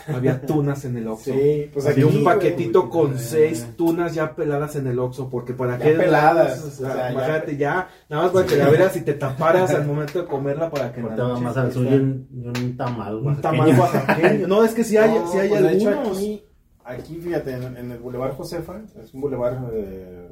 Había 0.09 0.41
tunas 0.47 0.85
en 0.87 0.97
el 0.97 1.07
Oxxo. 1.07 1.33
Sí, 1.35 1.71
pues 1.73 1.87
había 1.87 2.07
aquí, 2.07 2.17
un 2.17 2.25
paquetito 2.25 2.87
güey, 2.89 2.91
con 2.91 3.19
seis 3.19 3.67
tunas 3.77 4.15
ya 4.15 4.35
peladas 4.35 4.75
en 4.77 4.87
el 4.87 4.99
Oxxo, 4.99 5.29
porque 5.29 5.53
para 5.53 5.79
Ya 5.79 5.85
qué 5.85 5.93
peladas, 5.93 6.65
o 6.65 6.71
sea, 6.71 6.89
o 6.89 6.93
sea, 6.93 6.97
ya- 6.97 7.13
imagínate 7.13 7.57
ya, 7.59 7.89
nada 8.09 8.23
más 8.23 8.33
para 8.33 8.47
que 8.47 8.57
la 8.57 8.69
veras 8.71 8.97
y 8.97 9.03
te 9.03 9.13
taparas 9.15 9.71
al 9.75 9.87
momento 9.87 10.21
de 10.23 10.27
comerla 10.27 10.71
para 10.71 10.93
que 10.93 11.03
noche 11.03 11.43
más 11.43 11.57
al 11.57 11.73
y 11.75 11.79
un, 11.79 12.29
un 12.57 12.77
tamal. 12.77 13.17
un 13.17 13.41
tamal 13.41 13.79
oaxaqueño. 13.79 14.49
No, 14.49 14.65
es 14.65 14.73
que 14.73 14.83
sí 14.83 14.97
hay, 14.97 15.11
No, 15.11 15.31
sí 15.31 15.39
hay 15.39 15.49
pues, 15.51 15.63
de 15.63 15.73
hecho, 15.75 15.89
algunos. 15.91 16.17
aquí, 16.17 16.43
aquí, 16.85 17.17
fíjate, 17.19 17.53
en, 17.53 17.77
en 17.77 17.91
el 17.93 17.99
Boulevard 17.99 18.33
Josefa, 18.35 18.81
es 19.03 19.13
un 19.13 19.21
boulevard, 19.21 19.59
eh, 19.75 20.29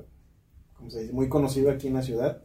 ¿cómo 0.73 0.89
se 0.91 1.01
dice? 1.03 1.13
Muy 1.13 1.29
conocido 1.29 1.71
aquí 1.71 1.89
en 1.89 1.95
la 1.95 2.03
ciudad. 2.03 2.43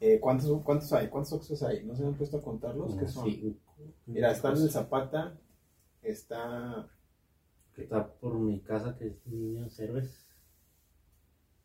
Eh, 0.00 0.18
¿cuántos, 0.18 0.62
¿Cuántos 0.62 0.90
hay? 0.94 1.08
¿Cuántos 1.08 1.34
Oxxos 1.34 1.62
hay? 1.64 1.84
¿No 1.84 1.94
se 1.94 2.02
han 2.06 2.14
puesto 2.14 2.38
a 2.38 2.42
contarlos? 2.42 2.94
¿Qué 2.98 3.06
son? 3.06 3.26
Sí. 3.26 3.58
Mira, 4.06 4.32
está 4.32 4.48
el 4.48 4.70
Zapata, 4.70 5.34
está... 6.02 6.88
Que 7.74 7.82
está 7.82 8.06
por 8.14 8.34
mi 8.38 8.60
casa, 8.60 8.96
que 8.98 9.06
es 9.08 9.26
Niño 9.26 9.68
Cerves. 9.70 10.26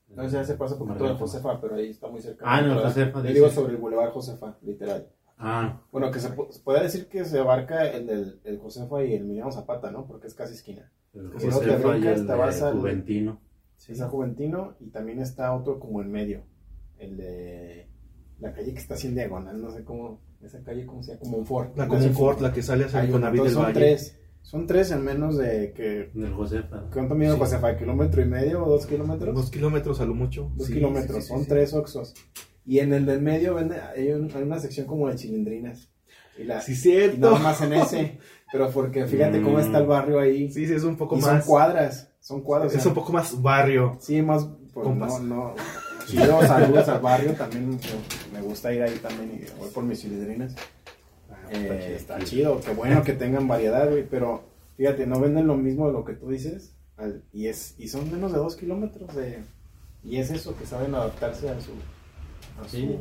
No 0.10 0.30
sé, 0.30 0.46
se 0.46 0.54
pasa 0.56 0.78
poquito 0.78 0.96
de 1.00 1.00
Margarita. 1.10 1.20
Josefa, 1.26 1.60
pero 1.62 1.76
ahí 1.76 1.90
está 1.90 2.08
muy 2.08 2.22
cerca. 2.22 2.46
Ah, 2.48 2.60
Pero 2.62 2.80
Josefa, 2.82 3.24
Yo 3.24 3.34
digo 3.34 3.50
sobre 3.50 3.72
el 3.74 3.78
Boulevard 3.80 4.12
Josefa, 4.12 4.58
literal. 4.62 5.10
Ah, 5.38 5.82
Bueno, 5.92 6.12
que 6.12 6.20
se, 6.20 6.30
pu- 6.34 6.50
se 6.52 6.60
puede 6.62 6.84
decir 6.84 7.08
que 7.10 7.26
se 7.26 7.40
abarca 7.40 7.88
el 7.90 8.06
del 8.08 8.40
el 8.44 8.60
Josefa 8.60 9.04
y 9.04 9.14
el 9.16 9.24
Emiliano 9.24 9.52
Zapata, 9.52 9.92
¿no? 9.92 10.06
Porque 10.06 10.28
es 10.28 10.36
casi 10.36 10.54
esquina. 10.54 10.92
el 11.14 11.24
no 11.26 11.32
Josefa 11.34 11.98
y 11.98 12.08
el 12.08 12.28
de 12.28 12.72
Juventino. 12.72 13.42
Es 13.90 14.00
a 14.02 14.08
Juventino 14.08 14.76
y 14.80 14.90
también 14.92 15.20
está 15.20 15.54
otro 15.54 15.80
como 15.80 16.02
en 16.02 16.12
medio. 16.12 16.44
El 16.98 17.18
de 17.18 17.90
la 18.40 18.54
calle 18.54 18.74
que 18.74 18.80
está 18.80 18.94
así 18.94 19.08
en 19.08 19.16
diagonal, 19.16 19.60
no 19.60 19.72
sé 19.72 19.84
cómo. 19.84 20.22
Esa 20.42 20.62
calle 20.64 20.86
como 20.86 21.02
sea, 21.02 21.18
como 21.18 21.38
un 21.38 21.46
Ford. 21.46 21.76
La 21.76 21.88
No 21.88 22.00
sé 22.00 22.08
Confort, 22.10 22.38
cómo- 22.38 22.48
la 22.48 22.54
que 22.54 22.62
sale 22.62 22.86
hacia 22.86 23.10
Conavid 23.12 23.42
del 23.42 23.52
son 23.52 23.64
Valle. 23.64 23.74
tres. 23.74 24.20
Son 24.46 24.68
tres 24.68 24.92
en 24.92 25.04
menos 25.04 25.38
de 25.38 25.74
que. 25.76 26.12
En 26.14 26.24
el 26.24 26.34
Josefa. 26.34 26.84
¿Cuánto 26.94 27.16
mide 27.16 27.32
Sí. 27.34 27.40
Josefa? 27.40 27.78
¿Kilómetro 27.78 28.22
y 28.22 28.26
medio 28.26 28.64
o 28.64 28.70
dos 28.70 28.86
kilómetros? 28.86 29.34
Dos 29.36 29.50
kilómetros 29.50 30.00
a 30.02 30.06
lo 30.06 30.14
mucho. 30.14 30.52
Dos 30.56 30.68
Sí, 30.68 30.74
kilómetros, 30.74 31.18
sí, 31.18 31.22
sí, 31.24 31.28
son 31.30 31.42
sí. 31.44 31.50
tres 31.50 31.74
oxos. 31.74 32.14
Y 32.64 32.80
en 32.80 32.94
el 32.94 33.06
del 33.08 33.22
medio 33.22 33.56
vende, 33.56 33.78
hay, 33.82 34.12
un- 34.12 34.32
hay 34.36 34.44
una 34.44 34.60
sección 34.60 34.86
como 34.86 35.10
de 35.10 35.16
chilindrinas. 35.16 35.90
Y, 36.38 36.44
la, 36.44 36.62
Sí, 36.62 36.74
y 36.74 36.76
cierto. 36.76 37.18
nada 37.32 37.40
más 37.40 37.62
en 37.62 37.74
ese. 37.74 38.20
Pero 38.52 38.70
porque 38.70 39.06
fíjate 39.08 39.42
cómo 39.42 39.60
está 39.60 39.80
el 39.80 39.88
barrio 39.88 40.20
ahí. 40.20 40.52
Sí, 40.52 40.68
sí, 40.68 40.74
es 40.74 40.84
un 40.84 40.96
poco 40.96 41.18
y 41.18 41.22
son 41.22 41.36
más. 41.38 41.46
cuadras. 41.46 42.12
Son 42.20 42.42
cuadras. 42.42 42.72
o 42.74 42.78
Es 42.78 42.84
sea, 42.84 42.90
un 42.92 42.96
poco 42.96 43.12
más 43.14 43.42
barrio. 43.42 43.98
Sí, 44.00 44.22
más. 44.22 44.46
Pues, 44.74 44.84
Compas. 44.86 45.22
no, 45.22 45.36
no. 45.54 45.56
Chido, 46.06 46.40
saludos 46.46 46.88
al 46.88 47.00
barrio. 47.00 47.32
También 47.34 47.70
me, 47.70 47.78
me 48.34 48.42
gusta 48.46 48.72
ir 48.72 48.84
ahí 48.84 48.96
también 49.02 49.42
y 49.44 49.60
voy 49.60 49.70
por 49.72 49.84
mis 49.84 50.02
chilindrinas. 50.02 50.56
Eh, 51.52 51.94
está 51.96 52.20
chido, 52.20 52.60
qué 52.62 52.74
bueno 52.74 53.04
que 53.04 53.14
tengan 53.14 53.48
variedad, 53.48 53.90
güey, 53.90 54.08
pero 54.08 54.44
fíjate, 54.78 55.06
no 55.08 55.20
venden 55.20 55.48
lo 55.48 55.56
mismo 55.56 55.88
de 55.88 55.94
lo 55.94 56.04
que 56.06 56.14
tú 56.14 56.30
dices, 56.30 56.76
al- 56.98 57.24
y 57.34 57.48
es 57.48 57.76
y 57.78 57.88
son 57.88 58.12
menos 58.12 58.32
de 58.32 58.38
dos 58.40 58.56
kilómetros 58.56 59.14
de, 59.16 59.44
y 60.04 60.18
es 60.18 60.32
eso, 60.32 60.58
que 60.58 60.66
saben 60.66 60.94
adaptarse 60.96 61.50
a 61.50 61.60
su, 61.62 61.72
a 62.64 62.68
su-. 62.68 62.98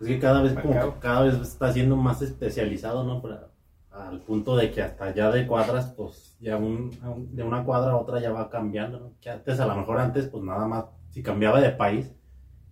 Es 0.00 0.06
que 0.06 0.18
cada 0.18 0.42
vez, 0.42 0.52
como 0.54 0.68
Mercado. 0.74 0.94
que 0.94 1.00
cada 1.00 1.22
vez 1.22 1.34
está 1.34 1.72
siendo 1.72 1.96
más 1.96 2.22
especializado, 2.22 3.04
¿no? 3.04 3.20
Para- 3.20 3.48
al 3.90 4.20
punto 4.20 4.56
de 4.56 4.70
que 4.70 4.82
hasta 4.82 5.12
ya 5.12 5.30
de 5.32 5.46
cuadras, 5.46 5.92
pues 5.96 6.36
ya 6.40 6.56
un- 6.56 6.90
de 7.32 7.42
una 7.42 7.64
cuadra 7.64 7.92
a 7.92 7.96
otra 7.96 8.20
ya 8.20 8.30
va 8.30 8.48
cambiando, 8.48 9.00
¿no? 9.00 9.12
Que 9.20 9.30
antes, 9.30 9.58
a 9.60 9.66
lo 9.66 9.74
mejor 9.74 9.98
antes, 9.98 10.28
pues 10.28 10.42
nada 10.44 10.66
más, 10.66 10.84
si 11.10 11.22
cambiaba 11.22 11.60
de 11.60 11.70
país, 11.70 12.10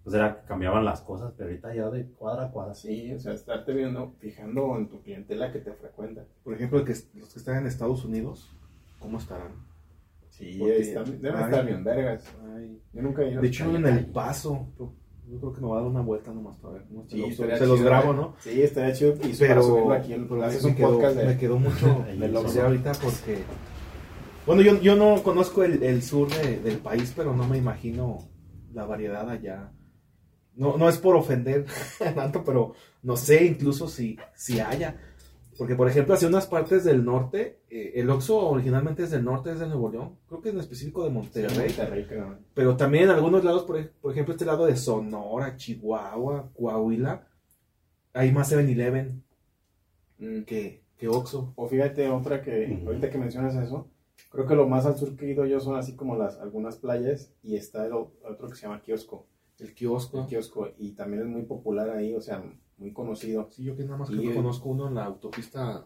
pues 0.05 0.15
era 0.15 0.41
que 0.41 0.47
cambiaban 0.47 0.85
las 0.85 1.01
cosas, 1.03 1.33
pero 1.37 1.51
ahorita 1.51 1.75
ya 1.75 1.91
de 1.91 2.07
cuadra 2.07 2.47
a 2.47 2.51
cuadra. 2.51 2.75
sí, 2.75 3.13
o 3.13 3.19
sea, 3.21 3.33
estarte 3.35 3.73
viendo, 3.75 4.15
fijando 4.21 4.77
en 4.77 4.89
tu 4.89 5.01
clientela 5.03 5.53
que 5.53 5.59
te 5.59 5.73
frecuenta. 5.73 6.25
Por 6.45 6.55
ejemplo, 6.55 6.85
que, 6.85 6.93
los 7.15 7.33
que 7.33 7.39
están 7.39 7.59
en 7.59 7.67
Estados 7.67 8.05
Unidos, 8.05 8.49
¿cómo 8.99 9.19
estarán? 9.19 9.53
Sí, 10.31 10.57
Porque- 10.59 10.79
están- 10.81 11.21
deben 11.21 11.37
ay. 11.37 11.45
estar 11.45 11.67
bien 11.67 11.85
vergas. 11.85 12.25
Ay, 12.57 12.81
Yo 12.93 13.03
nunca 13.03 13.23
he 13.23 13.33
ido. 13.33 13.41
De 13.43 13.49
hecho, 13.49 13.75
en 13.75 13.87
el 13.87 14.07
paso, 14.07 14.69
yo 14.79 15.39
creo 15.41 15.53
que 15.53 15.61
nos 15.61 15.73
va 15.73 15.79
a 15.79 15.81
dar 15.81 15.91
una 15.91 16.01
vuelta 16.01 16.33
nomás 16.33 16.57
para 16.59 16.75
ver 16.75 16.85
cómo 16.89 17.05
Sí, 17.09 17.33
Se 17.33 17.67
los 17.67 17.83
grabo, 17.83 18.13
güey. 18.15 18.17
¿no? 18.17 18.35
Sí, 18.39 18.63
estaría 18.63 18.95
chido 18.95 19.15
y 19.25 19.35
Pero, 19.39 19.63
subirlo 19.63 19.93
aquí, 19.93 20.13
el- 20.15 20.43
haces 20.43 20.65
me 20.65 20.71
un 20.71 20.77
quedó, 20.77 20.93
podcast 20.93 21.17
de, 21.17 21.25
me 21.27 21.37
quedó 21.39 21.59
mucho 21.59 22.05
del 22.07 22.33
lo 22.33 22.41
ahorita 22.41 22.93
porque... 23.03 23.43
Bueno, 24.47 24.63
yo, 24.63 24.81
yo 24.81 24.97
no 24.97 25.23
conozco 25.23 25.63
el, 25.65 25.83
el 25.83 26.03
sur 26.03 26.29
de- 26.31 26.61
del 26.61 26.79
país, 26.79 27.13
pero 27.15 27.35
no 27.35 27.47
me 27.47 27.59
imagino 27.59 28.21
la 28.73 28.87
variedad 28.87 29.29
allá. 29.29 29.73
No, 30.59 30.77
no 30.77 30.89
es 30.89 30.99
por 30.99 31.17
ofender 31.17 31.65
tanto, 32.15 32.45
pero 32.45 32.75
no 33.03 33.17
sé 33.17 33.47
incluso 33.47 33.89
si, 33.89 34.19
si 34.35 34.61
haya. 34.61 34.97
Porque, 35.57 35.75
por 35.75 35.89
ejemplo, 35.89 36.15
hacia 36.15 36.29
unas 36.29 36.47
partes 36.47 36.85
del 36.85 37.05
norte, 37.05 37.61
eh, 37.69 37.93
el 37.97 38.09
Oxxo 38.11 38.49
originalmente 38.51 39.03
es 39.05 39.11
del 39.11 39.25
norte, 39.25 39.51
es 39.51 39.59
de 39.59 39.67
Nuevo 39.67 39.91
León. 39.91 40.17
Creo 40.29 40.41
que 40.41 40.51
en 40.51 40.61
específico 40.61 41.03
de 41.03 41.11
Monterrey. 41.11 41.69
Monterrey, 41.69 42.05
creo. 42.07 42.39
Pero 42.55 42.77
también 42.77 43.05
en 43.05 43.11
algunos 43.11 43.43
lados, 43.43 43.65
por, 43.65 43.91
por 44.01 44.13
ejemplo, 44.13 44.35
este 44.35 44.45
lado 44.45 44.67
de 44.67 44.77
Sonora, 44.77 45.57
Chihuahua, 45.57 46.51
Coahuila, 46.55 47.27
hay 48.13 48.31
más 48.33 48.53
7-Eleven 48.53 49.25
Mm. 50.19 50.43
que, 50.43 50.83
que 50.97 51.09
Oxxo. 51.09 51.53
O 51.57 51.69
fíjate 51.69 52.09
otra 52.09 52.43
que 52.43 52.83
ahorita 52.85 53.11
que 53.11 53.19
mencionas 53.19 53.55
eso, 53.55 53.89
creo 54.31 54.47
que 54.47 54.55
lo 54.57 54.69
más 54.69 54.85
al 54.87 54.97
sur 54.97 55.17
que 55.17 55.27
he 55.27 55.31
ido 55.31 55.47
yo 55.47 55.61
son 55.61 55.77
así 55.77 55.95
como 55.95 56.17
las 56.17 56.39
algunas 56.39 56.77
playas 56.77 57.33
y 57.43 57.57
está 57.57 57.87
el 57.87 57.93
otro 57.93 58.49
que 58.49 58.57
se 58.57 58.63
llama 58.63 58.83
kiosco, 58.83 59.27
El 59.59 59.75
kiosco. 59.75 60.21
el 60.21 60.27
kiosco 60.27 60.69
y 60.79 60.93
también 60.93 61.23
es 61.23 61.29
muy 61.29 61.43
popular 61.43 61.91
ahí, 61.91 62.15
o 62.15 62.21
sea, 62.21 62.43
muy 62.79 62.93
conocido. 62.93 63.49
Sí, 63.51 63.65
yo 63.65 63.77
que 63.77 63.85
nada 63.85 63.97
más 63.99 64.11
Y 64.11 64.19
que 64.21 64.35
conozco 64.35 64.69
uno 64.69 64.89
en 64.89 64.95
la 64.95 65.05
autopista 65.05 65.85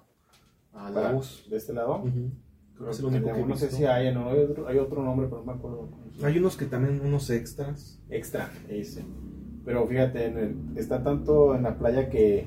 a 0.73 0.89
Para- 0.89 0.91
Lagos. 0.91 1.47
de 1.49 1.57
este 1.57 1.73
lado. 1.73 2.03
Creo 2.03 2.87
que 2.87 2.91
es 2.91 2.99
el 3.01 3.05
único 3.07 3.33
que 3.33 3.45
no 3.45 3.57
sé 3.57 3.71
si 3.71 3.85
hay, 3.85 4.13
no, 4.15 4.29
hay 4.31 4.41
otro, 4.41 4.67
hay 4.69 4.79
otro 4.79 5.03
nombre, 5.03 5.27
pero 5.29 5.41
no 5.45 5.53
me 5.53 5.59
acuerdo. 5.59 5.89
Hay 6.23 6.39
unos 6.39 6.57
que 6.57 6.67
también, 6.67 7.01
unos 7.05 7.29
extras. 7.31 7.99
Extra, 8.11 8.51
ese. 8.69 9.05
Pero 9.65 9.87
fíjate, 9.87 10.27
en 10.27 10.39
el- 10.39 10.79
está 10.79 11.03
tanto 11.03 11.55
en 11.55 11.63
la 11.63 11.79
playa 11.79 12.09
que 12.11 12.47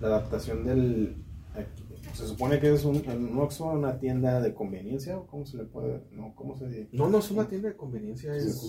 la 0.00 0.06
adaptación 0.08 0.64
del... 0.64 1.16
aquí- 1.54 1.84
se 2.14 2.26
supone 2.26 2.58
que 2.58 2.72
es 2.72 2.84
un, 2.84 2.96
un 3.06 3.38
Oxxo, 3.38 3.66
una 3.66 3.98
tienda 3.98 4.40
de 4.40 4.54
conveniencia, 4.54 5.18
o 5.18 5.26
cómo 5.26 5.44
se 5.44 5.56
le 5.58 5.64
puede... 5.64 6.02
No, 6.12 6.34
¿cómo 6.34 6.56
se 6.56 6.66
dice? 6.66 6.88
No, 6.92 7.08
no 7.10 7.18
es 7.18 7.30
una 7.30 7.46
tienda 7.46 7.68
de 7.68 7.76
conveniencia, 7.76 8.34
Es 8.34 8.44
es 8.46 8.62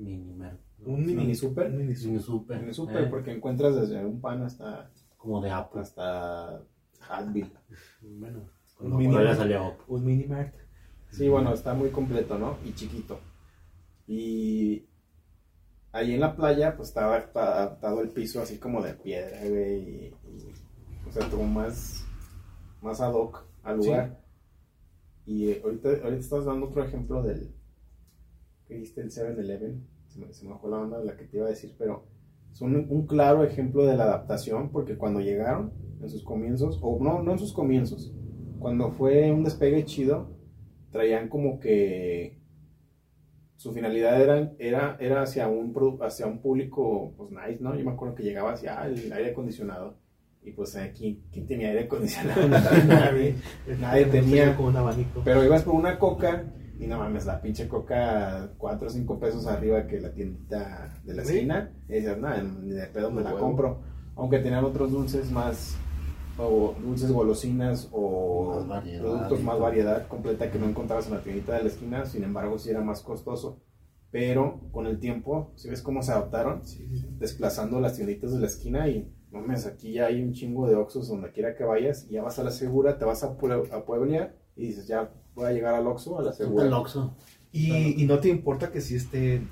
súper... 0.00 0.18
Minimer. 0.18 0.56
un 0.86 1.00
mini, 1.00 1.14
mini 1.14 1.34
super. 1.34 1.66
un 1.66 1.72
mini 1.78 1.84
Mini 1.88 1.96
super. 1.96 2.20
super. 2.22 2.64
El 2.64 2.74
súper, 2.74 3.02
eh, 3.04 3.06
porque 3.08 3.32
encuentras 3.32 3.74
desde 3.76 4.04
un 4.04 4.20
pan 4.20 4.42
hasta, 4.42 4.90
Como 5.16 5.40
de 5.40 5.50
Apple. 5.50 5.80
hasta 5.82 6.62
Advil. 7.08 7.52
Bueno, 8.02 8.40
Un 8.80 8.96
mini- 8.96 9.16
Apple. 9.16 9.76
Un 9.88 10.04
mini 10.04 10.24
mart. 10.26 10.54
Sí, 11.10 11.28
bueno, 11.28 11.52
está 11.52 11.74
muy 11.74 11.90
completo, 11.90 12.38
¿no? 12.38 12.56
Y 12.64 12.72
chiquito. 12.72 13.18
Y 14.06 14.86
ahí 15.92 16.14
en 16.14 16.20
la 16.20 16.34
playa, 16.36 16.76
pues 16.76 16.88
estaba 16.88 17.16
adapta- 17.16 17.56
adaptado 17.56 18.00
el 18.00 18.10
piso 18.10 18.40
así 18.40 18.58
como 18.58 18.82
de 18.82 18.94
piedra, 18.94 19.38
güey. 19.48 19.78
Y, 19.78 20.06
y, 20.06 20.52
o 21.08 21.12
sea, 21.12 21.28
como 21.28 21.44
más, 21.46 22.04
más 22.80 23.00
ad 23.00 23.12
hoc 23.12 23.44
al 23.62 23.76
lugar. 23.78 24.20
Y 25.26 25.50
eh, 25.50 25.60
ahorita, 25.64 25.88
ahorita 25.88 26.16
estás 26.20 26.44
dando 26.44 26.66
otro 26.68 26.82
ejemplo 26.84 27.22
del 27.22 27.52
que 28.70 28.76
diste 28.76 29.00
el 29.00 29.10
7-Eleven. 29.10 29.80
Se 30.06 30.18
me, 30.20 30.32
se 30.32 30.44
me 30.44 30.52
bajó 30.52 30.68
la 30.68 30.78
onda 30.78 30.98
de 30.98 31.04
la 31.04 31.16
que 31.16 31.24
te 31.24 31.36
iba 31.36 31.46
a 31.46 31.50
decir, 31.50 31.74
pero 31.76 32.04
es 32.52 32.60
un, 32.60 32.86
un 32.88 33.06
claro 33.06 33.44
ejemplo 33.44 33.84
de 33.84 33.96
la 33.96 34.04
adaptación 34.04 34.70
porque 34.70 34.96
cuando 34.96 35.20
llegaron 35.20 35.72
en 36.00 36.08
sus 36.08 36.22
comienzos, 36.22 36.78
o 36.80 36.98
no, 37.02 37.22
no 37.22 37.32
en 37.32 37.38
sus 37.38 37.52
comienzos, 37.52 38.14
cuando 38.58 38.92
fue 38.92 39.30
un 39.32 39.44
despegue 39.44 39.84
chido, 39.84 40.30
traían 40.90 41.28
como 41.28 41.58
que 41.58 42.38
su 43.56 43.72
finalidad 43.72 44.20
era, 44.20 44.52
era, 44.58 44.96
era 45.00 45.22
hacia, 45.22 45.48
un, 45.48 45.74
hacia 46.00 46.26
un 46.26 46.40
público 46.40 47.12
pues 47.16 47.30
nice, 47.30 47.58
¿no? 47.60 47.76
Yo 47.76 47.84
me 47.84 47.92
acuerdo 47.92 48.14
que 48.14 48.22
llegaba 48.22 48.52
hacia 48.52 48.80
ah, 48.80 48.86
el 48.86 49.12
aire 49.12 49.32
acondicionado 49.32 49.96
y 50.42 50.52
pues 50.52 50.74
aquí, 50.76 51.22
¿quién 51.32 51.46
tenía 51.46 51.68
aire 51.68 51.84
acondicionado? 51.84 52.48
Nadie. 52.86 53.34
Nadie 53.80 54.06
tenía. 54.06 54.56
Con 54.56 54.66
un 54.66 54.76
abanico. 54.76 55.20
Pero 55.24 55.44
ibas 55.44 55.64
por 55.64 55.74
una 55.74 55.98
coca 55.98 56.44
y 56.80 56.86
no 56.86 56.98
mames, 56.98 57.26
la 57.26 57.40
pinche 57.42 57.68
coca 57.68 58.50
4 58.58 58.86
o 58.88 58.90
5 58.90 59.18
pesos 59.20 59.46
arriba 59.46 59.86
que 59.86 60.00
la 60.00 60.12
tiendita 60.12 60.94
de 61.04 61.14
la 61.14 61.24
¿Sí? 61.24 61.34
esquina. 61.34 61.72
Y 61.88 61.92
dices, 61.94 62.18
nada, 62.18 62.42
ni 62.42 62.70
de 62.70 62.86
pedo 62.86 63.10
me 63.10 63.22
la 63.22 63.34
huevo. 63.34 63.46
compro. 63.46 63.78
Aunque 64.16 64.38
tenían 64.38 64.64
otros 64.64 64.90
dulces 64.90 65.30
más, 65.30 65.76
o 66.38 66.74
dulces 66.82 67.12
golosinas 67.12 67.88
o 67.92 68.54
Más 68.60 68.68
variedad, 68.68 69.00
productos 69.02 69.42
más 69.42 69.58
variedad 69.60 70.08
completa 70.08 70.50
que 70.50 70.58
no 70.58 70.66
encontrabas 70.66 71.06
en 71.06 71.14
la 71.14 71.22
tiendita 71.22 71.54
de 71.54 71.62
la 71.64 71.68
esquina. 71.68 72.06
Sin 72.06 72.24
embargo, 72.24 72.58
sí 72.58 72.70
era 72.70 72.80
más 72.80 73.02
costoso. 73.02 73.60
Pero 74.10 74.60
con 74.72 74.86
el 74.86 74.98
tiempo, 74.98 75.52
si 75.54 75.68
ves 75.68 75.82
cómo 75.82 76.02
se 76.02 76.10
adaptaron, 76.12 76.66
Sí, 76.66 76.88
sí, 76.90 76.96
sí. 76.98 77.06
desplazando 77.20 77.78
las 77.78 77.94
tienditas 77.94 78.32
de 78.32 78.40
la 78.40 78.46
esquina 78.46 78.88
y 78.88 79.14
no 79.30 79.40
mames, 79.40 79.66
aquí 79.66 79.92
ya 79.92 80.06
hay 80.06 80.20
un 80.22 80.32
chingo 80.32 80.66
de 80.66 80.74
Oxxos 80.74 81.08
donde 81.08 81.30
quiera 81.30 81.54
que 81.54 81.62
vayas 81.62 82.06
y 82.10 82.14
ya 82.14 82.22
vas 82.22 82.38
a 82.40 82.42
la 82.42 82.50
segura, 82.50 82.98
te 82.98 83.04
vas 83.04 83.22
a, 83.22 83.38
Pue- 83.38 83.70
a 83.72 83.84
Puebla 83.84 84.34
y 84.56 84.66
dices, 84.66 84.88
ya 84.88 85.12
voy 85.40 85.50
a 85.50 85.52
llegar 85.52 85.74
al 85.74 85.86
Oxxo, 85.86 86.18
a 86.18 86.22
la 86.22 86.32
el 86.38 86.72
Oxxo. 86.72 87.14
Y, 87.52 88.00
y 88.02 88.06
no 88.06 88.18
te 88.18 88.28
importa 88.28 88.70
que 88.70 88.80
si 88.80 88.94
esté 88.96 89.42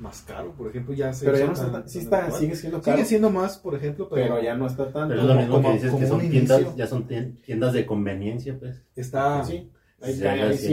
más 0.00 0.22
caro, 0.22 0.52
por 0.52 0.68
ejemplo, 0.68 0.94
ya 0.94 1.12
se 1.12 1.24
Pero 1.26 1.38
ya 1.38 1.46
no 1.46 1.52
está, 1.52 1.72
tan- 1.72 1.88
sí 1.88 1.98
está, 1.98 2.30
sigue 2.30 2.54
siendo 2.56 2.80
caro. 2.82 2.96
Sigue 2.96 3.08
siendo 3.08 3.30
más, 3.30 3.58
por 3.58 3.74
ejemplo, 3.74 4.08
pero, 4.08 4.22
pero 4.34 4.42
ya 4.42 4.54
no 4.54 4.66
está 4.66 4.92
tan. 4.92 5.08
Pero 5.08 5.22
es 5.22 5.26
lo 5.26 5.34
mismo 5.34 5.54
como- 5.56 5.68
que 5.68 5.74
dices, 5.74 5.94
que 5.94 6.06
son 6.06 6.20
tiendas, 6.28 6.60
inicio. 6.60 6.76
ya 6.76 6.86
son 6.86 7.06
tien- 7.08 7.40
tiendas 7.44 7.72
de 7.72 7.84
conveniencia, 7.86 8.58
pues. 8.58 8.82
está... 8.96 9.44
Sí, 9.44 9.70
ahí, 10.00 10.14
Sí, 10.14 10.24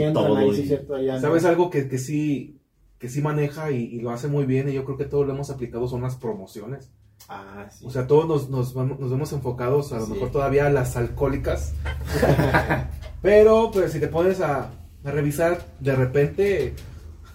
ahí, 0.02 0.12
todo 0.12 0.36
ahí 0.36 0.54
sí 0.54 0.66
cierto, 0.66 0.94
¿Sabes 1.20 1.44
algo 1.44 1.70
que, 1.70 1.88
que 1.88 1.98
sí 1.98 2.60
que 2.98 3.08
sí 3.10 3.20
maneja 3.20 3.70
y, 3.72 3.82
y 3.84 4.00
lo 4.00 4.10
hace 4.10 4.26
muy 4.26 4.46
bien 4.46 4.68
y 4.70 4.72
yo 4.72 4.84
creo 4.86 4.96
que 4.96 5.04
todos 5.04 5.26
lo 5.26 5.34
hemos 5.34 5.50
aplicado 5.50 5.86
son 5.86 6.00
las 6.02 6.16
promociones. 6.16 6.90
Ah, 7.28 7.68
sí. 7.70 7.84
O 7.86 7.90
sea, 7.90 8.06
todos 8.06 8.26
nos, 8.26 8.48
nos, 8.48 8.72
vamos- 8.74 8.98
nos 9.00 9.10
vemos 9.10 9.32
enfocados 9.32 9.92
a 9.92 9.98
lo 9.98 10.06
Sí. 10.06 10.12
mejor 10.12 10.30
todavía 10.30 10.66
a 10.66 10.70
las 10.70 10.96
alcohólicas. 10.96 11.74
Pero 13.26 13.70
pues 13.72 13.90
si 13.90 13.98
te 13.98 14.06
pones 14.06 14.40
a, 14.40 14.70
a 15.04 15.10
revisar, 15.10 15.58
de 15.80 15.96
repente 15.96 16.74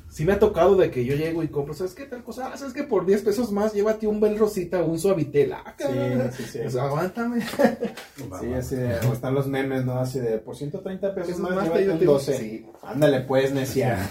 sí 0.10 0.24
me 0.24 0.32
ha 0.32 0.40
tocado 0.40 0.78
de 0.78 0.90
que 0.90 1.04
yo 1.04 1.16
llego 1.16 1.44
y 1.44 1.50
compro, 1.50 1.74
¿sabes 1.74 1.94
qué 1.94 2.06
tal 2.06 2.24
cosa? 2.24 2.50
Ah, 2.54 2.56
¿Sabes 2.58 2.74
que 2.74 2.84
por 2.84 3.06
10 3.06 3.24
pesos 3.24 3.52
más 3.52 3.74
llévate 3.74 4.08
un 4.08 4.22
Bel 4.22 4.40
Rosita 4.40 4.82
o 4.82 4.86
un 4.86 4.98
Suavitel? 4.98 5.52
Ah, 5.52 5.76
cabrón. 5.78 6.32
sí, 6.32 6.44
sí. 6.44 6.60
Pues 6.62 6.78
aguántame. 6.78 7.42
Sí, 7.42 8.54
así 8.54 8.76
de, 8.78 8.96
o 9.10 9.12
están 9.12 9.34
los 9.34 9.48
memes, 9.48 9.84
¿no? 9.84 10.00
Así 10.00 10.20
de, 10.22 10.38
por 10.38 10.56
130 10.56 11.14
pesos 11.14 11.38
más, 11.40 11.56
más, 11.56 11.64
llévate 11.66 11.84
te- 11.86 11.92
un 11.92 12.00
te- 12.00 12.06
12. 12.06 12.38
sí. 12.38 12.66
Ándale, 12.84 13.20
pues, 13.22 13.52
necia. 13.54 14.08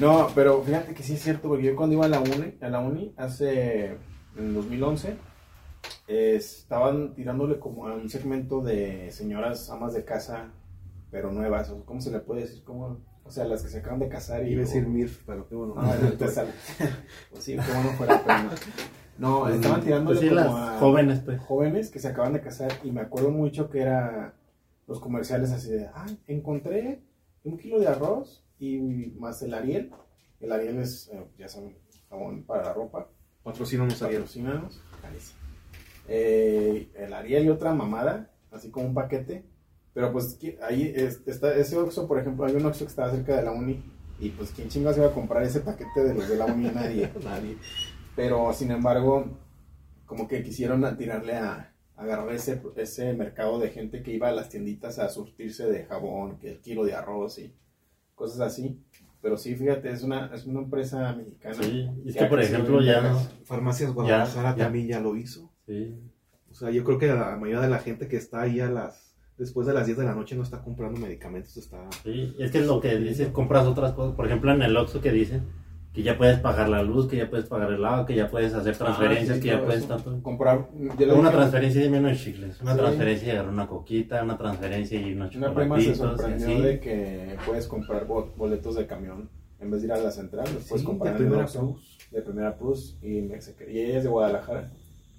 No, 0.00 0.28
pero 0.34 0.62
fíjate 0.62 0.94
que 0.94 1.02
sí 1.02 1.12
es 1.14 1.20
cierto, 1.22 1.46
porque 1.48 1.64
yo 1.64 1.76
cuando 1.76 1.94
iba 1.94 2.06
a 2.06 2.08
la 2.08 2.20
uni, 2.20 2.54
a 2.62 2.68
la 2.70 2.80
uni 2.80 3.12
hace, 3.18 3.98
en 4.38 4.54
2011, 4.54 5.14
eh, 6.08 6.36
estaban 6.36 7.14
tirándole 7.14 7.58
como 7.58 7.86
a 7.86 7.94
un 7.94 8.08
segmento 8.08 8.62
de 8.62 9.10
señoras 9.12 9.68
amas 9.68 9.92
de 9.92 10.04
casa, 10.06 10.48
pero 11.12 11.30
nuevas, 11.30 11.68
o 11.70 11.84
¿cómo 11.84 12.00
se 12.00 12.10
le 12.10 12.20
puede 12.20 12.40
decir? 12.40 12.64
O 12.66 13.30
sea, 13.30 13.44
las 13.44 13.62
que 13.62 13.68
se 13.68 13.78
acaban 13.78 14.00
de 14.00 14.08
casar 14.08 14.44
y... 14.44 14.52
Iba 14.52 14.62
a 14.62 14.64
decir 14.64 14.86
MILF, 14.86 15.24
pero 15.26 15.46
qué 15.46 15.54
bueno. 15.54 15.74
Ah, 15.76 15.94
te 16.18 16.26
sale. 16.26 16.50
Pues 17.30 17.44
sí, 17.44 17.54
qué 17.54 17.72
bueno 17.72 17.90
fuera, 17.90 18.22
pero 18.26 18.38
no. 18.44 18.50
No, 19.18 19.48
estaban 19.48 19.82
tirándole 19.82 20.18
Pues 20.18 20.30
sí, 20.30 20.34
como 20.34 20.58
las 20.58 20.70
a 20.70 20.78
jóvenes, 20.78 21.20
pues. 21.20 21.40
jóvenes 21.42 21.90
que 21.90 21.98
se 21.98 22.08
acaban 22.08 22.32
de 22.32 22.40
casar 22.40 22.72
y 22.82 22.90
me 22.90 23.02
acuerdo 23.02 23.30
mucho 23.30 23.68
que 23.68 23.82
era 23.82 24.34
los 24.88 25.00
comerciales 25.00 25.52
así 25.52 25.70
de, 25.70 25.86
ah, 25.94 26.06
encontré 26.26 27.02
un 27.44 27.58
kilo 27.58 27.78
de 27.78 27.88
arroz 27.88 28.42
y 28.58 28.78
más 29.18 29.42
el 29.42 29.52
Ariel. 29.52 29.92
El 30.40 30.50
Ariel 30.50 30.78
es, 30.78 31.10
eh, 31.12 31.22
ya 31.38 31.46
saben, 31.46 31.76
jabón 32.08 32.44
para 32.44 32.64
la 32.64 32.72
ropa. 32.72 33.10
Patrocínanos 33.42 34.00
Ariel. 34.02 34.22
Patrocínanos. 34.22 34.80
Eh, 36.08 36.90
el 36.96 37.12
Ariel 37.12 37.44
y 37.44 37.48
otra 37.50 37.74
mamada, 37.74 38.30
así 38.50 38.70
como 38.70 38.86
un 38.86 38.94
paquete. 38.94 39.44
Pero 39.94 40.12
pues 40.12 40.38
ahí 40.62 40.92
es- 40.94 41.20
está 41.26 41.54
ese 41.54 41.76
Oxxo, 41.76 42.06
por 42.08 42.18
ejemplo, 42.18 42.46
hay 42.46 42.54
un 42.54 42.64
Oxxo 42.66 42.84
que 42.84 42.90
estaba 42.90 43.10
cerca 43.10 43.36
de 43.36 43.42
la 43.42 43.52
uni 43.52 43.82
y 44.18 44.30
pues 44.30 44.50
quién 44.54 44.68
chingas 44.68 44.96
iba 44.96 45.06
a 45.08 45.12
comprar 45.12 45.42
ese 45.42 45.60
paquete 45.60 46.02
de 46.04 46.14
los 46.14 46.28
de 46.28 46.36
la 46.36 46.46
uni 46.46 46.70
nadie. 46.74 47.10
Nadie. 47.24 47.56
Pero 48.16 48.52
sin 48.52 48.70
embargo, 48.70 49.26
como 50.06 50.28
que 50.28 50.42
quisieron 50.42 50.96
tirarle 50.96 51.34
a, 51.36 51.72
a 51.96 52.02
agarrar 52.02 52.32
ese, 52.32 52.60
ese 52.76 53.12
mercado 53.14 53.58
de 53.58 53.70
gente 53.70 54.02
que 54.02 54.12
iba 54.12 54.28
a 54.28 54.32
las 54.32 54.48
tienditas 54.48 54.98
a 54.98 55.08
surtirse 55.08 55.66
de 55.66 55.84
jabón, 55.84 56.38
que 56.38 56.50
el 56.52 56.60
kilo 56.60 56.84
de 56.84 56.94
arroz 56.94 57.38
y 57.38 57.52
cosas 58.14 58.40
así. 58.40 58.78
Pero 59.20 59.36
sí, 59.36 59.54
fíjate, 59.54 59.90
es 59.90 60.02
una, 60.02 60.34
es 60.34 60.46
una 60.46 60.60
empresa 60.60 61.12
mexicana. 61.14 61.54
Sí, 61.62 61.88
es 62.04 62.16
que 62.16 62.24
por 62.26 62.40
ejemplo 62.40 62.80
ya. 62.82 63.14
Farmacias 63.44 63.92
Guadalajara 63.92 64.56
ya. 64.56 64.64
también 64.64 64.88
ya 64.88 65.00
lo 65.00 65.16
hizo. 65.16 65.50
Sí. 65.66 65.94
O 66.50 66.54
sea, 66.54 66.70
yo 66.70 66.82
creo 66.84 66.98
que 66.98 67.06
la 67.06 67.36
mayoría 67.36 67.60
de 67.60 67.68
la 67.70 67.78
gente 67.78 68.08
que 68.08 68.16
está 68.16 68.42
ahí 68.42 68.58
a 68.60 68.68
las 68.68 69.11
después 69.38 69.66
de 69.66 69.74
las 69.74 69.86
10 69.86 69.98
de 69.98 70.04
la 70.04 70.14
noche 70.14 70.36
no 70.36 70.42
está 70.42 70.60
comprando 70.62 71.00
medicamentos, 71.00 71.56
está 71.56 71.78
Sí, 72.04 72.34
es 72.38 72.50
que 72.50 72.58
es 72.58 72.66
lo 72.66 72.80
que 72.80 72.96
dices, 72.98 73.28
compras 73.28 73.66
otras 73.66 73.92
cosas. 73.92 74.14
Por 74.14 74.26
ejemplo, 74.26 74.52
en 74.52 74.62
el 74.62 74.76
Oxxo 74.76 75.00
que 75.00 75.10
dicen 75.12 75.42
que 75.92 76.02
ya 76.02 76.16
puedes 76.16 76.38
pagar 76.38 76.68
la 76.70 76.82
luz, 76.82 77.06
que 77.06 77.18
ya 77.18 77.28
puedes 77.28 77.44
pagar 77.46 77.70
el 77.70 77.84
agua, 77.84 78.06
que 78.06 78.14
ya 78.14 78.30
puedes 78.30 78.54
hacer 78.54 78.74
transferencias, 78.76 79.30
Ah, 79.30 79.34
sí, 79.34 79.40
que 79.40 79.48
ya 79.48 79.62
puedes 79.62 79.84
eso. 79.84 79.88
tanto. 79.94 80.22
Comprar, 80.22 80.68
yo 80.74 81.14
Una 81.14 81.28
dije- 81.28 81.30
transferencia 81.36 81.82
de 81.82 81.90
menos 81.90 82.18
chicles, 82.18 82.60
una 82.62 82.72
Sí. 82.72 82.78
transferencia 82.78 83.28
y 83.28 83.30
agarrar 83.32 83.52
una 83.52 83.66
coquita, 83.66 84.22
una 84.22 84.38
transferencia 84.38 84.98
y 85.00 85.12
unos 85.12 85.36
Una 85.36 85.54
prima 85.54 85.78
se 85.80 85.94
sorprendió 85.94 86.46
así. 86.46 86.60
de 86.62 86.80
que 86.80 87.36
puedes 87.46 87.66
comprar 87.66 88.06
bo- 88.06 88.32
boletos 88.38 88.74
de 88.76 88.86
camión. 88.86 89.28
En 89.60 89.70
vez 89.70 89.82
de 89.82 89.88
ir 89.88 89.92
a 89.92 89.98
la 89.98 90.10
central, 90.10 90.48
los 90.54 90.64
puedes 90.64 90.84
comprar 90.84 91.12
de 91.12 91.18
en 91.18 91.22
el 91.24 91.28
primera 91.28 91.44
Oxxo. 91.44 91.60
plus. 91.72 91.98
de 92.10 92.20
Primera 92.20 92.56
Plus 92.58 92.98
y, 93.02 93.22
me- 93.22 93.40
se- 93.40 93.54
y 93.72 93.78
ella 93.80 93.96
es 93.98 94.04
de 94.04 94.10
Guadalajara. 94.10 94.70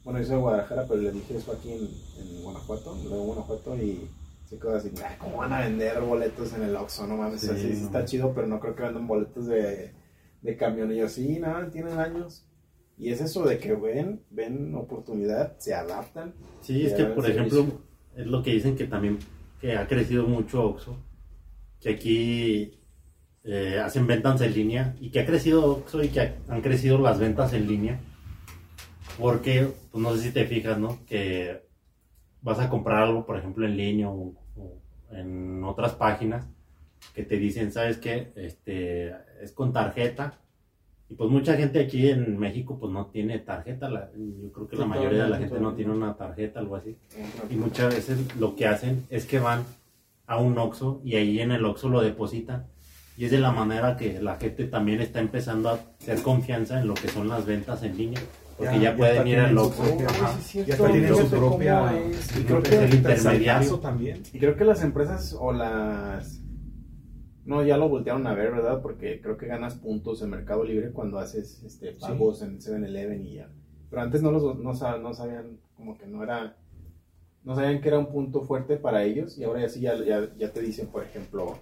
Bueno, 0.04 0.20
yo 0.20 0.26
soy 0.26 0.36
de 0.36 0.42
Guadalajara, 0.42 0.86
pero 0.88 1.02
le 1.02 1.12
dije 1.12 1.38
eso 1.38 1.52
aquí 1.54 1.72
en, 1.72 1.82
en 2.20 2.44
Guanajuato, 2.44 2.98
luego 3.04 3.24
Guanajuato 3.24 3.78
y 3.78 4.02
se 4.50 4.58
quedó 4.60 4.76
así, 4.76 4.92
"Ay, 4.98 5.16
¿cómo 5.18 5.38
van 5.38 5.54
a 5.54 5.62
vender 5.62 6.02
boletos 6.02 6.54
en 6.54 6.64
el 6.64 6.76
Oxxo? 6.76 7.08
No 7.08 7.16
mames, 7.18 7.42
Sí, 7.42 7.50
así 7.50 7.74
sí 7.76 7.84
está 7.84 8.04
chido, 8.06 8.34
pero 8.34 8.48
no 8.48 8.60
creo 8.60 8.76
que 8.76 8.84
vendan 8.84 9.08
boletos 9.08 9.48
de, 9.48 9.92
de 10.42 10.58
camión. 10.58 10.92
Y 10.92 10.98
yo, 10.98 11.08
sí, 11.08 11.40
nada, 11.40 11.70
tienen 11.72 11.98
años. 12.00 12.46
Y 12.98 13.10
es 13.12 13.22
eso 13.22 13.44
de 13.46 13.58
que 13.58 13.74
ven, 13.74 14.22
ven 14.30 14.76
oportunidad, 14.76 15.58
se 15.58 15.74
adaptan. 15.74 16.34
Sí, 16.62 16.86
es 16.86 16.94
que 16.94 17.06
por 17.06 17.26
servicio. 17.26 17.60
ejemplo, 17.62 17.80
es 18.16 18.28
lo 18.28 18.44
que 18.44 18.52
dicen 18.52 18.76
que 18.76 18.86
también 18.86 19.20
que 19.62 19.78
ha 19.78 19.88
crecido 19.88 20.28
mucho 20.28 20.64
Oxxo, 20.66 20.98
que 21.80 21.90
aquí 21.92 22.80
eh, 23.46 23.80
hacen 23.84 24.06
ventas 24.06 24.42
en 24.42 24.54
línea 24.54 24.96
y 25.00 25.10
que 25.10 25.22
ha 25.22 25.26
crecido 25.26 25.66
Oxxo 25.66 26.04
y 26.04 26.10
que 26.10 26.20
ha- 26.20 26.36
han 26.50 26.62
crecido 26.62 26.98
las 27.00 27.20
ventas 27.20 27.54
en 27.54 27.68
línea. 27.68 28.00
Porque, 29.20 29.68
pues 29.92 30.02
no 30.04 30.16
sé 30.16 30.22
si 30.24 30.32
te 30.32 30.46
fijas, 30.46 30.78
¿no? 30.78 31.00
Que 31.06 31.66
vas 32.42 32.60
a 32.60 32.70
comprar 32.70 33.04
algo, 33.04 33.26
por 33.26 33.38
ejemplo, 33.38 33.66
en 33.66 33.78
línea 33.78 34.10
o, 34.10 34.34
o 34.58 34.78
en 35.12 35.64
otras 35.64 35.94
páginas 35.94 36.46
que 37.14 37.24
te 37.24 37.38
dicen, 37.38 37.72
¿sabes 37.72 37.98
qué? 37.98 38.32
Este, 38.36 39.14
es 39.42 39.52
con 39.54 39.72
tarjeta. 39.74 40.40
Y 41.10 41.16
pues 41.16 41.30
mucha 41.30 41.56
gente 41.56 41.80
aquí 41.82 42.10
en 42.10 42.40
México 42.40 42.78
pues 42.80 42.92
no 42.92 43.08
tiene 43.08 43.38
tarjeta. 43.40 43.90
la- 43.90 44.10
yo 44.16 44.52
creo 44.52 44.68
que 44.68 44.78
la 44.78 44.84
Sí, 44.84 44.90
mayoría 44.90 45.24
de 45.26 45.30
la 45.30 45.38
gente 45.38 45.60
no 45.60 45.74
tiene 45.74 45.92
una 45.92 46.16
tarjeta, 46.16 46.60
algo 46.60 46.76
así. 46.76 46.96
Y 47.50 47.56
muchas 47.56 47.94
veces 47.94 48.36
lo 48.38 48.56
que 48.56 48.66
hacen 48.68 49.06
es 49.10 49.26
que 49.26 49.38
van 49.40 49.64
a 50.26 50.38
un 50.38 50.58
Oxxo 50.58 51.02
y 51.04 51.16
ahí 51.16 51.40
en 51.40 51.52
el 51.52 51.66
Oxxo 51.66 51.90
lo 51.90 52.02
depositan. 52.02 52.66
Y 53.16 53.26
es 53.26 53.32
de 53.32 53.40
la 53.40 53.52
manera 53.52 53.96
que 53.96 54.20
la 54.22 54.38
gente 54.38 54.66
también 54.66 55.02
está 55.02 55.20
empezando 55.20 55.70
a 55.70 55.80
hacer 56.02 56.24
confianza 56.24 56.80
en 56.80 56.88
lo 56.88 56.96
que 56.96 57.10
son 57.10 57.28
las 57.28 57.46
ventas 57.46 57.84
en 57.84 57.96
línea. 57.96 58.20
Porque 58.58 58.80
Ya- 58.80 58.96
pueden 58.96 59.28
ir 59.28 59.40
al 59.40 59.58
Oxxo. 59.58 59.84
ya 60.54 60.74
está 60.74 60.88
teniendo 60.88 61.16
su 61.18 61.28
propia. 61.30 61.92
Y 62.40 62.44
creo 62.44 62.62
que 62.64 62.76
el 62.84 62.94
intermediario. 62.94 63.80
También. 63.80 64.24
Y 64.32 64.40
creo 64.40 64.56
que 64.56 64.64
las 64.66 64.84
empresas 64.84 65.36
o 65.40 65.52
las... 65.52 66.40
No, 67.46 67.62
ya 67.64 67.76
lo 67.78 67.90
voltearon 67.90 68.26
a 68.28 68.34
ver, 68.34 68.52
¿verdad? 68.52 68.82
Porque 68.82 69.20
creo 69.22 69.38
que 69.38 69.48
ganas 69.48 69.76
puntos 69.76 70.22
en 70.22 70.30
Mercado 70.30 70.64
Libre 70.64 70.92
cuando 70.92 71.20
haces 71.20 71.62
este, 71.64 71.92
pagos 71.92 72.42
en 72.42 72.60
7-Eleven 72.60 73.26
y 73.26 73.34
ya. 73.36 73.50
Pero 73.90 74.02
antes 74.02 74.22
no, 74.22 74.32
los, 74.32 74.44
no, 74.58 74.74
no 74.98 75.14
sabían, 75.14 75.60
como 75.76 75.98
que 75.98 76.06
no 76.08 76.24
era... 76.24 76.56
No 77.44 77.56
sabían 77.56 77.82
que 77.82 77.90
era 77.90 78.00
un 78.00 78.08
punto 78.08 78.44
fuerte 78.44 78.78
para 78.78 79.04
ellos 79.04 79.38
y 79.38 79.44
ahora 79.44 79.60
ya 79.60 79.68
sí 79.70 79.82
ya, 79.82 79.96
ya, 79.98 80.30
ya 80.38 80.54
te 80.54 80.62
dicen, 80.62 80.88
por 80.88 81.04
ejemplo, 81.04 81.58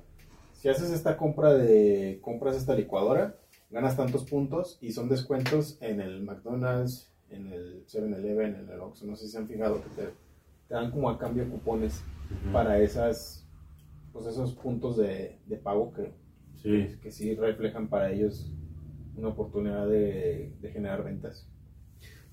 si 0.54 0.70
haces 0.70 0.92
esta 0.92 1.18
compra 1.18 1.54
de... 1.56 2.20
Compras 2.22 2.56
esta 2.56 2.76
licuadora, 2.76 3.38
ganas 3.72 3.96
tantos 3.98 4.26
puntos 4.26 4.78
y 4.82 4.92
son 4.92 5.10
descuentos 5.10 5.78
en 5.82 6.02
el 6.02 6.24
McDonald's, 6.24 7.12
en 7.30 7.48
el 7.48 7.86
7-Eleven, 7.88 8.56
en 8.60 8.70
el 8.70 8.80
Oxxo. 8.82 9.06
No 9.06 9.16
sé 9.16 9.26
si 9.26 9.32
se 9.32 9.38
han 9.38 9.48
fijado 9.48 9.82
que 9.82 9.90
te, 9.90 10.04
te 10.68 10.74
dan 10.76 10.92
como 10.92 11.10
a 11.10 11.18
cambio 11.18 11.50
cupones 11.50 12.04
para 12.54 12.80
esas 12.80 13.48
pues 14.14 14.26
esos 14.26 14.54
puntos 14.56 14.98
de, 14.98 15.40
de 15.46 15.58
pago 15.58 15.94
que, 15.94 16.14
Sí. 16.62 16.98
que 17.02 17.12
sí 17.12 17.34
reflejan 17.34 17.88
para 17.88 18.12
ellos 18.12 18.52
una 19.16 19.30
oportunidad 19.30 19.88
de, 19.88 20.54
de 20.62 20.72
generar 20.72 21.04
ventas. 21.04 21.48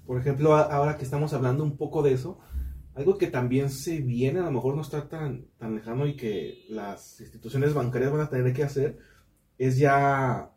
Por 0.07 0.19
ejemplo, 0.19 0.55
ahora 0.55 0.97
que 0.97 1.05
estamos 1.05 1.33
hablando 1.33 1.63
un 1.65 1.77
poco 1.77 2.03
de 2.03 2.13
eso, 2.13 2.39
algo 2.95 3.17
que 3.17 3.29
también 3.29 3.71
se 3.71 4.01
viene, 4.01 4.41
a 4.41 4.45
lo 4.45 4.51
mejor 4.51 4.75
no 4.75 4.83
está 4.83 5.09
tan, 5.09 5.47
tan 5.59 5.77
lejano 5.77 6.07
y 6.07 6.17
que 6.17 6.65
las 6.69 7.21
instituciones 7.21 7.73
bancarias 7.75 8.11
van 8.13 8.23
a 8.23 8.29
tener 8.29 8.53
que 8.53 8.65
hacer, 8.65 8.99
es 9.57 9.79
ya 9.79 10.51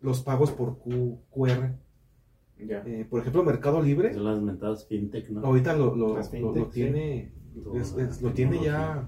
los 0.00 0.22
pagos 0.22 0.50
por 0.52 0.78
Q- 0.78 1.18
QR. 1.30 1.74
Ya. 2.58 2.82
Eh, 2.86 3.06
por 3.08 3.20
ejemplo, 3.20 3.42
Mercado 3.42 3.80
Libre, 3.82 4.12
Son 4.14 4.24
las 4.24 4.40
mentadas 4.42 4.86
fintech, 4.86 5.30
¿no? 5.30 5.40
ahorita 5.46 5.74
lo, 5.74 5.94
lo- 5.94 6.08
lo- 6.08 6.16
lo 6.18 6.24
fintech, 6.24 6.64
sí. 6.66 6.70
tiene, 6.72 7.32
Toda 7.64 7.80
es- 7.80 7.96
es- 7.96 8.22
lo 8.22 8.32
tiene 8.32 8.62
ya 8.62 9.02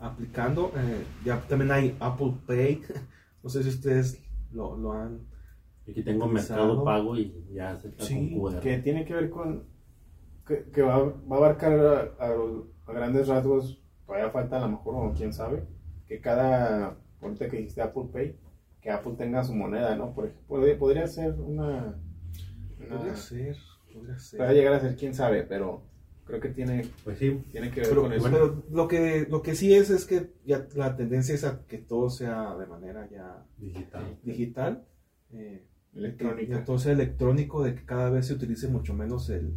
aplicando. 0.00 0.72
eh, 0.76 1.04
ya 1.24 1.40
también 1.48 1.70
hay 1.72 1.96
Apple 2.00 2.34
Pay. 2.46 2.82
No 3.42 3.50
sé 3.50 3.62
si 3.62 3.68
ustedes 3.68 4.20
lo, 4.50 4.76
lo 4.76 4.90
han... 4.92 5.20
Aquí 5.88 6.02
tengo 6.02 6.24
Utilizado. 6.24 6.62
Mercado 6.66 6.84
Pago 6.84 7.16
y 7.16 7.32
ya 7.54 7.70
acepta 7.70 8.02
Sí, 8.04 8.32
con 8.36 8.52
QR. 8.54 8.60
Que 8.60 8.78
tiene 8.78 9.04
que 9.04 9.14
ver 9.14 9.30
con 9.30 9.62
que, 10.44 10.64
que 10.72 10.82
va, 10.82 10.98
va 10.98 11.12
a 11.30 11.38
abarcar 11.38 11.72
a, 12.18 12.24
a- 12.24 12.34
a 12.86 12.92
grandes 12.92 13.28
rasgos, 13.28 13.80
todavía 14.04 14.30
falta 14.30 14.56
a 14.56 14.60
lo 14.62 14.70
mejor, 14.70 14.94
o 14.96 15.12
quién 15.14 15.32
sabe, 15.32 15.62
que 16.08 16.20
cada, 16.20 16.96
ahorita 17.22 17.48
que 17.48 17.56
dijiste 17.58 17.82
Apple 17.82 18.08
Pay, 18.12 18.36
que 18.86 18.92
Apple 18.92 19.14
tenga 19.18 19.42
su 19.42 19.52
moneda, 19.52 19.96
¿no? 19.96 20.14
Por 20.14 20.26
ejemplo, 20.26 20.46
podría, 20.46 20.78
podría 20.78 21.06
ser 21.08 21.32
una... 21.40 21.96
una- 22.78 22.96
Podría 22.98 23.16
ser, 23.16 23.56
podría 23.92 24.16
ser. 24.20 24.38
puede 24.38 24.54
llegar 24.54 24.74
a 24.74 24.80
ser 24.80 24.94
quién 24.94 25.12
sabe, 25.12 25.42
pero 25.42 25.82
creo 26.24 26.38
que 26.40 26.50
tiene, 26.50 26.86
Pues 27.02 27.18
sí, 27.18 27.42
tiene 27.50 27.72
que 27.72 27.80
ver 27.80 27.88
Pero, 27.88 28.02
con 28.02 28.12
eso. 28.12 28.28
pero 28.30 28.62
lo 28.70 28.86
que 28.86 29.26
lo 29.28 29.42
que 29.42 29.56
sí 29.56 29.74
es 29.74 29.90
es 29.90 30.04
que 30.04 30.30
ya 30.44 30.68
la 30.76 30.94
tendencia 30.94 31.34
es 31.34 31.42
a 31.42 31.64
que 31.66 31.78
todo 31.78 32.10
sea 32.10 32.54
de 32.56 32.66
manera 32.66 33.08
ya 33.10 33.44
digital. 33.58 34.04
digital. 34.22 34.84
Eh, 35.32 35.66
Electrónica. 35.92 36.58
Que 36.58 36.64
todo 36.64 36.78
sea 36.78 36.92
electrónico, 36.92 37.64
de 37.64 37.74
que 37.74 37.84
cada 37.84 38.08
vez 38.10 38.26
se 38.26 38.34
utilice 38.34 38.68
mucho 38.68 38.94
menos 38.94 39.28
el 39.30 39.52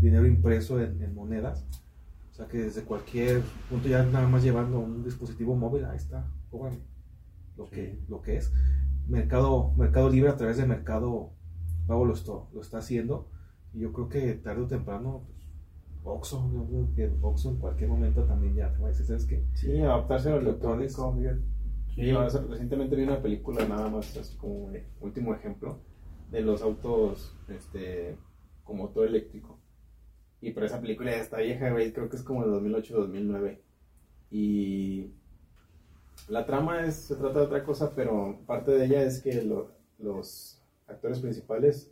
dinero 0.00 0.24
impreso 0.26 0.80
en, 0.80 1.02
en 1.02 1.14
monedas. 1.14 1.66
O 2.30 2.34
sea 2.34 2.46
que 2.46 2.56
desde 2.56 2.84
cualquier 2.84 3.42
punto 3.68 3.86
ya 3.88 4.02
nada 4.02 4.26
más 4.28 4.42
llevando 4.42 4.78
un 4.80 5.04
dispositivo 5.04 5.54
móvil, 5.56 5.84
ahí 5.84 5.98
está, 5.98 6.24
cóbrame 6.50 6.78
lo, 7.56 7.66
Sí. 7.66 7.70
que, 7.76 7.98
lo 8.08 8.22
que 8.22 8.36
es. 8.36 8.52
Mercado, 9.08 9.72
Mercado 9.76 10.08
Libre 10.08 10.30
a 10.30 10.36
través 10.36 10.56
de 10.56 10.66
Mercado 10.66 11.30
Pago 11.86 12.04
lo, 12.04 12.14
esto- 12.14 12.48
lo 12.52 12.60
está 12.60 12.78
haciendo. 12.78 13.28
Y 13.74 13.80
yo 13.80 13.92
creo 13.92 14.08
que 14.08 14.34
tarde 14.34 14.62
o 14.62 14.66
temprano, 14.66 15.24
pues, 15.26 15.42
Oxxo, 16.04 16.50
yo 16.52 16.64
creo 16.66 16.88
que 16.94 17.16
Oxxo 17.22 17.50
en 17.50 17.56
cualquier 17.58 17.90
momento 17.90 18.24
también 18.24 18.54
ya 18.54 18.72
te 18.72 18.78
va 18.78 18.86
a 18.86 18.90
decir, 18.90 19.06
¿sabes 19.06 19.26
qué? 19.26 19.44
Sí, 19.54 19.80
adaptarse 19.80 20.28
a 20.30 20.36
lo 20.36 20.40
electrónico. 20.40 21.14
fíjate. 21.16 21.40
Sí. 21.94 22.06
Yo 22.06 22.20
hace- 22.20 22.40
recientemente 22.42 22.96
vi 22.96 23.02
una 23.02 23.20
película 23.20 23.66
nada 23.68 23.88
más, 23.90 24.16
así 24.16 24.36
como 24.36 24.54
un 24.66 24.78
último 25.00 25.34
ejemplo, 25.34 25.78
de 26.30 26.40
los 26.40 26.62
autos 26.62 27.36
este, 27.48 28.16
con 28.64 28.78
motor 28.78 29.06
eléctrico. 29.06 29.58
Y 30.40 30.52
pero 30.52 30.66
esa 30.66 30.80
película 30.80 31.10
ya 31.10 31.18
está 31.20 31.38
vieja, 31.38 31.70
güey, 31.70 31.92
creo 31.92 32.08
que 32.08 32.16
es 32.16 32.22
como 32.22 32.44
de 32.44 32.50
2008-2009. 32.50 33.60
Y 34.30 35.12
la 36.28 36.46
trama 36.46 36.84
es, 36.84 36.94
se 36.96 37.16
trata 37.16 37.40
de 37.40 37.46
otra 37.46 37.64
cosa, 37.64 37.92
pero 37.94 38.38
parte 38.46 38.70
de 38.72 38.84
ella 38.86 39.02
es 39.02 39.20
que 39.20 39.42
lo- 39.42 39.70
los 39.98 40.60
actores 40.86 41.20
principales 41.20 41.90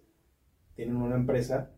tienen 0.76 0.96
una 0.96 1.16
empresa 1.16 1.70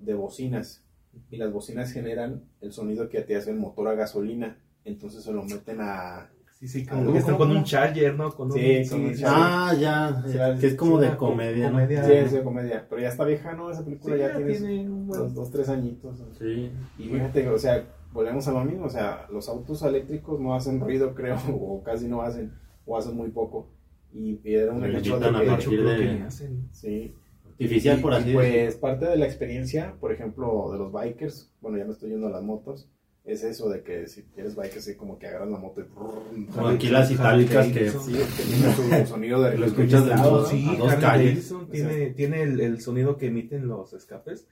de 0.00 0.14
bocinas. 0.14 0.82
Y 1.30 1.36
las 1.38 1.50
bocinas 1.52 1.92
generan 1.92 2.42
el 2.60 2.72
sonido 2.72 3.08
que 3.08 3.22
te 3.22 3.36
hace 3.36 3.50
el 3.50 3.56
motor 3.56 3.88
a 3.88 3.94
gasolina. 3.94 4.58
Entonces 4.84 5.24
se 5.24 5.32
lo 5.32 5.42
meten 5.42 5.78
a, 5.80 6.30
Sí, 6.58 6.68
sí, 6.68 6.86
como 6.86 7.04
¿cómo, 7.06 7.26
que 7.26 7.36
con 7.36 7.50
un 7.50 7.64
charger, 7.64 8.14
¿no? 8.14 8.34
Con 8.34 8.50
un, 8.50 8.56
Sí, 8.56 8.84
sí, 8.84 8.90
con 8.90 9.00
un 9.04 9.10
charger. 9.14 9.26
Ah, 9.28 9.74
ya, 9.78 10.22
Sí, 10.26 10.38
eh, 10.38 10.56
que 10.58 10.66
es 10.68 10.74
como 10.74 10.98
sí, 11.02 11.06
de 11.06 11.16
comedia, 11.16 11.66
¿no? 11.66 11.72
comedia. 11.72 12.04
Sí, 12.04 12.12
es 12.12 12.32
de 12.32 12.42
comedia. 12.42 12.86
Pero 12.88 13.02
ya 13.02 13.08
está 13.08 13.24
vieja, 13.24 13.52
¿no? 13.52 13.70
Esa 13.70 13.84
película 13.84 14.14
Sí, 14.14 14.20
ya, 14.20 14.28
ya 14.28 14.36
tiene, 14.36 14.52
tiene 14.58 14.88
dos, 15.06 15.34
dos, 15.34 15.50
tres 15.50 15.68
añitos. 15.68 16.18
Sí. 16.38 16.70
Y 16.98 17.08
fíjate, 17.10 17.46
o 17.50 17.58
sea, 17.58 17.84
volvemos 18.16 18.48
a 18.48 18.52
lo 18.52 18.64
mismo. 18.64 18.86
O 18.86 18.90
sea, 18.90 19.26
los 19.30 19.48
autos 19.48 19.82
eléctricos 19.82 20.40
no 20.40 20.54
hacen 20.54 20.80
ruido, 20.80 21.14
creo, 21.14 21.36
o 21.52 21.82
casi 21.84 22.08
no 22.08 22.22
hacen, 22.22 22.52
o 22.84 22.96
hacen 22.98 23.16
muy 23.16 23.28
poco. 23.30 23.68
Y, 24.12 24.40
y 24.42 24.54
era 24.54 24.72
un 24.72 24.84
ejemplo 24.84 25.20
de 25.20 25.30
que, 25.30 25.54
hecho, 25.54 25.70
de- 25.70 25.96
que 25.98 26.22
hacen. 26.22 26.68
sí. 26.72 27.14
Artificial, 27.50 27.98
Y- 27.98 28.02
por 28.02 28.12
y 28.12 28.16
así 28.16 28.32
pues 28.34 28.52
decirlo. 28.52 28.80
parte 28.80 29.06
de 29.06 29.16
la 29.16 29.24
experiencia, 29.26 29.94
por 30.00 30.12
ejemplo, 30.12 30.70
de 30.72 30.78
los 30.78 30.92
bikers, 30.92 31.50
bueno, 31.60 31.78
ya 31.78 31.84
me 31.84 31.92
estoy 31.92 32.10
yendo 32.10 32.26
a 32.26 32.30
las 32.30 32.42
motos, 32.42 32.88
es 33.24 33.42
eso 33.44 33.68
de 33.70 33.82
que 33.82 34.06
si 34.08 34.24
eres 34.36 34.54
biker, 34.54 34.78
así 34.78 34.94
como 34.94 35.18
que 35.18 35.26
agarras 35.26 35.48
la 35.48 35.58
moto 35.58 35.80
y... 35.80 36.44
Como 36.46 36.68
aquí 36.68 36.88
las 36.88 37.10
itálicas 37.10 37.66
que. 37.68 37.90
Sí, 37.90 38.12
que 38.12 38.42
tiene 38.44 38.74
su 39.04 39.06
sonido 39.12 39.42
de 39.42 39.56
lo 39.58 39.66
escuchas 39.66 40.04
de 40.06 40.14
¿no? 40.14 40.44
Sí, 40.44 40.66
a 40.68 40.76
dos 40.78 40.94
calles. 40.96 41.30
Davidson 41.50 41.62
O 41.64 41.66
tiene, 41.66 42.10
tiene 42.10 42.42
el, 42.42 42.60
el 42.60 42.80
sonido 42.80 43.16
que 43.16 43.26
emiten 43.28 43.66
los 43.66 43.92
escapes. 43.94 44.46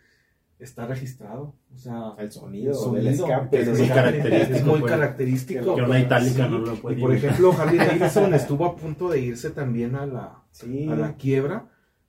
Está 0.65 0.87
registrado. 0.87 1.55
O 1.75 1.77
sea, 1.77 2.15
El 2.19 2.33
sonido, 2.33 2.71
el 2.73 2.75
sonido 2.77 3.03
del 3.03 3.07
escape. 3.15 3.61
es 3.61 3.79
muy 3.79 3.89
característico, 3.89 4.57
Es 4.57 4.65
muy 4.65 4.81
pues. 4.81 4.93
característico. 4.93 5.75
Que 5.77 5.83
una 5.83 6.01
itálica 6.01 6.45
Sí, 6.47 6.51
no 6.51 6.59
lo 6.59 6.75
puede 6.77 6.97
Y 6.99 7.01
por 7.03 7.13
ejemplo, 7.15 7.53
Harley 7.53 7.79
Davidson 7.87 8.33
estuvo 8.35 8.65
a 8.65 8.75
punto 8.77 9.09
de 9.11 9.21
irse 9.21 9.51
también 9.51 9.95
a 9.95 10.07
la, 10.07 10.43
Sí. 10.51 10.89
a 10.91 10.97
la 10.97 11.17
quiebra. 11.17 11.69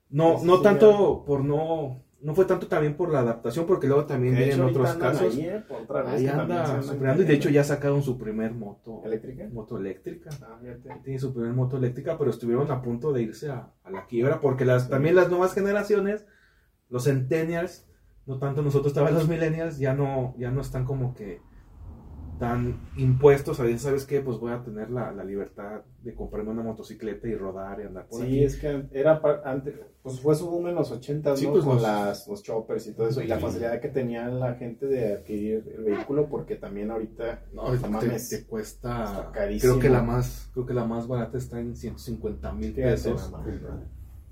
No, 0.09 0.39
Sí, 0.39 0.45
no 0.47 0.61
tanto 0.61 1.23
por 1.25 1.43
no. 1.43 2.01
No 2.21 2.33
fue 2.33 2.45
tanto 2.45 2.65
también 2.67 2.95
por 2.95 3.11
la 3.11 3.19
adaptación, 3.19 3.67
porque 3.67 3.85
luego 3.85 4.05
también 4.05 4.33
De 4.33 4.45
vienen 4.45 4.61
otros 4.65 4.93
casos. 4.95 5.35
Ahí, 5.35 5.41
eh, 5.41 5.63
otra 5.69 6.01
vez, 6.01 6.13
Ahí 6.13 6.27
anda 6.27 6.81
superando 6.81 7.21
y 7.21 7.25
de 7.25 7.33
hecho 7.35 7.49
ya 7.49 7.63
sacaron 7.63 8.01
su 8.01 8.17
primer 8.17 8.51
moto 8.51 9.03
¿Eléctrica? 9.05 9.47
moto 9.51 9.77
eléctrica. 9.77 10.31
Ah. 10.41 10.57
Tiene 11.03 11.19
su 11.19 11.33
primer 11.33 11.51
moto 11.53 11.77
eléctrica, 11.77 12.17
pero 12.17 12.31
estuvieron 12.31 12.71
a 12.71 12.81
punto 12.81 13.11
de 13.13 13.21
irse 13.21 13.51
a, 13.51 13.69
a 13.83 13.91
la 13.91 14.07
quiebra 14.07 14.39
porque 14.41 14.65
las, 14.65 14.89
también 14.89 15.13
las 15.13 15.29
nuevas 15.29 15.53
generaciones, 15.53 16.25
los 16.89 17.03
centennials, 17.03 17.85
no 18.25 18.37
tanto 18.39 18.61
nosotros, 18.61 18.87
estaban 18.87 19.13
los 19.13 19.27
millennials, 19.27 19.77
ya 19.77 19.93
no, 19.93 20.33
ya 20.37 20.51
no 20.51 20.61
están 20.61 20.85
como 20.85 21.13
que 21.13 21.41
tan 22.39 22.81
impuestos 22.97 23.59
a 23.61 23.63
decir, 23.63 23.79
¿sabes 23.79 24.05
qué? 24.05 24.19
Pues 24.19 24.39
voy 24.39 24.51
a 24.51 24.61
tener 24.61 24.89
la, 24.89 25.11
la 25.13 25.23
libertad 25.23 25.83
de 26.03 26.13
comprarme 26.13 26.51
una 26.51 26.63
motocicleta 26.63 27.29
y 27.29 27.35
rodar 27.35 27.79
y 27.79 27.83
andar 27.83 28.07
por 28.07 28.19
Sí, 28.19 28.25
aquí. 28.27 28.43
es 28.43 28.57
que 28.57 28.87
era 28.91 29.21
antes, 29.45 29.75
pues 30.03 30.19
fue 30.19 30.35
su 30.35 30.49
boom 30.49 30.67
en 30.67 30.75
los 30.75 30.91
80, 30.91 31.37
Sí, 31.37 31.45
¿no? 31.45 31.53
pues, 31.53 31.63
con 31.63 31.75
los- 31.75 31.83
las, 31.83 32.27
los 32.27 32.43
choppers 32.43 32.87
y 32.87 32.91
todo 32.93 33.07
eso, 33.07 33.21
y 33.21 33.27
la 33.27 33.39
facilidad 33.39 33.79
que 33.79 33.87
tenía 33.87 34.27
la 34.27 34.55
gente 34.55 34.85
de 34.85 35.13
adquirir 35.13 35.63
el 35.77 35.83
vehículo, 35.85 36.27
porque 36.27 36.55
también 36.57 36.91
ahorita, 36.91 37.45
No, 37.53 37.73
no 37.73 37.79
te, 37.79 37.87
mames, 37.87 38.27
te 38.29 38.43
cuesta, 38.45 39.31
creo 39.61 39.79
que 39.79 39.89
la 39.89 40.01
más, 40.01 40.49
creo 40.53 40.65
que 40.65 40.73
la 40.73 40.83
más 40.83 41.07
barata 41.07 41.37
está 41.37 41.59
en 41.61 41.73
150 41.77 42.51
mil 42.51 42.73
pesos. 42.73 43.31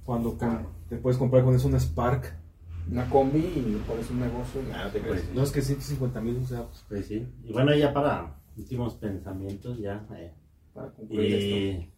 Cuando 0.03 0.37
con- 0.37 0.67
te 0.89 0.97
puedes 0.97 1.17
comprar 1.17 1.45
con 1.45 1.55
eso 1.55 1.69
un 1.69 1.79
Spark. 1.79 2.42
Una 2.91 3.09
combi 3.09 3.39
y 3.39 3.81
pones 3.87 4.09
un 4.09 4.19
negocio 4.19 4.61
y 4.61 4.71
nada, 4.71 4.91
te 4.91 4.99
crees. 4.99 5.21
Pues, 5.23 5.35
No 5.35 5.43
es 5.43 5.51
que 5.51 5.61
150 5.61 6.21
mil, 6.21 6.37
o 6.37 6.45
sea, 6.45 6.63
pues, 6.65 6.85
Pues 6.87 7.05
sí. 7.07 7.25
Y 7.43 7.51
bueno, 7.53 7.73
ya 7.75 7.93
para 7.93 8.39
últimos 8.57 8.95
pensamientos, 8.95 9.77
ya. 9.79 10.05
eh, 10.15 10.31
Para 10.73 10.91
concluir 10.91 11.29
y 11.29 11.89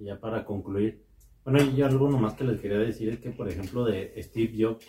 y 0.00 0.04
ya 0.04 0.20
para 0.20 0.44
concluir. 0.44 1.04
Bueno, 1.44 1.62
y 1.62 1.74
yo 1.74 1.86
algo 1.86 2.08
nomás 2.08 2.34
que 2.34 2.44
les 2.44 2.60
quería 2.60 2.78
decir 2.78 3.08
es 3.08 3.18
que, 3.18 3.30
por 3.30 3.48
ejemplo, 3.48 3.84
de 3.84 4.14
Steve 4.22 4.52
Jobs, 4.56 4.86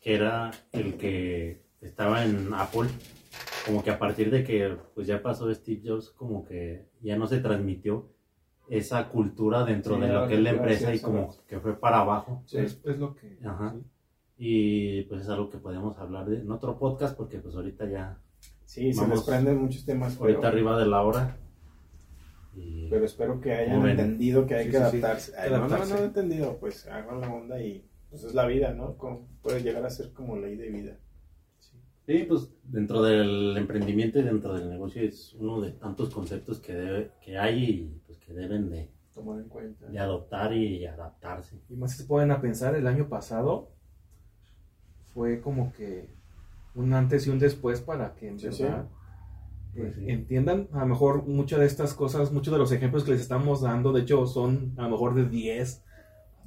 que 0.00 0.14
era 0.14 0.50
el 0.72 0.94
que 0.94 1.62
estaba 1.80 2.24
en 2.24 2.48
Apple, 2.54 2.88
como 3.66 3.82
que 3.82 3.90
a 3.90 3.98
partir 3.98 4.30
de 4.30 4.44
que 4.44 4.76
pues 4.94 5.06
ya 5.06 5.22
pasó 5.22 5.52
Steve 5.54 5.82
Jobs, 5.84 6.10
como 6.10 6.44
que 6.44 6.86
ya 7.02 7.16
no 7.16 7.26
se 7.26 7.40
transmitió 7.40 8.12
esa 8.70 9.08
cultura 9.08 9.64
dentro 9.64 9.96
Sí, 9.96 10.00
de 10.02 10.08
lo 10.08 10.26
que 10.28 10.34
es 10.34 10.40
la 10.40 10.50
empresa 10.50 10.94
y 10.94 11.00
como 11.00 11.36
que 11.46 11.60
fue 11.60 11.78
para 11.78 12.00
abajo. 12.00 12.42
Sí. 12.46 12.58
es, 12.58 12.80
es 12.84 12.98
lo 12.98 13.14
que... 13.14 13.38
Ajá. 13.44 13.74
sí. 13.74 13.84
Y 14.42 15.02
pues 15.02 15.20
es 15.22 15.28
algo 15.28 15.50
que 15.50 15.58
podemos 15.58 15.98
hablar 15.98 16.26
de, 16.26 16.40
en 16.40 16.50
otro 16.50 16.78
podcast 16.78 17.14
porque 17.16 17.38
pues 17.40 17.54
ahorita 17.54 17.86
ya, 17.90 18.18
Sí, 18.64 18.92
se 18.92 19.04
desprenden 19.06 19.58
muchos 19.60 19.84
temas, 19.84 20.14
pero, 20.14 20.30
ahorita 20.30 20.48
arriba 20.48 20.78
de 20.78 20.86
la 20.86 21.02
hora. 21.02 21.36
Y, 22.54 22.88
pero 22.88 23.04
espero 23.04 23.40
que 23.40 23.52
hayan 23.52 23.86
entendido 23.88 24.46
que 24.46 24.54
hay 24.54 24.64
Sí, 24.66 24.70
que 24.70 24.76
adaptarse. 24.76 25.32
Ay, 25.36 25.50
no, 25.50 25.58
no, 25.58 25.64
adaptarse. 25.64 25.94
no 25.94 26.00
he 26.00 26.04
entendido, 26.04 26.56
pues 26.58 26.86
hagan 26.86 27.20
la 27.20 27.32
onda 27.32 27.60
y 27.60 27.84
pues 28.08 28.24
es 28.24 28.32
la 28.34 28.46
vida, 28.46 28.72
¿no? 28.72 28.96
Como 28.96 29.26
puede 29.42 29.62
llegar 29.62 29.84
a 29.84 29.90
ser 29.90 30.12
como 30.12 30.36
ley 30.36 30.56
de 30.56 30.68
vida. 30.70 30.96
Sí, 32.06 32.24
pues 32.28 32.50
dentro 32.64 33.02
del 33.02 33.56
emprendimiento 33.56 34.18
y 34.18 34.22
dentro 34.22 34.54
del 34.54 34.68
negocio 34.70 35.02
es 35.02 35.34
uno 35.34 35.60
de 35.60 35.72
tantos 35.72 36.10
conceptos 36.10 36.58
que, 36.60 36.72
debe, 36.74 37.10
que 37.20 37.38
hay 37.38 37.64
y 37.64 38.00
pues 38.06 38.09
que 38.30 38.40
deben 38.40 38.70
de, 38.70 38.88
Tomar 39.14 39.40
en 39.40 39.48
cuenta. 39.48 39.86
de 39.86 39.98
adoptar 39.98 40.54
y 40.54 40.86
adaptarse. 40.86 41.60
Y 41.68 41.74
más 41.74 41.92
si 41.92 41.98
se 41.98 42.04
pueden 42.04 42.30
a 42.30 42.40
pensar, 42.40 42.76
el 42.76 42.86
año 42.86 43.08
pasado 43.08 43.70
fue 45.12 45.40
como 45.40 45.72
que 45.72 46.08
un 46.74 46.92
antes 46.94 47.26
y 47.26 47.30
un 47.30 47.38
después 47.40 47.80
para 47.80 48.14
que 48.14 48.28
en 48.28 48.38
Sí, 48.38 48.52
sí. 48.52 48.62
verdad 48.62 48.88
Pues 49.74 49.92
eh, 49.96 50.00
sí. 50.00 50.10
entiendan. 50.10 50.68
A 50.72 50.80
lo 50.80 50.86
mejor 50.86 51.24
muchas 51.26 51.58
de 51.58 51.66
estas 51.66 51.94
cosas, 51.94 52.30
muchos 52.32 52.52
de 52.52 52.58
los 52.58 52.70
ejemplos 52.72 53.02
que 53.04 53.10
les 53.12 53.20
estamos 53.20 53.62
dando, 53.62 53.92
de 53.92 54.02
hecho, 54.02 54.26
son 54.26 54.74
a 54.76 54.82
lo 54.82 54.90
mejor 54.90 55.14
de 55.14 55.28
10, 55.28 55.84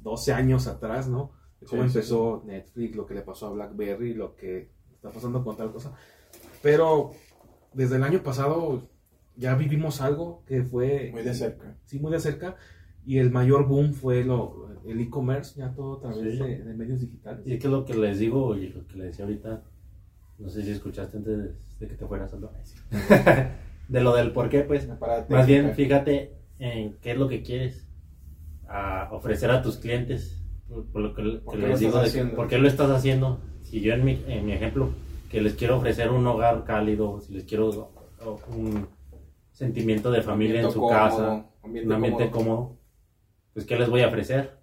12 0.02 0.32
años 0.32 0.66
atrás, 0.66 1.08
¿no? 1.08 1.32
De 1.60 1.66
cómo 1.66 1.82
Sí, 1.82 1.88
sí, 1.90 1.98
empezó 1.98 2.42
Netflix, 2.46 2.96
lo 2.96 3.04
que 3.06 3.14
le 3.14 3.22
pasó 3.22 3.48
a 3.48 3.50
BlackBerry, 3.50 4.14
lo 4.14 4.34
que 4.36 4.70
está 4.94 5.10
pasando 5.10 5.44
con 5.44 5.56
tal 5.56 5.70
cosa. 5.70 5.92
Pero 6.62 7.10
desde 7.74 7.96
el 7.96 8.04
año 8.04 8.22
pasado 8.22 8.82
ya 9.36 9.54
vivimos 9.54 10.00
algo 10.00 10.42
que 10.46 10.62
fue 10.62 11.10
Muy 11.12 11.22
de 11.22 11.34
cerca. 11.34 11.76
sí, 11.84 11.98
muy 11.98 12.12
de 12.12 12.20
cerca. 12.20 12.56
Y 13.06 13.18
el 13.18 13.30
mayor 13.30 13.66
boom 13.68 13.92
fue 13.92 14.24
lo, 14.24 14.68
el 14.86 15.00
e-commerce, 15.00 15.58
ya 15.58 15.72
todo 15.74 15.98
a 15.98 16.00
través 16.00 16.34
Sí. 16.38 16.42
de, 16.42 16.62
de 16.64 16.74
medios 16.74 17.00
digitales. 17.00 17.46
Y 17.46 17.54
es 17.54 17.60
que 17.60 17.68
lo 17.68 17.84
que 17.84 17.94
les 17.94 18.18
digo 18.18 18.56
y 18.56 18.68
lo 18.68 18.86
que 18.86 18.96
les 18.96 19.06
decía 19.08 19.24
ahorita, 19.26 19.62
no 20.38 20.48
sé 20.48 20.62
si 20.62 20.70
escuchaste 20.70 21.18
antes 21.18 21.38
de 21.80 21.86
que 21.88 21.94
te 21.96 22.06
fueras 22.06 22.30
solo. 22.30 22.50
de 23.88 24.00
lo 24.00 24.14
del 24.16 24.32
por 24.32 24.48
qué, 24.48 24.60
pues. 24.60 24.88
Más 25.28 25.46
bien, 25.46 25.74
fíjate 25.74 26.32
en 26.58 26.94
qué 27.02 27.12
es 27.12 27.18
lo 27.18 27.28
que 27.28 27.42
quieres 27.42 27.86
a 28.68 29.08
ofrecer 29.12 29.50
a 29.50 29.60
tus 29.62 29.76
clientes. 29.76 30.40
Por, 30.92 31.02
lo 31.02 31.14
que, 31.14 31.22
que 31.22 31.38
¿Por 31.40 31.54
qué 31.56 31.60
lo 31.62 31.68
les 31.68 31.80
digo, 31.80 32.00
de 32.00 32.10
que? 32.10 32.24
¿por 32.24 32.48
qué 32.48 32.58
lo 32.58 32.66
estás 32.68 32.90
haciendo? 32.90 33.38
Si 33.62 33.80
yo 33.80 33.92
en 33.92 34.04
mi, 34.04 34.22
en 34.26 34.46
mi 34.46 34.52
ejemplo, 34.52 34.90
que 35.30 35.40
les 35.42 35.54
quiero 35.54 35.76
ofrecer 35.76 36.10
un 36.10 36.26
hogar 36.26 36.64
cálido, 36.64 37.20
si 37.20 37.34
les 37.34 37.44
quiero 37.44 37.92
un 38.48 38.86
sentimiento 39.54 40.10
de 40.10 40.20
familia 40.20 40.60
en 40.60 40.70
su 40.70 40.80
cómodo, 40.80 40.90
casa, 40.90 41.46
ambiente 41.62 41.86
un 41.86 41.92
ambiente 41.94 42.30
cómodo. 42.30 42.56
cómodo, 42.56 42.78
pues 43.54 43.64
¿qué 43.64 43.78
les 43.78 43.88
voy 43.88 44.02
a 44.02 44.08
ofrecer? 44.08 44.58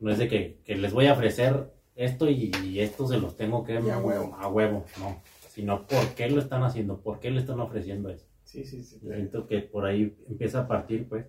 No 0.00 0.10
es 0.10 0.18
de 0.18 0.26
que, 0.26 0.60
que 0.64 0.74
les 0.76 0.92
voy 0.92 1.06
a 1.06 1.12
ofrecer 1.12 1.72
esto 1.94 2.28
y, 2.28 2.50
y 2.64 2.80
esto 2.80 3.06
se 3.06 3.18
los 3.18 3.36
tengo 3.36 3.62
que 3.62 3.74
Y 3.74 3.90
a 3.90 3.98
huevo. 3.98 4.34
a 4.34 4.48
huevo, 4.48 4.84
no. 4.98 5.22
Sino 5.48 5.86
por 5.86 6.14
qué 6.14 6.28
lo 6.30 6.40
están 6.40 6.64
haciendo, 6.64 7.00
por 7.00 7.20
qué 7.20 7.30
le 7.30 7.38
están 7.40 7.60
ofreciendo 7.60 8.10
eso. 8.10 8.26
Sí, 8.42 8.64
sí, 8.64 8.82
sí. 8.82 8.98
Siento 9.00 9.46
que 9.46 9.60
por 9.60 9.84
ahí 9.84 10.16
empieza 10.28 10.60
a 10.60 10.68
partir, 10.68 11.08
pues, 11.08 11.26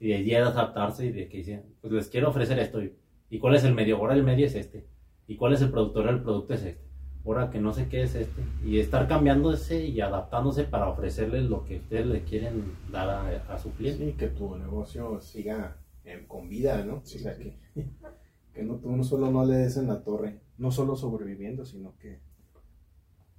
y 0.00 0.08
de 0.08 0.14
ahí 0.16 0.34
a 0.34 0.46
adaptarse 0.48 1.06
y 1.06 1.12
de 1.12 1.28
que 1.28 1.38
dicen, 1.38 1.62
pues 1.80 1.92
les 1.92 2.08
quiero 2.08 2.30
ofrecer 2.30 2.58
esto. 2.58 2.82
¿Y, 2.82 2.94
y 3.30 3.38
cuál 3.38 3.54
es 3.54 3.64
el 3.64 3.74
medio? 3.74 3.96
Ahora 3.98 4.14
el 4.14 4.22
medio 4.22 4.46
es 4.46 4.54
este. 4.54 4.86
¿Y 5.26 5.36
cuál 5.36 5.52
es 5.52 5.60
el 5.62 5.70
productor? 5.70 6.08
El 6.08 6.22
producto 6.22 6.54
es 6.54 6.62
este. 6.62 6.85
Ahora 7.26 7.50
que 7.50 7.60
no 7.60 7.72
sé 7.72 7.88
qué 7.88 8.02
es 8.02 8.14
este. 8.14 8.42
Y 8.64 8.78
estar 8.78 9.08
cambiándose 9.08 9.84
y 9.84 10.00
adaptándose 10.00 10.64
para 10.64 10.88
ofrecerles 10.88 11.44
lo 11.44 11.64
que 11.64 11.78
ustedes 11.78 12.06
le 12.06 12.22
quieren 12.22 12.62
dar 12.92 13.10
a, 13.10 13.52
a 13.52 13.58
su 13.58 13.72
cliente. 13.72 14.06
Sí, 14.06 14.12
que 14.12 14.28
tu 14.28 14.56
negocio 14.56 15.20
siga 15.20 15.76
eh, 16.04 16.24
con 16.28 16.48
vida, 16.48 16.84
¿no? 16.84 17.00
Sí, 17.04 17.18
o 17.18 17.20
sea, 17.22 17.34
sí. 17.34 17.52
que 17.74 17.86
Que 18.54 18.62
no, 18.62 18.80
uno 18.84 19.04
solo 19.04 19.30
no 19.30 19.44
le 19.44 19.56
des 19.56 19.76
en 19.76 19.88
la 19.88 20.02
torre. 20.02 20.40
No 20.56 20.70
solo 20.70 20.96
sobreviviendo, 20.96 21.66
sino 21.66 21.94
que, 21.98 22.20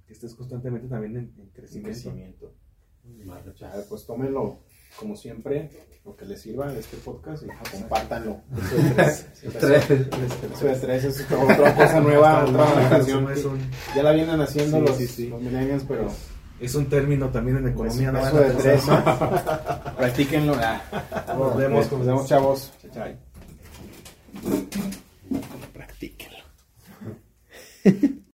que 0.06 0.12
estés 0.12 0.34
constantemente 0.34 0.86
también 0.86 1.16
en, 1.16 1.22
en 1.24 1.68
Sin 1.68 1.82
crecimiento. 1.82 2.52
crecimiento. 3.02 3.54
Ya, 3.58 3.72
pues 3.88 4.06
tómenlo 4.06 4.58
como 4.96 5.16
siempre, 5.16 5.70
lo 6.04 6.16
que 6.16 6.24
les 6.24 6.40
sirva 6.40 6.68
de 6.72 6.80
este 6.80 6.96
podcast 6.98 7.42
y 7.44 7.46
compártanlo. 7.70 8.40
Eso 9.42 10.64
de 10.66 10.74
tres 10.76 11.04
es 11.04 11.26
otra 11.30 11.74
cosa 11.74 12.00
nueva, 12.00 12.44
otra 12.44 12.98
un- 13.14 13.70
Ya 13.94 14.02
la 14.02 14.12
vienen 14.12 14.40
haciendo 14.40 14.80
los, 14.80 14.98
los 14.98 15.40
millennials, 15.42 15.84
pero 15.86 16.08
Es 16.60 16.74
un 16.74 16.86
término 16.88 17.28
también 17.30 17.58
en 17.58 17.68
economía. 17.68 18.10
no 18.10 18.18
eso 18.20 18.34
van 18.34 18.44
a 18.44 18.48
de 18.48 18.54
tres, 18.54 18.82
practíquenlo. 19.98 20.54
Ah. 20.58 20.80
Nos 21.38 21.56
vemos, 21.56 21.92
Nos 21.92 22.06
vemos, 22.06 22.26
chavos. 22.26 22.72
Chao. 22.92 23.06
Practíquenlo. 25.72 26.38